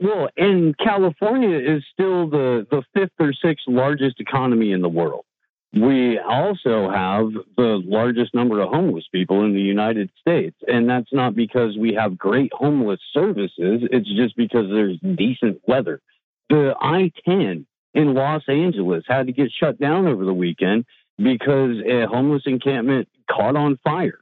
Well, 0.00 0.28
and 0.36 0.76
California 0.78 1.58
is 1.58 1.82
still 1.92 2.28
the, 2.28 2.66
the 2.70 2.82
fifth 2.94 3.12
or 3.18 3.32
sixth 3.32 3.64
largest 3.66 4.20
economy 4.20 4.72
in 4.72 4.80
the 4.80 4.88
world. 4.88 5.24
We 5.72 6.18
also 6.18 6.88
have 6.88 7.32
the 7.56 7.82
largest 7.84 8.34
number 8.34 8.60
of 8.60 8.70
homeless 8.70 9.04
people 9.12 9.44
in 9.44 9.52
the 9.52 9.60
United 9.60 10.10
States. 10.20 10.56
And 10.66 10.88
that's 10.88 11.12
not 11.12 11.34
because 11.34 11.76
we 11.76 11.94
have 11.94 12.16
great 12.16 12.52
homeless 12.54 13.00
services, 13.12 13.82
it's 13.90 14.08
just 14.16 14.36
because 14.36 14.66
there's 14.70 14.98
decent 15.16 15.60
weather. 15.66 16.00
The 16.48 16.74
I 16.80 17.12
10 17.26 17.66
in 17.94 18.14
Los 18.14 18.42
Angeles 18.48 19.04
had 19.06 19.26
to 19.26 19.32
get 19.32 19.50
shut 19.52 19.78
down 19.78 20.06
over 20.06 20.24
the 20.24 20.32
weekend 20.32 20.86
because 21.18 21.76
a 21.86 22.06
homeless 22.06 22.44
encampment 22.46 23.08
caught 23.30 23.56
on 23.56 23.78
fire. 23.84 24.20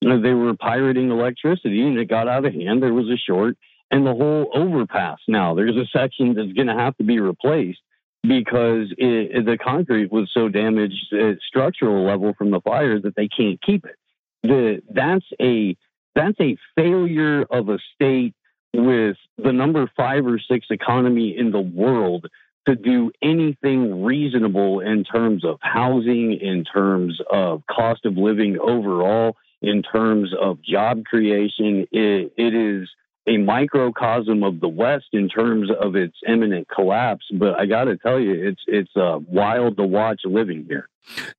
They 0.00 0.34
were 0.34 0.54
pirating 0.54 1.10
electricity 1.10 1.82
and 1.82 1.96
it 1.96 2.06
got 2.06 2.26
out 2.26 2.44
of 2.44 2.54
hand. 2.54 2.82
There 2.82 2.92
was 2.92 3.08
a 3.08 3.16
short 3.16 3.56
and 3.92 4.06
the 4.06 4.14
whole 4.14 4.50
overpass 4.54 5.18
now. 5.28 5.54
There's 5.54 5.76
a 5.76 5.86
section 5.96 6.34
that's 6.34 6.52
going 6.52 6.66
to 6.66 6.74
have 6.74 6.96
to 6.96 7.04
be 7.04 7.20
replaced 7.20 7.80
because 8.22 8.92
it, 8.96 9.44
the 9.44 9.58
concrete 9.62 10.10
was 10.10 10.30
so 10.32 10.48
damaged 10.48 11.12
at 11.12 11.36
structural 11.46 12.04
level 12.04 12.32
from 12.36 12.50
the 12.50 12.60
fire 12.62 12.98
that 12.98 13.14
they 13.14 13.28
can't 13.28 13.60
keep 13.60 13.84
it. 13.84 13.96
The, 14.42 14.82
that's 14.90 15.26
a 15.40 15.76
that's 16.14 16.38
a 16.40 16.56
failure 16.74 17.42
of 17.42 17.68
a 17.68 17.78
state 17.94 18.34
with 18.74 19.16
the 19.38 19.52
number 19.52 19.90
five 19.96 20.26
or 20.26 20.38
six 20.38 20.66
economy 20.70 21.36
in 21.36 21.52
the 21.52 21.60
world 21.60 22.26
to 22.66 22.74
do 22.74 23.12
anything 23.22 24.04
reasonable 24.04 24.80
in 24.80 25.04
terms 25.04 25.44
of 25.44 25.58
housing, 25.60 26.38
in 26.40 26.64
terms 26.64 27.18
of 27.30 27.62
cost 27.70 28.04
of 28.04 28.16
living 28.16 28.58
overall, 28.58 29.36
in 29.62 29.82
terms 29.82 30.32
of 30.40 30.62
job 30.62 31.04
creation. 31.04 31.86
it, 31.92 32.32
it 32.36 32.54
is 32.54 32.88
a 33.26 33.36
microcosm 33.36 34.42
of 34.42 34.60
the 34.60 34.68
West 34.68 35.06
in 35.12 35.28
terms 35.28 35.70
of 35.80 35.94
its 35.96 36.16
imminent 36.26 36.68
collapse. 36.68 37.24
But 37.32 37.58
I 37.58 37.66
got 37.66 37.84
to 37.84 37.96
tell 37.96 38.18
you, 38.18 38.48
it's 38.48 38.62
it's 38.66 38.90
uh, 38.96 39.18
wild 39.26 39.76
to 39.76 39.84
watch 39.84 40.22
living 40.24 40.66
here. 40.68 40.88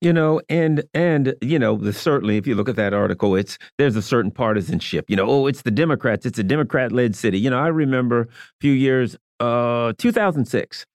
You 0.02 0.14
know, 0.14 0.42
and 0.50 0.84
and 0.94 1.36
you 1.42 1.60
know, 1.60 1.78
the, 1.78 1.94
certainly 1.94 2.38
if 2.38 2.48
you 2.48 2.56
look 2.56 2.70
at 2.70 2.76
that 2.76 2.94
article, 2.94 3.36
it's 3.36 3.58
there's 3.78 3.96
a 3.96 4.02
certain 4.02 4.32
partisanship. 4.32 5.10
You 5.10 5.16
know, 5.16 5.26
oh, 5.28 5.48
it's 5.48 5.62
the 5.62 5.72
Democrats. 5.72 6.26
It's 6.26 6.40
a 6.40 6.44
Democrat-led 6.44 7.16
city. 7.16 7.40
You 7.40 7.50
know, 7.50 7.60
I 7.60 7.68
remember 7.68 8.22
a 8.22 8.28
few 8.60 8.74
years, 8.74 9.18
uh, 9.40 9.94
2006. 9.98 10.86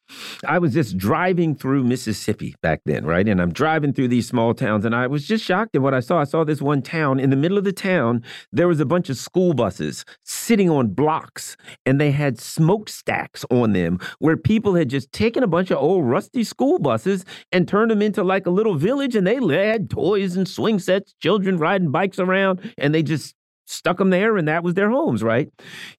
I 0.46 0.58
was 0.58 0.74
just 0.74 0.96
driving 0.96 1.54
through 1.54 1.84
Mississippi 1.84 2.54
back 2.62 2.80
then, 2.84 3.04
right? 3.04 3.26
And 3.26 3.40
I'm 3.40 3.52
driving 3.52 3.92
through 3.92 4.08
these 4.08 4.28
small 4.28 4.54
towns, 4.54 4.84
and 4.84 4.94
I 4.94 5.06
was 5.06 5.26
just 5.26 5.44
shocked 5.44 5.74
at 5.74 5.82
what 5.82 5.94
I 5.94 6.00
saw. 6.00 6.20
I 6.20 6.24
saw 6.24 6.44
this 6.44 6.62
one 6.62 6.82
town. 6.82 7.20
In 7.20 7.30
the 7.30 7.36
middle 7.36 7.58
of 7.58 7.64
the 7.64 7.72
town, 7.72 8.22
there 8.52 8.68
was 8.68 8.80
a 8.80 8.86
bunch 8.86 9.10
of 9.10 9.16
school 9.16 9.54
buses 9.54 10.04
sitting 10.24 10.70
on 10.70 10.88
blocks, 10.88 11.56
and 11.84 12.00
they 12.00 12.10
had 12.10 12.38
smokestacks 12.38 13.44
on 13.50 13.72
them 13.72 13.98
where 14.18 14.36
people 14.36 14.74
had 14.74 14.88
just 14.88 15.12
taken 15.12 15.42
a 15.42 15.48
bunch 15.48 15.70
of 15.70 15.78
old 15.78 16.04
rusty 16.04 16.44
school 16.44 16.78
buses 16.78 17.24
and 17.52 17.68
turned 17.68 17.90
them 17.90 18.02
into 18.02 18.22
like 18.22 18.46
a 18.46 18.50
little 18.50 18.74
village, 18.74 19.14
and 19.14 19.26
they 19.26 19.36
had 19.66 19.90
toys 19.90 20.36
and 20.36 20.48
swing 20.48 20.78
sets, 20.78 21.14
children 21.20 21.58
riding 21.58 21.90
bikes 21.90 22.18
around, 22.18 22.60
and 22.78 22.94
they 22.94 23.02
just 23.02 23.34
stuck 23.68 23.98
them 23.98 24.10
there 24.10 24.36
and 24.36 24.48
that 24.48 24.62
was 24.62 24.74
their 24.74 24.90
homes, 24.90 25.22
right? 25.22 25.50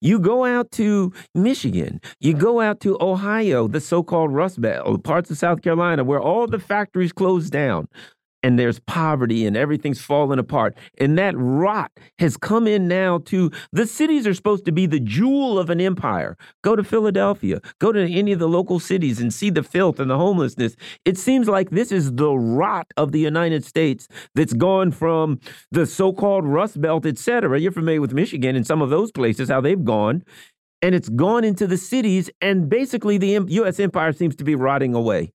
You 0.02 0.20
go 0.20 0.46
out 0.46 0.72
to 0.72 1.14
Michigan, 1.36 2.02
you 2.20 2.34
go 2.34 2.62
out 2.62 2.80
to 2.82 2.98
Ohio, 3.00 3.68
the 3.68 3.80
so 3.80 4.04
called 4.04 4.34
Rust 4.34 4.60
Belt, 4.62 5.04
parts 5.04 5.30
of 5.32 5.38
South 5.38 5.62
Carolina 5.62 6.04
where 6.04 6.22
all 6.22 6.48
the 6.48 6.60
factories 6.60 7.14
closed 7.14 7.52
down 7.52 7.88
and 8.44 8.58
there's 8.58 8.80
poverty 8.80 9.46
and 9.46 9.58
everything's 9.58 10.02
falling 10.02 10.40
apart. 10.40 10.78
And 11.00 11.18
that 11.18 11.36
rot 11.38 11.92
has 12.20 12.38
come 12.38 12.68
in 12.68 12.88
now 12.88 13.20
to 13.26 13.52
the 13.72 13.86
cities 13.86 14.26
are 14.26 14.34
supposed 14.34 14.66
to 14.66 14.72
be 14.72 14.86
the 14.86 15.00
jewel 15.00 15.60
of 15.60 15.70
an 15.70 15.82
empire. 15.82 16.38
Go 16.64 16.76
to 16.76 16.84
Philadelphia, 16.84 17.60
go 17.80 17.92
to 17.92 18.10
any 18.10 18.32
of 18.32 18.40
the 18.40 18.48
local 18.48 18.80
cities 18.80 19.20
and 19.20 19.34
see 19.34 19.50
the 19.50 19.64
filth 19.64 20.00
and 20.00 20.10
the 20.10 20.18
homelessness. 20.18 20.76
It 21.06 21.18
seems 21.18 21.48
like 21.48 21.70
this 21.70 21.92
is 21.92 22.14
the 22.14 22.32
rot 22.32 22.88
of 22.98 23.12
the 23.12 23.20
United 23.20 23.66
States 23.66 24.08
that's 24.36 24.54
gone 24.54 24.92
from 24.92 25.40
the 25.72 25.86
so 25.86 26.14
called 26.14 26.46
Rust 26.46 26.80
Belt, 26.82 27.06
et 27.06 27.18
cetera. 27.18 27.60
You're 27.60 27.72
familiar 27.72 28.02
with 28.02 28.14
Michigan 28.14 28.56
and 28.56 28.66
some 28.66 28.82
of 28.82 28.90
those 28.90 29.12
places, 29.12 29.50
how 29.50 29.62
they've 29.62 29.84
gone. 29.84 30.24
And 30.82 30.96
it's 30.96 31.10
gone 31.10 31.44
into 31.44 31.68
the 31.68 31.76
cities, 31.76 32.30
and 32.40 32.70
basically 32.70 33.18
the 33.18 33.46
U.S. 33.50 33.82
empire 33.82 34.14
seems 34.14 34.34
to 34.38 34.46
be 34.46 34.56
rotting 34.56 34.94
away. 34.94 35.34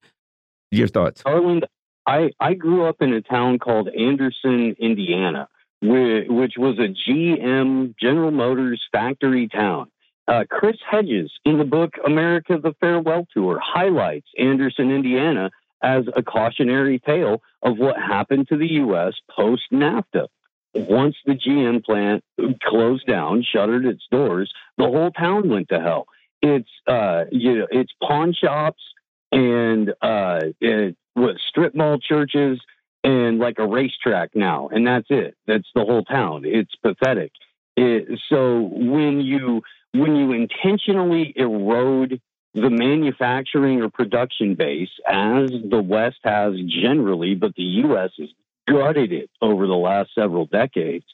Your 0.71 0.89
thoughts? 0.89 1.23
Harland, 1.23 1.67
I, 2.07 2.31
I 2.39 2.55
grew 2.55 2.87
up 2.87 2.97
in 3.01 3.13
a 3.13 3.23
town 3.23 3.59
called 3.59 3.89
Anderson, 3.89 4.77
Indiana, 4.79 5.49
which 5.81 6.55
was 6.57 6.79
a 6.79 6.89
GM 6.89 7.95
General 7.99 8.31
Motors 8.31 8.83
factory 8.93 9.49
town. 9.49 9.91
Uh, 10.27 10.45
Chris 10.49 10.77
Hedges, 10.91 11.31
in 11.45 11.59
the 11.59 11.65
book 11.65 11.95
America 12.05 12.59
the 12.63 12.75
Farewell 12.81 13.27
Tour, 13.35 13.61
highlights 13.63 14.29
Anderson, 14.39 14.91
Indiana 14.91 15.51
as 15.83 16.05
a 16.17 16.23
cautionary 16.23 16.99
tale 16.99 17.43
of 17.63 17.77
what 17.77 17.97
happened 17.97 18.49
to 18.49 18.57
the 18.57 18.67
U.S. 18.67 19.13
post 19.31 19.65
NAFTA. 19.71 20.29
Once 20.75 21.15
the 21.27 21.35
GM 21.35 21.85
plant 21.85 22.25
closed 22.63 23.07
down, 23.07 23.45
shuttered 23.49 23.85
its 23.85 24.03
doors, 24.11 24.51
the 24.79 24.85
whole 24.85 25.11
town 25.11 25.49
went 25.49 25.69
to 25.69 25.79
hell. 25.79 26.07
It's 26.41 26.71
uh, 26.87 27.25
you 27.31 27.59
know, 27.59 27.67
it's 27.71 27.93
pawn 28.03 28.35
shops 28.35 28.83
and 29.31 29.91
uh, 30.01 30.41
it, 30.61 30.97
what 31.15 31.37
strip 31.49 31.75
mall 31.75 31.99
churches 31.99 32.61
and 33.03 33.39
like 33.39 33.59
a 33.59 33.67
racetrack 33.67 34.31
now, 34.35 34.69
and 34.69 34.87
that's 34.87 35.07
it. 35.11 35.37
That's 35.47 35.69
the 35.75 35.85
whole 35.85 36.05
town. 36.05 36.43
It's 36.45 36.75
pathetic. 36.77 37.33
It, 37.77 38.21
so 38.29 38.61
when 38.61 39.21
you 39.21 39.63
when 39.93 40.17
you 40.17 40.33
intentionally 40.33 41.33
erode 41.37 42.21
the 42.55 42.71
manufacturing 42.71 43.83
or 43.83 43.91
production 43.91 44.55
base, 44.55 44.91
as 45.07 45.51
the 45.69 45.83
West 45.83 46.19
has 46.25 46.55
generally, 46.83 47.35
but 47.35 47.55
the 47.57 47.63
U.S. 47.63 48.11
has 48.19 48.29
gutted 48.67 49.13
it 49.13 49.31
over 49.43 49.67
the 49.67 49.75
last 49.75 50.11
several 50.15 50.47
decades. 50.47 51.05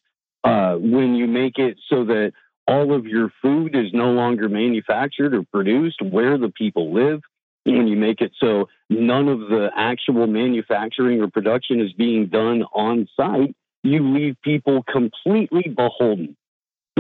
Uh, 0.42 0.76
when 0.76 1.14
you 1.14 1.26
make 1.26 1.58
it 1.58 1.78
so 1.88 2.04
that 2.04 2.32
all 2.66 2.94
of 2.94 3.04
your 3.04 3.30
food 3.42 3.74
is 3.74 3.92
no 3.92 4.12
longer 4.12 4.48
manufactured 4.48 5.34
or 5.34 5.42
produced 5.42 6.00
where 6.00 6.38
the 6.38 6.48
people 6.48 6.94
live, 6.94 7.20
when 7.64 7.86
you 7.86 7.96
make 7.96 8.20
it 8.20 8.32
so 8.40 8.68
none 8.88 9.28
of 9.28 9.40
the 9.40 9.70
actual 9.76 10.26
manufacturing 10.26 11.20
or 11.20 11.28
production 11.28 11.80
is 11.80 11.92
being 11.92 12.26
done 12.26 12.62
on 12.74 13.08
site, 13.16 13.54
you 13.82 14.06
leave 14.14 14.36
people 14.42 14.82
completely 14.90 15.72
beholden 15.74 16.36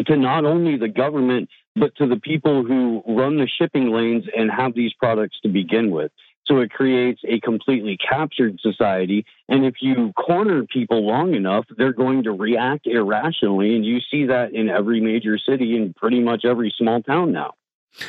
to 0.06 0.16
not 0.16 0.44
only 0.44 0.76
the 0.76 0.88
government, 0.88 1.48
but 1.76 1.94
to 1.96 2.06
the 2.06 2.16
people 2.16 2.64
who 2.64 3.02
run 3.06 3.36
the 3.36 3.48
shipping 3.58 3.90
lanes 3.92 4.24
and 4.36 4.50
have 4.50 4.74
these 4.74 4.92
products 4.94 5.38
to 5.42 5.48
begin 5.48 5.90
with. 5.90 6.10
So 6.46 6.58
it 6.58 6.70
creates 6.70 7.20
a 7.28 7.38
completely 7.40 7.96
captured 7.96 8.58
society. 8.60 9.24
And 9.48 9.64
if 9.64 9.74
you 9.80 10.12
corner 10.14 10.64
people 10.64 11.06
long 11.06 11.34
enough, 11.34 11.66
they're 11.76 11.92
going 11.92 12.24
to 12.24 12.32
react 12.32 12.86
irrationally. 12.86 13.76
And 13.76 13.84
you 13.84 13.98
see 14.10 14.26
that 14.26 14.52
in 14.52 14.68
every 14.68 15.00
major 15.00 15.38
city 15.38 15.76
and 15.76 15.94
pretty 15.94 16.20
much 16.20 16.44
every 16.44 16.74
small 16.76 17.02
town 17.02 17.32
now. 17.32 17.54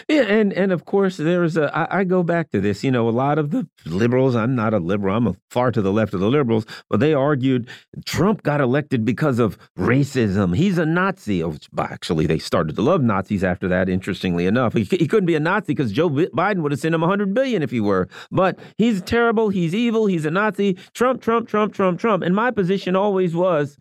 Yeah, 0.08 0.22
and 0.22 0.54
and 0.54 0.72
of 0.72 0.86
course 0.86 1.18
there's 1.18 1.58
a. 1.58 1.76
I, 1.76 2.00
I 2.00 2.04
go 2.04 2.24
back 2.24 2.52
to 2.52 2.62
this. 2.62 2.84
You 2.84 2.92
know, 2.92 3.10
a 3.10 3.12
lot 3.12 3.38
of 3.38 3.52
the 3.52 3.68
liberals. 3.86 4.36
I'm 4.36 4.56
not 4.56 4.74
a 4.74 4.80
liberal. 4.80 5.16
I'm 5.16 5.28
a 5.28 5.36
far 5.50 5.72
to 5.72 5.82
the 5.82 5.92
left 5.92 6.14
of 6.14 6.20
the 6.20 6.30
liberals. 6.30 6.66
But 6.90 7.00
they 7.00 7.14
argued 7.14 7.68
Trump 8.06 8.44
got 8.44 8.62
elected 8.62 9.06
because 9.06 9.40
of 9.40 9.58
racism. 9.78 10.56
He's 10.56 10.78
a 10.78 10.86
Nazi. 10.86 11.44
Oh, 11.44 11.56
actually, 11.80 12.28
they 12.28 12.40
started 12.40 12.76
to 12.76 12.82
love 12.82 13.02
Nazis 13.02 13.44
after 13.44 13.68
that. 13.70 13.90
Interestingly 13.90 14.46
enough, 14.46 14.74
he, 14.74 14.84
he 14.84 15.08
couldn't 15.08 15.26
be 15.26 15.36
a 15.36 15.40
Nazi 15.40 15.74
because 15.74 15.92
Joe 15.92 16.10
Biden 16.10 16.62
would 16.62 16.72
have 16.72 16.80
sent 16.80 16.96
him 16.96 17.02
100 17.02 17.34
billion 17.34 17.64
if 17.64 17.72
he 17.72 17.80
were. 17.80 18.08
But 18.32 18.60
he's 18.78 19.02
terrible. 19.02 19.50
He's 19.50 19.74
evil. 19.74 20.06
He's 20.06 20.26
a 20.26 20.32
Nazi. 20.32 20.78
Trump, 20.94 21.22
Trump, 21.22 21.48
Trump, 21.48 21.74
Trump, 21.74 22.00
Trump. 22.00 22.24
And 22.24 22.36
my 22.36 22.52
position 22.52 22.96
always 22.96 23.36
was 23.36 23.78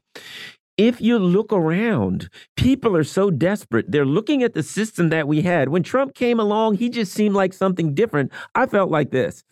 if 0.81 0.99
you 0.99 1.19
look 1.19 1.53
around, 1.53 2.31
people 2.57 2.97
are 2.97 3.05
so 3.05 3.31
desperate. 3.31 3.91
They're 3.91 4.07
looking 4.07 4.43
at 4.43 4.55
the 4.55 4.63
system 4.63 5.11
that 5.11 5.29
we 5.29 5.43
had. 5.43 5.69
When 5.69 5.83
Trump 5.83 6.15
came 6.15 6.41
along, 6.41 6.77
he 6.77 6.89
just 6.89 7.13
seemed 7.13 7.35
like 7.35 7.53
something 7.53 7.93
different. 7.93 8.33
I 8.55 8.65
felt 8.65 8.91
like 8.91 9.11
this 9.11 9.45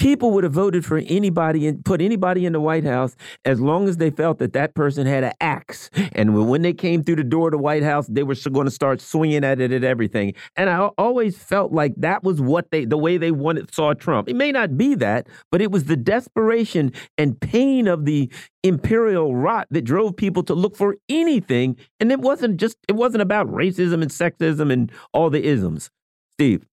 people 0.00 0.30
would 0.32 0.44
have 0.44 0.52
voted 0.52 0.84
for 0.84 1.02
anybody 1.06 1.68
and 1.68 1.84
put 1.84 2.00
anybody 2.00 2.46
in 2.46 2.54
the 2.54 2.60
White 2.60 2.84
House 2.84 3.14
as 3.44 3.60
long 3.60 3.88
as 3.88 3.98
they 3.98 4.10
felt 4.10 4.38
that 4.38 4.54
that 4.54 4.74
person 4.74 5.06
had 5.06 5.22
an 5.22 5.32
axe. 5.40 5.90
And 6.12 6.48
when 6.48 6.62
they 6.62 6.72
came 6.72 7.04
through 7.04 7.16
the 7.16 7.24
door 7.24 7.48
of 7.48 7.52
the 7.52 7.58
White 7.58 7.82
House, 7.82 8.06
they 8.08 8.22
were 8.22 8.34
going 8.50 8.64
to 8.64 8.70
start 8.70 9.00
swinging 9.00 9.44
at 9.44 9.60
it 9.60 9.70
and 9.70 9.84
everything. 9.84 10.34
And 10.56 10.70
I 10.70 10.86
always 10.96 11.36
felt 11.36 11.72
like 11.72 11.92
that 11.98 12.24
was 12.24 12.40
what 12.40 12.70
they, 12.70 12.86
the 12.86 12.96
way 12.96 13.18
they 13.18 13.30
wanted, 13.30 13.72
saw 13.72 13.92
Trump. 13.92 14.28
It 14.28 14.36
may 14.36 14.50
not 14.50 14.76
be 14.76 14.94
that, 14.96 15.28
but 15.52 15.60
it 15.60 15.70
was 15.70 15.84
the 15.84 15.96
desperation 15.96 16.92
and 17.18 17.38
pain 17.38 17.86
of 17.86 18.06
the 18.06 18.32
imperial 18.62 19.36
rot 19.36 19.66
that 19.70 19.82
drove 19.82 20.16
people 20.16 20.42
to 20.44 20.54
look 20.54 20.76
for 20.76 20.96
anything. 21.10 21.76
And 22.00 22.10
it 22.10 22.20
wasn't 22.20 22.56
just, 22.56 22.78
it 22.88 22.96
wasn't 22.96 23.22
about 23.22 23.48
racism 23.48 24.00
and 24.00 24.10
sexism 24.10 24.72
and 24.72 24.90
all 25.12 25.28
the 25.28 25.44
isms. 25.44 25.90
Steve. 26.32 26.64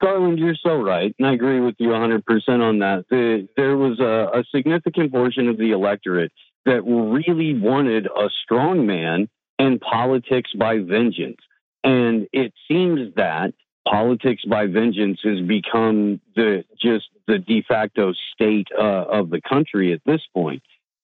Garland, 0.00 0.38
you're 0.38 0.54
so 0.54 0.76
right, 0.76 1.14
and 1.18 1.28
I 1.28 1.34
agree 1.34 1.60
with 1.60 1.76
you 1.78 1.88
100% 1.88 2.22
on 2.48 2.78
that. 2.78 3.04
The, 3.10 3.48
there 3.56 3.76
was 3.76 4.00
a, 4.00 4.38
a 4.38 4.44
significant 4.54 5.12
portion 5.12 5.48
of 5.48 5.58
the 5.58 5.72
electorate 5.72 6.32
that 6.64 6.82
really 6.82 7.58
wanted 7.58 8.06
a 8.06 8.28
strong 8.42 8.86
man 8.86 9.28
and 9.58 9.80
politics 9.80 10.50
by 10.56 10.78
vengeance. 10.78 11.40
And 11.84 12.28
it 12.32 12.52
seems 12.68 13.14
that 13.16 13.52
politics 13.86 14.42
by 14.44 14.66
vengeance 14.66 15.20
has 15.24 15.40
become 15.40 16.20
the 16.36 16.64
just 16.80 17.06
the 17.26 17.38
de 17.38 17.62
facto 17.62 18.12
state 18.34 18.68
uh, 18.76 19.04
of 19.08 19.30
the 19.30 19.40
country 19.40 19.92
at 19.92 20.00
this 20.04 20.20
point. 20.34 20.62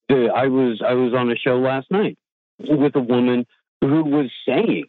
The, 0.09 0.31
I 0.35 0.47
was 0.47 0.83
I 0.87 0.95
was 0.95 1.15
on 1.15 1.31
a 1.31 1.37
show 1.37 1.59
last 1.59 1.91
night 1.91 2.19
with 2.59 2.95
a 2.95 3.01
woman 3.01 3.47
who 3.81 4.05
was 4.05 4.31
saying 4.47 4.85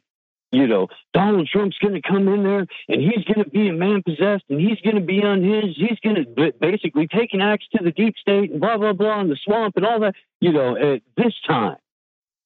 you 0.57 0.67
know, 0.67 0.87
Donald 1.13 1.47
Trump's 1.51 1.77
going 1.77 1.93
to 1.93 2.01
come 2.01 2.27
in 2.27 2.43
there 2.43 2.65
and 2.89 3.01
he's 3.01 3.23
going 3.25 3.43
to 3.43 3.49
be 3.49 3.69
a 3.69 3.73
man 3.73 4.01
possessed 4.03 4.43
and 4.49 4.59
he's 4.59 4.79
going 4.81 4.95
to 4.95 5.01
be 5.05 5.23
on 5.23 5.43
his, 5.43 5.75
he's 5.75 5.99
going 6.03 6.15
to 6.15 6.53
basically 6.59 7.07
take 7.07 7.33
an 7.33 7.41
axe 7.41 7.65
to 7.75 7.83
the 7.83 7.91
deep 7.91 8.15
state 8.19 8.51
and 8.51 8.59
blah, 8.59 8.77
blah, 8.77 8.93
blah, 8.93 9.19
and 9.19 9.29
the 9.29 9.37
swamp 9.43 9.77
and 9.77 9.85
all 9.85 9.99
that, 9.99 10.15
you 10.41 10.51
know, 10.51 10.75
at 10.75 11.01
this 11.15 11.33
time, 11.47 11.77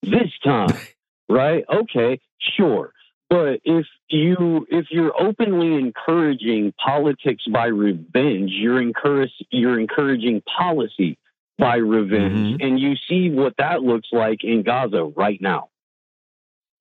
this 0.01 0.31
time, 0.43 0.77
right? 1.29 1.63
Okay, 1.73 2.19
sure. 2.57 2.91
But 3.29 3.61
if 3.63 3.85
you 4.09 4.67
if 4.69 4.87
you're 4.89 5.13
openly 5.17 5.75
encouraging 5.75 6.73
politics 6.73 7.45
by 7.49 7.67
revenge, 7.67 8.51
you're 8.51 8.81
encourage 8.81 9.31
you're 9.49 9.79
encouraging 9.79 10.41
policy 10.41 11.17
by 11.57 11.77
revenge, 11.77 12.57
mm-hmm. 12.59 12.67
and 12.67 12.77
you 12.77 12.95
see 13.07 13.29
what 13.29 13.53
that 13.57 13.83
looks 13.83 14.09
like 14.11 14.43
in 14.43 14.63
Gaza 14.63 15.05
right 15.15 15.39
now. 15.41 15.69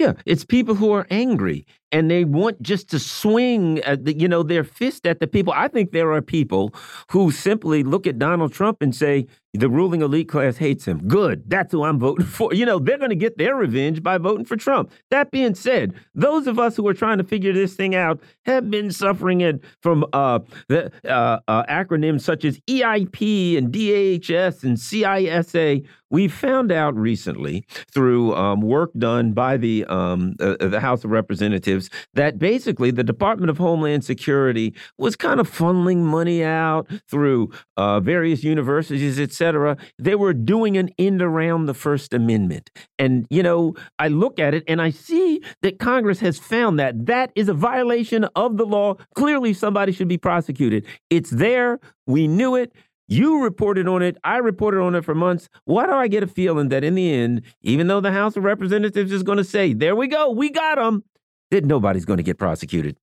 Yeah, 0.00 0.14
it's 0.24 0.46
people 0.46 0.76
who 0.76 0.92
are 0.92 1.06
angry. 1.10 1.66
And 1.92 2.10
they 2.10 2.24
want 2.24 2.60
just 2.62 2.88
to 2.90 2.98
swing, 2.98 3.76
the, 3.76 4.14
you 4.16 4.28
know, 4.28 4.42
their 4.42 4.64
fist 4.64 5.06
at 5.06 5.20
the 5.20 5.26
people. 5.26 5.52
I 5.54 5.68
think 5.68 5.92
there 5.92 6.12
are 6.12 6.22
people 6.22 6.74
who 7.10 7.30
simply 7.30 7.82
look 7.82 8.06
at 8.06 8.18
Donald 8.18 8.52
Trump 8.52 8.78
and 8.80 8.94
say, 8.94 9.26
the 9.52 9.68
ruling 9.68 10.00
elite 10.00 10.28
class 10.28 10.56
hates 10.56 10.84
him. 10.84 11.06
Good. 11.08 11.42
That's 11.48 11.72
who 11.72 11.82
I'm 11.82 11.98
voting 11.98 12.26
for. 12.26 12.54
You 12.54 12.66
know, 12.66 12.78
they're 12.78 12.98
going 12.98 13.10
to 13.10 13.16
get 13.16 13.38
their 13.38 13.56
revenge 13.56 14.02
by 14.02 14.18
voting 14.18 14.44
for 14.44 14.56
Trump. 14.56 14.92
That 15.10 15.30
being 15.30 15.54
said, 15.54 15.94
those 16.14 16.46
of 16.46 16.58
us 16.58 16.76
who 16.76 16.86
are 16.86 16.94
trying 16.94 17.18
to 17.18 17.24
figure 17.24 17.52
this 17.52 17.74
thing 17.74 17.94
out 17.94 18.20
have 18.46 18.70
been 18.70 18.90
suffering 18.90 19.40
it 19.40 19.62
from 19.82 20.04
uh, 20.12 20.40
the 20.68 20.92
uh, 21.04 21.40
uh, 21.48 21.64
acronyms 21.64 22.22
such 22.22 22.44
as 22.44 22.58
EIP 22.60 23.58
and 23.58 23.72
DHS 23.72 24.62
and 24.62 24.76
CISA. 24.76 25.86
We 26.10 26.26
found 26.26 26.72
out 26.72 26.96
recently 26.96 27.64
through 27.92 28.34
um, 28.34 28.60
work 28.60 28.90
done 28.98 29.32
by 29.32 29.56
the 29.56 29.84
um, 29.84 30.34
uh, 30.40 30.56
the 30.58 30.80
House 30.80 31.04
of 31.04 31.10
Representatives 31.10 31.79
that 32.14 32.38
basically 32.38 32.90
the 32.90 33.04
Department 33.04 33.48
of 33.48 33.58
Homeland 33.58 34.04
Security 34.04 34.74
was 34.98 35.16
kind 35.16 35.40
of 35.40 35.50
funneling 35.50 35.98
money 35.98 36.44
out 36.44 36.86
through 37.08 37.50
uh, 37.76 38.00
various 38.00 38.44
universities, 38.44 39.18
etc 39.18 39.60
etc. 39.70 39.76
They 39.98 40.14
were 40.14 40.34
doing 40.34 40.76
an 40.76 40.90
end 40.98 41.22
around 41.22 41.66
the 41.66 41.74
First 41.74 42.14
Amendment. 42.14 42.70
And, 42.98 43.26
you 43.30 43.42
know, 43.42 43.74
I 43.98 44.08
look 44.08 44.38
at 44.38 44.54
it 44.54 44.64
and 44.66 44.80
I 44.80 44.90
see 44.90 45.42
that 45.62 45.78
Congress 45.78 46.20
has 46.20 46.38
found 46.38 46.78
that 46.78 47.06
that 47.06 47.32
is 47.34 47.48
a 47.48 47.54
violation 47.54 48.24
of 48.36 48.56
the 48.56 48.66
law. 48.66 48.94
Clearly, 49.14 49.52
somebody 49.54 49.92
should 49.92 50.08
be 50.08 50.18
prosecuted. 50.18 50.86
It's 51.08 51.30
there. 51.30 51.80
We 52.06 52.28
knew 52.28 52.54
it. 52.54 52.72
You 53.08 53.42
reported 53.42 53.88
on 53.88 54.02
it. 54.02 54.16
I 54.22 54.36
reported 54.36 54.80
on 54.80 54.94
it 54.94 55.04
for 55.04 55.16
months. 55.16 55.48
Why 55.64 55.84
do 55.84 55.92
I 55.92 56.06
get 56.06 56.22
a 56.22 56.28
feeling 56.28 56.68
that 56.68 56.84
in 56.84 56.94
the 56.94 57.12
end, 57.12 57.42
even 57.60 57.88
though 57.88 58.00
the 58.00 58.12
House 58.12 58.36
of 58.36 58.44
Representatives 58.44 59.10
is 59.10 59.24
going 59.24 59.38
to 59.38 59.44
say, 59.44 59.72
there 59.72 59.96
we 59.96 60.06
go, 60.06 60.30
we 60.30 60.48
got 60.48 60.76
them, 60.76 61.02
that 61.50 61.64
nobody's 61.64 62.04
going 62.04 62.18
to 62.18 62.22
get 62.22 62.38
prosecuted? 62.38 62.96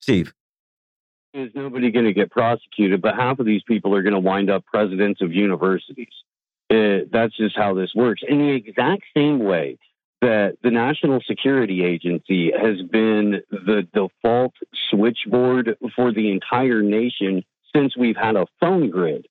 Steve 0.00 0.32
is 1.32 1.50
nobody 1.54 1.90
going 1.90 2.06
to 2.06 2.12
get 2.12 2.30
prosecuted, 2.30 3.00
but 3.00 3.14
half 3.14 3.38
of 3.38 3.46
these 3.46 3.62
people 3.62 3.94
are 3.94 4.02
going 4.02 4.14
to 4.14 4.20
wind 4.20 4.50
up 4.50 4.64
presidents 4.66 5.20
of 5.20 5.32
universities. 5.32 6.12
It, 6.68 7.02
uh, 7.02 7.08
that's 7.12 7.36
just 7.36 7.56
how 7.56 7.74
this 7.74 7.90
works. 7.94 8.22
In 8.26 8.38
the 8.38 8.50
exact 8.50 9.04
same 9.16 9.40
way 9.40 9.78
that 10.20 10.58
the 10.62 10.70
National 10.70 11.20
Security 11.26 11.84
Agency 11.84 12.52
has 12.52 12.82
been 12.82 13.42
the 13.50 13.86
default 13.94 14.52
switchboard 14.90 15.76
for 15.96 16.12
the 16.12 16.30
entire 16.30 16.82
nation 16.82 17.42
since 17.74 17.96
we've 17.96 18.16
had 18.16 18.36
a 18.36 18.46
phone 18.60 18.90
grid. 18.90 19.26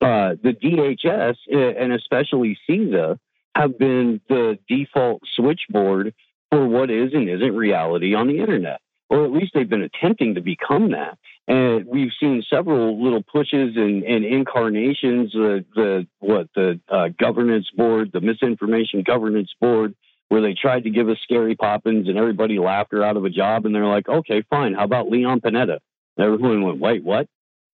Uh, 0.00 0.34
the 0.42 0.52
DHS 0.52 1.36
uh, 1.52 1.58
and 1.58 1.92
especially 1.92 2.58
CISA 2.68 3.18
have 3.54 3.78
been 3.78 4.20
the 4.28 4.58
default 4.68 5.22
switchboard 5.36 6.14
for 6.54 6.66
what 6.66 6.90
is 6.90 7.12
and 7.12 7.28
isn't 7.28 7.56
reality 7.56 8.14
on 8.14 8.28
the 8.28 8.38
internet 8.38 8.80
or 9.10 9.24
at 9.24 9.32
least 9.32 9.52
they've 9.54 9.68
been 9.68 9.82
attempting 9.82 10.34
to 10.34 10.40
become 10.40 10.90
that. 10.90 11.18
And 11.46 11.86
we've 11.86 12.10
seen 12.18 12.42
several 12.48 13.02
little 13.02 13.22
pushes 13.22 13.76
and, 13.76 14.02
and 14.02 14.24
incarnations. 14.24 15.34
Uh, 15.34 15.60
the 15.74 16.06
what 16.20 16.48
the 16.54 16.80
uh, 16.88 17.08
governance 17.18 17.66
board, 17.76 18.10
the 18.12 18.20
misinformation 18.20 19.02
governance 19.02 19.50
board, 19.60 19.94
where 20.28 20.40
they 20.40 20.54
tried 20.54 20.84
to 20.84 20.90
give 20.90 21.08
us 21.08 21.18
Scary 21.22 21.54
Poppins 21.54 22.08
and 22.08 22.16
everybody 22.16 22.58
laughed 22.58 22.92
her 22.92 23.04
out 23.04 23.16
of 23.18 23.24
a 23.24 23.30
job, 23.30 23.66
and 23.66 23.74
they're 23.74 23.86
like, 23.86 24.08
"Okay, 24.08 24.42
fine. 24.48 24.72
How 24.72 24.84
about 24.84 25.10
Leon 25.10 25.40
Panetta?" 25.40 25.78
everyone 26.18 26.62
went, 26.62 26.80
"Wait, 26.80 27.04
what?" 27.04 27.28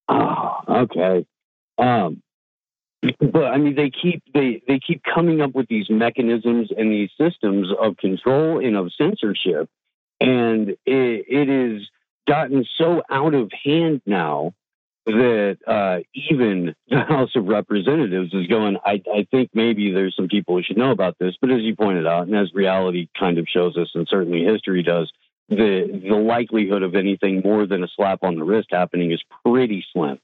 Oh, 0.09 0.57
okay. 0.67 1.25
Um, 1.77 2.21
but 3.19 3.45
I 3.45 3.57
mean, 3.57 3.75
they 3.75 3.89
keep 3.89 4.23
they 4.33 4.61
they 4.67 4.79
keep 4.79 5.01
coming 5.03 5.41
up 5.41 5.53
with 5.53 5.67
these 5.67 5.89
mechanisms 5.89 6.69
and 6.75 6.91
these 6.91 7.09
systems 7.19 7.67
of 7.79 7.97
control 7.97 8.63
and 8.63 8.75
of 8.75 8.91
censorship 8.97 9.69
and 10.21 10.69
it, 10.69 10.77
it 10.85 11.49
is 11.49 11.89
gotten 12.27 12.63
so 12.77 13.01
out 13.09 13.33
of 13.33 13.51
hand 13.63 14.01
now 14.05 14.53
that 15.07 15.57
uh, 15.65 15.97
even 16.13 16.75
the 16.87 16.99
House 16.99 17.31
of 17.35 17.45
Representatives 17.45 18.31
is 18.33 18.45
going, 18.45 18.77
I, 18.85 19.01
I, 19.11 19.27
think 19.31 19.49
maybe 19.55 19.91
there's 19.91 20.15
some 20.15 20.27
people 20.27 20.55
who 20.55 20.63
should 20.63 20.77
know 20.77 20.91
about 20.91 21.17
this. 21.19 21.35
But 21.41 21.49
as 21.49 21.61
you 21.61 21.75
pointed 21.75 22.05
out, 22.05 22.27
and 22.27 22.35
as 22.35 22.53
reality 22.53 23.09
kind 23.19 23.39
of 23.39 23.47
shows 23.51 23.75
us, 23.77 23.89
and 23.95 24.07
certainly 24.07 24.43
history 24.43 24.83
does, 24.83 25.11
the, 25.49 26.01
the 26.07 26.15
likelihood 26.15 26.83
of 26.83 26.93
anything 26.93 27.41
more 27.43 27.65
than 27.65 27.83
a 27.83 27.87
slap 27.95 28.19
on 28.21 28.35
the 28.35 28.43
wrist 28.43 28.67
happening 28.71 29.11
is 29.11 29.21
pretty 29.43 29.83
slim. 29.91 30.19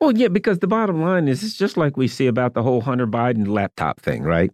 Well, 0.00 0.16
yeah, 0.16 0.28
because 0.28 0.58
the 0.58 0.66
bottom 0.66 1.02
line 1.02 1.28
is 1.28 1.42
it's 1.42 1.56
just 1.56 1.76
like 1.76 1.96
we 1.96 2.08
see 2.08 2.26
about 2.26 2.54
the 2.54 2.62
whole 2.62 2.80
Hunter 2.80 3.06
Biden 3.06 3.48
laptop 3.48 4.00
thing, 4.00 4.22
right? 4.22 4.50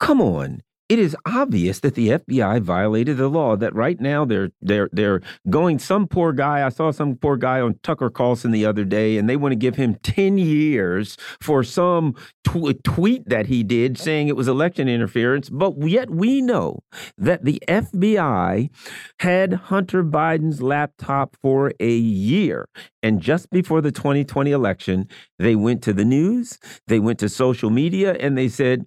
Come 0.00 0.20
on 0.20 0.62
it 0.94 1.00
is 1.00 1.16
obvious 1.26 1.80
that 1.80 1.96
the 1.96 2.10
FBI 2.10 2.62
violated 2.62 3.16
the 3.16 3.26
law. 3.26 3.56
That 3.56 3.74
right 3.74 4.00
now 4.00 4.24
they're 4.24 4.50
they're 4.62 4.88
they're 4.92 5.22
going 5.50 5.80
some 5.80 6.06
poor 6.06 6.32
guy. 6.32 6.64
I 6.64 6.68
saw 6.68 6.92
some 6.92 7.16
poor 7.16 7.36
guy 7.36 7.60
on 7.60 7.80
Tucker 7.82 8.10
Carlson 8.10 8.52
the 8.52 8.64
other 8.64 8.84
day, 8.84 9.18
and 9.18 9.28
they 9.28 9.34
want 9.34 9.50
to 9.50 9.56
give 9.56 9.74
him 9.74 9.96
ten 10.04 10.38
years 10.38 11.16
for 11.40 11.64
some 11.64 12.14
tw 12.44 12.80
tweet 12.84 13.28
that 13.28 13.46
he 13.46 13.64
did 13.64 13.98
saying 13.98 14.28
it 14.28 14.36
was 14.36 14.46
election 14.46 14.88
interference. 14.88 15.50
But 15.50 15.76
yet 15.82 16.10
we 16.10 16.40
know 16.40 16.78
that 17.18 17.44
the 17.44 17.60
FBI 17.66 18.70
had 19.18 19.52
Hunter 19.54 20.04
Biden's 20.04 20.62
laptop 20.62 21.36
for 21.42 21.72
a 21.80 21.96
year, 21.96 22.68
and 23.02 23.20
just 23.20 23.50
before 23.50 23.80
the 23.80 23.90
2020 23.90 24.52
election, 24.52 25.08
they 25.40 25.56
went 25.56 25.82
to 25.82 25.92
the 25.92 26.04
news, 26.04 26.60
they 26.86 27.00
went 27.00 27.18
to 27.18 27.28
social 27.28 27.70
media, 27.70 28.14
and 28.20 28.38
they 28.38 28.48
said 28.48 28.86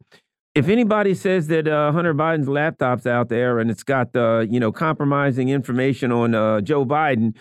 if 0.58 0.70
anybody 0.70 1.14
says 1.14 1.46
that 1.48 1.68
uh, 1.68 1.92
Hunter 1.92 2.16
Biden's 2.16 2.48
laptop's 2.48 3.06
out 3.06 3.30
there 3.30 3.60
and 3.60 3.70
it's 3.70 3.84
got 3.84 4.16
uh, 4.16 4.40
you 4.50 4.60
know 4.60 4.72
compromising 4.72 5.50
information 5.50 6.12
on 6.12 6.34
uh, 6.34 6.62
Joe 6.62 6.84
Biden, 6.84 7.36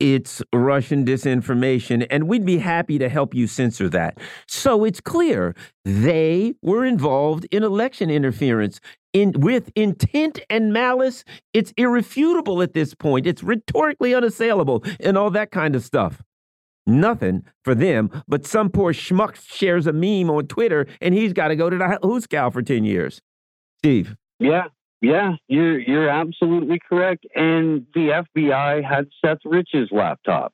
it's 0.00 0.42
Russian 0.54 1.04
disinformation, 1.04 2.06
and 2.10 2.28
we'd 2.28 2.46
be 2.46 2.56
happy 2.56 2.98
to 2.98 3.10
help 3.10 3.34
you 3.34 3.46
censor 3.46 3.90
that. 3.90 4.16
So 4.48 4.84
it's 4.84 5.02
clear 5.02 5.54
they 5.84 6.54
were 6.62 6.86
involved 6.86 7.46
in 7.50 7.62
election 7.62 8.08
interference. 8.08 8.80
In, 9.12 9.32
with 9.32 9.70
intent 9.76 10.40
and 10.48 10.72
malice, 10.72 11.22
it's 11.52 11.74
irrefutable 11.76 12.62
at 12.62 12.72
this 12.72 12.94
point. 12.94 13.26
It's 13.26 13.42
rhetorically 13.42 14.14
unassailable 14.14 14.82
and 15.00 15.18
all 15.18 15.28
that 15.32 15.50
kind 15.50 15.76
of 15.76 15.84
stuff 15.84 16.22
nothing 16.86 17.44
for 17.64 17.74
them, 17.74 18.10
but 18.26 18.46
some 18.46 18.70
poor 18.70 18.92
schmuck 18.92 19.36
shares 19.36 19.86
a 19.86 19.92
meme 19.92 20.30
on 20.30 20.46
Twitter 20.46 20.86
and 21.00 21.14
he's 21.14 21.32
got 21.32 21.48
to 21.48 21.56
go 21.56 21.70
to 21.70 21.76
the 21.76 21.98
Hooskow 22.02 22.52
for 22.52 22.62
10 22.62 22.84
years. 22.84 23.20
Steve. 23.78 24.16
Yeah, 24.38 24.64
yeah, 25.00 25.32
you're 25.48 25.80
you're 25.80 26.08
absolutely 26.08 26.78
correct. 26.88 27.26
And 27.34 27.86
the 27.94 28.24
FBI 28.36 28.84
had 28.84 29.08
Seth 29.20 29.38
Rich's 29.44 29.88
laptop 29.90 30.52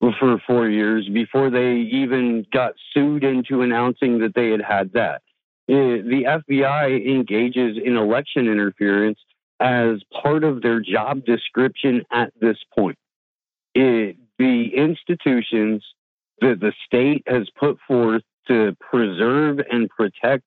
for 0.00 0.40
four 0.46 0.68
years 0.68 1.08
before 1.08 1.50
they 1.50 1.76
even 1.92 2.44
got 2.52 2.74
sued 2.92 3.24
into 3.24 3.62
announcing 3.62 4.18
that 4.18 4.34
they 4.34 4.50
had 4.50 4.60
had 4.60 4.92
that. 4.94 5.22
Eh, 5.68 6.02
the 6.02 6.42
FBI 6.50 7.06
engages 7.08 7.78
in 7.82 7.96
election 7.96 8.48
interference 8.48 9.18
as 9.60 10.00
part 10.22 10.44
of 10.44 10.60
their 10.60 10.80
job 10.80 11.24
description 11.24 12.02
at 12.12 12.32
this 12.40 12.58
point. 12.76 12.98
It, 13.74 14.16
the 14.38 14.74
institutions 14.74 15.84
that 16.40 16.60
the 16.60 16.72
state 16.86 17.22
has 17.26 17.48
put 17.58 17.78
forth 17.86 18.22
to 18.48 18.76
preserve 18.80 19.60
and 19.70 19.88
protect 19.88 20.44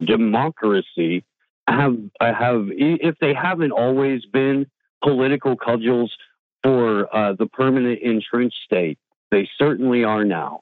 democracy 0.00 1.24
have 1.66 1.96
have 2.20 2.66
if 2.70 3.16
they 3.20 3.34
haven't 3.34 3.72
always 3.72 4.24
been 4.26 4.66
political 5.02 5.56
cudgels 5.56 6.14
for 6.62 7.14
uh, 7.14 7.34
the 7.34 7.46
permanent 7.46 8.00
entrenched 8.00 8.56
state, 8.64 8.98
they 9.30 9.48
certainly 9.58 10.04
are 10.04 10.24
now. 10.24 10.60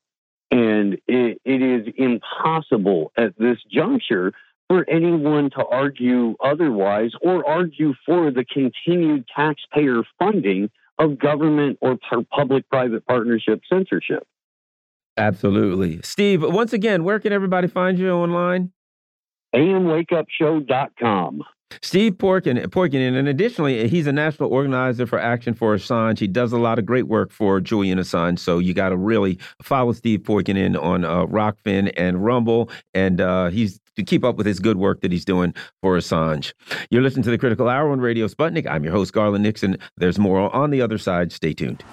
And 0.50 0.94
it, 1.06 1.40
it 1.44 1.62
is 1.62 1.94
impossible 1.96 3.12
at 3.16 3.38
this 3.38 3.58
juncture 3.70 4.32
for 4.68 4.88
anyone 4.88 5.50
to 5.50 5.64
argue 5.64 6.34
otherwise 6.42 7.12
or 7.20 7.48
argue 7.48 7.94
for 8.04 8.30
the 8.30 8.44
continued 8.44 9.24
taxpayer 9.34 10.02
funding 10.18 10.70
of 11.02 11.18
government 11.18 11.78
or 11.80 11.98
public 12.30 12.68
private 12.68 13.04
partnership 13.06 13.60
censorship. 13.68 14.26
Absolutely. 15.16 16.00
Steve, 16.02 16.42
once 16.42 16.72
again, 16.72 17.04
where 17.04 17.18
can 17.18 17.32
everybody 17.32 17.68
find 17.68 17.98
you 17.98 18.10
online? 18.10 18.72
amwakeupshow.com. 19.54 21.42
Steve 21.80 22.14
Porkin, 22.14 22.64
Porkin, 22.66 23.16
and 23.16 23.28
additionally, 23.28 23.88
he's 23.88 24.06
a 24.06 24.12
national 24.12 24.52
organizer 24.52 25.06
for 25.06 25.18
Action 25.18 25.54
for 25.54 25.76
Assange. 25.76 26.18
He 26.18 26.26
does 26.26 26.52
a 26.52 26.58
lot 26.58 26.78
of 26.78 26.86
great 26.86 27.08
work 27.08 27.30
for 27.30 27.60
Julian 27.60 27.98
Assange. 27.98 28.38
So 28.38 28.58
you 28.58 28.74
got 28.74 28.90
to 28.90 28.96
really 28.96 29.38
follow 29.62 29.92
Steve 29.92 30.20
Porkin 30.20 30.56
in 30.56 30.76
on 30.76 31.04
uh, 31.04 31.26
Rokfin 31.26 31.92
and 31.96 32.24
Rumble, 32.24 32.70
and 32.94 33.20
uh, 33.20 33.50
he's 33.50 33.80
to 33.96 34.02
keep 34.02 34.24
up 34.24 34.36
with 34.36 34.46
his 34.46 34.58
good 34.58 34.78
work 34.78 35.02
that 35.02 35.12
he's 35.12 35.24
doing 35.24 35.54
for 35.82 35.96
Assange. 35.96 36.52
You're 36.90 37.02
listening 37.02 37.24
to 37.24 37.30
the 37.30 37.38
Critical 37.38 37.68
Hour 37.68 37.90
on 37.90 38.00
Radio 38.00 38.26
Sputnik. 38.26 38.66
I'm 38.66 38.84
your 38.84 38.92
host, 38.92 39.12
Garland 39.12 39.42
Nixon. 39.44 39.76
There's 39.96 40.18
more 40.18 40.54
on 40.54 40.70
the 40.70 40.80
other 40.80 40.98
side. 40.98 41.32
Stay 41.32 41.52
tuned. 41.52 41.84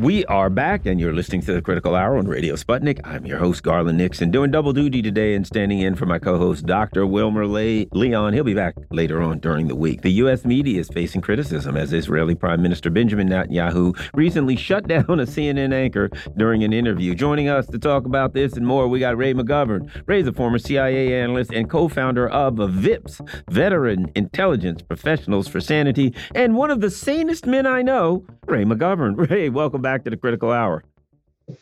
We 0.00 0.24
are 0.24 0.48
back, 0.48 0.86
and 0.86 0.98
you're 0.98 1.12
listening 1.12 1.42
to 1.42 1.52
the 1.52 1.60
Critical 1.60 1.94
Hour 1.94 2.16
on 2.16 2.26
Radio 2.26 2.54
Sputnik. 2.54 3.02
I'm 3.04 3.26
your 3.26 3.36
host, 3.36 3.62
Garland 3.62 3.98
Nixon, 3.98 4.30
doing 4.30 4.50
double 4.50 4.72
duty 4.72 5.02
today 5.02 5.34
and 5.34 5.46
standing 5.46 5.80
in 5.80 5.94
for 5.94 6.06
my 6.06 6.18
co 6.18 6.38
host, 6.38 6.64
Dr. 6.64 7.06
Wilmer 7.06 7.46
Le 7.46 7.84
Leon. 7.92 8.32
He'll 8.32 8.42
be 8.42 8.54
back 8.54 8.76
later 8.90 9.20
on 9.20 9.40
during 9.40 9.68
the 9.68 9.76
week. 9.76 10.00
The 10.00 10.12
U.S. 10.12 10.46
media 10.46 10.80
is 10.80 10.88
facing 10.88 11.20
criticism 11.20 11.76
as 11.76 11.92
Israeli 11.92 12.34
Prime 12.34 12.62
Minister 12.62 12.88
Benjamin 12.88 13.28
Netanyahu 13.28 13.94
recently 14.14 14.56
shut 14.56 14.88
down 14.88 15.04
a 15.06 15.26
CNN 15.26 15.74
anchor 15.74 16.08
during 16.34 16.64
an 16.64 16.72
interview. 16.72 17.14
Joining 17.14 17.50
us 17.50 17.66
to 17.66 17.78
talk 17.78 18.06
about 18.06 18.32
this 18.32 18.54
and 18.54 18.66
more, 18.66 18.88
we 18.88 19.00
got 19.00 19.18
Ray 19.18 19.34
McGovern. 19.34 19.90
Ray's 20.06 20.26
a 20.26 20.32
former 20.32 20.58
CIA 20.58 21.20
analyst 21.20 21.52
and 21.52 21.68
co 21.68 21.88
founder 21.88 22.26
of 22.26 22.54
VIPS, 22.54 23.20
Veteran 23.50 24.10
Intelligence 24.14 24.80
Professionals 24.80 25.46
for 25.46 25.60
Sanity, 25.60 26.14
and 26.34 26.56
one 26.56 26.70
of 26.70 26.80
the 26.80 26.90
sanest 26.90 27.44
men 27.44 27.66
I 27.66 27.82
know, 27.82 28.24
Ray 28.46 28.64
McGovern. 28.64 29.28
Ray, 29.30 29.50
welcome 29.50 29.82
back 29.82 29.89
back 29.90 30.04
to 30.04 30.10
the 30.10 30.16
critical 30.16 30.52
hour. 30.52 30.84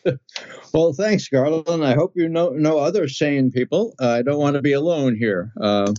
well, 0.73 0.93
thanks, 0.93 1.27
Garland. 1.27 1.83
I 1.83 1.95
hope 1.95 2.13
you 2.15 2.29
know 2.29 2.49
know 2.49 2.77
other 2.77 3.07
sane 3.07 3.51
people. 3.51 3.95
Uh, 3.99 4.09
I 4.09 4.21
don't 4.21 4.37
want 4.37 4.55
to 4.55 4.61
be 4.61 4.73
alone 4.73 5.15
here. 5.15 5.51
Uh, 5.59 5.93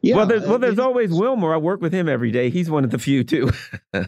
yeah. 0.00 0.16
Well, 0.16 0.26
there's, 0.26 0.46
well, 0.46 0.58
there's 0.58 0.78
always 0.78 1.12
Wilmer. 1.12 1.52
I 1.52 1.58
work 1.58 1.82
with 1.82 1.92
him 1.92 2.08
every 2.08 2.30
day. 2.30 2.48
He's 2.48 2.70
one 2.70 2.84
of 2.84 2.90
the 2.90 2.98
few 2.98 3.24
too. 3.24 3.50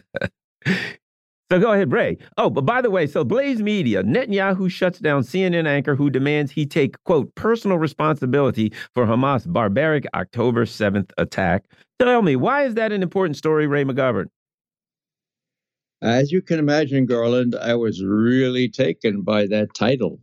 So 1.51 1.59
go 1.59 1.73
ahead, 1.73 1.91
Ray. 1.91 2.17
Oh, 2.37 2.49
but 2.49 2.61
by 2.61 2.81
the 2.81 2.89
way, 2.89 3.05
so 3.05 3.25
Blaze 3.25 3.61
Media, 3.61 4.03
Netanyahu 4.03 4.71
shuts 4.71 4.99
down 4.99 5.23
CNN 5.23 5.67
anchor 5.67 5.97
who 5.97 6.09
demands 6.09 6.49
he 6.49 6.65
take, 6.65 6.95
quote, 7.03 7.35
personal 7.35 7.77
responsibility 7.77 8.71
for 8.93 9.05
Hamas' 9.05 9.51
barbaric 9.51 10.05
October 10.13 10.63
7th 10.63 11.11
attack. 11.17 11.65
Tell 11.99 12.21
me, 12.21 12.37
why 12.37 12.63
is 12.63 12.75
that 12.75 12.93
an 12.93 13.03
important 13.03 13.35
story, 13.35 13.67
Ray 13.67 13.83
McGovern? 13.83 14.27
As 16.01 16.31
you 16.31 16.41
can 16.41 16.57
imagine, 16.57 17.05
Garland, 17.05 17.55
I 17.55 17.75
was 17.75 18.03
really 18.03 18.67
taken 18.69 19.21
by 19.21 19.45
that 19.47 19.73
title. 19.75 20.19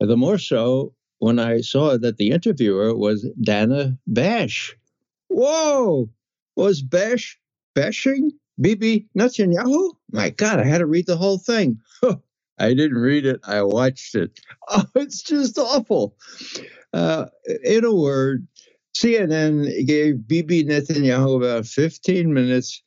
The 0.00 0.16
more 0.16 0.38
so 0.38 0.94
when 1.18 1.38
I 1.38 1.60
saw 1.60 1.96
that 1.98 2.16
the 2.16 2.30
interviewer 2.30 2.94
was 2.94 3.28
Dana 3.40 3.98
Bash. 4.06 4.76
Whoa! 5.28 6.08
Was 6.56 6.82
Bash 6.82 7.38
bashing 7.74 8.30
Bibi 8.60 9.06
Netanyahu? 9.18 9.92
My 10.12 10.30
God, 10.30 10.60
I 10.60 10.64
had 10.64 10.78
to 10.78 10.86
read 10.86 11.06
the 11.06 11.16
whole 11.16 11.38
thing. 11.38 11.78
I 12.58 12.68
didn't 12.72 12.98
read 12.98 13.26
it, 13.26 13.40
I 13.44 13.62
watched 13.62 14.14
it. 14.14 14.38
Oh, 14.68 14.84
it's 14.94 15.22
just 15.22 15.58
awful. 15.58 16.16
Uh, 16.92 17.26
in 17.64 17.84
a 17.84 17.94
word, 17.94 18.46
CNN 18.96 19.86
gave 19.86 20.26
Bibi 20.26 20.64
Netanyahu 20.64 21.36
about 21.36 21.66
15 21.66 22.32
minutes 22.32 22.82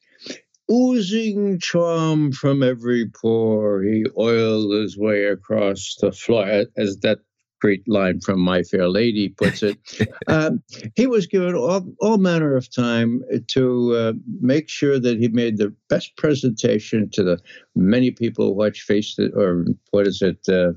oozing 0.72 1.60
charm 1.60 2.32
from 2.32 2.64
every 2.64 3.10
pore. 3.10 3.84
He 3.84 4.06
oiled 4.18 4.74
his 4.74 4.98
way 4.98 5.26
across 5.26 5.96
the 6.00 6.12
floor, 6.12 6.66
as 6.78 6.98
that 7.00 7.20
great 7.60 7.88
line 7.88 8.20
from 8.20 8.40
My 8.40 8.64
Fair 8.64 8.88
Lady 8.88 9.30
puts 9.30 9.64
it. 9.64 9.78
um, 10.28 10.62
he 10.96 11.08
was 11.08 11.28
given 11.28 11.56
all, 11.56 11.86
all 12.00 12.18
manner 12.18 12.56
of 12.56 12.74
time 12.74 13.24
to 13.48 13.96
uh, 13.96 14.14
make 14.42 14.70
sure 14.70 15.00
that 15.00 15.18
he 15.18 15.28
made 15.30 15.58
the 15.58 15.74
best 15.90 16.16
presentation 16.18 17.10
to 17.14 17.24
the 17.24 17.40
many 17.76 18.12
people 18.12 18.48
who 18.48 18.54
watch 18.54 18.82
Face 18.82 19.18
it, 19.18 19.32
or 19.36 19.66
what 19.92 20.08
is 20.08 20.22
it, 20.22 20.40
uh, 20.50 20.74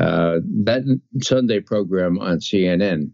uh, 0.00 0.40
that 0.64 1.00
Sunday 1.20 1.60
program 1.60 2.18
on 2.18 2.38
CNN. 2.38 3.10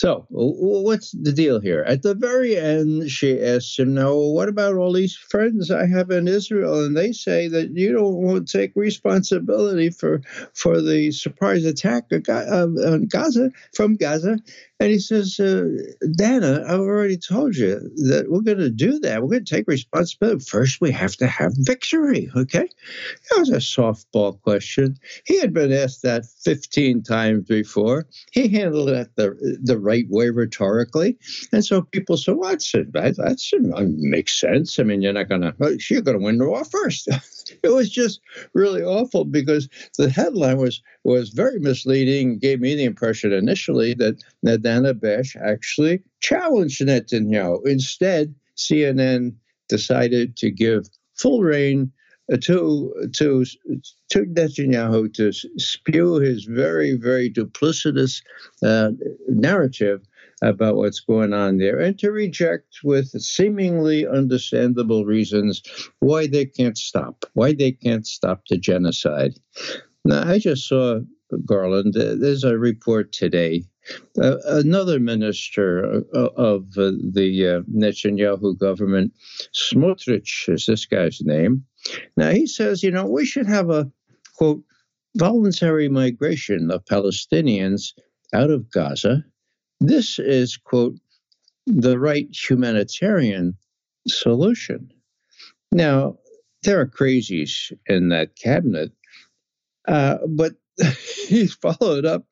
So, 0.00 0.24
what's 0.30 1.10
the 1.10 1.30
deal 1.30 1.60
here? 1.60 1.84
At 1.86 2.00
the 2.00 2.14
very 2.14 2.56
end, 2.56 3.10
she 3.10 3.38
asks 3.38 3.78
him, 3.78 3.92
Now, 3.92 4.14
what 4.16 4.48
about 4.48 4.76
all 4.76 4.94
these 4.94 5.14
friends 5.14 5.70
I 5.70 5.84
have 5.84 6.10
in 6.10 6.26
Israel? 6.26 6.82
And 6.82 6.96
they 6.96 7.12
say 7.12 7.48
that 7.48 7.76
you 7.76 7.92
don't 7.92 8.14
want 8.14 8.48
to 8.48 8.58
take 8.58 8.72
responsibility 8.74 9.90
for, 9.90 10.22
for 10.54 10.80
the 10.80 11.12
surprise 11.12 11.66
attack 11.66 12.04
on 12.30 13.08
Gaza 13.08 13.50
from 13.74 13.96
Gaza. 13.96 14.38
And 14.80 14.90
he 14.90 14.98
says, 14.98 15.38
uh, 15.38 15.68
Dana, 16.16 16.64
I've 16.66 16.80
already 16.80 17.18
told 17.18 17.54
you 17.54 17.80
that 18.08 18.26
we're 18.30 18.40
going 18.40 18.58
to 18.58 18.70
do 18.70 18.98
that. 19.00 19.22
We're 19.22 19.28
going 19.28 19.44
to 19.44 19.54
take 19.54 19.68
responsibility. 19.68 20.42
First, 20.42 20.80
we 20.80 20.90
have 20.90 21.16
to 21.16 21.26
have 21.26 21.52
victory. 21.56 22.30
Okay. 22.34 22.66
That 23.30 23.38
was 23.38 23.50
a 23.50 23.56
softball 23.56 24.40
question. 24.40 24.96
He 25.26 25.38
had 25.38 25.52
been 25.52 25.70
asked 25.70 26.02
that 26.02 26.24
15 26.24 27.02
times 27.02 27.46
before. 27.46 28.06
He 28.32 28.48
handled 28.48 28.88
it 28.88 29.10
the, 29.16 29.58
the 29.62 29.78
right 29.78 30.06
way 30.08 30.30
rhetorically. 30.30 31.18
And 31.52 31.62
so 31.62 31.82
people 31.82 32.16
said, 32.16 32.36
well, 32.38 32.52
that, 32.52 32.92
that 32.94 33.94
makes 33.98 34.40
sense. 34.40 34.78
I 34.78 34.84
mean, 34.84 35.02
you're 35.02 35.12
not 35.12 35.28
going 35.28 35.42
to, 35.42 35.78
you're 35.90 36.00
going 36.00 36.18
to 36.18 36.24
win 36.24 36.38
the 36.38 36.48
war 36.48 36.64
first. 36.64 37.06
it 37.62 37.68
was 37.68 37.90
just 37.90 38.20
really 38.54 38.82
awful 38.82 39.26
because 39.26 39.68
the 39.98 40.08
headline 40.08 40.56
was 40.56 40.80
was 41.04 41.30
very 41.30 41.58
misleading. 41.58 42.38
Gave 42.38 42.60
me 42.60 42.74
the 42.74 42.84
impression 42.84 43.32
initially 43.32 43.94
that, 43.94 44.22
that 44.42 44.62
Dana 44.70 44.94
Bash 44.94 45.34
actually 45.34 46.00
challenged 46.20 46.80
Netanyahu. 46.80 47.66
Instead, 47.66 48.32
CNN 48.56 49.34
decided 49.68 50.36
to 50.36 50.48
give 50.52 50.88
full 51.16 51.42
rein 51.42 51.90
to 52.42 52.94
to 53.14 53.44
to 54.10 54.18
Netanyahu 54.26 55.12
to 55.14 55.32
spew 55.58 56.14
his 56.20 56.44
very 56.44 56.92
very 56.94 57.28
duplicitous 57.28 58.22
uh, 58.62 58.92
narrative 59.26 60.02
about 60.40 60.76
what's 60.76 61.00
going 61.00 61.32
on 61.32 61.58
there 61.58 61.80
and 61.80 61.98
to 61.98 62.12
reject 62.12 62.78
with 62.84 63.08
seemingly 63.20 64.06
understandable 64.06 65.04
reasons 65.04 65.62
why 65.98 66.28
they 66.28 66.46
can't 66.46 66.78
stop 66.78 67.24
why 67.34 67.52
they 67.52 67.72
can't 67.72 68.06
stop 68.06 68.40
the 68.48 68.56
genocide 68.56 69.34
now 70.04 70.22
i 70.32 70.38
just 70.38 70.66
saw 70.66 71.00
garland 71.44 71.92
there's 71.94 72.44
a 72.44 72.56
report 72.56 73.12
today 73.12 73.62
uh, 74.20 74.36
another 74.46 74.98
minister 74.98 76.02
uh, 76.14 76.28
of 76.36 76.64
uh, 76.76 76.92
the 77.12 77.46
uh, 77.46 77.60
Netanyahu 77.72 78.58
government, 78.58 79.12
Smotrich 79.54 80.48
is 80.48 80.66
this 80.66 80.86
guy's 80.86 81.20
name. 81.22 81.64
Now 82.16 82.30
he 82.30 82.46
says, 82.46 82.82
you 82.82 82.90
know, 82.90 83.06
we 83.06 83.24
should 83.24 83.46
have 83.46 83.70
a 83.70 83.90
quote 84.36 84.62
voluntary 85.16 85.88
migration 85.88 86.70
of 86.70 86.84
Palestinians 86.84 87.92
out 88.32 88.50
of 88.50 88.70
Gaza. 88.70 89.24
This 89.80 90.18
is 90.18 90.56
quote 90.56 90.94
the 91.66 91.98
right 91.98 92.28
humanitarian 92.32 93.54
solution. 94.06 94.90
Now 95.72 96.18
there 96.62 96.80
are 96.80 96.86
crazies 96.86 97.72
in 97.86 98.08
that 98.10 98.36
cabinet, 98.36 98.92
uh, 99.88 100.18
but 100.28 100.52
he's 101.28 101.54
followed 101.54 102.04
up. 102.04 102.24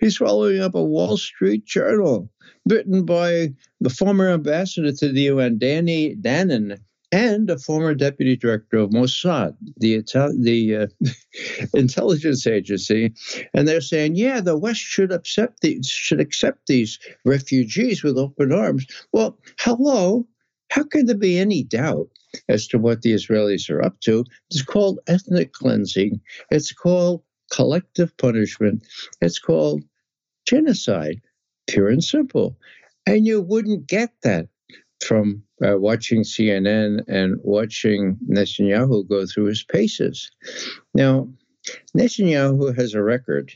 He's 0.00 0.16
following 0.16 0.60
up 0.60 0.74
a 0.74 0.82
Wall 0.82 1.16
Street 1.16 1.64
Journal 1.64 2.30
written 2.68 3.04
by 3.04 3.52
the 3.80 3.90
former 3.90 4.30
ambassador 4.30 4.92
to 4.92 5.12
the 5.12 5.22
UN, 5.22 5.58
Danny 5.58 6.16
Danon, 6.16 6.78
and 7.12 7.48
a 7.48 7.58
former 7.58 7.94
deputy 7.94 8.36
director 8.36 8.78
of 8.78 8.90
Mossad, 8.90 9.54
the 9.76 10.02
the 10.40 10.76
uh, 10.76 10.86
intelligence 11.74 12.46
agency, 12.46 13.12
and 13.54 13.68
they're 13.68 13.80
saying, 13.80 14.16
yeah, 14.16 14.40
the 14.40 14.58
West 14.58 14.80
should 14.80 15.12
accept 15.12 15.60
these 15.60 15.86
should 15.86 16.20
accept 16.20 16.66
these 16.66 16.98
refugees 17.24 18.02
with 18.02 18.18
open 18.18 18.52
arms. 18.52 18.86
Well, 19.12 19.38
hello, 19.60 20.26
how 20.70 20.82
can 20.82 21.06
there 21.06 21.16
be 21.16 21.38
any 21.38 21.62
doubt 21.62 22.08
as 22.48 22.66
to 22.68 22.78
what 22.78 23.02
the 23.02 23.12
Israelis 23.12 23.70
are 23.70 23.80
up 23.84 24.00
to? 24.00 24.24
It's 24.50 24.62
called 24.62 24.98
ethnic 25.06 25.52
cleansing. 25.52 26.20
It's 26.50 26.72
called 26.72 27.22
collective 27.50 28.16
punishment. 28.16 28.86
It's 29.20 29.38
called 29.38 29.82
genocide, 30.46 31.20
pure 31.68 31.88
and 31.88 32.02
simple. 32.02 32.56
And 33.06 33.26
you 33.26 33.40
wouldn't 33.40 33.86
get 33.86 34.10
that 34.22 34.48
from 35.04 35.42
uh, 35.64 35.78
watching 35.78 36.22
CNN 36.22 37.04
and 37.08 37.38
watching 37.42 38.16
Netanyahu 38.28 39.08
go 39.08 39.26
through 39.26 39.46
his 39.46 39.62
paces. 39.62 40.30
Now, 40.94 41.28
Netanyahu 41.96 42.76
has 42.76 42.94
a 42.94 43.02
record. 43.02 43.52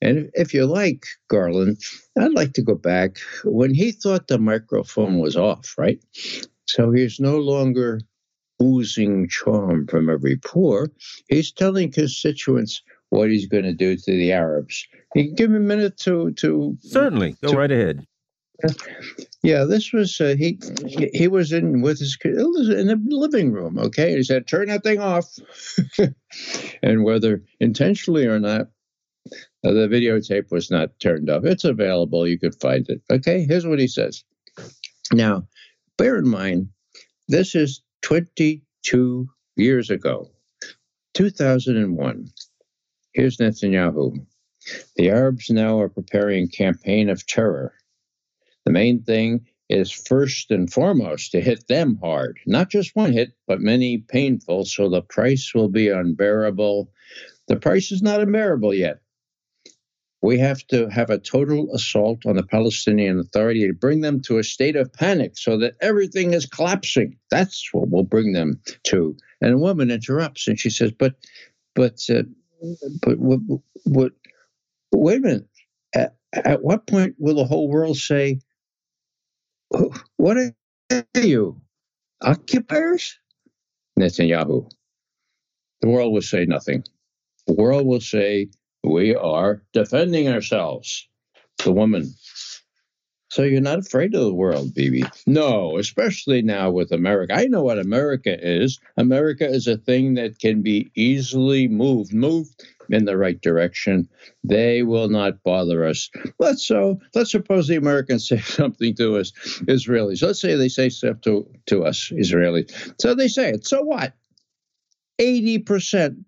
And 0.00 0.30
if 0.34 0.52
you 0.52 0.66
like, 0.66 1.04
Garland, 1.28 1.78
I'd 2.18 2.32
like 2.32 2.54
to 2.54 2.62
go 2.62 2.74
back 2.74 3.18
when 3.44 3.72
he 3.72 3.92
thought 3.92 4.28
the 4.28 4.38
microphone 4.38 5.20
was 5.20 5.36
off, 5.36 5.74
right? 5.78 6.00
So 6.66 6.90
he's 6.90 7.20
no 7.20 7.38
longer 7.38 8.00
oozing 8.60 9.28
charm 9.28 9.86
from 9.86 10.08
every 10.10 10.36
pore. 10.36 10.88
He's 11.28 11.52
telling 11.52 11.92
constituents 11.92 12.82
what 13.12 13.30
he's 13.30 13.46
going 13.46 13.64
to 13.64 13.74
do 13.74 13.94
to 13.94 14.10
the 14.10 14.32
Arabs. 14.32 14.88
You 15.14 15.26
can 15.26 15.34
give 15.34 15.50
me 15.50 15.58
a 15.58 15.60
minute 15.60 15.98
to 15.98 16.32
to 16.32 16.78
certainly 16.80 17.36
go 17.42 17.50
to, 17.50 17.56
right 17.56 17.70
ahead. 17.70 18.06
Yeah, 19.42 19.64
this 19.64 19.92
was 19.92 20.18
uh, 20.18 20.34
he. 20.38 20.58
He 21.12 21.28
was 21.28 21.52
in 21.52 21.82
with 21.82 21.98
his 21.98 22.16
in 22.24 22.86
the 22.86 22.98
living 23.08 23.52
room. 23.52 23.78
Okay, 23.78 24.16
he 24.16 24.22
said, 24.22 24.46
"Turn 24.46 24.68
that 24.68 24.82
thing 24.82 24.98
off," 24.98 25.26
and 26.82 27.04
whether 27.04 27.42
intentionally 27.60 28.26
or 28.26 28.40
not, 28.40 28.68
uh, 29.64 29.72
the 29.72 29.88
videotape 29.88 30.50
was 30.50 30.70
not 30.70 30.98
turned 30.98 31.28
off. 31.28 31.44
It's 31.44 31.64
available. 31.64 32.26
You 32.26 32.38
could 32.38 32.58
find 32.60 32.88
it. 32.88 33.02
Okay, 33.10 33.44
here's 33.46 33.66
what 33.66 33.78
he 33.78 33.88
says. 33.88 34.24
Now, 35.12 35.46
bear 35.98 36.16
in 36.16 36.28
mind, 36.28 36.68
this 37.28 37.54
is 37.54 37.82
22 38.02 39.28
years 39.56 39.90
ago. 39.90 40.30
2001. 41.14 42.28
Here's 43.12 43.36
Netanyahu. 43.36 44.24
The 44.96 45.10
Arabs 45.10 45.50
now 45.50 45.80
are 45.80 45.88
preparing 45.88 46.44
a 46.44 46.48
campaign 46.48 47.10
of 47.10 47.26
terror. 47.26 47.74
The 48.64 48.72
main 48.72 49.02
thing 49.02 49.46
is 49.68 49.90
first 49.90 50.50
and 50.50 50.72
foremost 50.72 51.32
to 51.32 51.40
hit 51.40 51.66
them 51.68 51.98
hard, 52.02 52.38
not 52.46 52.70
just 52.70 52.94
one 52.94 53.12
hit, 53.12 53.32
but 53.46 53.60
many 53.60 53.98
painful, 53.98 54.64
so 54.64 54.88
the 54.88 55.02
price 55.02 55.52
will 55.54 55.68
be 55.68 55.88
unbearable. 55.88 56.90
The 57.48 57.56
price 57.56 57.92
is 57.92 58.02
not 58.02 58.20
unbearable 58.20 58.74
yet. 58.74 59.00
We 60.22 60.38
have 60.38 60.64
to 60.68 60.88
have 60.88 61.10
a 61.10 61.18
total 61.18 61.68
assault 61.74 62.24
on 62.26 62.36
the 62.36 62.44
Palestinian 62.44 63.18
Authority 63.18 63.66
to 63.66 63.74
bring 63.74 64.02
them 64.02 64.22
to 64.22 64.38
a 64.38 64.44
state 64.44 64.76
of 64.76 64.92
panic 64.92 65.32
so 65.36 65.58
that 65.58 65.74
everything 65.80 66.32
is 66.32 66.46
collapsing. 66.46 67.16
That's 67.30 67.68
what 67.72 67.90
will 67.90 68.04
bring 68.04 68.32
them 68.32 68.60
to. 68.84 69.16
And 69.40 69.54
a 69.54 69.58
woman 69.58 69.90
interrupts 69.90 70.46
and 70.46 70.58
she 70.58 70.70
says, 70.70 70.92
"But, 70.92 71.16
but, 71.74 71.98
uh, 72.08 72.22
but 73.02 73.18
what, 73.18 73.40
what? 73.84 74.12
Wait 74.92 75.18
a 75.18 75.20
minute. 75.20 75.48
At, 75.94 76.16
at 76.34 76.62
what 76.62 76.86
point 76.86 77.16
will 77.18 77.36
the 77.36 77.44
whole 77.44 77.68
world 77.70 77.96
say, 77.98 78.40
what 80.16 80.36
are 80.38 80.54
you? 81.14 81.60
Occupiers? 82.22 83.18
Netanyahu. 83.98 84.70
The 85.82 85.88
world 85.88 86.12
will 86.12 86.22
say 86.22 86.46
nothing. 86.46 86.84
The 87.46 87.54
world 87.54 87.86
will 87.86 88.00
say, 88.00 88.50
we 88.84 89.14
are 89.16 89.62
defending 89.74 90.28
ourselves. 90.28 91.08
The 91.64 91.72
woman. 91.72 92.12
So 93.32 93.44
you're 93.44 93.62
not 93.62 93.78
afraid 93.78 94.14
of 94.14 94.20
the 94.20 94.34
world, 94.34 94.74
Bibi? 94.74 95.04
No, 95.26 95.78
especially 95.78 96.42
now 96.42 96.70
with 96.70 96.92
America. 96.92 97.32
I 97.34 97.46
know 97.46 97.62
what 97.62 97.78
America 97.78 98.36
is. 98.38 98.78
America 98.98 99.48
is 99.48 99.66
a 99.66 99.78
thing 99.78 100.12
that 100.16 100.38
can 100.38 100.60
be 100.60 100.90
easily 100.96 101.66
moved, 101.66 102.12
moved 102.12 102.62
in 102.90 103.06
the 103.06 103.16
right 103.16 103.40
direction. 103.40 104.06
They 104.44 104.82
will 104.82 105.08
not 105.08 105.42
bother 105.44 105.86
us. 105.86 106.10
Let's 106.38 106.62
so 106.62 107.00
let's 107.14 107.30
suppose 107.30 107.68
the 107.68 107.76
Americans 107.76 108.28
say 108.28 108.40
something 108.40 108.94
to 108.96 109.16
us, 109.16 109.32
Israelis. 109.62 110.22
Let's 110.22 110.42
say 110.42 110.54
they 110.54 110.68
say 110.68 110.90
stuff 110.90 111.22
to, 111.22 111.48
to 111.68 111.86
us, 111.86 112.10
Israelis. 112.10 112.92
So 113.00 113.14
they 113.14 113.28
say 113.28 113.48
it. 113.48 113.66
So 113.66 113.80
what? 113.80 114.12
80% 115.18 116.22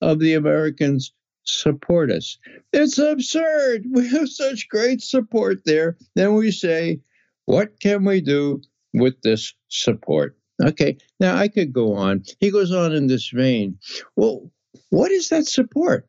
of 0.00 0.18
the 0.18 0.32
Americans 0.32 1.12
support 1.48 2.10
us. 2.10 2.38
It's 2.72 2.98
absurd. 2.98 3.84
We 3.90 4.08
have 4.08 4.28
such 4.28 4.68
great 4.68 5.02
support 5.02 5.64
there. 5.64 5.96
Then 6.14 6.34
we 6.34 6.50
say, 6.50 7.00
what 7.46 7.80
can 7.80 8.04
we 8.04 8.20
do 8.20 8.60
with 8.92 9.20
this 9.22 9.54
support? 9.68 10.36
Okay, 10.62 10.98
now 11.20 11.36
I 11.36 11.48
could 11.48 11.72
go 11.72 11.94
on. 11.94 12.24
He 12.40 12.50
goes 12.50 12.72
on 12.72 12.92
in 12.92 13.06
this 13.06 13.30
vein. 13.30 13.78
Well, 14.16 14.50
what 14.90 15.10
is 15.10 15.28
that 15.28 15.46
support? 15.46 16.08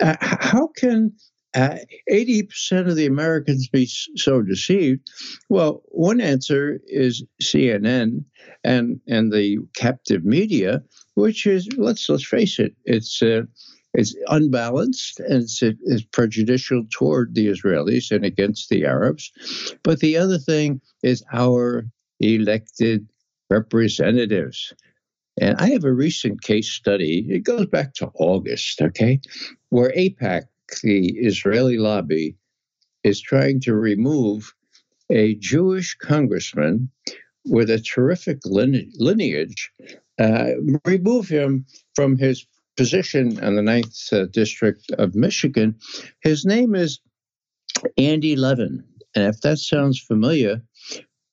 Uh, 0.00 0.16
how 0.20 0.68
can 0.76 1.12
uh, 1.54 1.78
80% 2.10 2.88
of 2.88 2.96
the 2.96 3.06
Americans 3.06 3.68
be 3.68 3.86
so 3.86 4.42
deceived? 4.42 5.00
Well, 5.48 5.82
one 5.86 6.20
answer 6.20 6.78
is 6.86 7.24
CNN 7.42 8.24
and, 8.62 9.00
and 9.08 9.32
the 9.32 9.58
captive 9.74 10.24
media, 10.24 10.82
which 11.14 11.46
is, 11.46 11.66
let's, 11.78 12.06
let's 12.08 12.26
face 12.26 12.58
it, 12.58 12.74
it's, 12.84 13.22
uh, 13.22 13.42
it's 13.96 14.14
unbalanced 14.28 15.20
and 15.20 15.44
it's, 15.44 15.62
it's 15.62 16.04
prejudicial 16.04 16.84
toward 16.90 17.34
the 17.34 17.48
Israelis 17.48 18.10
and 18.10 18.24
against 18.24 18.68
the 18.68 18.84
Arabs. 18.84 19.32
But 19.82 20.00
the 20.00 20.16
other 20.16 20.38
thing 20.38 20.80
is 21.02 21.24
our 21.32 21.86
elected 22.20 23.08
representatives. 23.50 24.72
And 25.40 25.56
I 25.58 25.70
have 25.70 25.84
a 25.84 25.92
recent 25.92 26.42
case 26.42 26.68
study. 26.68 27.26
It 27.28 27.44
goes 27.44 27.66
back 27.66 27.94
to 27.94 28.10
August, 28.14 28.80
okay, 28.82 29.20
where 29.70 29.92
AIPAC, 29.92 30.44
the 30.82 31.08
Israeli 31.18 31.78
lobby, 31.78 32.36
is 33.02 33.20
trying 33.20 33.60
to 33.60 33.74
remove 33.74 34.54
a 35.10 35.36
Jewish 35.36 35.96
congressman 35.96 36.90
with 37.46 37.70
a 37.70 37.78
terrific 37.78 38.40
lineage, 38.44 39.70
uh, 40.18 40.48
remove 40.84 41.28
him 41.28 41.64
from 41.94 42.16
his 42.16 42.44
position 42.76 43.42
in 43.42 43.56
the 43.56 43.62
Ninth 43.62 44.12
uh, 44.12 44.26
District 44.26 44.90
of 44.98 45.14
Michigan. 45.14 45.76
His 46.22 46.44
name 46.44 46.74
is 46.74 47.00
Andy 47.96 48.36
Levin. 48.36 48.84
And 49.14 49.24
if 49.24 49.40
that 49.40 49.58
sounds 49.58 49.98
familiar, 49.98 50.62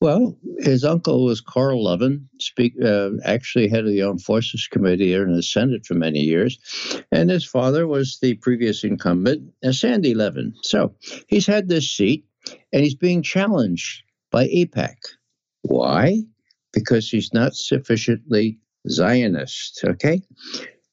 well, 0.00 0.36
his 0.58 0.84
uncle 0.84 1.24
was 1.24 1.40
Carl 1.40 1.84
Levin, 1.84 2.28
speak, 2.38 2.74
uh, 2.82 3.10
actually 3.24 3.68
head 3.68 3.84
of 3.84 3.90
the 3.90 4.02
Armed 4.02 4.22
Forces 4.22 4.68
Committee 4.70 5.08
here 5.08 5.26
in 5.26 5.34
the 5.34 5.42
Senate 5.42 5.86
for 5.86 5.94
many 5.94 6.20
years. 6.20 6.58
And 7.10 7.30
his 7.30 7.44
father 7.44 7.86
was 7.86 8.18
the 8.20 8.34
previous 8.34 8.84
incumbent, 8.84 9.52
uh, 9.64 9.72
Sandy 9.72 10.14
Levin. 10.14 10.54
So 10.62 10.94
he's 11.28 11.46
had 11.46 11.68
this 11.68 11.90
seat 11.90 12.26
and 12.72 12.82
he's 12.82 12.94
being 12.94 13.22
challenged 13.22 14.02
by 14.30 14.46
AIPAC. 14.48 14.96
Why? 15.62 16.22
Because 16.72 17.08
he's 17.08 17.32
not 17.32 17.54
sufficiently 17.54 18.58
Zionist, 18.88 19.82
okay? 19.84 20.20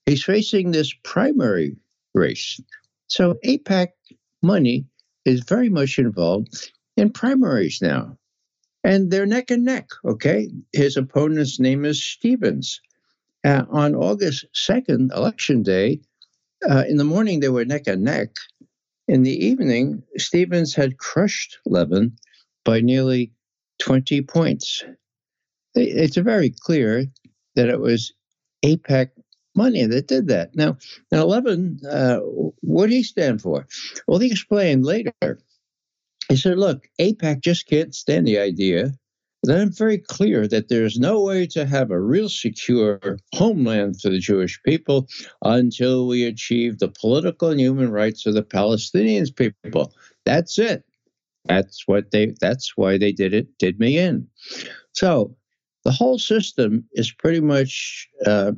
He's 0.06 0.24
facing 0.24 0.72
this 0.72 0.94
primary 1.04 1.78
race. 2.14 2.60
So 3.08 3.36
AIPAC 3.46 3.90
money 4.42 4.86
is 5.26 5.42
very 5.42 5.70
much 5.70 6.00
involved 6.00 6.72
in 6.98 7.12
primaries 7.12 7.80
now 7.82 8.18
and 8.84 9.12
they're 9.12 9.26
neck 9.26 9.52
and 9.52 9.64
neck. 9.64 9.90
Okay, 10.06 10.50
his 10.74 10.98
opponent's 10.98 11.60
name 11.60 11.86
is 11.86 12.04
Stevens. 12.04 12.82
Uh, 13.44 13.66
on 13.70 13.96
August 13.96 14.46
second, 14.54 15.12
election 15.16 15.64
day, 15.64 16.00
uh, 16.70 16.84
in 16.88 16.98
the 16.98 17.04
morning 17.04 17.40
they 17.40 17.50
were 17.50 17.66
neck 17.66 17.88
and 17.88 18.04
neck. 18.04 18.30
In 19.08 19.24
the 19.24 19.46
evening, 19.46 20.04
Stevens 20.18 20.76
had 20.76 20.98
crushed 20.98 21.58
Levin 21.66 22.16
by 22.64 22.82
nearly 22.82 23.34
20 23.80 24.22
points. 24.22 24.84
It's 25.74 26.18
very 26.18 26.52
clear 26.52 27.06
that 27.56 27.70
it 27.70 27.80
was 27.80 28.14
AIPAC 28.64 29.10
money 29.56 29.86
that 29.86 30.08
did 30.08 30.28
that. 30.28 30.56
Now, 30.56 30.78
now 31.12 31.26
Levin, 31.26 31.80
uh, 31.90 32.20
what 32.62 32.88
did 32.88 32.96
he 32.96 33.04
stand 33.04 33.42
for? 33.42 33.68
Well, 34.08 34.20
he 34.20 34.32
explained 34.32 34.86
later 34.86 35.14
he 36.32 36.38
said, 36.38 36.58
look, 36.58 36.88
AIPAC 37.00 37.42
just 37.42 37.68
can't 37.68 37.94
stand 37.94 38.26
the 38.26 38.40
idea 38.40 38.94
that 39.44 39.60
I'm 39.60 39.72
very 39.72 39.98
clear 39.98 40.48
that 40.48 40.70
there's 40.70 40.98
no 40.98 41.22
way 41.22 41.46
to 41.48 41.66
have 41.66 41.92
a 41.92 42.00
real 42.00 42.30
secure 42.30 43.18
homeland 43.34 44.00
for 44.00 44.10
the 44.10 44.20
Jewish 44.20 44.62
people 44.64 45.10
until 45.44 46.08
we 46.08 46.24
achieve 46.24 46.80
the 46.80 46.88
political 46.88 47.50
and 47.50 47.60
human 47.60 47.92
rights 47.92 48.26
of 48.26 48.34
the 48.34 48.44
Palestinians 48.44 49.36
people. 49.36 49.94
That's 50.26 50.58
it. 50.58 50.86
That's 51.46 51.88
what 51.88 52.12
they 52.12 52.34
that's 52.40 52.78
why 52.78 52.98
they 52.98 53.12
did 53.12 53.34
it, 53.34 53.48
did 53.58 53.80
me 53.80 53.98
in. 53.98 54.28
So 54.94 55.36
the 55.84 55.92
whole 55.92 56.20
system 56.20 56.86
is 56.94 57.12
pretty 57.12 57.42
much 57.42 58.08
uh, 58.26 58.52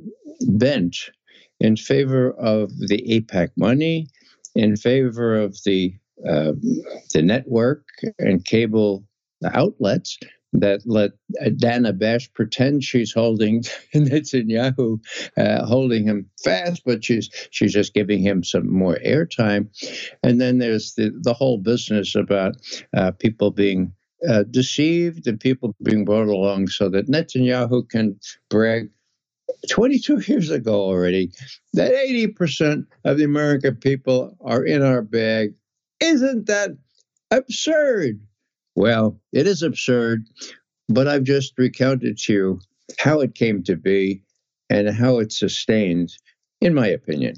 bent 0.47 0.97
in 1.59 1.75
favor 1.75 2.31
of 2.31 2.69
the 2.77 3.01
AIPAC 3.09 3.49
money, 3.57 4.07
in 4.55 4.75
favor 4.75 5.35
of 5.39 5.57
the 5.65 5.93
uh, 6.27 6.53
the 7.13 7.21
network 7.21 7.85
and 8.19 8.45
cable 8.45 9.03
outlets 9.53 10.17
that 10.53 10.81
let 10.85 11.11
Dana 11.57 11.93
Bash 11.93 12.31
pretend 12.33 12.83
she's 12.83 13.11
holding 13.11 13.61
Netanyahu, 13.95 14.99
uh, 15.35 15.65
holding 15.65 16.05
him 16.05 16.29
fast, 16.43 16.83
but 16.85 17.03
she's 17.03 17.29
she's 17.51 17.73
just 17.73 17.93
giving 17.93 18.21
him 18.21 18.43
some 18.43 18.71
more 18.71 18.97
airtime. 19.05 19.67
And 20.21 20.39
then 20.39 20.59
there's 20.59 20.93
the 20.93 21.11
the 21.21 21.33
whole 21.33 21.57
business 21.57 22.15
about 22.15 22.55
uh, 22.95 23.11
people 23.11 23.51
being 23.51 23.93
uh, 24.27 24.43
deceived 24.43 25.27
and 25.27 25.39
people 25.39 25.75
being 25.83 26.05
brought 26.05 26.27
along 26.27 26.67
so 26.67 26.89
that 26.89 27.07
Netanyahu 27.07 27.87
can 27.89 28.19
brag. 28.49 28.89
22 29.69 30.19
years 30.27 30.49
ago 30.49 30.73
already, 30.73 31.31
that 31.73 31.93
80% 31.93 32.85
of 33.05 33.17
the 33.17 33.23
American 33.23 33.75
people 33.75 34.35
are 34.41 34.63
in 34.63 34.81
our 34.81 35.01
bag 35.01 35.53
isn't 36.03 36.47
that 36.47 36.71
absurd? 37.31 38.19
Well, 38.75 39.19
it 39.31 39.47
is 39.47 39.63
absurd, 39.63 40.25
but 40.89 41.07
I've 41.07 41.23
just 41.23 41.53
recounted 41.57 42.17
to 42.19 42.33
you 42.33 42.59
how 42.99 43.21
it 43.21 43.35
came 43.35 43.63
to 43.63 43.75
be 43.75 44.21
and 44.69 44.89
how 44.89 45.19
it 45.19 45.31
sustained, 45.31 46.11
in 46.59 46.73
my 46.73 46.87
opinion. 46.87 47.35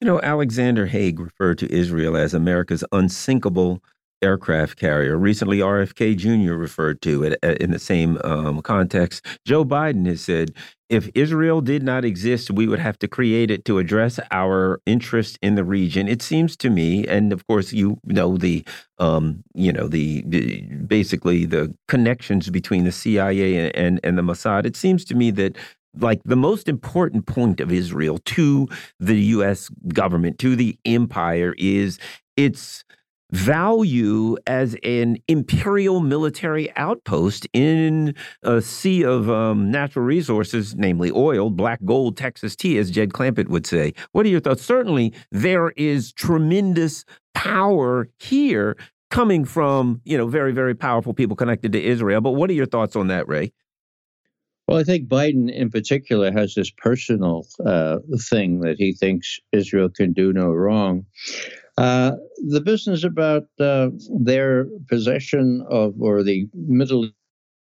You 0.00 0.06
know, 0.06 0.20
Alexander 0.20 0.86
Haig 0.86 1.20
referred 1.20 1.58
to 1.58 1.72
Israel 1.72 2.16
as 2.16 2.34
America's 2.34 2.84
unsinkable 2.92 3.82
aircraft 4.22 4.78
carrier. 4.78 5.16
Recently, 5.16 5.58
RFK 5.58 6.16
Jr. 6.16 6.54
referred 6.54 7.00
to 7.02 7.22
it 7.22 7.38
uh, 7.42 7.54
in 7.60 7.70
the 7.70 7.78
same 7.78 8.18
um, 8.24 8.62
context. 8.62 9.24
Joe 9.44 9.64
Biden 9.64 10.06
has 10.06 10.20
said 10.20 10.54
if 10.88 11.08
Israel 11.14 11.60
did 11.60 11.84
not 11.84 12.04
exist, 12.04 12.50
we 12.50 12.66
would 12.66 12.80
have 12.80 12.98
to 12.98 13.08
create 13.08 13.50
it 13.50 13.64
to 13.64 13.78
address 13.78 14.18
our 14.32 14.80
interest 14.86 15.38
in 15.40 15.54
the 15.54 15.62
region. 15.62 16.08
It 16.08 16.20
seems 16.20 16.56
to 16.58 16.68
me, 16.68 17.06
and 17.06 17.32
of 17.32 17.46
course, 17.46 17.72
you 17.72 17.98
know 18.04 18.36
the, 18.36 18.64
um, 18.98 19.44
you 19.54 19.72
know 19.72 19.86
the, 19.86 20.24
the, 20.26 20.62
basically 20.62 21.44
the 21.44 21.72
connections 21.86 22.50
between 22.50 22.84
the 22.84 22.92
CIA 22.92 23.56
and, 23.56 23.76
and 23.76 24.00
and 24.02 24.18
the 24.18 24.22
Mossad. 24.22 24.66
It 24.66 24.76
seems 24.76 25.04
to 25.06 25.14
me 25.14 25.30
that 25.30 25.56
like 25.96 26.20
the 26.24 26.36
most 26.36 26.68
important 26.68 27.26
point 27.26 27.60
of 27.60 27.72
Israel 27.72 28.18
to 28.18 28.68
the 28.98 29.20
U.S. 29.36 29.68
government, 29.88 30.38
to 30.40 30.56
the 30.56 30.76
empire, 30.84 31.54
is 31.56 31.98
its 32.36 32.84
value 33.32 34.36
as 34.46 34.76
an 34.82 35.16
imperial 35.28 36.00
military 36.00 36.74
outpost 36.76 37.46
in 37.52 38.14
a 38.42 38.60
sea 38.60 39.04
of 39.04 39.30
um, 39.30 39.70
natural 39.70 40.04
resources, 40.04 40.74
namely 40.74 41.10
oil, 41.10 41.50
black 41.50 41.80
gold, 41.84 42.16
Texas 42.16 42.56
tea, 42.56 42.78
as 42.78 42.90
Jed 42.90 43.10
Clampett 43.10 43.48
would 43.48 43.66
say. 43.66 43.92
What 44.12 44.26
are 44.26 44.30
your 44.30 44.40
thoughts? 44.40 44.62
Certainly, 44.62 45.14
there 45.30 45.70
is 45.70 46.12
tremendous 46.12 47.04
power 47.34 48.08
here 48.18 48.76
coming 49.10 49.44
from 49.44 50.00
you 50.04 50.16
know 50.16 50.26
very 50.26 50.52
very 50.52 50.74
powerful 50.74 51.12
people 51.12 51.36
connected 51.36 51.72
to 51.72 51.82
Israel. 51.82 52.20
But 52.20 52.32
what 52.32 52.50
are 52.50 52.54
your 52.54 52.66
thoughts 52.66 52.96
on 52.96 53.08
that, 53.08 53.28
Ray? 53.28 53.52
Well, 54.68 54.78
I 54.78 54.84
think 54.84 55.08
Biden 55.08 55.52
in 55.52 55.68
particular 55.68 56.30
has 56.30 56.54
this 56.54 56.70
personal 56.70 57.44
uh, 57.66 57.98
thing 58.30 58.60
that 58.60 58.76
he 58.78 58.92
thinks 58.92 59.40
Israel 59.50 59.88
can 59.88 60.12
do 60.12 60.32
no 60.32 60.46
wrong. 60.50 61.06
Uh, 61.80 62.12
the 62.48 62.60
business 62.60 63.04
about 63.04 63.44
uh, 63.58 63.88
their 64.20 64.66
possession 64.88 65.64
of, 65.70 65.94
or 65.98 66.22
the 66.22 66.46
Middle 66.52 67.08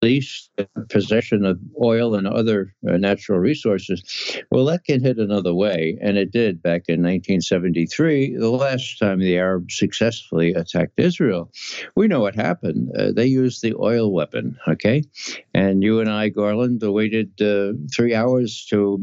least 0.01 0.49
possession 0.89 1.45
of 1.45 1.59
oil 1.81 2.15
and 2.15 2.27
other 2.27 2.73
uh, 2.87 2.97
natural 2.97 3.39
resources, 3.39 4.03
well, 4.51 4.65
that 4.65 4.85
can 4.85 5.03
hit 5.03 5.17
another 5.17 5.53
way. 5.53 5.97
And 6.01 6.17
it 6.17 6.31
did 6.31 6.61
back 6.61 6.83
in 6.87 7.01
1973, 7.01 8.37
the 8.37 8.49
last 8.49 8.97
time 8.99 9.19
the 9.19 9.37
Arabs 9.37 9.77
successfully 9.77 10.53
attacked 10.53 10.93
Israel. 10.97 11.51
We 11.95 12.07
know 12.07 12.21
what 12.21 12.35
happened. 12.35 12.89
Uh, 12.97 13.11
they 13.11 13.25
used 13.25 13.61
the 13.61 13.75
oil 13.75 14.13
weapon, 14.13 14.57
okay? 14.67 15.03
And 15.53 15.83
you 15.83 15.99
and 15.99 16.09
I, 16.09 16.29
Garland, 16.29 16.81
waited 16.81 17.41
uh, 17.41 17.73
three 17.93 18.15
hours 18.15 18.65
to 18.69 18.99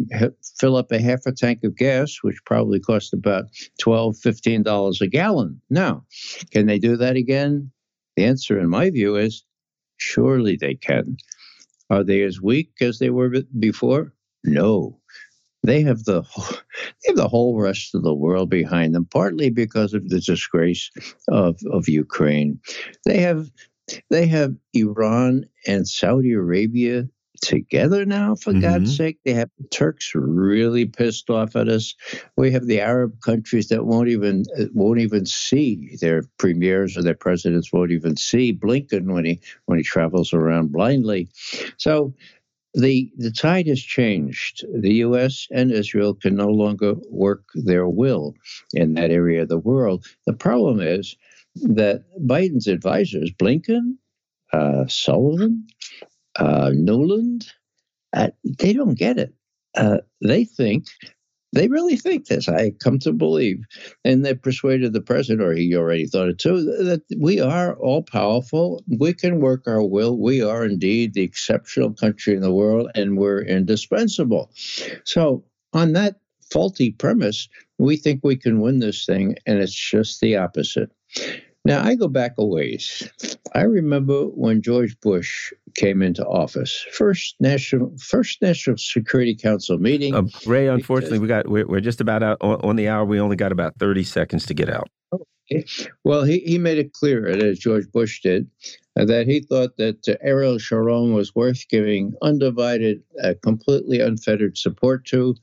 fill 0.59 0.77
up 0.77 0.93
a 0.93 1.01
half 1.01 1.27
a 1.27 1.33
tank 1.33 1.61
of 1.65 1.77
gas, 1.77 2.19
which 2.23 2.37
probably 2.45 2.81
cost 2.81 3.13
about 3.13 3.47
$12, 3.83 4.21
$15 4.23 5.01
a 5.01 5.07
gallon. 5.07 5.61
Now, 5.71 6.05
can 6.51 6.67
they 6.67 6.79
do 6.79 6.97
that 6.97 7.17
again? 7.17 7.71
The 8.17 8.25
answer, 8.25 8.59
in 8.59 8.71
my 8.71 8.89
view, 8.91 9.17
is 9.17 9.45
Surely 9.97 10.57
they 10.57 10.75
can. 10.75 11.17
Are 11.91 12.05
they 12.05 12.23
as 12.23 12.41
weak 12.41 12.73
as 12.81 12.99
they 12.99 13.11
were 13.11 13.43
before? 13.59 14.13
No. 14.45 15.01
They 15.63 15.83
have 15.83 16.05
the 16.05 16.23
whole, 16.23 16.45
they 17.03 17.09
have 17.09 17.17
the 17.17 17.29
whole 17.29 17.61
rest 17.61 17.95
of 17.95 18.03
the 18.03 18.15
world 18.15 18.51
behind 18.51 18.95
them, 18.95 19.07
partly 19.11 19.51
because 19.51 19.95
of 19.95 20.09
the 20.09 20.21
disgrace 20.21 20.91
of, 21.29 21.59
of 21.73 21.89
Ukraine. 21.89 22.61
They 23.05 23.19
have 23.19 23.51
they 24.11 24.27
have 24.27 24.55
Iran 24.75 25.45
and 25.67 25.87
Saudi 25.87 26.33
Arabia 26.33 27.09
together 27.41 28.05
now, 28.05 28.35
for 28.35 28.53
mm-hmm. 28.53 28.61
God's 28.61 28.97
sake. 28.97 29.19
They 29.25 29.33
have 29.33 29.51
the 29.59 29.69
Turks 29.69 30.13
really 30.15 30.87
pissed 30.87 31.31
off 31.31 31.57
at 31.57 31.69
us. 31.69 31.95
We 32.37 32.51
have 32.53 32.67
the 32.67 32.81
Arab 32.81 33.21
countries 33.21 33.69
that 33.69 33.87
won't 33.87 34.09
even 34.09 34.45
uh, 34.59 34.65
won't 34.75 35.01
even 35.01 35.27
see 35.27 35.97
their 36.01 36.25
premiers 36.39 36.97
or 36.97 37.03
their 37.03 37.15
presidents 37.15 37.73
won't 37.73 37.93
even 37.93 38.17
see 38.17 38.53
Blinken 38.53 39.13
when 39.13 39.25
he 39.25 39.41
when 39.67 39.79
he 39.79 39.85
travels 39.85 40.33
around 40.33 40.73
blindly. 40.73 41.29
So 41.77 42.15
the 42.75 43.11
the 43.17 43.31
tide 43.31 43.67
has 43.69 43.81
changed. 43.81 44.65
The 44.73 44.95
U.S. 45.07 45.47
and 45.51 45.73
Israel 45.73 46.15
can 46.15 46.37
no 46.37 46.49
longer 46.49 46.95
work 47.11 47.45
their 47.55 47.89
will 47.89 48.35
in 48.75 48.95
that 48.95 49.11
area 49.11 49.43
of 49.43 49.49
the 49.49 49.59
world. 49.59 50.07
The 50.27 50.35
problem 50.35 50.81
is 50.81 51.17
that 51.63 52.05
Biden's 52.21 52.67
advisors, 52.67 53.33
Blinken, 53.33 53.97
uh, 54.53 54.87
Sullivan, 54.89 55.67
uh, 56.37 56.71
Nuland, 56.75 57.47
uh, 58.13 58.29
they 58.59 58.73
don't 58.73 58.99
get 58.99 59.19
it. 59.19 59.35
Uh, 59.77 59.99
they 60.23 60.45
think, 60.45 60.87
they 61.53 61.69
really 61.69 61.97
think 61.97 62.27
this, 62.27 62.49
I 62.49 62.73
come 62.83 62.99
to 63.01 63.13
believe, 63.13 63.63
and 64.05 64.25
they 64.25 64.35
persuaded 64.35 64.93
the 64.93 65.01
president, 65.01 65.47
or 65.47 65.53
he 65.53 65.75
already 65.75 66.07
thought 66.07 66.29
it 66.29 66.39
too, 66.39 66.63
that 66.63 67.03
we 67.19 67.41
are 67.41 67.77
all 67.77 68.03
powerful. 68.03 68.83
We 68.99 69.13
can 69.13 69.41
work 69.41 69.67
our 69.67 69.83
will. 69.83 70.19
We 70.19 70.43
are 70.43 70.65
indeed 70.65 71.15
the 71.15 71.23
exceptional 71.23 71.93
country 71.93 72.35
in 72.35 72.43
the 72.43 72.53
world, 72.53 72.91
and 72.95 73.17
we're 73.17 73.43
indispensable. 73.43 74.51
So, 75.05 75.45
on 75.73 75.93
that 75.93 76.17
faulty 76.53 76.93
premise, 76.93 77.49
we 77.79 77.97
think 77.97 78.21
we 78.23 78.37
can 78.37 78.61
win 78.61 78.79
this 78.79 79.05
thing, 79.05 79.37
and 79.47 79.59
it's 79.59 79.75
just 79.75 80.21
the 80.21 80.37
opposite. 80.37 80.91
Now, 81.67 81.85
I 81.85 81.97
go 81.97 82.07
back 82.07 82.35
a 82.39 82.47
ways. 82.47 83.11
I 83.55 83.63
remember 83.63 84.27
when 84.27 84.63
George 84.63 84.99
Bush 85.01 85.53
came 85.75 86.01
into 86.01 86.25
office, 86.25 86.87
first 86.93 87.35
national 87.41 87.93
first 87.99 88.41
National 88.41 88.77
Security 88.77 89.35
Council 89.35 89.77
meeting. 89.77 90.15
Uh, 90.15 90.23
Ray, 90.47 90.69
unfortunately, 90.69 91.19
we 91.19 91.27
got 91.27 91.49
we're, 91.49 91.67
we're 91.67 91.81
just 91.81 92.01
about 92.01 92.23
out 92.23 92.39
on, 92.41 92.61
on, 92.61 92.77
the 92.77 92.87
hour. 92.87 93.05
We 93.05 93.19
only 93.19 93.35
got 93.35 93.51
about 93.51 93.75
thirty 93.81 94.05
seconds 94.05 94.47
to 94.47 94.55
get 94.55 94.71
out. 94.71 94.89
Okay. 95.13 95.65
Well, 96.05 96.23
he, 96.23 96.39
he 96.41 96.57
made 96.57 96.79
it 96.79 96.93
clear, 96.93 97.27
as 97.27 97.59
George 97.59 97.91
Bush 97.91 98.21
did, 98.23 98.49
uh, 98.97 99.05
that 99.05 99.27
he 99.27 99.41
thought 99.41 99.77
that 99.77 100.09
uh, 100.09 100.15
Ariel 100.21 100.59
Sharon 100.59 101.15
was 101.15 101.35
worth 101.35 101.69
giving 101.69 102.15
undivided, 102.23 103.03
uh, 103.25 103.35
completely 103.43 103.99
unfettered 103.99 104.57
support 104.57 105.05
to. 105.07 105.35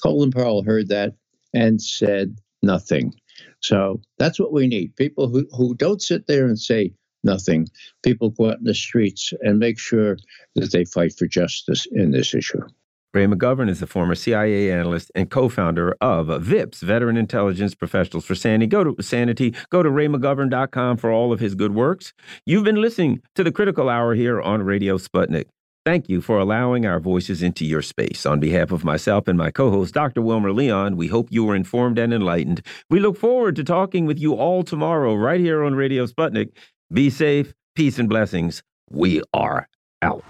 Colin 0.00 0.30
Powell 0.30 0.62
heard 0.62 0.88
that 0.90 1.14
and 1.52 1.82
said 1.82 2.36
nothing. 2.62 3.14
So 3.60 4.00
that's 4.18 4.38
what 4.38 4.52
we 4.52 4.66
need 4.66 4.96
people 4.96 5.28
who, 5.28 5.46
who 5.56 5.74
don't 5.74 6.02
sit 6.02 6.26
there 6.26 6.46
and 6.46 6.58
say 6.58 6.92
nothing. 7.24 7.68
People 8.02 8.30
go 8.30 8.50
out 8.50 8.58
in 8.58 8.64
the 8.64 8.74
streets 8.74 9.32
and 9.40 9.58
make 9.58 9.78
sure 9.78 10.16
that 10.56 10.72
they 10.72 10.84
fight 10.84 11.14
for 11.16 11.26
justice 11.26 11.86
in 11.92 12.10
this 12.10 12.34
issue. 12.34 12.62
Ray 13.14 13.26
McGovern 13.26 13.68
is 13.68 13.82
a 13.82 13.86
former 13.86 14.14
CIA 14.14 14.72
analyst 14.72 15.12
and 15.14 15.30
co-founder 15.30 15.94
of 16.00 16.28
VIPS, 16.42 16.80
Veteran 16.80 17.18
Intelligence 17.18 17.74
Professionals 17.74 18.24
for 18.24 18.34
Sanity. 18.34 18.66
Go 18.66 18.84
to 18.84 19.02
Sanity. 19.02 19.54
Go 19.68 19.82
to 19.82 19.90
raymcgovern.com 19.90 20.96
for 20.96 21.12
all 21.12 21.30
of 21.30 21.38
his 21.38 21.54
good 21.54 21.74
works. 21.74 22.14
You've 22.46 22.64
been 22.64 22.80
listening 22.80 23.20
to 23.34 23.44
the 23.44 23.52
Critical 23.52 23.90
Hour 23.90 24.14
here 24.14 24.40
on 24.40 24.62
Radio 24.62 24.96
Sputnik. 24.96 25.44
Thank 25.84 26.08
you 26.08 26.20
for 26.20 26.38
allowing 26.38 26.86
our 26.86 27.00
voices 27.00 27.42
into 27.42 27.64
your 27.64 27.82
space. 27.82 28.24
On 28.24 28.38
behalf 28.38 28.70
of 28.70 28.84
myself 28.84 29.26
and 29.26 29.36
my 29.36 29.50
co 29.50 29.68
host, 29.68 29.94
Dr. 29.94 30.22
Wilmer 30.22 30.52
Leon, 30.52 30.96
we 30.96 31.08
hope 31.08 31.26
you 31.32 31.44
were 31.44 31.56
informed 31.56 31.98
and 31.98 32.14
enlightened. 32.14 32.64
We 32.88 33.00
look 33.00 33.18
forward 33.18 33.56
to 33.56 33.64
talking 33.64 34.06
with 34.06 34.20
you 34.20 34.34
all 34.34 34.62
tomorrow, 34.62 35.14
right 35.14 35.40
here 35.40 35.64
on 35.64 35.74
Radio 35.74 36.06
Sputnik. 36.06 36.52
Be 36.92 37.10
safe, 37.10 37.52
peace, 37.74 37.98
and 37.98 38.08
blessings. 38.08 38.62
We 38.90 39.22
are 39.34 39.68
out. 40.02 40.22